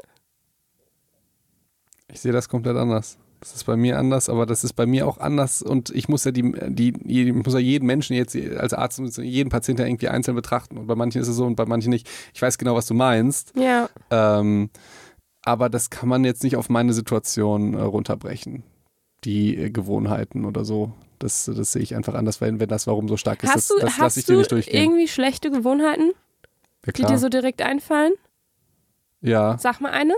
Ich 2.12 2.20
sehe 2.20 2.32
das 2.32 2.48
komplett 2.48 2.76
anders. 2.76 3.18
Das 3.40 3.54
ist 3.54 3.64
bei 3.64 3.76
mir 3.76 3.98
anders, 3.98 4.28
aber 4.28 4.46
das 4.46 4.64
ist 4.64 4.72
bei 4.72 4.86
mir 4.86 5.06
auch 5.06 5.18
anders 5.18 5.62
und 5.62 5.90
ich 5.90 6.08
muss 6.08 6.24
ja 6.24 6.30
die, 6.30 6.52
die, 6.68 7.28
ich 7.28 7.34
muss 7.34 7.52
ja 7.52 7.60
jeden 7.60 7.86
Menschen 7.86 8.16
jetzt 8.16 8.34
als 8.34 8.72
Arzt 8.72 8.98
jeden 9.18 9.50
Patienten 9.50 9.82
ja 9.82 9.88
irgendwie 9.88 10.08
einzeln 10.08 10.34
betrachten 10.34 10.78
und 10.78 10.86
bei 10.86 10.94
manchen 10.94 11.20
ist 11.20 11.28
es 11.28 11.36
so 11.36 11.44
und 11.44 11.54
bei 11.54 11.66
manchen 11.66 11.90
nicht. 11.90 12.08
Ich 12.32 12.40
weiß 12.40 12.56
genau, 12.56 12.74
was 12.74 12.86
du 12.86 12.94
meinst. 12.94 13.52
Ja. 13.54 13.90
Ähm, 14.10 14.70
aber 15.42 15.68
das 15.68 15.90
kann 15.90 16.08
man 16.08 16.24
jetzt 16.24 16.42
nicht 16.44 16.56
auf 16.56 16.70
meine 16.70 16.92
Situation 16.92 17.74
äh, 17.74 17.82
runterbrechen. 17.82 18.62
Die 19.24 19.56
äh, 19.56 19.70
Gewohnheiten 19.70 20.44
oder 20.44 20.64
so. 20.64 20.92
Das, 21.18 21.44
das 21.54 21.72
sehe 21.72 21.82
ich 21.82 21.94
einfach 21.94 22.14
anders, 22.14 22.40
wenn, 22.40 22.60
wenn 22.60 22.68
das 22.68 22.86
Warum 22.86 23.08
so 23.08 23.16
stark 23.16 23.42
ist. 23.42 23.48
Hast 23.50 23.56
das 23.56 23.68
du, 23.68 23.74
das 23.80 23.84
lasse 23.90 24.02
hast 24.02 24.16
ich 24.16 24.24
dir 24.26 24.36
nicht 24.36 24.52
durchgehen. 24.52 24.82
irgendwie 24.82 25.08
schlechte 25.08 25.50
Gewohnheiten, 25.50 26.12
Ja, 26.86 26.92
die 26.92 27.02
dir 27.04 27.18
so 27.18 27.28
direkt 27.28 27.62
einfallen? 27.62 28.12
ja, 29.20 29.56
Sag 29.58 29.80
mal 29.80 29.90
eine. 29.92 30.14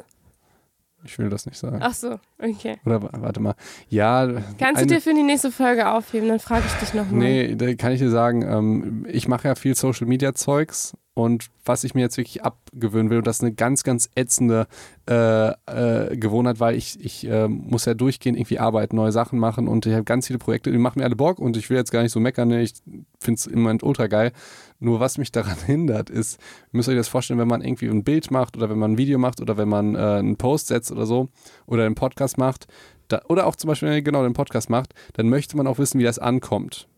ich 1.05 1.19
will 1.19 1.29
das 1.31 1.47
nicht 1.47 1.57
sagen. 1.59 1.79
Ach 1.81 1.95
so, 1.95 2.19
okay. 2.39 2.79
Oder 2.85 3.03
wa- 3.03 3.11
warte 3.19 3.41
mal. 3.41 3.55
Ja. 3.89 4.27
Kannst 4.59 4.63
eine- 4.63 4.87
du 4.87 4.95
dir 4.95 5.01
für 5.01 5.15
die 5.15 5.23
nächste 5.23 5.51
Folge 5.53 5.89
aufheben? 5.89 6.29
Dann 6.29 6.41
frage 6.41 6.65
ich 6.67 6.73
dich 6.75 6.95
nochmal. 6.95 7.19
Nee, 7.21 7.55
da 7.57 7.73
kann 7.75 7.93
ich 7.93 8.01
dir 8.01 8.11
sagen, 8.11 8.43
ähm, 8.43 9.07
ich 9.09 9.29
mache 9.29 9.49
ja 9.49 9.55
viel 9.55 9.75
Social 9.75 10.07
Media 10.07 10.35
Zeugs 10.35 10.95
und 11.19 11.51
was 11.65 11.83
ich 11.83 11.95
mir 11.95 12.03
jetzt 12.03 12.17
wirklich 12.17 12.45
abgewöhnen 12.45 13.11
will, 13.11 13.19
und 13.19 13.27
das 13.27 13.39
ist 13.39 13.43
eine 13.43 13.53
ganz, 13.53 13.83
ganz 13.83 14.09
ätzende 14.15 14.69
äh, 15.11 15.49
äh, 15.49 16.17
Gewohnheit, 16.17 16.61
weil 16.61 16.77
ich, 16.77 17.05
ich 17.05 17.29
äh, 17.29 17.49
muss 17.49 17.87
ja 17.87 17.95
durchgehend 17.95 18.39
irgendwie 18.39 18.61
arbeiten, 18.61 18.95
neue 18.95 19.11
Sachen 19.11 19.39
machen 19.39 19.67
und 19.67 19.85
ich 19.85 19.93
habe 19.95 20.05
ganz 20.05 20.29
viele 20.29 20.39
Projekte, 20.39 20.71
die 20.71 20.79
machen 20.79 21.01
mir 21.01 21.05
alle 21.05 21.17
Bock 21.17 21.41
und 21.41 21.57
ich 21.57 21.69
will 21.71 21.77
jetzt 21.77 21.91
gar 21.91 22.03
nicht 22.03 22.13
so 22.13 22.21
meckern, 22.21 22.49
ne? 22.49 22.63
ich 22.63 22.75
finde 23.19 23.39
es 23.39 23.47
im 23.47 23.63
Moment 23.63 23.83
ultra 23.83 24.07
geil. 24.07 24.33
Nur 24.79 25.01
was 25.01 25.19
mich 25.19 25.33
daran 25.33 25.59
hindert, 25.67 26.09
ist, 26.09 26.41
ihr 26.73 26.77
müsst 26.77 26.89
euch 26.89 26.97
das 26.97 27.09
vorstellen, 27.09 27.41
wenn 27.41 27.49
man 27.49 27.63
irgendwie 27.63 27.89
ein 27.89 28.05
Bild 28.05 28.31
macht 28.31 28.57
oder 28.57 28.71
wenn 28.71 28.79
man 28.79 28.93
ein 28.93 28.99
Video 28.99 29.19
macht 29.19 29.41
oder 29.41 29.57
wenn 29.57 29.69
man 29.69 29.97
äh, 29.97 29.99
einen 29.99 30.37
Post 30.37 30.69
setzt 30.69 30.93
oder 30.93 31.05
so 31.05 31.29
oder 31.67 31.85
einen 31.85 31.97
Podcast 31.97 32.39
macht, 32.39 32.69
da, 33.09 33.23
oder 33.29 33.47
auch 33.47 33.57
zum 33.57 33.69
Beispiel 33.69 33.89
wenn 33.89 33.97
ihr 33.97 34.03
genau 34.03 34.23
den 34.23 34.35
Podcast 34.35 34.71
macht, 34.71 34.95
dann 35.15 35.29
möchte 35.29 35.57
man 35.57 35.67
auch 35.67 35.79
wissen, 35.79 35.99
wie 35.99 36.05
das 36.05 36.21
ankommt 36.21 36.89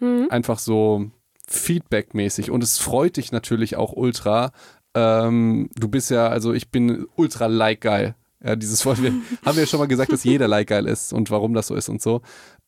Hm? 0.00 0.26
einfach 0.28 0.58
so 0.58 1.10
Feedback-mäßig. 1.48 2.50
Und 2.50 2.62
es 2.62 2.78
freut 2.78 3.16
dich 3.16 3.32
natürlich 3.32 3.76
auch 3.76 3.92
ultra. 3.92 4.52
Ähm, 4.94 5.70
du 5.74 5.88
bist 5.88 6.10
ja, 6.10 6.28
also 6.28 6.52
ich 6.52 6.70
bin 6.70 7.06
ultra 7.16 7.46
like 7.46 7.80
geil. 7.80 8.14
Ja, 8.42 8.56
dieses 8.56 8.84
Wort, 8.86 9.02
wir 9.02 9.12
haben 9.44 9.58
ja 9.58 9.66
schon 9.66 9.80
mal 9.80 9.88
gesagt, 9.88 10.12
dass 10.12 10.24
jeder 10.24 10.48
like 10.48 10.68
geil 10.68 10.86
ist 10.86 11.12
und 11.12 11.30
warum 11.30 11.54
das 11.54 11.68
so 11.68 11.74
ist 11.74 11.88
und 11.88 12.02
so. 12.02 12.22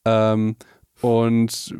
Ähm, 0.04 0.56
und 1.00 1.74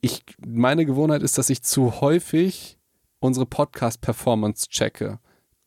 ich, 0.00 0.22
meine 0.44 0.84
Gewohnheit 0.84 1.22
ist, 1.22 1.38
dass 1.38 1.50
ich 1.50 1.62
zu 1.62 2.00
häufig 2.00 2.78
unsere 3.20 3.46
Podcast-Performance 3.46 4.68
checke. 4.68 5.18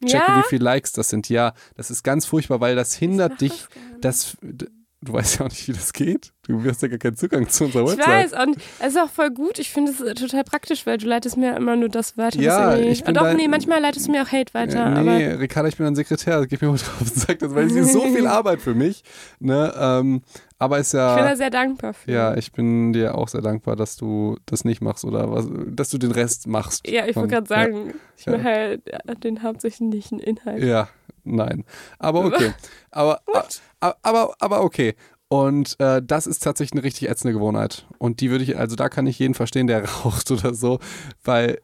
Checke, 0.06 0.24
Ja? 0.28 0.40
wie 0.40 0.50
viele 0.50 0.66
Likes 0.66 0.92
das 0.92 1.10
sind. 1.10 1.30
Ja, 1.30 1.54
das 1.76 1.90
ist 1.90 2.04
ganz 2.04 2.26
furchtbar, 2.26 2.60
weil 2.60 2.76
das 2.76 2.94
hindert 2.94 3.40
dich, 3.40 3.68
das, 4.02 4.38
du 5.04 5.14
weißt 5.14 5.40
ja 5.40 5.46
auch 5.46 5.50
nicht, 5.50 5.68
wie 5.68 5.74
das 5.74 5.94
geht. 5.94 6.32
Du 6.48 6.62
hast 6.66 6.82
ja 6.82 6.88
gar 6.90 6.98
keinen 6.98 7.16
Zugang 7.16 7.48
zu 7.48 7.66
unserer 7.66 7.84
Ich 7.84 7.98
Website. 7.98 8.32
weiß, 8.34 8.46
und 8.48 8.58
es 8.80 8.88
ist 8.88 8.98
auch 8.98 9.10
voll 9.10 9.30
gut. 9.32 9.60
Ich 9.60 9.70
finde 9.72 9.92
es 9.92 10.02
äh, 10.02 10.14
total 10.14 10.44
praktisch, 10.44 10.86
weil 10.86 10.98
du 10.98 11.08
leitest 11.08 11.38
mir 11.38 11.56
immer 11.56 11.76
nur 11.76 11.90
das 11.90 12.18
weiter. 12.18 12.40
Ja, 12.42 12.76
ich 12.76 13.04
bin 13.04 13.14
Doch, 13.14 13.24
dein- 13.24 13.38
nee, 13.38 13.48
manchmal 13.48 13.82
leitest 13.82 14.08
du 14.08 14.12
mir 14.12 14.24
auch 14.24 14.32
Hate 14.32 14.54
weiter. 14.54 14.86
Äh, 14.98 15.04
nee, 15.04 15.28
Ricarda, 15.34 15.70
ich 15.70 15.78
bin 15.78 15.86
ein 15.86 15.96
Sekretär, 15.96 16.46
gib 16.48 16.62
mir 16.62 16.68
mal 16.70 16.78
drauf 16.78 17.00
und 17.02 17.14
sag 17.14 17.40
das, 17.40 17.54
weil 17.56 17.68
es 17.68 17.74
ist 17.76 17.94
so 17.94 18.02
viel 18.14 18.28
Arbeit 18.28 18.62
für 18.62 18.74
mich. 18.76 19.04
Ne? 19.40 19.74
Ähm, 19.78 20.22
aber 20.60 20.80
ist 20.80 20.94
ich 20.94 21.00
bin 21.00 21.00
da 21.18 21.30
ja. 21.30 21.36
sehr 21.36 21.50
dankbar 21.50 21.94
für. 21.94 22.12
Ja, 22.12 22.36
ich 22.38 22.52
bin 22.54 22.94
dir 22.94 23.16
auch 23.18 23.28
sehr 23.28 23.42
dankbar, 23.42 23.76
dass 23.76 23.98
du 23.98 24.38
das 24.46 24.64
nicht 24.66 24.82
machst 24.82 25.04
oder 25.06 25.32
was, 25.32 25.48
dass 25.68 25.90
du 25.90 25.98
den 25.98 26.12
Rest 26.12 26.48
machst. 26.48 26.88
Ja, 26.88 27.06
ich 27.06 27.16
wollte 27.16 27.30
gerade 27.36 27.48
sagen, 27.48 27.94
ich 28.18 28.26
Ja. 28.26 28.34
mache 28.38 28.44
halt 28.44 28.82
den 29.24 29.44
hauptsächlichen 29.44 30.20
Inhalt. 30.20 30.62
Ja, 30.64 30.68
ja, 30.68 30.88
nein. 31.24 31.66
Aber 32.00 32.26
okay. 32.26 32.54
Aber, 32.92 33.22
aber, 33.80 33.98
aber, 34.04 34.36
aber 34.40 34.62
okay. 34.62 34.94
Und 35.30 35.80
äh, 35.80 36.00
das 36.06 36.28
ist 36.28 36.44
tatsächlich 36.44 36.74
eine 36.74 36.84
richtig 36.84 37.10
ätzende 37.10 37.34
Gewohnheit. 37.34 37.88
Und 37.98 38.22
die 38.22 38.30
würde 38.30 38.44
ich, 38.44 38.56
also 38.56 38.76
da 38.76 38.88
kann 38.88 39.08
ich 39.08 39.18
jeden 39.18 39.34
verstehen, 39.34 39.66
der 39.66 39.84
raucht 40.06 40.30
oder 40.30 40.54
so, 40.54 40.78
weil 41.24 41.60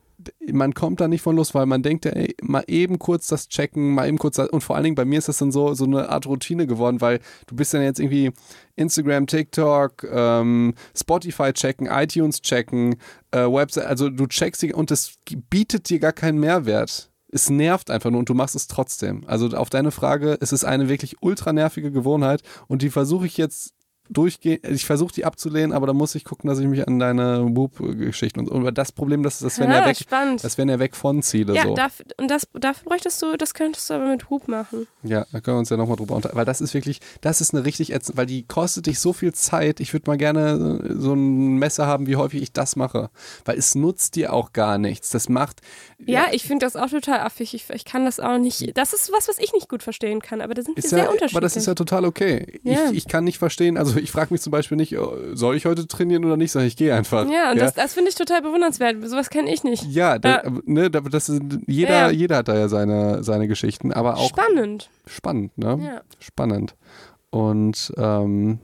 man 0.51 0.73
kommt 0.73 0.99
da 0.99 1.07
nicht 1.07 1.21
von 1.21 1.35
los, 1.35 1.53
weil 1.53 1.65
man 1.65 1.83
denkt, 1.83 2.05
ja, 2.05 2.11
ey, 2.11 2.35
mal 2.41 2.63
eben 2.67 2.99
kurz 2.99 3.27
das 3.27 3.47
checken, 3.47 3.93
mal 3.93 4.07
eben 4.07 4.17
kurz 4.17 4.35
das, 4.35 4.49
und 4.49 4.61
vor 4.61 4.75
allen 4.75 4.83
Dingen 4.83 4.95
bei 4.95 5.05
mir 5.05 5.19
ist 5.19 5.29
das 5.29 5.37
dann 5.37 5.51
so, 5.51 5.73
so 5.73 5.85
eine 5.85 6.09
Art 6.09 6.25
Routine 6.25 6.67
geworden, 6.67 6.99
weil 6.99 7.19
du 7.47 7.55
bist 7.55 7.73
dann 7.73 7.81
jetzt 7.81 7.99
irgendwie 7.99 8.31
Instagram, 8.75 9.27
TikTok, 9.27 10.03
ähm, 10.11 10.73
Spotify 10.95 11.53
checken, 11.53 11.87
iTunes 11.87 12.41
checken, 12.41 12.95
äh, 13.31 13.45
Website, 13.45 13.85
also 13.85 14.09
du 14.09 14.27
checkst 14.27 14.61
die 14.61 14.73
und 14.73 14.91
das 14.91 15.13
bietet 15.49 15.89
dir 15.89 15.99
gar 15.99 16.13
keinen 16.13 16.39
Mehrwert. 16.39 17.08
Es 17.31 17.49
nervt 17.49 17.91
einfach 17.91 18.09
nur 18.09 18.19
und 18.19 18.29
du 18.29 18.33
machst 18.33 18.55
es 18.55 18.67
trotzdem. 18.67 19.23
Also 19.27 19.47
auf 19.49 19.69
deine 19.69 19.91
Frage, 19.91 20.37
es 20.41 20.51
ist 20.51 20.63
eine 20.65 20.89
wirklich 20.89 21.17
ultra 21.21 21.53
nervige 21.53 21.91
Gewohnheit 21.91 22.41
und 22.67 22.81
die 22.81 22.89
versuche 22.89 23.25
ich 23.25 23.37
jetzt 23.37 23.73
durchgehen, 24.09 24.59
ich 24.63 24.85
versuche 24.85 25.13
die 25.13 25.25
abzulehnen, 25.25 25.73
aber 25.73 25.87
da 25.87 25.93
muss 25.93 26.15
ich 26.15 26.25
gucken, 26.25 26.49
dass 26.49 26.59
ich 26.59 26.67
mich 26.67 26.87
an 26.87 26.99
deine 26.99 27.45
Whoop-Geschichten 27.55 28.39
und, 28.39 28.49
und 28.49 28.77
das 28.77 28.91
Problem, 28.91 29.23
das, 29.23 29.39
das 29.39 29.59
wären 29.59 29.71
ja 29.71 29.85
weg, 29.85 29.97
spannend. 29.97 30.43
das 30.43 30.57
wären 30.57 30.69
ja 30.69 30.79
weg 30.79 30.95
von 30.95 31.21
Ziele 31.21 31.55
ja, 31.55 31.63
so. 31.63 31.75
darf, 31.75 32.03
und 32.17 32.29
das, 32.29 32.47
dafür 32.53 32.89
bräuchtest 32.89 33.21
du, 33.21 33.37
das 33.37 33.53
könntest 33.53 33.89
du 33.89 33.93
aber 33.95 34.07
mit 34.07 34.29
Hub 34.29 34.47
machen. 34.47 34.87
Ja, 35.03 35.25
da 35.31 35.39
können 35.39 35.57
wir 35.57 35.59
uns 35.59 35.69
ja 35.69 35.77
nochmal 35.77 35.97
drüber 35.97 36.15
unterhalten. 36.15 36.37
Weil 36.37 36.45
das 36.45 36.61
ist 36.61 36.73
wirklich, 36.73 36.99
das 37.21 37.41
ist 37.41 37.53
eine 37.53 37.65
richtig 37.65 37.93
ätzend, 37.93 38.17
weil 38.17 38.25
die 38.25 38.43
kostet 38.43 38.85
dich 38.85 38.99
so 38.99 39.13
viel 39.13 39.33
Zeit. 39.33 39.79
Ich 39.79 39.93
würde 39.93 40.09
mal 40.09 40.17
gerne 40.17 40.81
äh, 40.83 40.93
so 40.95 41.13
ein 41.13 41.57
Messer 41.57 41.87
haben, 41.87 42.07
wie 42.07 42.15
häufig 42.15 42.41
ich 42.41 42.51
das 42.51 42.75
mache. 42.75 43.09
Weil 43.45 43.57
es 43.57 43.75
nutzt 43.75 44.15
dir 44.15 44.33
auch 44.33 44.53
gar 44.53 44.77
nichts. 44.77 45.09
Das 45.09 45.29
macht. 45.29 45.61
Ja, 46.05 46.27
ich 46.31 46.43
finde 46.43 46.65
das 46.65 46.75
auch 46.75 46.89
total 46.89 47.19
affig. 47.19 47.53
Ich, 47.53 47.69
ich 47.69 47.85
kann 47.85 48.05
das 48.05 48.19
auch 48.19 48.37
nicht. 48.37 48.77
Das 48.77 48.93
ist 48.93 49.11
was, 49.11 49.27
was 49.27 49.37
ich 49.39 49.53
nicht 49.53 49.69
gut 49.69 49.83
verstehen 49.83 50.21
kann, 50.21 50.41
aber 50.41 50.53
da 50.53 50.61
sind 50.61 50.75
wir 50.75 50.83
Ist 50.83 50.89
sehr 50.89 50.99
ja, 50.99 51.05
unterschiedlich. 51.05 51.33
aber 51.33 51.41
das 51.41 51.55
ist 51.55 51.67
ja 51.67 51.75
total 51.75 52.05
okay. 52.05 52.59
Ja. 52.63 52.89
Ich, 52.91 52.97
ich 52.97 53.07
kann 53.07 53.23
nicht 53.23 53.37
verstehen, 53.37 53.77
also 53.77 53.97
ich 54.03 54.11
frage 54.11 54.33
mich 54.33 54.41
zum 54.41 54.51
Beispiel 54.51 54.77
nicht, 54.77 54.97
oh, 54.97 55.15
soll 55.33 55.55
ich 55.55 55.65
heute 55.65 55.87
trainieren 55.87 56.25
oder 56.25 56.37
nicht, 56.37 56.51
sondern 56.51 56.67
ich 56.67 56.77
gehe 56.77 56.93
einfach. 56.95 57.29
ja, 57.29 57.51
und 57.51 57.59
das, 57.59 57.73
das 57.73 57.93
finde 57.93 58.09
ich 58.09 58.15
total 58.15 58.41
bewundernswert. 58.41 58.97
Sowas 59.07 59.29
kenne 59.29 59.53
ich 59.53 59.63
nicht. 59.63 59.83
ja, 59.85 60.17
da, 60.19 60.43
Ja. 60.43 60.51
Ne, 60.65 60.89
da- 60.89 61.01
das 61.01 61.29
ist, 61.29 61.41
jeder, 61.67 61.89
Ja. 62.07 62.09
jeder 62.09 62.37
hat 62.37 62.47
da 62.47 62.57
ja 62.57 62.67
seine, 62.69 63.23
seine 63.23 63.47
Geschichten, 63.47 63.91
aber 63.93 64.17
auch 64.17 64.29
Spannend. 64.29 64.89
spannend, 65.07 65.57
ne? 65.57 65.79
Ja. 65.83 66.01
Spannend. 66.19 66.75
Und 67.31 67.93
ähm, 67.97 68.59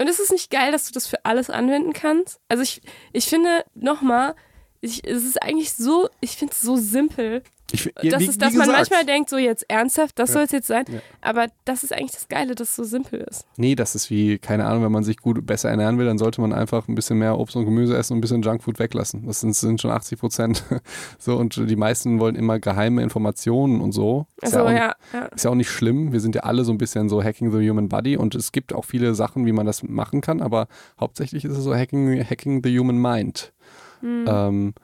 Und 0.00 0.08
ist 0.08 0.20
es 0.20 0.30
nicht 0.30 0.50
geil, 0.50 0.70
dass 0.72 0.86
du 0.86 0.92
das 0.92 1.06
für 1.06 1.24
alles 1.24 1.50
anwenden 1.50 1.92
kannst? 1.92 2.40
Also 2.48 2.62
ich, 2.62 2.80
ich 3.12 3.26
finde, 3.26 3.64
nochmal, 3.74 4.34
ich, 4.80 5.04
es 5.06 5.24
ist 5.24 5.42
eigentlich 5.42 5.72
so, 5.72 6.08
ich 6.20 6.36
finde 6.36 6.52
es 6.52 6.60
so 6.60 6.76
simpel, 6.76 7.42
ich, 7.70 7.84
ja, 8.02 8.12
dass, 8.12 8.20
wie, 8.22 8.28
es, 8.28 8.38
dass 8.38 8.54
man 8.54 8.66
manchmal 8.70 9.04
denkt, 9.04 9.28
so 9.28 9.36
jetzt 9.36 9.68
ernsthaft, 9.68 10.18
das 10.18 10.30
Ja. 10.30 10.34
soll 10.34 10.42
es 10.44 10.52
jetzt 10.52 10.68
sein. 10.68 10.86
Ja. 10.90 11.00
Aber 11.20 11.48
das 11.66 11.84
ist 11.84 11.92
eigentlich 11.92 12.12
das 12.12 12.26
Geile, 12.28 12.54
dass 12.54 12.70
es 12.70 12.76
so 12.76 12.84
simpel 12.84 13.20
ist. 13.28 13.44
Nee, 13.58 13.74
das 13.74 13.94
ist 13.94 14.08
wie, 14.08 14.38
keine 14.38 14.64
Ahnung, 14.64 14.84
wenn 14.84 14.92
man 14.92 15.04
sich 15.04 15.18
gut 15.18 15.44
besser 15.44 15.68
ernähren 15.68 15.98
will, 15.98 16.06
dann 16.06 16.16
sollte 16.16 16.40
man 16.40 16.54
einfach 16.54 16.88
ein 16.88 16.94
bisschen 16.94 17.18
mehr 17.18 17.38
Obst 17.38 17.56
und 17.56 17.66
Gemüse 17.66 17.94
essen 17.94 18.14
und 18.14 18.18
ein 18.18 18.20
bisschen 18.22 18.40
Junkfood 18.40 18.78
weglassen. 18.78 19.26
Das 19.26 19.40
sind, 19.40 19.54
sind 19.54 19.82
schon 19.82 19.90
80 19.90 20.18
Prozent. 20.18 20.64
So, 21.18 21.36
und 21.36 21.56
die 21.56 21.76
meisten 21.76 22.20
wollen 22.20 22.36
immer 22.36 22.58
geheime 22.58 23.02
Informationen 23.02 23.80
und 23.82 23.92
so. 23.92 24.26
Ist 24.40 24.54
Also 24.56 24.70
ja, 24.70 24.92
auch, 24.92 25.32
ist 25.34 25.44
ja 25.44 25.50
auch 25.50 25.54
nicht 25.54 25.68
schlimm. 25.70 26.12
Wir 26.12 26.20
sind 26.20 26.34
ja 26.34 26.42
alle 26.42 26.64
so 26.64 26.72
ein 26.72 26.78
bisschen 26.78 27.08
so 27.08 27.22
Hacking 27.22 27.50
the 27.50 27.68
Human 27.68 27.88
Body 27.88 28.16
und 28.16 28.34
es 28.34 28.52
gibt 28.52 28.72
auch 28.72 28.84
viele 28.84 29.14
Sachen, 29.14 29.44
wie 29.44 29.52
man 29.52 29.66
das 29.66 29.82
machen 29.82 30.20
kann, 30.20 30.40
aber 30.40 30.68
hauptsächlich 30.98 31.44
ist 31.44 31.56
es 31.56 31.64
so 31.64 31.74
Hacking, 31.74 32.24
hacking 32.24 32.62
the 32.64 32.78
Human 32.78 32.96
Mind. 32.98 33.52
Hm. 34.00 34.24
Ähm, 34.28 34.74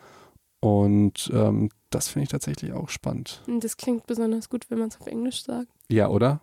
und 0.61 1.31
ähm, 1.35 1.69
das 1.91 2.09
finde 2.09 2.25
ich 2.25 2.31
tatsächlich 2.31 2.73
auch 2.73 2.89
spannend. 2.89 3.43
Das 3.61 3.77
klingt 3.77 4.07
besonders 4.07 4.49
gut, 4.49 4.65
wenn 4.71 4.79
man 4.79 4.89
es 4.89 5.01
auf 5.01 5.07
Englisch 5.07 5.43
sagt. 5.43 5.69
Ja, 5.89 6.09
oder? 6.09 6.41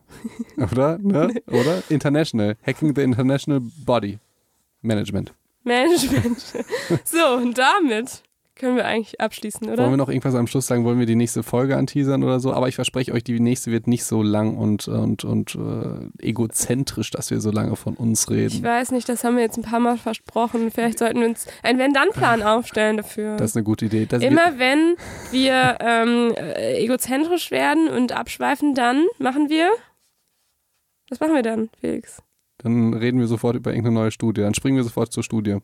oder? 0.71 0.97
Ne? 0.99 1.33
Oder? 1.47 1.83
International. 1.89 2.55
Hacking 2.65 2.95
the 2.95 3.01
International 3.01 3.59
Body 3.83 4.19
Management. 4.81 5.33
Management. 5.63 6.39
so, 7.03 7.35
und 7.37 7.57
damit 7.57 8.23
können 8.55 8.75
wir 8.75 8.85
eigentlich 8.85 9.19
abschließen, 9.19 9.67
oder? 9.67 9.83
Wollen 9.83 9.93
wir 9.93 9.97
noch 9.97 10.09
irgendwas 10.09 10.35
am 10.35 10.47
Schluss 10.47 10.67
sagen? 10.67 10.83
Wollen 10.83 10.99
wir 10.99 11.05
die 11.05 11.15
nächste 11.15 11.41
Folge 11.41 11.77
anteasern 11.77 12.23
oder 12.23 12.39
so? 12.39 12.53
Aber 12.53 12.67
ich 12.67 12.75
verspreche 12.75 13.13
euch, 13.13 13.23
die 13.23 13.39
nächste 13.39 13.71
wird 13.71 13.87
nicht 13.87 14.03
so 14.03 14.21
lang 14.21 14.57
und, 14.57 14.87
und, 14.87 15.23
und 15.23 15.55
äh, 15.55 16.27
egozentrisch, 16.27 17.11
dass 17.11 17.31
wir 17.31 17.41
so 17.41 17.51
lange 17.51 17.75
von 17.75 17.95
uns 17.95 18.23
ich 18.23 18.29
reden. 18.29 18.63
weiß 18.63 18.91
nicht, 18.91 19.07
das 19.09 19.23
haben 19.23 19.35
wir 19.35 19.43
jetzt 19.43 19.57
ein 19.57 19.63
paar 19.63 19.79
Mal 19.79 19.97
versprochen. 19.97 20.69
Vielleicht 20.71 20.99
sollten 20.99 21.21
wir 21.21 21.27
uns 21.27 21.47
einen 21.63 21.79
Wenn-Dann-Plan 21.79 22.43
aufstellen 22.43 22.97
dafür. 22.97 23.37
Das 23.37 23.51
ist 23.51 23.57
eine 23.57 23.63
gute 23.63 23.85
Idee. 23.85 24.05
Das 24.05 24.21
Immer 24.21 24.59
wenn 24.59 24.95
wir 25.31 25.77
ähm, 25.79 26.33
äh, 26.35 26.83
egozentrisch 26.83 27.51
werden 27.51 27.87
und 27.87 28.11
abschweifen, 28.11 28.75
dann 28.75 29.05
machen 29.17 29.49
wir. 29.49 29.71
Was 31.09 31.19
machen 31.19 31.33
wir 31.33 31.43
dann, 31.43 31.69
Felix? 31.79 32.21
dann 32.63 32.93
reden 32.93 33.19
wir 33.19 33.27
sofort 33.27 33.55
über 33.55 33.71
irgendeine 33.71 33.95
neue 33.95 34.11
Studie. 34.11 34.41
Dann 34.41 34.53
springen 34.53 34.77
wir 34.77 34.83
sofort 34.83 35.11
zur 35.11 35.23
Studie. 35.23 35.57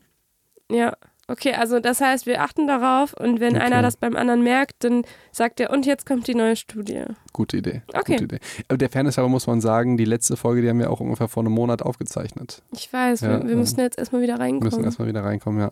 Ja, 0.72 0.94
okay, 1.28 1.54
also 1.54 1.80
das 1.80 2.02
heißt, 2.02 2.26
wir 2.26 2.42
achten 2.42 2.68
darauf 2.68 3.14
und 3.14 3.40
wenn 3.40 3.56
Okay. 3.56 3.66
einer 3.66 3.82
das 3.82 3.98
beim 3.98 4.16
anderen 4.16 4.44
merkt, 4.44 4.84
dann 4.84 5.04
sagt 5.32 5.60
er, 5.60 5.70
und 5.72 5.86
jetzt 5.86 6.06
kommt 6.06 6.28
die 6.28 6.36
neue 6.36 6.56
Studie. 6.56 7.04
Gute 7.34 7.58
Idee. 7.58 7.82
Okay. 7.94 8.14
Gute 8.14 8.24
Idee. 8.24 8.40
Aber 8.68 8.78
der 8.78 8.90
Fairness 8.90 9.18
halber 9.18 9.30
muss 9.30 9.48
man 9.48 9.62
sagen, 9.62 9.98
die 9.98 10.06
letzte 10.06 10.38
Folge, 10.38 10.62
die 10.62 10.70
haben 10.70 10.80
wir 10.80 10.90
auch 10.92 11.00
ungefähr 11.00 11.28
vor 11.28 11.44
einem 11.44 11.54
Monat 11.54 11.82
aufgezeichnet. 11.82 12.62
Ich 12.72 12.92
weiß, 12.92 13.22
Ja, 13.22 13.42
wir, 13.42 13.50
wir 13.50 13.56
müssen 13.56 13.80
jetzt 13.80 13.98
erstmal 13.98 14.22
wieder 14.22 14.36
Wir 14.36 14.42
reinkommen. 14.42 14.64
müssen 14.66 14.84
erstmal 14.84 15.08
wieder 15.08 15.24
reinkommen, 15.24 15.60
ja. 15.60 15.72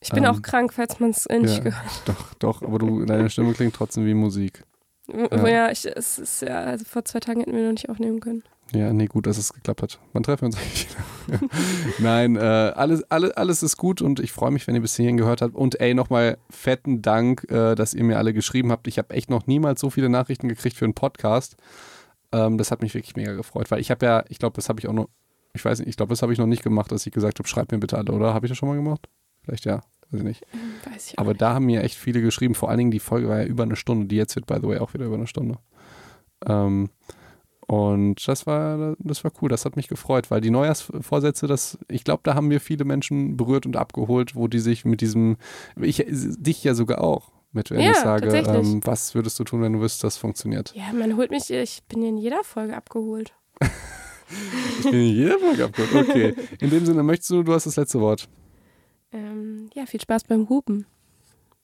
ich 0.00 0.10
bin 0.10 0.24
ähm, 0.24 0.30
auch 0.30 0.42
krank, 0.42 0.72
falls 0.72 0.98
man 1.00 1.10
es 1.10 1.26
nicht 1.28 1.56
ja. 1.58 1.60
gehört. 1.64 1.84
Doch, 2.06 2.34
doch, 2.38 2.62
aber 2.62 2.78
du, 2.78 3.04
deine 3.04 3.30
Stimme 3.30 3.52
klingt 3.54 3.74
trotzdem 3.74 4.06
wie 4.06 4.14
Musik. 4.14 4.64
Ja, 5.12 5.48
ja 5.48 5.70
ich, 5.70 5.86
es 5.86 6.18
ist 6.18 6.42
ja, 6.42 6.60
also 6.60 6.84
vor 6.84 7.04
zwei 7.04 7.18
Tagen 7.20 7.40
hätten 7.40 7.52
wir 7.54 7.64
noch 7.64 7.72
nicht 7.72 7.88
aufnehmen 7.88 8.20
können. 8.20 8.44
Ja, 8.72 8.92
nee, 8.92 9.06
gut, 9.06 9.26
dass 9.26 9.36
es 9.36 9.52
geklappt 9.52 9.82
hat. 9.82 10.00
Wann 10.12 10.22
treffen 10.22 10.42
wir 10.42 10.46
uns 10.46 10.56
eigentlich 10.56 10.88
wieder? 10.90 11.40
Nein, 11.98 12.36
äh, 12.36 12.40
alles, 12.40 13.02
alles, 13.10 13.32
alles 13.32 13.62
ist 13.62 13.76
gut 13.76 14.00
und 14.00 14.20
ich 14.20 14.30
freue 14.30 14.52
mich, 14.52 14.66
wenn 14.66 14.76
ihr 14.76 14.80
bis 14.80 14.94
hierhin 14.94 15.16
gehört 15.16 15.42
habt. 15.42 15.54
Und 15.56 15.80
ey, 15.80 15.92
nochmal 15.94 16.38
fetten 16.50 17.02
Dank, 17.02 17.50
äh, 17.50 17.74
dass 17.74 17.94
ihr 17.94 18.04
mir 18.04 18.18
alle 18.18 18.32
geschrieben 18.32 18.70
habt. 18.70 18.86
Ich 18.86 18.98
habe 18.98 19.12
echt 19.14 19.28
noch 19.28 19.46
niemals 19.46 19.80
so 19.80 19.90
viele 19.90 20.08
Nachrichten 20.08 20.48
gekriegt 20.48 20.76
für 20.76 20.84
einen 20.84 20.94
Podcast. 20.94 21.56
Ähm, 22.32 22.58
das 22.58 22.70
hat 22.70 22.82
mich 22.82 22.94
wirklich 22.94 23.16
mega 23.16 23.34
gefreut, 23.34 23.70
weil 23.72 23.80
ich 23.80 23.90
habe 23.90 24.06
ja, 24.06 24.24
ich 24.28 24.38
glaube, 24.38 24.54
das 24.54 24.68
habe 24.68 24.78
ich 24.78 24.86
auch 24.86 24.92
noch, 24.92 25.08
ich 25.52 25.64
weiß 25.64 25.80
nicht, 25.80 25.88
ich 25.88 25.96
glaube, 25.96 26.10
das 26.10 26.22
habe 26.22 26.32
ich 26.32 26.38
noch 26.38 26.46
nicht 26.46 26.62
gemacht, 26.62 26.92
dass 26.92 27.04
ich 27.06 27.12
gesagt 27.12 27.40
habe, 27.40 27.48
schreibt 27.48 27.72
mir 27.72 27.78
bitte 27.78 27.98
alle, 27.98 28.12
oder? 28.12 28.34
Habe 28.34 28.46
ich 28.46 28.50
das 28.50 28.58
schon 28.58 28.68
mal 28.68 28.76
gemacht? 28.76 29.08
Vielleicht 29.42 29.64
ja, 29.64 29.82
weiß 30.10 30.20
ich 30.20 30.22
nicht. 30.22 30.46
Weiß 30.84 31.08
ich 31.08 31.18
Aber 31.18 31.30
nicht. 31.30 31.42
da 31.42 31.54
haben 31.54 31.66
mir 31.66 31.82
echt 31.82 31.96
viele 31.96 32.20
geschrieben. 32.20 32.54
Vor 32.54 32.68
allen 32.68 32.78
Dingen 32.78 32.90
die 32.92 33.00
Folge 33.00 33.28
war 33.28 33.40
ja 33.40 33.46
über 33.46 33.64
eine 33.64 33.74
Stunde. 33.74 34.06
Die 34.06 34.16
jetzt 34.16 34.36
wird, 34.36 34.46
by 34.46 34.58
the 34.62 34.68
way, 34.68 34.78
auch 34.78 34.94
wieder 34.94 35.06
über 35.06 35.16
eine 35.16 35.26
Stunde. 35.26 35.58
Ähm, 36.46 36.90
und 37.70 38.26
das 38.26 38.48
war, 38.48 38.96
das 38.98 39.22
war 39.22 39.30
cool. 39.40 39.48
Das 39.48 39.64
hat 39.64 39.76
mich 39.76 39.86
gefreut, 39.86 40.28
weil 40.32 40.40
die 40.40 40.50
Neujahrsvorsätze, 40.50 41.46
das, 41.46 41.78
ich 41.86 42.02
glaube, 42.02 42.22
da 42.24 42.34
haben 42.34 42.50
wir 42.50 42.60
viele 42.60 42.84
Menschen 42.84 43.36
berührt 43.36 43.64
und 43.64 43.76
abgeholt, 43.76 44.34
wo 44.34 44.48
die 44.48 44.58
sich 44.58 44.84
mit 44.84 45.00
diesem, 45.00 45.36
ich, 45.80 46.04
dich 46.08 46.64
ja 46.64 46.74
sogar 46.74 47.00
auch, 47.00 47.30
mit, 47.52 47.70
wenn 47.70 47.78
Ja, 47.78 47.92
ich 47.92 47.96
sage, 47.98 48.28
ähm, 48.38 48.80
was 48.84 49.14
würdest 49.14 49.38
du 49.38 49.44
tun, 49.44 49.62
wenn 49.62 49.74
du 49.74 49.80
wüsstest, 49.80 50.02
das 50.02 50.16
funktioniert? 50.16 50.74
Ja, 50.74 50.92
man 50.92 51.16
holt 51.16 51.30
mich, 51.30 51.48
ich 51.48 51.84
bin 51.84 52.02
in 52.02 52.16
jeder 52.16 52.42
Folge 52.42 52.76
abgeholt. 52.76 53.34
Ich 54.78 54.90
bin 54.90 54.94
in 54.94 55.14
jeder 55.14 55.38
Folge 55.38 55.64
abgeholt. 55.66 56.08
Okay. 56.08 56.34
In 56.60 56.70
dem 56.70 56.84
Sinne, 56.84 57.04
möchtest 57.04 57.30
du, 57.30 57.44
du 57.44 57.52
hast 57.52 57.66
das 57.66 57.76
letzte 57.76 58.00
Wort. 58.00 58.28
Ähm, 59.12 59.70
ja, 59.74 59.86
viel 59.86 60.00
Spaß 60.00 60.24
beim 60.24 60.48
Hupen. 60.48 60.86